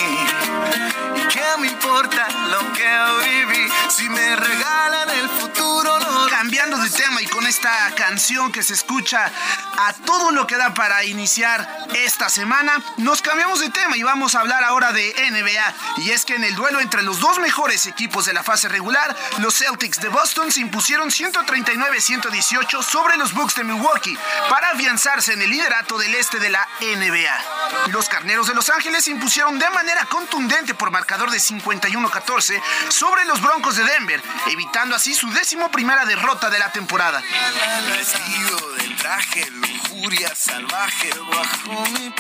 ¿Y 1.16 1.28
qué 1.28 1.44
me 1.58 1.68
importa 1.68 2.28
lo 2.50 2.72
que 2.72 2.88
viví? 3.24 3.68
Si 3.88 4.08
me 4.08 4.36
regalan 4.36 5.10
el 5.10 5.28
futuro, 5.28 5.98
no. 6.00 6.26
Cambiando 6.28 6.76
de 6.78 6.90
tema 6.90 7.22
y 7.22 7.26
con 7.26 7.46
esta 7.46 7.70
canción 7.96 8.52
que 8.52 8.62
se 8.62 8.74
escucha 8.74 9.30
a 9.78 9.92
todo 10.04 10.30
lo 10.30 10.46
que 10.46 10.56
da 10.56 10.74
para 10.74 11.04
iniciar 11.04 11.86
esta 11.94 12.28
semana, 12.28 12.82
nos 12.98 13.22
cambiamos 13.22 13.60
de 13.60 13.70
tema 13.70 13.96
y 13.96 14.02
vamos 14.02 14.34
a 14.34 14.40
hablar 14.40 14.62
ahora 14.64 14.92
de 14.92 15.14
NBA. 15.30 16.02
Y 16.04 16.10
es 16.10 16.24
que 16.24 16.34
en 16.34 16.44
el 16.44 16.54
duelo 16.54 16.80
entre 16.80 17.02
los 17.02 17.20
dos 17.20 17.38
mejores 17.38 17.86
equipos 17.86 18.26
de 18.26 18.34
la 18.34 18.42
fase 18.42 18.68
regular, 18.68 19.16
los 19.38 19.56
Celtics 19.56 20.00
de 20.00 20.08
Boston 20.08 20.52
se 20.52 20.60
impusieron 20.60 21.10
139-118 21.10 22.82
sobre 22.82 23.16
los 23.16 23.32
Bucks 23.32 23.54
de 23.56 23.64
Milwaukee 23.64 24.18
para 24.48 24.70
afianzarse 24.70 25.23
en 25.28 25.42
el 25.42 25.50
liderato 25.50 25.98
del 25.98 26.14
este 26.14 26.38
de 26.38 26.50
la 26.50 26.68
NBA. 26.80 27.90
Los 27.92 28.08
Carneros 28.08 28.48
de 28.48 28.54
Los 28.54 28.68
Ángeles 28.70 29.04
se 29.04 29.10
impusieron 29.10 29.58
de 29.58 29.68
manera 29.70 30.04
contundente 30.06 30.74
por 30.74 30.90
marcador 30.90 31.30
de 31.30 31.38
51-14 31.38 32.60
sobre 32.88 33.24
los 33.24 33.40
Broncos 33.40 33.76
de 33.76 33.84
Denver, 33.84 34.22
evitando 34.50 34.96
así 34.96 35.14
su 35.14 35.30
décimo 35.30 35.70
primera 35.70 36.04
derrota 36.04 36.50
de 36.50 36.58
la 36.58 36.70
temporada. 36.72 37.20
De 37.20 38.94
traje, 38.96 39.50
lujuria 39.50 40.34
salvaje 40.34 41.10
bajo 41.30 41.84
mi. 41.90 42.12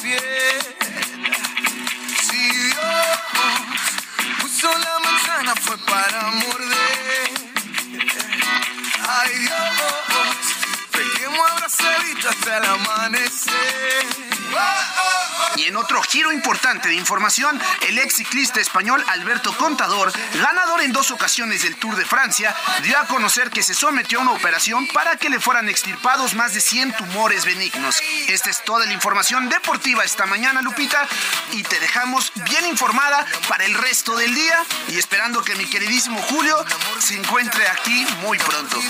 Otro 15.94 16.10
giro 16.10 16.32
importante 16.32 16.88
de 16.88 16.96
información, 16.96 17.60
el 17.86 17.98
ex 17.98 18.16
ciclista 18.16 18.60
español 18.60 19.04
Alberto 19.06 19.56
Contador, 19.56 20.10
ganador 20.34 20.80
en 20.80 20.90
dos 20.92 21.12
ocasiones 21.12 21.62
del 21.62 21.76
Tour 21.76 21.94
de 21.94 22.04
Francia, 22.04 22.52
dio 22.82 22.98
a 22.98 23.06
conocer 23.06 23.48
que 23.50 23.62
se 23.62 23.74
sometió 23.74 24.18
a 24.18 24.22
una 24.22 24.32
operación 24.32 24.88
para 24.88 25.14
que 25.16 25.28
le 25.28 25.38
fueran 25.38 25.68
extirpados 25.68 26.34
más 26.34 26.52
de 26.52 26.60
100 26.60 26.96
tumores 26.96 27.44
benignos. 27.44 28.00
Esta 28.26 28.50
es 28.50 28.64
toda 28.64 28.86
la 28.86 28.92
información 28.92 29.48
deportiva 29.48 30.02
esta 30.02 30.26
mañana, 30.26 30.62
Lupita, 30.62 31.06
y 31.52 31.62
te 31.62 31.78
dejamos 31.78 32.32
bien 32.50 32.66
informada 32.66 33.24
para 33.48 33.64
el 33.64 33.74
resto 33.74 34.16
del 34.16 34.34
día 34.34 34.64
y 34.88 34.98
esperando 34.98 35.44
que 35.44 35.54
mi 35.54 35.66
queridísimo 35.66 36.20
Julio 36.22 36.56
se 36.98 37.14
encuentre 37.14 37.68
aquí 37.68 38.04
muy 38.20 38.38
pronto. 38.38 38.80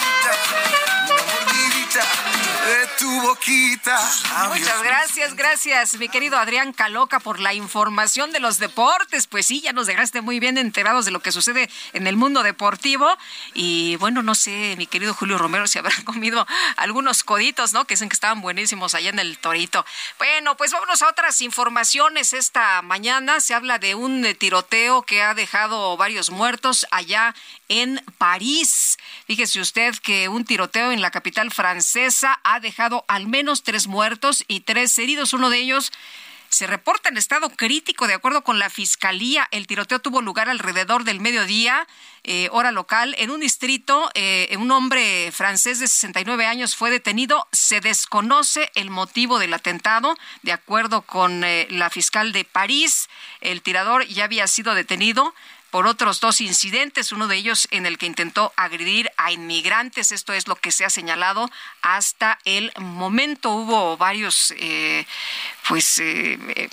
De 2.65 2.87
tu 2.99 3.21
boquita. 3.21 3.99
Muchas 4.49 4.83
gracias, 4.83 5.35
gracias, 5.35 5.95
mi 5.97 6.09
querido 6.09 6.39
Adrián 6.39 6.73
Caloca, 6.73 7.21
por 7.21 7.39
la 7.39 7.53
información 7.53 8.33
de 8.33 8.41
los 8.41 8.59
deportes. 8.59 9.27
Pues 9.27 9.47
sí, 9.47 9.61
ya 9.61 9.73
nos 9.75 9.87
dejaste 9.87 10.23
muy 10.23 10.41
bien 10.41 10.57
enterados 10.57 11.05
de 11.05 11.11
lo 11.11 11.21
que 11.21 11.31
sucede 11.31 11.69
en 11.93 12.07
el 12.07 12.17
mundo 12.17 12.43
deportivo. 12.43 13.07
Y 13.53 13.97
bueno, 13.97 14.23
no 14.23 14.35
sé, 14.35 14.77
mi 14.79 14.87
querido 14.87 15.13
Julio 15.13 15.37
Romero, 15.37 15.67
si 15.67 15.79
habrá 15.79 15.93
comido 16.05 16.47
algunos 16.77 17.23
coditos, 17.23 17.75
¿no? 17.75 17.85
Que 17.85 17.95
dicen 17.95 18.09
que 18.09 18.15
estaban 18.15 18.41
buenísimos 18.41 18.95
allá 18.95 19.11
en 19.11 19.19
el 19.19 19.37
Torito. 19.39 19.85
Bueno, 20.19 20.57
pues 20.57 20.73
vámonos 20.73 21.03
a 21.03 21.09
otras 21.09 21.43
informaciones. 21.43 22.33
Esta 22.33 22.81
mañana 22.81 23.41
se 23.41 23.53
habla 23.53 23.79
de 23.79 23.95
un 23.95 24.27
tiroteo 24.39 25.03
que 25.03 25.23
ha 25.23 25.35
dejado 25.35 25.97
varios 25.99 26.31
muertos 26.31 26.87
allá 26.91 27.35
en 27.69 28.03
París. 28.19 28.99
Fíjese 29.27 29.61
usted 29.61 29.95
que 29.97 30.29
un 30.29 30.45
tiroteo 30.45 30.93
en 30.93 31.03
la 31.03 31.11
capital 31.11 31.51
francesa 31.51 32.41
ha 32.45 32.61
dejado 32.61 33.05
al 33.09 33.27
menos 33.27 33.63
tres 33.63 33.87
muertos 33.87 34.45
y 34.49 34.61
tres 34.61 34.99
heridos. 34.99 35.33
Uno 35.33 35.51
de 35.51 35.59
ellos 35.59 35.93
se 36.55 36.69
reporta 36.69 37.09
en 37.09 37.17
estado 37.17 37.51
crítico, 37.51 38.07
de 38.07 38.15
acuerdo 38.15 38.45
con 38.45 38.61
la 38.61 38.71
fiscalía. 38.71 39.49
El 39.51 39.67
tiroteo 39.67 39.99
tuvo 39.99 40.23
lugar 40.23 40.49
alrededor 40.49 41.03
del 41.03 41.19
mediodía, 41.19 41.89
eh, 42.23 42.49
hora 42.53 42.71
local, 42.71 43.17
en 43.19 43.33
un 43.33 43.41
distrito. 43.41 44.09
eh, 44.15 44.55
un 44.57 44.71
hombre 44.71 45.33
francés 45.33 45.81
de 45.81 45.89
69 45.89 46.47
años 46.47 46.77
fue 46.77 46.91
detenido. 46.91 47.49
Se 47.51 47.81
desconoce 47.81 48.71
el 48.77 48.91
motivo 48.91 49.41
del 49.41 49.53
atentado. 49.53 50.17
De 50.43 50.53
acuerdo 50.53 51.03
con 51.03 51.43
eh, 51.43 51.67
la 51.71 51.91
fiscal 51.91 52.31
de 52.31 52.45
París, 52.45 53.09
el 53.41 53.61
tirador 53.61 54.07
ya 54.07 54.23
había 54.23 54.47
sido 54.47 54.75
detenido 54.75 55.35
por 55.75 55.89
otros 55.89 56.21
dos 56.21 56.41
incidentes, 56.41 57.11
uno 57.11 57.27
de 57.27 57.35
ellos 57.35 57.67
en 57.73 57.85
el 57.85 57.99
que 57.99 58.07
intentó 58.07 58.53
agredir 58.55 59.11
a 59.17 59.33
inmigrantes. 59.33 60.13
Esto 60.13 60.33
es 60.33 60.47
lo 60.47 60.55
que 60.55 60.71
se 60.71 60.85
ha 60.85 60.89
señalado 60.89 61.51
hasta 61.83 62.39
el 62.45 62.71
momento. 62.79 63.51
Hubo 63.51 63.97
varios, 63.97 64.55
eh, 64.57 65.05
pues, 65.67 65.99
eh, 65.99 66.39
eh, 66.55 66.69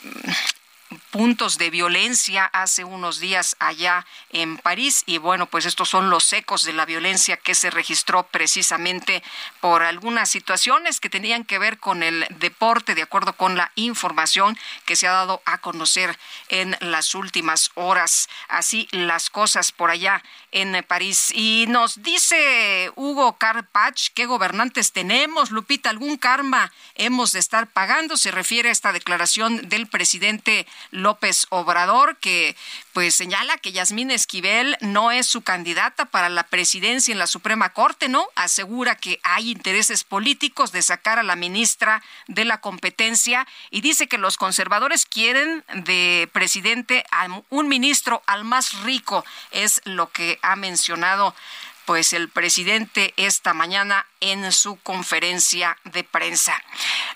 puntos 1.11 1.57
de 1.57 1.69
violencia 1.69 2.45
hace 2.45 2.83
unos 2.83 3.19
días 3.19 3.55
allá 3.59 4.05
en 4.31 4.57
París 4.57 5.03
y 5.05 5.17
bueno, 5.17 5.45
pues 5.45 5.65
estos 5.65 5.89
son 5.89 6.09
los 6.09 6.31
ecos 6.33 6.63
de 6.63 6.73
la 6.73 6.85
violencia 6.85 7.37
que 7.37 7.53
se 7.53 7.69
registró 7.69 8.23
precisamente 8.23 9.21
por 9.59 9.83
algunas 9.83 10.29
situaciones 10.29 10.99
que 10.99 11.09
tenían 11.09 11.43
que 11.43 11.59
ver 11.59 11.77
con 11.77 12.01
el 12.01 12.25
deporte, 12.39 12.95
de 12.95 13.01
acuerdo 13.01 13.33
con 13.33 13.55
la 13.55 13.71
información 13.75 14.57
que 14.85 14.95
se 14.95 15.07
ha 15.07 15.11
dado 15.11 15.41
a 15.45 15.59
conocer 15.59 16.17
en 16.49 16.77
las 16.79 17.13
últimas 17.13 17.71
horas. 17.75 18.29
Así 18.47 18.87
las 18.91 19.29
cosas 19.29 19.71
por 19.71 19.91
allá 19.91 20.23
en 20.51 20.83
París. 20.87 21.31
Y 21.33 21.65
nos 21.67 22.01
dice 22.03 22.91
Hugo 22.95 23.37
Carpach, 23.37 24.09
¿qué 24.13 24.25
gobernantes 24.25 24.91
tenemos? 24.91 25.51
Lupita, 25.51 25.89
¿algún 25.89 26.17
karma 26.17 26.71
hemos 26.95 27.31
de 27.31 27.39
estar 27.39 27.67
pagando? 27.67 28.17
Se 28.17 28.31
refiere 28.31 28.69
a 28.69 28.71
esta 28.71 28.93
declaración 28.93 29.69
del 29.69 29.87
presidente 29.87 30.67
López 31.01 31.47
Obrador, 31.49 32.17
que 32.17 32.55
pues 32.93 33.15
señala 33.15 33.57
que 33.57 33.71
Yasmín 33.71 34.11
Esquivel 34.11 34.77
no 34.81 35.11
es 35.11 35.27
su 35.27 35.41
candidata 35.41 36.05
para 36.05 36.29
la 36.29 36.43
presidencia 36.43 37.11
en 37.11 37.19
la 37.19 37.27
Suprema 37.27 37.73
Corte, 37.73 38.09
¿no? 38.09 38.27
Asegura 38.35 38.95
que 38.95 39.19
hay 39.23 39.51
intereses 39.51 40.03
políticos 40.03 40.71
de 40.71 40.81
sacar 40.81 41.19
a 41.19 41.23
la 41.23 41.35
ministra 41.35 42.01
de 42.27 42.45
la 42.45 42.59
competencia 42.59 43.47
y 43.69 43.81
dice 43.81 44.07
que 44.07 44.17
los 44.17 44.37
conservadores 44.37 45.05
quieren 45.05 45.63
de 45.73 46.29
presidente 46.31 47.05
a 47.11 47.27
un 47.49 47.67
ministro 47.67 48.23
al 48.25 48.43
más 48.43 48.81
rico, 48.83 49.25
es 49.51 49.81
lo 49.85 50.11
que 50.11 50.39
ha 50.41 50.55
mencionado 50.55 51.33
pues 51.91 52.13
el 52.13 52.29
presidente 52.29 53.13
esta 53.17 53.53
mañana 53.53 54.05
en 54.21 54.49
su 54.53 54.77
conferencia 54.77 55.77
de 55.83 56.05
prensa. 56.05 56.57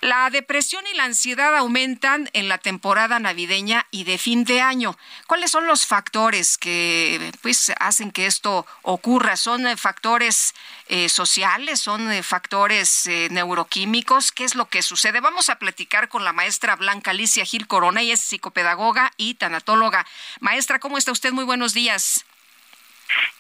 La 0.01 0.29
depresión 0.29 0.83
y 0.91 0.97
la 0.97 1.05
ansiedad 1.05 1.55
aumentan 1.55 2.29
en 2.33 2.49
la 2.49 2.57
temporada 2.57 3.17
navideña 3.19 3.87
y 3.89 4.03
de 4.03 4.17
fin 4.17 4.43
de 4.43 4.59
año. 4.59 4.97
¿Cuáles 5.27 5.51
son 5.51 5.65
los 5.65 5.85
factores 5.85 6.57
que 6.57 7.31
pues 7.41 7.71
hacen 7.79 8.11
que 8.11 8.25
esto 8.25 8.67
ocurra? 8.81 9.37
¿Son 9.37 9.65
eh, 9.65 9.77
factores 9.77 10.53
eh, 10.87 11.07
sociales? 11.07 11.79
¿Son 11.79 12.11
eh, 12.11 12.21
factores 12.21 13.07
eh, 13.07 13.29
neuroquímicos? 13.31 14.33
¿Qué 14.33 14.43
es 14.43 14.55
lo 14.55 14.65
que 14.65 14.81
sucede? 14.81 15.21
Vamos 15.21 15.49
a 15.49 15.57
platicar 15.57 16.09
con 16.09 16.25
la 16.25 16.33
maestra 16.33 16.75
Blanca 16.75 17.11
Alicia 17.11 17.45
Gil 17.45 17.65
Corona, 17.65 18.01
ella 18.01 18.15
es 18.15 18.19
psicopedagoga 18.19 19.13
y 19.15 19.35
tanatóloga. 19.35 20.05
Maestra, 20.41 20.79
¿cómo 20.79 20.97
está 20.97 21.13
usted? 21.13 21.31
Muy 21.31 21.45
buenos 21.45 21.73
días. 21.73 22.25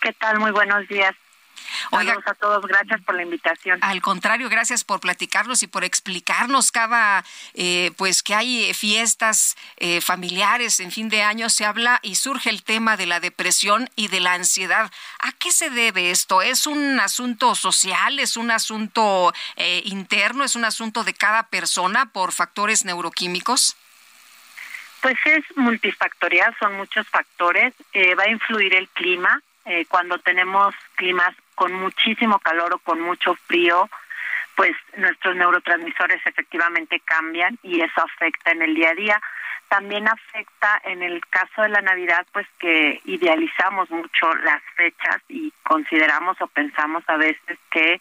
¿Qué 0.01 0.13
tal? 0.13 0.39
Muy 0.39 0.51
buenos 0.51 0.87
días. 0.87 1.15
Oiga, 1.91 2.17
a 2.25 2.33
todos, 2.33 2.65
gracias 2.65 3.01
por 3.01 3.15
la 3.15 3.23
invitación. 3.23 3.79
Al 3.81 4.01
contrario, 4.01 4.49
gracias 4.49 4.83
por 4.83 4.99
platicarnos 4.99 5.63
y 5.63 5.67
por 5.67 5.83
explicarnos 5.83 6.71
cada, 6.71 7.23
eh, 7.53 7.91
pues 7.97 8.23
que 8.23 8.35
hay 8.35 8.73
fiestas 8.73 9.55
eh, 9.77 10.01
familiares 10.01 10.79
en 10.79 10.91
fin 10.91 11.09
de 11.09 11.23
año, 11.23 11.49
se 11.49 11.65
habla 11.65 11.99
y 12.01 12.15
surge 12.15 12.49
el 12.49 12.63
tema 12.63 12.97
de 12.97 13.05
la 13.05 13.19
depresión 13.19 13.89
y 13.95 14.07
de 14.07 14.19
la 14.19 14.33
ansiedad. 14.33 14.91
¿A 15.19 15.31
qué 15.33 15.51
se 15.51 15.69
debe 15.69 16.11
esto? 16.11 16.41
¿Es 16.41 16.67
un 16.67 16.99
asunto 16.99 17.55
social? 17.55 18.19
¿Es 18.19 18.37
un 18.37 18.51
asunto 18.51 19.33
eh, 19.55 19.81
interno? 19.85 20.43
¿Es 20.43 20.55
un 20.55 20.65
asunto 20.65 21.03
de 21.03 21.13
cada 21.13 21.43
persona 21.47 22.07
por 22.07 22.31
factores 22.31 22.85
neuroquímicos? 22.85 23.75
Pues 25.01 25.17
es 25.25 25.43
multifactorial, 25.55 26.55
son 26.59 26.77
muchos 26.77 27.07
factores. 27.07 27.73
Eh, 27.93 28.15
va 28.15 28.23
a 28.23 28.29
influir 28.29 28.73
el 28.73 28.87
clima. 28.89 29.41
Eh, 29.65 29.85
cuando 29.87 30.19
tenemos 30.19 30.75
climas 30.95 31.35
con 31.55 31.73
muchísimo 31.73 32.39
calor 32.39 32.73
o 32.73 32.79
con 32.79 33.01
mucho 33.01 33.35
frío, 33.47 33.89
pues 34.55 34.75
nuestros 34.97 35.35
neurotransmisores 35.35 36.25
efectivamente 36.25 37.01
cambian 37.01 37.57
y 37.63 37.81
eso 37.81 38.01
afecta 38.01 38.51
en 38.51 38.61
el 38.61 38.75
día 38.75 38.91
a 38.91 38.95
día. 38.95 39.21
También 39.67 40.07
afecta 40.07 40.81
en 40.85 41.01
el 41.01 41.25
caso 41.27 41.63
de 41.63 41.69
la 41.69 41.81
Navidad, 41.81 42.25
pues 42.31 42.47
que 42.59 43.01
idealizamos 43.05 43.89
mucho 43.89 44.33
las 44.43 44.61
fechas 44.75 45.21
y 45.27 45.51
consideramos 45.63 46.39
o 46.39 46.47
pensamos 46.47 47.03
a 47.07 47.17
veces 47.17 47.57
que 47.71 47.99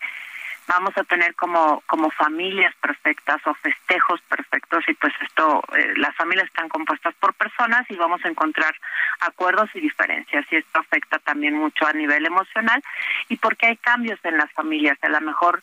vamos 0.67 0.97
a 0.97 1.05
tener 1.05 1.35
como 1.35 1.83
como 1.87 2.11
familias 2.11 2.75
perfectas 2.77 3.41
o 3.47 3.55
festejos 3.55 4.21
perfectos 4.23 4.85
y 4.89 4.95
pues 4.95 5.13
esto 5.23 5.63
eh, 5.77 5.95
las 5.97 6.15
familias 6.17 6.47
están 6.47 6.69
compuestas 6.69 7.15
por 7.17 7.35
personas 7.35 7.85
y 7.91 7.97
vamos 7.97 8.25
a 8.25 8.29
encontrar 8.29 8.75
acuerdos 9.21 9.71
y 9.75 9.81
diferencias 9.81 10.47
y 10.51 10.57
esto 10.57 10.81
afecta 10.81 11.19
también 11.19 11.55
mucho 11.55 11.87
a 11.87 11.93
nivel 11.93 12.27
emocional 12.27 12.83
y 13.29 13.37
porque 13.37 13.67
hay 13.67 13.77
cambios 13.77 14.19
en 14.25 14.37
las 14.37 14.51
familias. 14.53 14.99
A 15.03 15.09
lo 15.09 15.21
mejor 15.21 15.63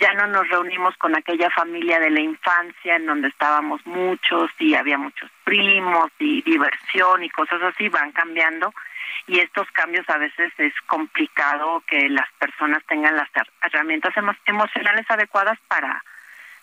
ya 0.00 0.14
no 0.14 0.26
nos 0.26 0.48
reunimos 0.48 0.96
con 0.96 1.16
aquella 1.16 1.50
familia 1.50 1.98
de 1.98 2.10
la 2.10 2.20
infancia 2.20 2.96
en 2.96 3.06
donde 3.06 3.28
estábamos 3.28 3.84
muchos 3.86 4.50
y 4.58 4.74
había 4.74 4.98
muchos 4.98 5.30
primos 5.44 6.10
y 6.18 6.42
diversión 6.42 7.22
y 7.22 7.30
cosas 7.30 7.60
así 7.62 7.88
van 7.88 8.12
cambiando 8.12 8.72
y 9.26 9.40
estos 9.40 9.70
cambios 9.72 10.08
a 10.08 10.18
veces 10.18 10.52
es 10.58 10.74
complicado 10.86 11.82
que 11.86 12.08
las 12.08 12.30
personas 12.38 12.84
tengan 12.86 13.16
las 13.16 13.28
herramientas 13.62 14.14
emocionales 14.46 15.06
adecuadas 15.10 15.58
para 15.68 16.02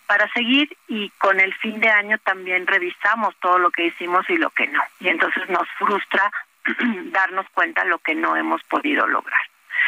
para 0.06 0.28
seguir 0.32 0.76
y 0.88 1.10
con 1.18 1.40
el 1.40 1.52
fin 1.54 1.80
de 1.80 1.90
año 1.90 2.18
también 2.18 2.66
revisamos 2.66 3.34
todo 3.40 3.58
lo 3.58 3.70
que 3.70 3.86
hicimos 3.86 4.28
y 4.30 4.36
lo 4.36 4.50
que 4.50 4.66
no. 4.68 4.80
Y 5.00 5.08
entonces 5.08 5.48
nos 5.48 5.68
frustra 5.78 6.30
darnos 7.10 7.46
cuenta 7.50 7.84
lo 7.84 7.98
que 7.98 8.14
no 8.14 8.36
hemos 8.36 8.62
podido 8.64 9.06
lograr. 9.06 9.40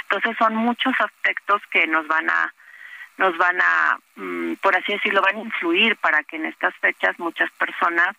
Entonces 0.03 0.37
son 0.39 0.57
muchos 0.57 0.93
aspectos 1.01 1.63
que 1.71 1.87
nos 1.87 2.07
van 2.07 2.29
a 2.31 2.53
nos 3.17 3.37
van 3.37 3.61
a, 3.61 3.99
mm, 4.15 4.55
por 4.63 4.77
así 4.77 4.93
decirlo, 4.93 5.21
van 5.21 5.37
a 5.37 5.41
influir 5.41 5.97
para 5.97 6.23
que 6.23 6.37
en 6.37 6.47
estas 6.47 6.73
fechas 6.77 7.19
muchas 7.19 7.51
personas 7.53 8.17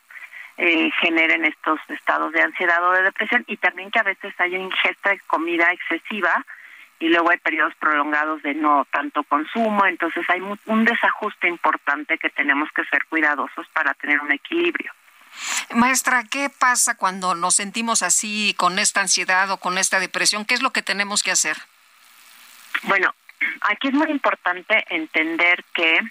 eh, 0.61 0.91
generen 0.99 1.45
estos 1.45 1.79
estados 1.87 2.33
de 2.33 2.41
ansiedad 2.41 2.83
o 2.83 2.91
de 2.91 3.03
depresión 3.03 3.45
y 3.47 3.55
también 3.55 3.89
que 3.91 3.99
a 3.99 4.03
veces 4.03 4.33
haya 4.39 4.57
ingesta 4.57 5.11
de 5.11 5.19
comida 5.21 5.71
excesiva 5.71 6.45
y 6.99 7.07
luego 7.07 7.31
hay 7.31 7.37
periodos 7.37 7.73
prolongados 7.75 8.43
de 8.43 8.53
no 8.55 8.85
tanto 8.91 9.23
consumo, 9.23 9.85
entonces 9.85 10.29
hay 10.29 10.41
un 10.41 10.83
desajuste 10.83 11.47
importante 11.47 12.17
que 12.17 12.29
tenemos 12.29 12.69
que 12.75 12.83
ser 12.85 13.05
cuidadosos 13.05 13.65
para 13.69 13.93
tener 13.93 14.19
un 14.19 14.33
equilibrio. 14.33 14.91
Maestra, 15.73 16.25
¿qué 16.29 16.49
pasa 16.49 16.95
cuando 16.97 17.35
nos 17.35 17.55
sentimos 17.55 18.03
así 18.03 18.53
con 18.57 18.79
esta 18.79 18.99
ansiedad 18.99 19.49
o 19.51 19.57
con 19.57 19.77
esta 19.77 20.01
depresión? 20.01 20.43
¿Qué 20.43 20.55
es 20.55 20.61
lo 20.61 20.71
que 20.71 20.81
tenemos 20.81 21.23
que 21.23 21.31
hacer? 21.31 21.55
Bueno, 22.83 23.13
aquí 23.61 23.87
es 23.87 23.93
muy 23.93 24.11
importante 24.11 24.83
entender 24.89 25.63
que 25.73 26.01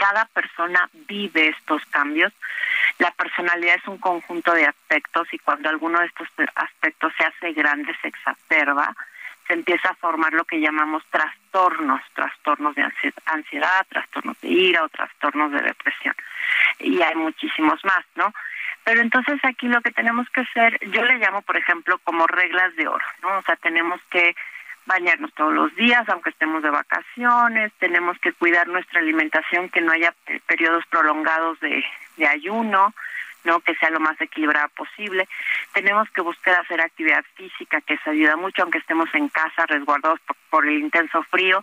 cada 0.00 0.24
persona 0.24 0.88
vive 1.06 1.48
estos 1.48 1.84
cambios. 1.86 2.32
La 2.98 3.10
personalidad 3.10 3.74
es 3.76 3.86
un 3.86 3.98
conjunto 3.98 4.52
de 4.54 4.64
aspectos 4.64 5.28
y 5.32 5.38
cuando 5.38 5.68
alguno 5.68 6.00
de 6.00 6.06
estos 6.06 6.26
aspectos 6.54 7.12
se 7.18 7.24
hace 7.24 7.52
grande, 7.52 7.94
se 8.00 8.08
exacerba, 8.08 8.96
se 9.46 9.52
empieza 9.52 9.90
a 9.90 9.94
formar 9.96 10.32
lo 10.32 10.44
que 10.46 10.58
llamamos 10.58 11.04
trastornos, 11.10 12.00
trastornos 12.14 12.74
de 12.74 12.90
ansiedad, 13.26 13.86
trastornos 13.90 14.40
de 14.40 14.48
ira 14.48 14.84
o 14.84 14.88
trastornos 14.88 15.52
de 15.52 15.60
depresión. 15.60 16.14
Y 16.78 17.02
hay 17.02 17.14
muchísimos 17.16 17.84
más, 17.84 18.04
¿no? 18.14 18.32
Pero 18.84 19.02
entonces 19.02 19.38
aquí 19.44 19.68
lo 19.68 19.82
que 19.82 19.90
tenemos 19.90 20.30
que 20.30 20.40
hacer, 20.40 20.78
yo 20.88 21.04
le 21.04 21.18
llamo, 21.18 21.42
por 21.42 21.58
ejemplo, 21.58 21.98
como 22.04 22.26
reglas 22.26 22.74
de 22.76 22.88
oro, 22.88 23.04
¿no? 23.22 23.36
O 23.36 23.42
sea, 23.42 23.56
tenemos 23.56 24.00
que 24.10 24.34
bañarnos 24.86 25.32
todos 25.34 25.52
los 25.52 25.74
días, 25.76 26.08
aunque 26.08 26.30
estemos 26.30 26.62
de 26.62 26.70
vacaciones, 26.70 27.72
tenemos 27.78 28.18
que 28.18 28.32
cuidar 28.32 28.68
nuestra 28.68 29.00
alimentación, 29.00 29.68
que 29.68 29.80
no 29.80 29.92
haya 29.92 30.14
periodos 30.46 30.84
prolongados 30.86 31.60
de, 31.60 31.84
de 32.16 32.26
ayuno, 32.26 32.92
no 33.44 33.60
que 33.60 33.74
sea 33.76 33.90
lo 33.90 34.00
más 34.00 34.20
equilibrada 34.20 34.68
posible. 34.68 35.28
Tenemos 35.72 36.08
que 36.10 36.20
buscar 36.20 36.60
hacer 36.60 36.80
actividad 36.80 37.24
física, 37.34 37.80
que 37.80 37.98
se 37.98 38.10
ayuda 38.10 38.36
mucho, 38.36 38.62
aunque 38.62 38.78
estemos 38.78 39.08
en 39.14 39.28
casa 39.28 39.66
resguardados 39.66 40.20
por, 40.50 40.66
el 40.66 40.78
intenso 40.78 41.22
frío, 41.24 41.62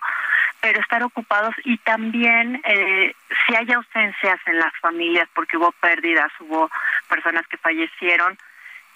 pero 0.62 0.80
estar 0.80 1.04
ocupados 1.04 1.54
y 1.64 1.78
también 1.80 2.62
eh, 2.66 3.14
si 3.46 3.56
hay 3.56 3.72
ausencias 3.72 4.40
en 4.48 4.58
las 4.58 4.74
familias, 4.82 5.30
porque 5.36 5.58
hubo 5.58 5.72
pérdidas, 5.74 6.32
hubo 6.40 6.70
personas 7.08 7.46
que 7.48 7.58
fallecieron, 7.58 8.38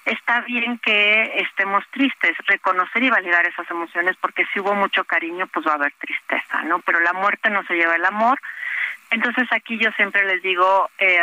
está 0.06 0.42
bien 0.42 0.80
que 0.80 1.40
estemos 1.42 1.84
tristes, 1.92 2.36
reconocer 2.48 3.04
y 3.04 3.10
validar 3.10 3.46
esas 3.46 3.70
emociones, 3.70 4.16
porque 4.20 4.46
si 4.54 4.60
hubo 4.60 4.74
mucho 4.74 5.04
cariño, 5.04 5.48
pues 5.48 5.66
va 5.68 5.72
a 5.72 5.76
haber 5.76 5.94
tristeza, 5.94 6.64
¿no? 6.64 6.80
Pero 6.80 7.00
la 7.00 7.14
muerte 7.14 7.50
no 7.50 7.64
se 7.64 7.76
lleva 7.76 7.96
el 7.96 8.06
amor. 8.06 8.40
Entonces 9.12 9.48
aquí 9.52 9.78
yo 9.78 9.92
siempre 9.92 10.26
les 10.26 10.42
digo, 10.42 10.90
eh, 10.98 11.20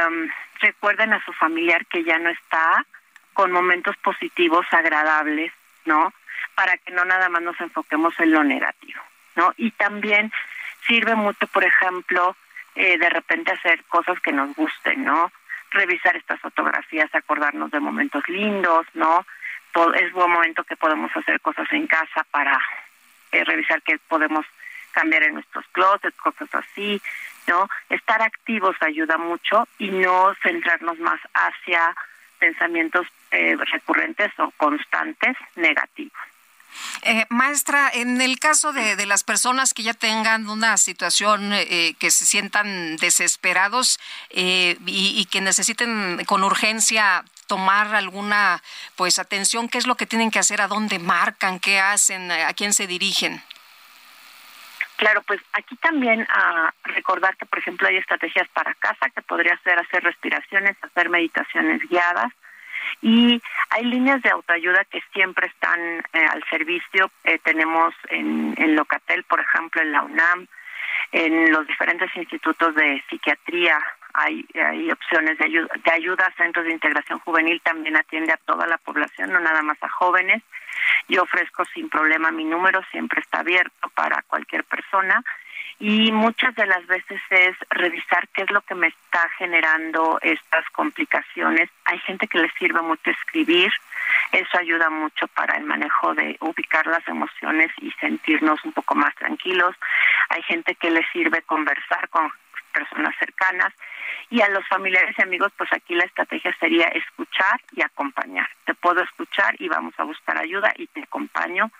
recuerden 0.60 1.12
a 1.12 1.24
su 1.24 1.32
familiar 1.32 1.86
que 1.86 2.04
ya 2.04 2.18
no 2.18 2.30
está 2.30 2.84
con 3.32 3.52
momentos 3.52 3.96
positivos, 3.98 4.66
agradables, 4.72 5.52
¿no? 5.84 6.12
Para 6.54 6.76
que 6.76 6.92
no 6.92 7.04
nada 7.04 7.28
más 7.28 7.42
nos 7.42 7.60
enfoquemos 7.60 8.18
en 8.20 8.32
lo 8.32 8.44
negativo, 8.44 9.00
¿no? 9.36 9.54
Y 9.56 9.70
también 9.72 10.32
sirve 10.86 11.14
mucho, 11.14 11.46
por 11.46 11.64
ejemplo, 11.64 12.36
eh, 12.74 12.98
de 12.98 13.10
repente 13.10 13.52
hacer 13.52 13.84
cosas 13.84 14.20
que 14.20 14.32
nos 14.32 14.54
gusten, 14.54 15.04
¿no? 15.04 15.32
Revisar 15.70 16.16
estas 16.16 16.40
fotografías, 16.40 17.14
acordarnos 17.14 17.70
de 17.70 17.80
momentos 17.80 18.22
lindos, 18.28 18.86
¿no? 18.94 19.26
Es 19.94 20.12
buen 20.12 20.30
momento 20.30 20.64
que 20.64 20.76
podemos 20.76 21.14
hacer 21.16 21.40
cosas 21.40 21.70
en 21.72 21.86
casa 21.86 22.24
para 22.30 22.58
eh, 23.30 23.44
revisar 23.44 23.80
qué 23.82 23.98
podemos 24.08 24.44
cambiar 24.92 25.22
en 25.22 25.34
nuestros 25.34 25.64
closets, 25.72 26.16
cosas 26.16 26.48
así, 26.52 27.00
¿no? 27.46 27.68
Estar 27.88 28.20
activos 28.22 28.76
ayuda 28.80 29.16
mucho 29.18 29.68
y 29.78 29.90
no 29.90 30.34
centrarnos 30.42 30.98
más 30.98 31.20
hacia 31.34 31.94
pensamientos 32.38 33.06
eh, 33.30 33.56
recurrentes 33.72 34.32
o 34.38 34.50
constantes 34.56 35.36
negativos. 35.56 36.18
Eh, 37.02 37.26
maestra, 37.30 37.90
en 37.92 38.20
el 38.20 38.38
caso 38.38 38.72
de, 38.72 39.06
las 39.06 39.24
personas 39.24 39.74
que 39.74 39.82
ya 39.82 39.94
tengan 39.94 40.48
una 40.48 40.76
situación 40.76 41.52
eh, 41.52 41.94
que 41.98 42.10
se 42.10 42.26
sientan 42.26 42.96
desesperados 42.96 43.98
eh, 44.30 44.76
y, 44.86 45.24
que 45.26 45.40
necesiten 45.40 46.24
con 46.26 46.44
urgencia 46.44 47.24
tomar 47.46 47.94
alguna 47.94 48.62
pues 48.96 49.18
atención, 49.18 49.68
¿qué 49.68 49.78
es 49.78 49.86
lo 49.86 49.96
que 49.96 50.06
tienen 50.06 50.30
que 50.30 50.38
hacer? 50.38 50.60
¿A 50.60 50.68
dónde 50.68 50.98
marcan? 50.98 51.60
¿Qué 51.60 51.80
hacen? 51.80 52.30
¿A 52.30 52.52
quién 52.52 52.72
se 52.72 52.86
dirigen? 52.86 53.42
Claro, 54.96 55.22
pues 55.22 55.40
aquí 55.52 55.76
también 55.76 56.26
a 56.28 56.74
recordar 56.82 57.36
que, 57.36 57.46
por 57.46 57.60
ejemplo, 57.60 57.86
hay 57.86 57.98
estrategias 57.98 58.48
para 58.48 58.74
casa 58.74 59.08
que 59.14 59.22
podría 59.22 59.56
ser 59.62 59.78
hacer 59.78 60.02
respiraciones, 60.02 60.76
hacer 60.82 61.08
meditaciones 61.08 61.80
guiadas, 61.88 62.32
y 63.02 63.40
hay 63.70 63.84
líneas 63.84 64.22
de 64.22 64.30
autoayuda 64.30 64.84
que 64.84 65.02
siempre 65.12 65.46
están 65.46 65.80
eh, 66.12 66.24
al 66.30 66.42
servicio. 66.50 67.10
Eh, 67.24 67.38
tenemos 67.42 67.94
en, 68.10 68.54
en 68.58 68.76
Locatel, 68.76 69.24
por 69.24 69.40
ejemplo, 69.40 69.82
en 69.82 69.92
la 69.92 70.02
UNAM, 70.02 70.46
en 71.12 71.52
los 71.52 71.66
diferentes 71.66 72.14
institutos 72.16 72.74
de 72.74 73.02
psiquiatría 73.08 73.78
hay, 74.14 74.44
hay 74.54 74.90
opciones 74.90 75.38
de 75.38 75.44
ayuda, 75.44 75.68
de 75.84 75.92
ayuda, 75.92 76.32
centros 76.36 76.64
de 76.64 76.72
integración 76.72 77.18
juvenil 77.20 77.60
también 77.62 77.96
atiende 77.96 78.32
a 78.32 78.36
toda 78.38 78.66
la 78.66 78.78
población, 78.78 79.32
no 79.32 79.40
nada 79.40 79.62
más 79.62 79.80
a 79.82 79.88
jóvenes. 79.88 80.42
Yo 81.08 81.22
ofrezco 81.22 81.64
sin 81.66 81.88
problema 81.88 82.30
mi 82.30 82.44
número, 82.44 82.82
siempre 82.90 83.20
está 83.20 83.40
abierto 83.40 83.88
para 83.94 84.22
cualquier 84.22 84.64
persona 84.64 85.22
y 85.80 86.10
muchas 86.10 86.54
de 86.56 86.66
las 86.66 86.86
veces 86.86 87.20
es 87.30 87.56
revisar 87.70 88.28
qué 88.28 88.42
es 88.42 88.50
lo 88.50 88.62
que 88.62 88.74
me 88.74 88.88
está 88.88 89.28
generando 89.38 90.18
estas 90.22 90.68
complicaciones. 90.70 91.70
Hay 91.84 91.98
gente 92.00 92.26
que 92.26 92.38
le 92.38 92.50
sirve 92.58 92.82
mucho 92.82 93.10
escribir, 93.10 93.70
eso 94.32 94.58
ayuda 94.58 94.90
mucho 94.90 95.28
para 95.28 95.56
el 95.56 95.64
manejo 95.64 96.14
de 96.14 96.36
ubicar 96.40 96.86
las 96.86 97.06
emociones 97.06 97.70
y 97.80 97.92
sentirnos 97.92 98.64
un 98.64 98.72
poco 98.72 98.96
más 98.96 99.14
tranquilos. 99.14 99.76
Hay 100.30 100.42
gente 100.42 100.74
que 100.74 100.90
le 100.90 101.06
sirve 101.12 101.42
conversar 101.42 102.08
con 102.08 102.30
personas 102.72 103.14
cercanas 103.18 103.72
y 104.30 104.40
a 104.40 104.48
los 104.48 104.66
familiares 104.68 105.14
y 105.18 105.22
amigos, 105.22 105.52
pues 105.56 105.72
aquí 105.72 105.94
la 105.94 106.04
estrategia 106.04 106.54
sería 106.58 106.86
escuchar 106.88 107.60
y 107.72 107.82
acompañar. 107.82 108.48
Te 108.64 108.74
puedo 108.74 109.00
escuchar 109.02 109.54
y 109.58 109.68
vamos 109.68 109.94
a 109.98 110.04
buscar 110.04 110.38
ayuda 110.38 110.72
y 110.76 110.86
te 110.88 111.02
acompaño 111.02 111.70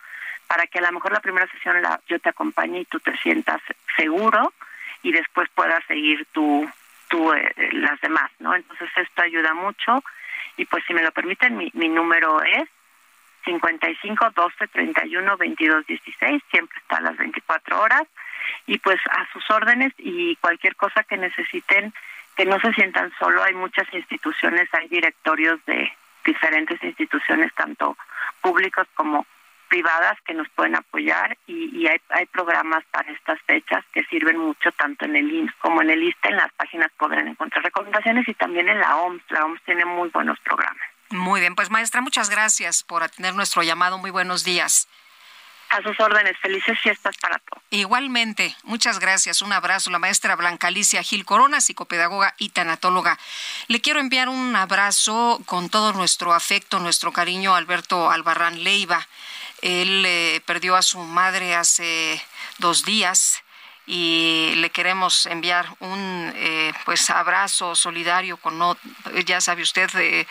para 0.49 0.65
que 0.65 0.79
a 0.79 0.81
lo 0.81 0.91
mejor 0.91 1.11
la 1.11 1.19
primera 1.19 1.45
sesión 1.51 1.79
la, 1.79 2.01
yo 2.07 2.19
te 2.19 2.29
acompañe 2.29 2.79
y 2.79 2.85
tú 2.85 2.99
te 2.99 3.15
sientas 3.17 3.61
seguro 3.95 4.51
y 5.03 5.11
después 5.11 5.47
puedas 5.53 5.85
seguir 5.85 6.25
tú, 6.31 6.67
tú 7.07 7.31
eh, 7.33 7.53
las 7.73 8.01
demás, 8.01 8.31
¿no? 8.39 8.55
Entonces 8.55 8.89
esto 8.97 9.21
ayuda 9.21 9.53
mucho. 9.53 10.03
Y 10.57 10.65
pues 10.65 10.83
si 10.87 10.95
me 10.95 11.03
lo 11.03 11.11
permiten, 11.11 11.55
mi, 11.55 11.69
mi 11.75 11.87
número 11.87 12.41
es 12.41 12.67
55 13.45 14.31
12 14.35 14.67
31 14.69 15.37
22 15.37 15.85
16, 15.85 16.43
siempre 16.49 16.79
está 16.79 16.97
a 16.97 17.01
las 17.01 17.17
24 17.17 17.79
horas. 17.79 18.07
Y 18.65 18.79
pues 18.79 18.99
a 19.11 19.31
sus 19.31 19.47
órdenes 19.51 19.93
y 19.99 20.35
cualquier 20.37 20.75
cosa 20.75 21.03
que 21.03 21.15
necesiten, 21.15 21.93
que 22.35 22.45
no 22.45 22.59
se 22.59 22.73
sientan 22.73 23.13
solo, 23.19 23.43
hay 23.43 23.53
muchas 23.53 23.85
instituciones, 23.93 24.67
hay 24.73 24.87
directorios 24.87 25.63
de 25.67 25.93
diferentes 26.25 26.83
instituciones, 26.83 27.53
tanto 27.53 27.95
públicos 28.41 28.87
como 28.95 29.27
privadas 29.69 30.17
que 30.25 30.33
nos 30.33 30.49
pueden 30.49 30.75
apoyar 30.75 31.37
y, 31.47 31.77
y 31.77 31.87
hay, 31.87 32.01
hay, 32.09 32.25
programas 32.25 32.83
para 32.91 33.11
estas 33.11 33.39
fechas 33.43 33.85
que 33.93 34.03
sirven 34.05 34.37
mucho 34.37 34.71
tanto 34.73 35.05
en 35.05 35.15
el 35.15 35.31
IMSS 35.31 35.53
como 35.61 35.81
en 35.81 35.91
el 35.91 36.03
ISTE. 36.03 36.29
En 36.29 36.37
las 36.37 36.51
páginas 36.53 36.91
podrán 36.97 37.27
encontrar 37.27 37.63
recomendaciones 37.63 38.27
y 38.27 38.33
también 38.33 38.67
en 38.67 38.79
la 38.79 38.97
OMS. 38.97 39.21
La 39.29 39.45
OMS 39.45 39.61
tiene 39.63 39.85
muy 39.85 40.09
buenos 40.09 40.39
programas. 40.41 40.83
Muy 41.11 41.39
bien, 41.39 41.55
pues 41.55 41.71
maestra, 41.71 42.01
muchas 42.01 42.29
gracias 42.29 42.83
por 42.83 43.03
atender 43.03 43.33
nuestro 43.33 43.63
llamado. 43.63 43.97
Muy 43.97 44.11
buenos 44.11 44.43
días. 44.43 44.87
A 45.69 45.83
sus 45.83 45.99
órdenes, 45.99 46.35
felices 46.39 46.79
fiestas 46.79 47.15
para 47.17 47.37
todos. 47.37 47.63
Igualmente, 47.69 48.55
muchas 48.63 48.99
gracias. 48.99 49.43
Un 49.43 49.53
abrazo. 49.53 49.91
La 49.91 49.99
maestra 49.99 50.35
Blanca 50.35 50.67
Alicia 50.67 51.03
Gil 51.03 51.25
Corona, 51.25 51.61
psicopedagoga 51.61 52.33
y 52.39 52.49
tanatóloga. 52.49 53.19
Le 53.67 53.79
quiero 53.79 53.99
enviar 53.99 54.29
un 54.29 54.55
abrazo 54.55 55.39
con 55.45 55.69
todo 55.69 55.93
nuestro 55.93 56.33
afecto, 56.33 56.79
nuestro 56.79 57.11
cariño 57.11 57.53
a 57.53 57.59
Alberto 57.59 58.09
Albarrán 58.09 58.63
Leiva. 58.63 59.07
Él 59.61 60.03
eh, 60.05 60.41
perdió 60.45 60.75
a 60.75 60.81
su 60.81 60.99
madre 60.99 61.55
hace 61.55 62.23
dos 62.59 62.85
días 62.85 63.43
y 63.85 64.53
le 64.57 64.69
queremos 64.69 65.25
enviar 65.25 65.67
un 65.79 66.31
eh, 66.35 66.71
pues 66.85 67.09
abrazo 67.09 67.73
solidario 67.73 68.37
con 68.37 68.59
no 68.59 68.77
ya 69.25 69.41
sabe 69.41 69.63
usted 69.63 69.89
eh, 69.95 70.27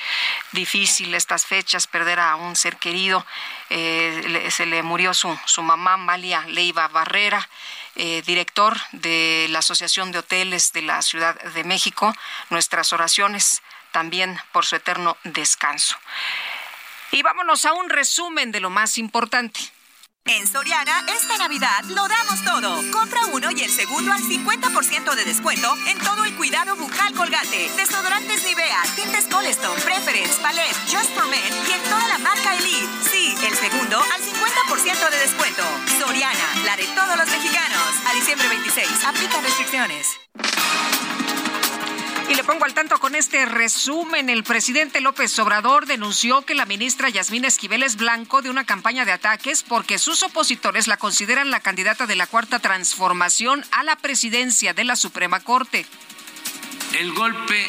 difícil 0.53 1.13
estas 1.15 1.45
fechas 1.45 1.89
perder 1.89 2.21
a 2.21 2.37
un 2.37 2.55
ser 2.55 2.77
querido. 2.77 3.27
Se 3.69 4.65
le 4.65 4.83
murió 4.83 5.13
su, 5.13 5.37
su 5.45 5.63
mamá 5.63 5.97
Malia 5.97 6.45
Leiva 6.47 6.89
Barrera 6.89 7.49
director 7.97 8.79
de 8.93 9.49
la 9.51 9.59
Asociación 9.59 10.13
de 10.13 10.21
Hoteles 10.21 10.73
de 10.73 10.83
la 10.83 11.03
Ciudad 11.03 11.35
de 11.35 11.65
México. 11.65 12.15
Nuestras 12.49 12.93
oraciones 12.93 13.61
también 13.91 14.39
por 14.53 14.65
su 14.65 14.77
eterno 14.77 15.17
descanso 15.25 15.99
y 17.12 17.23
vámonos 17.23 17.65
a 17.65 17.75
un 17.75 17.89
resumen 17.89 18.53
de 18.53 18.61
lo 18.61 18.70
más 18.70 18.99
importante 18.99 19.61
en 20.28 20.47
Soriana, 20.47 21.07
esta 21.09 21.39
Navidad 21.39 21.83
lo 21.85 22.07
damos 22.07 22.45
todo. 22.45 22.83
Compra 22.93 23.25
uno 23.33 23.51
y 23.51 23.62
el 23.62 23.70
segundo 23.70 24.12
al 24.12 24.20
50% 24.20 25.15
de 25.15 25.25
descuento 25.25 25.75
en 25.87 25.99
todo 26.01 26.25
el 26.25 26.35
cuidado 26.37 26.77
bucal 26.77 27.15
colgate. 27.15 27.70
Desodorantes 27.77 28.45
Nivea, 28.45 28.83
tintes 28.95 29.25
Colestone, 29.25 29.81
Preference, 29.81 30.35
Palette, 30.43 30.77
Just 30.91 31.11
for 31.15 31.27
Men 31.28 31.53
y 31.67 31.73
en 31.73 31.83
toda 31.85 32.07
la 32.09 32.19
marca 32.19 32.55
Elite. 32.57 32.89
Sí, 33.11 33.35
el 33.43 33.55
segundo 33.57 33.99
al 33.99 34.20
50% 34.20 35.11
de 35.11 35.19
descuento. 35.19 35.62
Soriana, 35.99 36.65
la 36.67 36.77
de 36.77 36.85
todos 36.89 37.17
los 37.17 37.27
mexicanos. 37.31 37.89
A 38.07 38.12
diciembre 38.12 38.49
26, 38.49 39.05
aplica 39.07 39.41
restricciones. 39.41 40.09
Y 42.29 42.35
le 42.35 42.45
pongo 42.45 42.67
al 42.67 42.75
tanto 42.75 43.01
con 43.01 43.15
este 43.15 43.47
resumen. 43.47 44.29
El 44.29 44.45
presidente 44.45 45.01
López 45.01 45.39
Obrador 45.39 45.87
denunció 45.87 46.43
que 46.43 46.55
la 46.55 46.67
ministra 46.67 47.09
Yasmín 47.09 47.47
Esquivel 47.47 47.83
es 47.83 47.97
blanco 47.97 48.43
de 48.43 48.51
una 48.51 48.65
campaña 48.65 49.07
de 49.07 49.13
ataques 49.13 49.63
porque 49.63 49.99
sus 49.99 50.23
opositores 50.23 50.89
la 50.89 50.99
consideran 50.99 51.51
la 51.51 51.61
candidata 51.61 52.07
de 52.07 52.17
la 52.17 52.27
cuarta 52.27 52.59
transformación 52.59 53.65
a 53.73 53.83
la 53.83 53.97
presidencia 53.97 54.75
de 54.75 54.85
la 54.85 54.97
Suprema 54.97 55.41
Corte. 55.41 55.87
El 56.93 57.13
golpe 57.13 57.67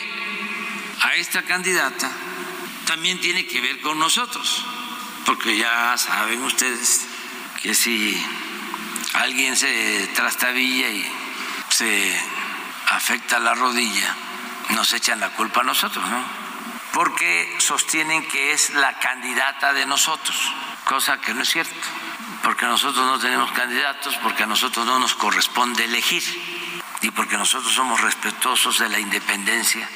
a 1.03 1.15
esta 1.15 1.41
candidata 1.43 2.11
también 2.85 3.21
tiene 3.21 3.45
que 3.45 3.61
ver 3.61 3.79
con 3.79 3.97
nosotros, 3.97 4.65
porque 5.25 5.57
ya 5.57 5.97
saben 5.97 6.43
ustedes 6.43 7.05
que 7.61 7.73
si 7.73 8.21
alguien 9.13 9.55
se 9.55 10.09
trastabilla 10.15 10.89
y 10.89 11.05
se 11.69 12.19
afecta 12.89 13.39
la 13.39 13.53
rodilla, 13.53 14.15
nos 14.69 14.93
echan 14.93 15.19
la 15.19 15.29
culpa 15.29 15.61
a 15.61 15.63
nosotros, 15.63 16.07
¿no? 16.09 16.23
Porque 16.93 17.55
sostienen 17.59 18.27
que 18.27 18.53
es 18.53 18.71
la 18.71 18.97
candidata 18.99 19.73
de 19.73 19.85
nosotros, 19.85 20.37
cosa 20.85 21.19
que 21.19 21.33
no 21.33 21.43
es 21.43 21.49
cierto, 21.49 21.75
porque 22.43 22.65
nosotros 22.65 23.05
no 23.05 23.19
tenemos 23.19 23.51
candidatos, 23.51 24.15
porque 24.23 24.43
a 24.43 24.47
nosotros 24.47 24.85
no 24.85 24.99
nos 24.99 25.15
corresponde 25.15 25.85
elegir 25.85 26.23
y 27.01 27.11
porque 27.11 27.37
nosotros 27.37 27.73
somos 27.73 28.01
respetuosos 28.01 28.79
de 28.79 28.89
la 28.89 28.99
independencia 28.99 29.87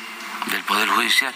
del 0.48 0.64
Poder 0.64 0.90
Judicial. 0.90 1.34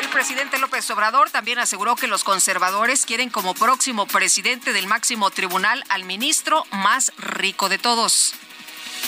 El 0.00 0.08
presidente 0.08 0.58
López 0.58 0.90
Obrador 0.90 1.30
también 1.30 1.58
aseguró 1.58 1.96
que 1.96 2.06
los 2.06 2.22
conservadores 2.24 3.06
quieren 3.06 3.30
como 3.30 3.54
próximo 3.54 4.06
presidente 4.06 4.72
del 4.72 4.86
máximo 4.86 5.30
tribunal 5.30 5.84
al 5.88 6.04
ministro 6.04 6.64
más 6.70 7.12
rico 7.16 7.68
de 7.68 7.78
todos. 7.78 8.34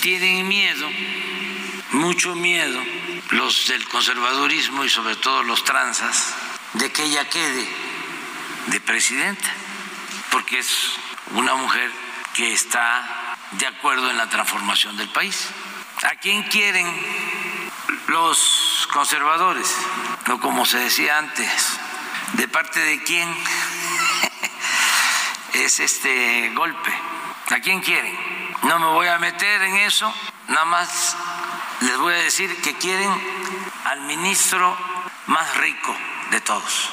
Tienen 0.01 0.49
miedo 0.49 0.89
mucho 1.95 2.35
miedo 2.35 2.83
los 3.31 3.69
del 3.69 3.87
conservadurismo 3.89 4.85
y 4.85 4.89
sobre 4.89 5.17
todo 5.17 5.43
los 5.43 5.65
transas 5.65 6.35
de 6.75 6.91
que 6.93 7.05
ella 7.05 7.29
quede 7.29 7.67
de 8.67 8.81
presidenta, 8.81 9.49
porque 10.31 10.59
es 10.59 10.93
una 11.33 11.55
mujer 11.55 11.91
que 12.35 12.53
está 12.53 13.37
de 13.53 13.67
acuerdo 13.67 14.11
en 14.11 14.17
la 14.17 14.29
transformación 14.29 14.97
del 14.97 15.09
país. 15.11 15.49
¿A 16.03 16.17
quién 16.17 16.43
quieren 16.45 16.87
los 18.09 18.89
conservadores? 18.93 19.73
O 20.29 20.39
como 20.41 20.67
se 20.67 20.79
decía 20.79 21.19
antes, 21.19 21.79
¿de 22.33 22.49
parte 22.49 22.81
de 22.81 23.03
quién 23.05 23.29
es 25.55 25.79
este 25.81 26.51
golpe? 26.55 26.93
¿A 27.51 27.61
quién 27.61 27.81
quieren? 27.81 28.19
No 28.65 28.79
me 28.79 28.87
voy 28.87 29.07
a 29.07 29.19
meter 29.19 29.63
en 29.63 29.77
eso, 29.77 30.13
nada 30.49 30.65
más 30.65 31.17
les 31.81 31.99
voy 31.99 32.13
a 32.15 32.19
decir 32.19 32.55
que 32.63 32.77
quieren 32.77 33.11
al 33.85 34.03
ministro 34.03 34.77
más 35.27 35.57
rico 35.59 35.95
de 36.31 36.41
todos. 36.41 36.91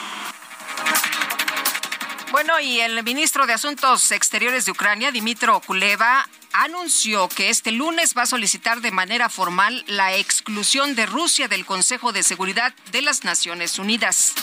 Bueno, 2.32 2.60
y 2.60 2.80
el 2.80 3.04
ministro 3.04 3.46
de 3.46 3.54
Asuntos 3.54 4.12
Exteriores 4.12 4.66
de 4.66 4.72
Ucrania, 4.72 5.12
Dimitro 5.12 5.60
Kuleva, 5.60 6.28
anunció 6.54 7.28
que 7.30 7.50
este 7.50 7.72
lunes 7.72 8.14
va 8.18 8.24
a 8.24 8.26
solicitar 8.26 8.82
de 8.82 8.92
manera 8.92 9.30
formal 9.30 9.84
la 9.88 10.16
exclusión 10.16 10.96
de 10.96 11.06
Rusia 11.06 11.48
del 11.48 11.66
Consejo 11.66 12.12
de 12.12 12.24
Seguridad 12.24 12.74
de 12.92 13.02
las 13.02 13.24
Naciones 13.24 13.80
Unidas. 13.80 14.34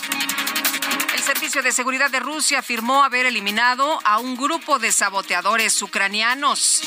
El 1.15 1.23
Servicio 1.23 1.61
de 1.61 1.71
Seguridad 1.71 2.09
de 2.09 2.19
Rusia 2.19 2.59
afirmó 2.59 3.03
haber 3.03 3.25
eliminado 3.25 3.99
a 4.03 4.19
un 4.19 4.35
grupo 4.35 4.79
de 4.79 4.91
saboteadores 4.91 5.81
ucranianos. 5.81 6.81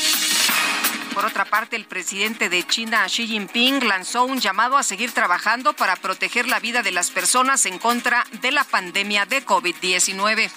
Por 1.15 1.26
otra 1.26 1.44
parte, 1.44 1.76
el 1.76 1.84
presidente 1.84 2.49
de 2.49 2.66
China, 2.66 3.05
Xi 3.07 3.26
Jinping, 3.26 3.86
lanzó 3.86 4.24
un 4.24 4.41
llamado 4.41 4.78
a 4.78 4.82
seguir 4.82 5.12
trabajando 5.12 5.74
para 5.74 5.97
proteger 5.97 6.49
la 6.49 6.58
vida 6.58 6.82
de 6.82 6.91
las 6.91 7.10
personas 7.10 7.66
en 7.66 7.78
contra 7.78 8.26
de 8.41 8.50
la 8.50 8.65
pandemia 8.65 9.26
de 9.26 9.44
COVID-19. 9.44 10.50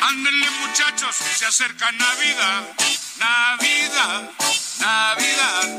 Ándenle 0.00 0.50
muchachos, 0.60 1.14
se 1.16 1.46
acerca 1.46 1.90
Navidad, 1.92 2.68
Navidad, 3.18 4.30
Navidad. 4.80 5.78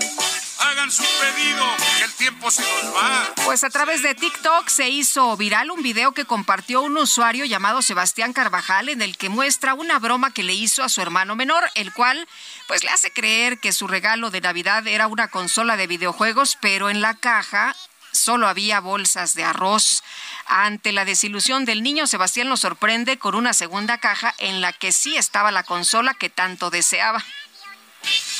Hagan 0.59 0.91
su 0.91 1.03
pedido, 1.03 1.65
que 1.97 2.03
el 2.03 2.13
tiempo 2.13 2.51
se 2.51 2.61
nos 2.61 2.93
va. 2.93 3.33
Pues 3.45 3.63
a 3.63 3.69
través 3.69 4.03
de 4.03 4.13
TikTok 4.13 4.67
se 4.67 4.89
hizo 4.89 5.37
viral 5.37 5.71
un 5.71 5.81
video 5.81 6.13
que 6.13 6.25
compartió 6.25 6.81
un 6.81 6.97
usuario 6.97 7.45
llamado 7.45 7.81
Sebastián 7.81 8.33
Carvajal 8.33 8.89
en 8.89 9.01
el 9.01 9.17
que 9.17 9.29
muestra 9.29 9.73
una 9.73 9.99
broma 9.99 10.33
que 10.33 10.43
le 10.43 10.53
hizo 10.53 10.83
a 10.83 10.89
su 10.89 11.01
hermano 11.01 11.35
menor, 11.35 11.63
el 11.75 11.93
cual 11.93 12.27
pues 12.67 12.83
le 12.83 12.89
hace 12.89 13.11
creer 13.11 13.59
que 13.59 13.71
su 13.71 13.87
regalo 13.87 14.31
de 14.31 14.41
Navidad 14.41 14.85
era 14.85 15.07
una 15.07 15.29
consola 15.29 15.77
de 15.77 15.87
videojuegos, 15.87 16.57
pero 16.59 16.89
en 16.89 17.01
la 17.01 17.13
caja 17.13 17.73
solo 18.11 18.47
había 18.47 18.79
bolsas 18.79 19.33
de 19.35 19.43
arroz. 19.43 20.03
Ante 20.45 20.91
la 20.91 21.05
desilusión 21.05 21.65
del 21.65 21.83
niño, 21.83 22.07
Sebastián 22.07 22.49
lo 22.49 22.57
sorprende 22.57 23.17
con 23.17 23.35
una 23.35 23.53
segunda 23.53 23.97
caja 23.97 24.33
en 24.37 24.61
la 24.61 24.73
que 24.73 24.91
sí 24.91 25.15
estaba 25.17 25.51
la 25.51 25.63
consola 25.63 26.13
que 26.13 26.29
tanto 26.29 26.69
deseaba. 26.69 27.23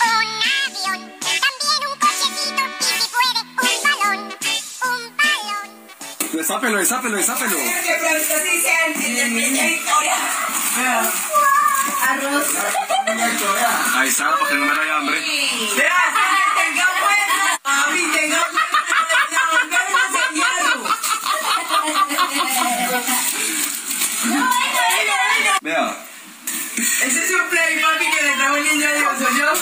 Un 0.03 0.91
avión, 0.91 1.13
también 1.19 1.91
un 1.91 1.99
cochecito 1.99 2.63
y 2.79 2.83
si 2.83 3.09
puede 3.09 3.41
un 3.41 3.83
balón, 3.83 4.35
un 4.83 5.17
balón. 5.17 6.31
Desápelo, 6.31 6.77
desápelo, 6.77 7.17
desápelo. 7.17 7.57
Arroz. 12.01 12.47
Ahí 13.95 14.07
está, 14.07 14.31
para 14.31 14.47
que 14.47 14.55
no 14.55 14.65
me 14.65 14.73
vaya 14.73 14.95
hambre. 14.95 15.23
Vea. 25.69 25.95
Ese 26.77 27.25
es 27.25 27.31
un 27.31 27.47
play, 27.47 27.79
papi, 27.79 28.05
que 28.09 28.23
le 28.23 28.31
trajo 28.37 28.55
el 28.55 28.63
niño 28.63 28.87
Dios, 28.91 29.19
soy 29.19 29.37
yo. 29.37 29.53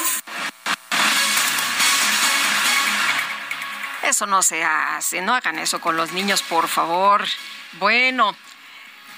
Eso 4.03 4.25
no 4.25 4.41
se 4.41 4.63
hace, 4.63 5.19
no 5.19 5.35
hagan 5.35 5.59
eso 5.59 5.81
con 5.81 5.97
los 5.97 6.13
niños, 6.13 6.43
por 6.43 6.69
favor. 6.69 7.25
Bueno, 7.73 8.37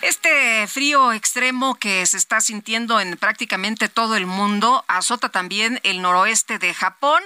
este 0.02 0.66
frío 0.66 1.14
extremo 1.14 1.76
que 1.76 2.08
se 2.08 2.18
está 2.18 2.42
sintiendo 2.42 3.00
en 3.00 3.18
prácticamente 3.18 3.88
todo 3.88 4.16
el 4.16 4.26
mundo 4.26 4.84
azota 4.88 5.30
también 5.30 5.80
el 5.84 6.02
noroeste 6.02 6.58
de 6.58 6.74
Japón, 6.74 7.22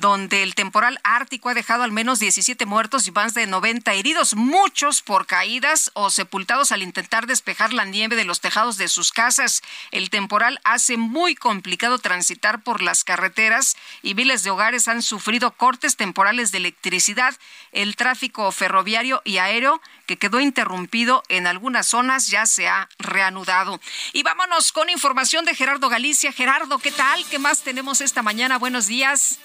donde 0.00 0.42
el 0.42 0.54
temporal 0.54 1.00
ártico 1.04 1.48
ha 1.48 1.54
dejado 1.54 1.82
al 1.82 1.90
menos 1.90 2.18
17 2.18 2.66
muertos 2.66 3.08
y 3.08 3.12
más 3.12 3.32
de 3.32 3.46
90 3.46 3.94
heridos, 3.94 4.34
muchos 4.34 5.00
por 5.00 5.26
caídas 5.26 5.90
o 5.94 6.10
sepultados 6.10 6.70
al 6.70 6.82
intentar 6.82 7.26
despejar 7.26 7.72
la 7.72 7.86
nieve 7.86 8.14
de 8.14 8.24
los 8.24 8.40
tejados 8.40 8.76
de 8.76 8.88
sus 8.88 9.10
casas. 9.10 9.62
El 9.90 10.10
temporal 10.10 10.60
hace 10.64 10.98
muy 10.98 11.34
complicado 11.34 11.98
transitar 11.98 12.62
por 12.62 12.82
las 12.82 13.04
carreteras 13.04 13.76
y 14.02 14.14
miles 14.14 14.42
de 14.42 14.50
hogares 14.50 14.86
han 14.86 15.00
sufrido 15.02 15.52
cortes 15.52 15.96
temporales 15.96 16.52
de 16.52 16.58
electricidad. 16.58 17.34
El 17.72 17.96
tráfico 17.96 18.52
ferroviario 18.52 19.22
y 19.24 19.38
aéreo 19.38 19.80
que 20.04 20.18
quedó 20.18 20.40
interrumpido 20.40 21.22
en 21.28 21.46
algunas 21.46 21.86
zonas 21.86 22.28
ya 22.28 22.44
se 22.44 22.68
ha 22.68 22.88
reanudado. 22.98 23.80
Y 24.12 24.22
vámonos 24.22 24.72
con 24.72 24.90
información 24.90 25.46
de 25.46 25.54
Gerardo 25.54 25.88
Galicia. 25.88 26.32
Gerardo, 26.32 26.78
¿qué 26.78 26.92
tal? 26.92 27.24
¿Qué 27.30 27.38
más 27.38 27.62
tenemos 27.62 28.02
esta 28.02 28.22
mañana? 28.22 28.58
Buenos 28.58 28.86
días. 28.86 29.40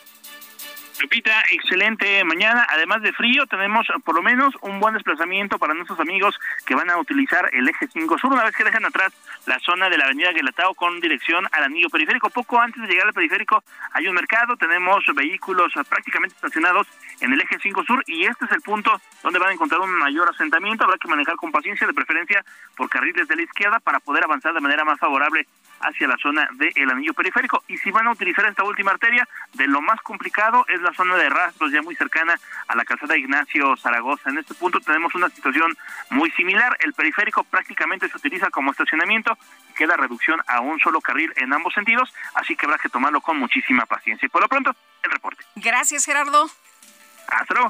Lupita, 1.01 1.43
excelente 1.49 2.23
mañana. 2.23 2.67
Además 2.69 3.01
de 3.01 3.11
frío, 3.11 3.47
tenemos 3.47 3.87
por 4.05 4.13
lo 4.13 4.21
menos 4.21 4.53
un 4.61 4.79
buen 4.79 4.93
desplazamiento 4.93 5.57
para 5.57 5.73
nuestros 5.73 5.99
amigos 5.99 6.39
que 6.65 6.75
van 6.75 6.91
a 6.91 6.97
utilizar 6.97 7.49
el 7.53 7.67
eje 7.67 7.87
5 7.87 8.19
sur 8.19 8.31
una 8.31 8.43
vez 8.43 8.55
que 8.55 8.63
dejan 8.63 8.85
atrás 8.85 9.11
la 9.47 9.57
zona 9.59 9.89
de 9.89 9.97
la 9.97 10.05
avenida 10.05 10.31
Guelatao 10.31 10.75
con 10.75 10.99
dirección 10.99 11.47
al 11.53 11.63
anillo 11.63 11.89
periférico. 11.89 12.29
Poco 12.29 12.59
antes 12.59 12.81
de 12.83 12.87
llegar 12.87 13.07
al 13.07 13.13
periférico 13.13 13.63
hay 13.93 14.07
un 14.07 14.13
mercado, 14.13 14.55
tenemos 14.57 15.03
vehículos 15.15 15.73
prácticamente 15.89 16.35
estacionados 16.35 16.85
en 17.19 17.33
el 17.33 17.41
eje 17.41 17.57
5 17.59 17.83
sur 17.83 18.03
y 18.05 18.25
este 18.25 18.45
es 18.45 18.51
el 18.51 18.61
punto 18.61 19.01
donde 19.23 19.39
van 19.39 19.49
a 19.49 19.53
encontrar 19.53 19.81
un 19.81 19.91
mayor 19.93 20.29
asentamiento. 20.29 20.83
Habrá 20.83 20.97
que 20.97 21.07
manejar 21.07 21.35
con 21.35 21.51
paciencia, 21.51 21.87
de 21.87 21.93
preferencia 21.93 22.45
por 22.75 22.89
carriles 22.89 23.27
de 23.27 23.35
la 23.35 23.41
izquierda 23.41 23.79
para 23.79 23.99
poder 23.99 24.23
avanzar 24.23 24.53
de 24.53 24.61
manera 24.61 24.85
más 24.85 24.99
favorable 24.99 25.47
hacia 25.81 26.07
la 26.07 26.17
zona 26.17 26.47
del 26.53 26.89
anillo 26.89 27.13
periférico. 27.13 27.63
Y 27.67 27.77
si 27.77 27.91
van 27.91 28.07
a 28.07 28.11
utilizar 28.11 28.45
esta 28.45 28.63
última 28.63 28.91
arteria, 28.91 29.27
de 29.53 29.67
lo 29.67 29.81
más 29.81 30.01
complicado 30.01 30.65
es 30.67 30.81
la 30.81 30.93
zona 30.93 31.15
de 31.15 31.29
rastros, 31.29 31.71
ya 31.71 31.81
muy 31.81 31.95
cercana 31.95 32.35
a 32.67 32.75
la 32.75 32.85
calzada 32.85 33.17
Ignacio 33.17 33.75
Zaragoza. 33.77 34.29
En 34.29 34.37
este 34.37 34.53
punto 34.53 34.79
tenemos 34.79 35.13
una 35.15 35.29
situación 35.29 35.75
muy 36.09 36.31
similar. 36.31 36.75
El 36.79 36.93
periférico 36.93 37.43
prácticamente 37.43 38.09
se 38.09 38.17
utiliza 38.17 38.49
como 38.49 38.71
estacionamiento 38.71 39.37
y 39.69 39.73
queda 39.73 39.97
reducción 39.97 40.41
a 40.47 40.61
un 40.61 40.79
solo 40.79 41.01
carril 41.01 41.33
en 41.37 41.53
ambos 41.53 41.73
sentidos, 41.73 42.13
así 42.35 42.55
que 42.55 42.65
habrá 42.65 42.77
que 42.77 42.89
tomarlo 42.89 43.21
con 43.21 43.37
muchísima 43.37 43.85
paciencia. 43.85 44.25
Y 44.25 44.29
por 44.29 44.41
lo 44.41 44.47
pronto, 44.47 44.75
el 45.03 45.11
reporte. 45.11 45.43
Gracias, 45.55 46.05
Gerardo. 46.05 46.49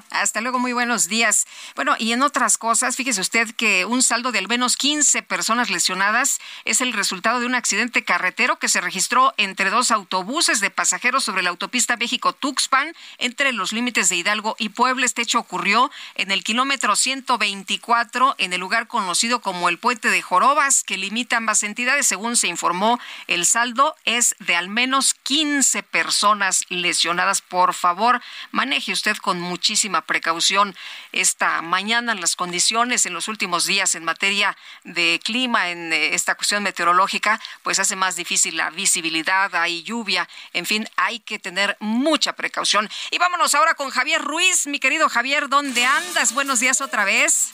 Hasta 0.10 0.42
luego. 0.42 0.60
Muy 0.60 0.74
buenos 0.74 1.08
días. 1.08 1.46
Bueno, 1.76 1.96
y 2.00 2.12
en 2.14 2.24
otras 2.24 2.58
cosas, 2.58 2.96
fíjese 2.96 3.22
usted 3.22 3.52
que 3.56 3.86
un 3.86 4.02
saldo 4.02 4.32
de 4.32 4.40
al 4.40 4.48
menos 4.48 4.76
15 4.76 5.22
personas 5.24 5.70
lesionadas 5.70 6.40
es 6.66 6.82
el 6.82 6.94
resultado 6.94 7.40
de 7.40 7.46
un 7.46 7.56
accidente 7.56 8.04
carretero 8.04 8.58
que 8.58 8.68
se 8.68 8.82
registró 8.82 9.34
entre 9.38 9.70
dos 9.70 9.92
autobuses 9.92 10.62
de 10.62 10.72
pasajeros 10.72 11.24
sobre 11.24 11.44
la 11.44 11.52
autopista 11.52 11.96
México-Tuxpan 11.98 12.94
entre 13.20 13.54
los 13.54 13.72
límites 13.72 14.10
de 14.10 14.16
Hidalgo 14.16 14.56
y 14.58 14.70
Puebla. 14.70 15.06
Este 15.06 15.22
hecho 15.22 15.40
ocurrió 15.40 15.92
en 16.16 16.32
el 16.32 16.44
kilómetro 16.44 16.96
124 16.96 18.36
en 18.40 18.54
el 18.54 18.60
lugar 18.60 18.88
conocido 18.88 19.42
como 19.42 19.70
el 19.70 19.78
Puente 19.78 20.10
de 20.10 20.22
Jorobas, 20.22 20.84
que 20.84 20.98
limita 20.98 21.38
ambas 21.38 21.64
entidades. 21.64 22.08
Según 22.08 22.36
se 22.36 22.48
informó, 22.48 23.00
el 23.28 23.46
saldo 23.46 23.96
es 24.06 24.36
de 24.40 24.56
al 24.56 24.70
menos 24.70 25.14
15 25.14 25.84
personas 25.84 26.66
lesionadas. 26.70 27.42
Por 27.42 27.74
favor, 27.74 28.22
maneje 28.52 28.92
usted 28.92 29.18
con 29.18 29.51
muchísima 29.52 30.02
precaución 30.02 30.74
esta 31.12 31.62
mañana. 31.62 32.16
Las 32.16 32.38
condiciones 32.38 33.06
en 33.06 33.14
los 33.14 33.28
últimos 33.28 33.66
días 33.66 33.96
en 33.96 34.06
materia 34.06 34.56
de 34.86 35.20
clima, 35.22 35.70
en 35.72 35.92
eh, 35.92 36.16
esta 36.16 36.36
cuestión 36.36 36.64
meteorológica, 36.64 37.42
pues 37.64 37.80
hace 37.80 37.98
más 37.98 38.16
difícil 38.16 38.56
la 38.56 38.70
visibilidad, 38.70 39.54
hay 39.54 39.84
lluvia, 39.84 40.30
en 40.54 40.66
fin, 40.66 40.88
hay 40.96 41.20
que 41.20 41.38
tener 41.38 41.76
mucha 41.80 42.32
precaución. 42.34 42.90
Y 43.12 43.18
vámonos 43.18 43.54
ahora 43.54 43.76
con 43.76 43.90
Javier 43.90 44.22
Ruiz, 44.22 44.68
mi 44.68 44.80
querido 44.80 45.10
Javier, 45.10 45.50
¿dónde 45.50 45.86
andas? 45.86 46.34
Buenos 46.34 46.62
días 46.62 46.80
otra 46.80 47.04
vez 47.04 47.52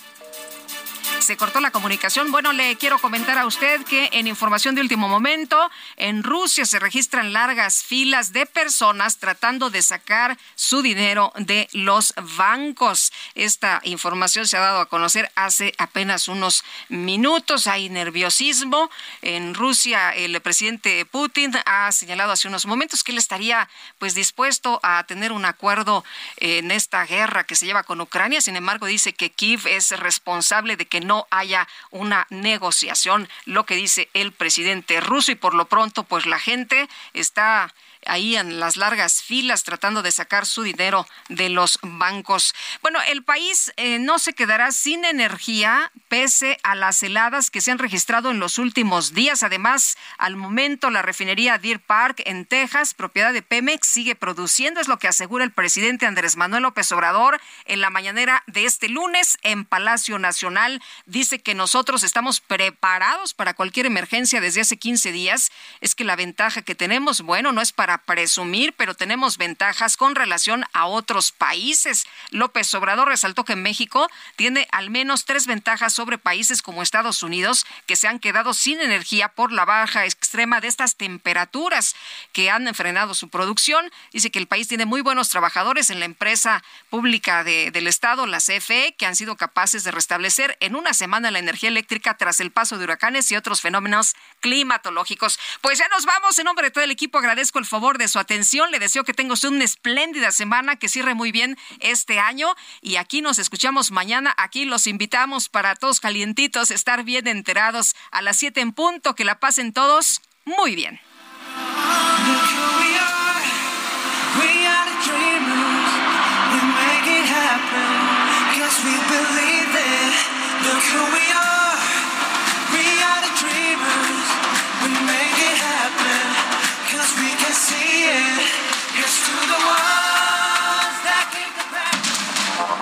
se 1.20 1.38
cortó 1.38 1.60
la 1.60 1.72
comunicación. 1.72 2.32
Bueno, 2.32 2.54
le 2.54 2.76
quiero 2.76 3.00
comentar 3.00 3.38
a 3.38 3.46
usted 3.46 3.84
que 3.86 4.10
en 4.14 4.28
información 4.28 4.76
de 4.76 4.82
último 4.82 5.08
momento, 5.08 5.70
en 5.96 6.24
Rusia 6.24 6.66
se 6.66 6.80
registran 6.80 7.34
largas 7.34 7.84
filas 7.84 8.34
de 8.34 8.46
personas 8.46 9.18
tratando 9.18 9.70
de 9.70 9.82
sacar 9.82 10.38
su 10.56 10.82
dinero 10.82 11.34
de 11.36 11.70
los 11.72 12.14
bancos. 12.38 13.12
Esta 13.36 13.82
información 13.84 14.48
se 14.48 14.58
ha 14.58 14.62
dado 14.62 14.80
a 14.80 14.88
conocer 14.88 15.32
hace 15.36 15.74
apenas 15.78 16.28
unos 16.28 16.64
minutos. 16.90 17.68
Hay 17.68 17.90
nerviosismo. 17.90 18.90
En 19.22 19.54
Rusia, 19.54 20.12
el 20.12 20.40
presidente 20.42 21.06
Putin 21.06 21.54
ha 21.66 21.92
señalado 21.92 22.32
hace 22.32 22.48
unos 22.48 22.66
momentos 22.66 23.04
que 23.04 23.12
él 23.12 23.18
estaría 23.18 23.68
pues 23.98 24.14
dispuesto 24.14 24.80
a 24.84 25.04
tener 25.06 25.32
un 25.32 25.46
acuerdo 25.46 26.06
en 26.38 26.72
esta 26.72 27.06
guerra 27.06 27.44
que 27.44 27.56
se 27.56 27.66
lleva 27.66 27.84
con 27.84 28.02
Ucrania. 28.02 28.42
Sin 28.42 28.56
embargo, 28.56 28.86
dice 28.86 29.14
que 29.14 29.32
Kiev 29.32 29.68
es 29.68 29.92
responsable 29.92 30.78
de 30.78 30.86
que 30.86 31.07
no 31.08 31.28
haya 31.32 31.68
una 31.90 32.28
negociación, 32.30 33.28
lo 33.46 33.66
que 33.66 33.76
dice 33.76 34.10
el 34.14 34.32
presidente 34.32 35.02
ruso 35.02 35.32
y 35.32 35.36
por 35.36 35.54
lo 35.54 35.66
pronto 35.66 36.04
pues 36.04 36.26
la 36.26 36.40
gente 36.40 36.88
está 37.14 37.74
ahí 38.06 38.36
en 38.36 38.60
las 38.60 38.78
largas 38.78 39.22
filas 39.22 39.64
tratando 39.64 40.02
de 40.02 40.12
sacar 40.12 40.46
su 40.46 40.64
dinero 40.64 41.08
de 41.30 41.50
los 41.50 41.80
bancos. 41.82 42.54
Bueno, 42.82 43.00
el 43.08 43.24
país 43.24 43.72
eh, 43.78 44.00
no 44.00 44.20
se 44.20 44.34
quedará 44.34 44.72
sin 44.72 45.06
energía 45.06 45.92
pese 46.08 46.60
a 46.64 46.76
las 46.76 47.02
heladas 47.04 47.50
que 47.50 47.62
se 47.62 47.72
han 47.72 47.80
registrado 47.80 48.32
en 48.32 48.40
los 48.40 48.58
últimos 48.58 49.14
días. 49.14 49.44
Además, 49.44 49.98
al 50.18 50.36
momento 50.36 50.90
la 50.90 51.02
refinería 51.02 51.58
Deer 51.58 51.80
Park 51.80 52.22
en 52.26 52.46
Texas, 52.46 52.94
propiedad 52.94 53.34
de 53.34 53.42
Pemex, 53.42 53.88
sigue 53.88 54.16
produciendo, 54.16 54.80
es 54.80 54.88
lo 54.88 55.00
que 55.00 55.08
asegura 55.08 55.44
el 55.44 55.52
presidente 55.52 56.06
Andrés 56.06 56.36
Manuel 56.38 56.64
López 56.64 56.92
Obrador 56.92 57.40
en 57.66 57.82
la 57.82 57.90
mañanera 57.90 58.44
de 58.48 58.66
este 58.66 58.90
lunes 58.90 59.38
en 59.44 59.66
Palacio 59.66 60.20
Nacional. 60.20 60.82
Dice 61.06 61.40
que 61.40 61.56
nosotros 61.56 62.04
estamos 62.04 62.40
preparados 62.40 63.34
para 63.34 63.54
cualquier 63.54 63.86
emergencia 63.86 64.42
desde 64.42 64.62
hace 64.62 64.78
15 64.78 65.12
días. 65.12 65.52
Es 65.82 65.96
que 65.96 66.04
la 66.04 66.16
ventaja 66.16 66.62
que 66.62 66.76
tenemos, 66.76 67.22
bueno, 67.22 67.52
no 67.52 67.62
es 67.62 67.72
para 67.72 67.97
presumir, 67.98 68.74
pero 68.74 68.96
tenemos 68.96 69.38
ventajas 69.38 69.98
con 69.98 70.16
relación 70.16 70.66
a 70.74 70.86
otros 70.86 71.32
países. 71.32 72.06
López 72.32 72.74
Obrador 72.74 73.08
resaltó 73.08 73.46
que 73.46 73.56
México 73.56 74.10
tiene 74.36 74.68
al 74.72 74.90
menos 74.90 75.26
tres 75.26 75.48
ventajas 75.48 75.94
sobre 75.94 76.18
países 76.18 76.62
como 76.62 76.82
Estados 76.82 77.24
Unidos, 77.24 77.66
que 77.86 77.96
se 77.96 78.08
han 78.08 78.20
quedado 78.20 78.54
sin 78.54 78.82
energía 78.82 79.30
por 79.30 79.52
la 79.52 79.66
baja 79.66 80.06
extrema 80.06 80.62
de 80.62 80.68
estas 80.68 80.96
temperaturas 80.96 81.96
que 82.34 82.50
han 82.50 82.74
frenado 82.74 83.14
su 83.14 83.30
producción. 83.30 83.92
Dice 84.12 84.32
que 84.32 84.40
el 84.40 84.48
país 84.48 84.68
tiene 84.68 84.86
muy 84.86 85.02
buenos 85.02 85.30
trabajadores 85.30 85.90
en 85.90 86.00
la 86.00 86.06
empresa 86.06 86.64
pública 86.90 87.44
de, 87.44 87.72
del 87.72 87.88
Estado, 87.88 88.26
la 88.26 88.40
CFE, 88.40 88.96
que 88.98 89.06
han 89.06 89.16
sido 89.16 89.36
capaces 89.36 89.84
de 89.84 89.92
restablecer 89.92 90.58
en 90.60 90.76
una 90.76 90.94
semana 90.94 91.32
la 91.32 91.40
energía 91.40 91.70
eléctrica 91.70 92.18
tras 92.18 92.40
el 92.40 92.52
paso 92.52 92.78
de 92.78 92.84
huracanes 92.84 93.32
y 93.32 93.36
otros 93.36 93.62
fenómenos 93.62 94.16
climatológicos. 94.40 95.40
Pues 95.62 95.80
ya 95.80 95.88
nos 95.90 96.06
vamos. 96.06 96.38
En 96.40 96.46
nombre 96.46 96.68
de 96.68 96.72
todo 96.72 96.84
el 96.84 96.92
equipo 96.92 97.18
agradezco 97.18 97.60
el 97.60 97.66
favor 97.78 98.00
de 98.00 98.08
su 98.08 98.18
atención. 98.18 98.72
Le 98.72 98.80
deseo 98.80 99.04
que 99.04 99.14
tenga 99.14 99.34
usted 99.34 99.50
una 99.50 99.64
espléndida 99.64 100.32
semana, 100.32 100.78
que 100.78 100.90
cierre 100.90 101.14
muy 101.14 101.32
bien 101.32 101.60
este 101.80 102.20
año. 102.20 102.56
Y 102.82 102.96
aquí 102.96 103.22
nos 103.22 103.38
escuchamos 103.38 103.92
mañana. 103.92 104.34
Aquí 104.36 104.66
los 104.66 104.88
invitamos 104.88 105.48
para 105.48 105.76
todos 105.76 106.00
calientitos, 106.00 106.72
estar 106.72 107.04
bien 107.04 107.28
enterados 107.28 107.96
a 108.10 108.24
las 108.24 108.38
7 108.38 108.62
en 108.62 108.72
punto. 108.72 109.14
Que 109.14 109.26
la 109.26 109.40
pasen 109.40 109.74
todos 109.74 110.22
muy 110.44 110.74
bien. 110.74 111.00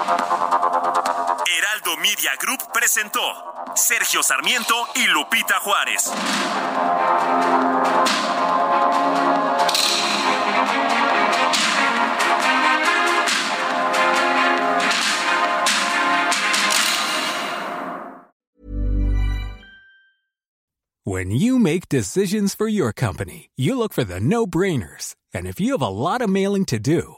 Heraldo 0.05 1.97
Media 1.99 2.31
Group 2.39 2.59
presentó 2.71 3.21
Sergio 3.75 4.21
Sarmiento 4.21 4.75
y 4.93 5.07
Lupita 5.07 5.55
Juárez. 5.59 6.11
When 21.03 21.31
you 21.31 21.57
make 21.57 21.89
decisions 21.89 22.53
for 22.53 22.67
your 22.67 22.93
company, 22.93 23.49
you 23.55 23.75
look 23.75 23.93
for 23.93 24.03
the 24.03 24.19
no-brainers. 24.19 25.15
And 25.33 25.47
if 25.47 25.59
you 25.59 25.71
have 25.71 25.81
a 25.81 25.87
lot 25.87 26.21
of 26.21 26.29
mailing 26.29 26.65
to 26.65 26.77
do, 26.77 27.17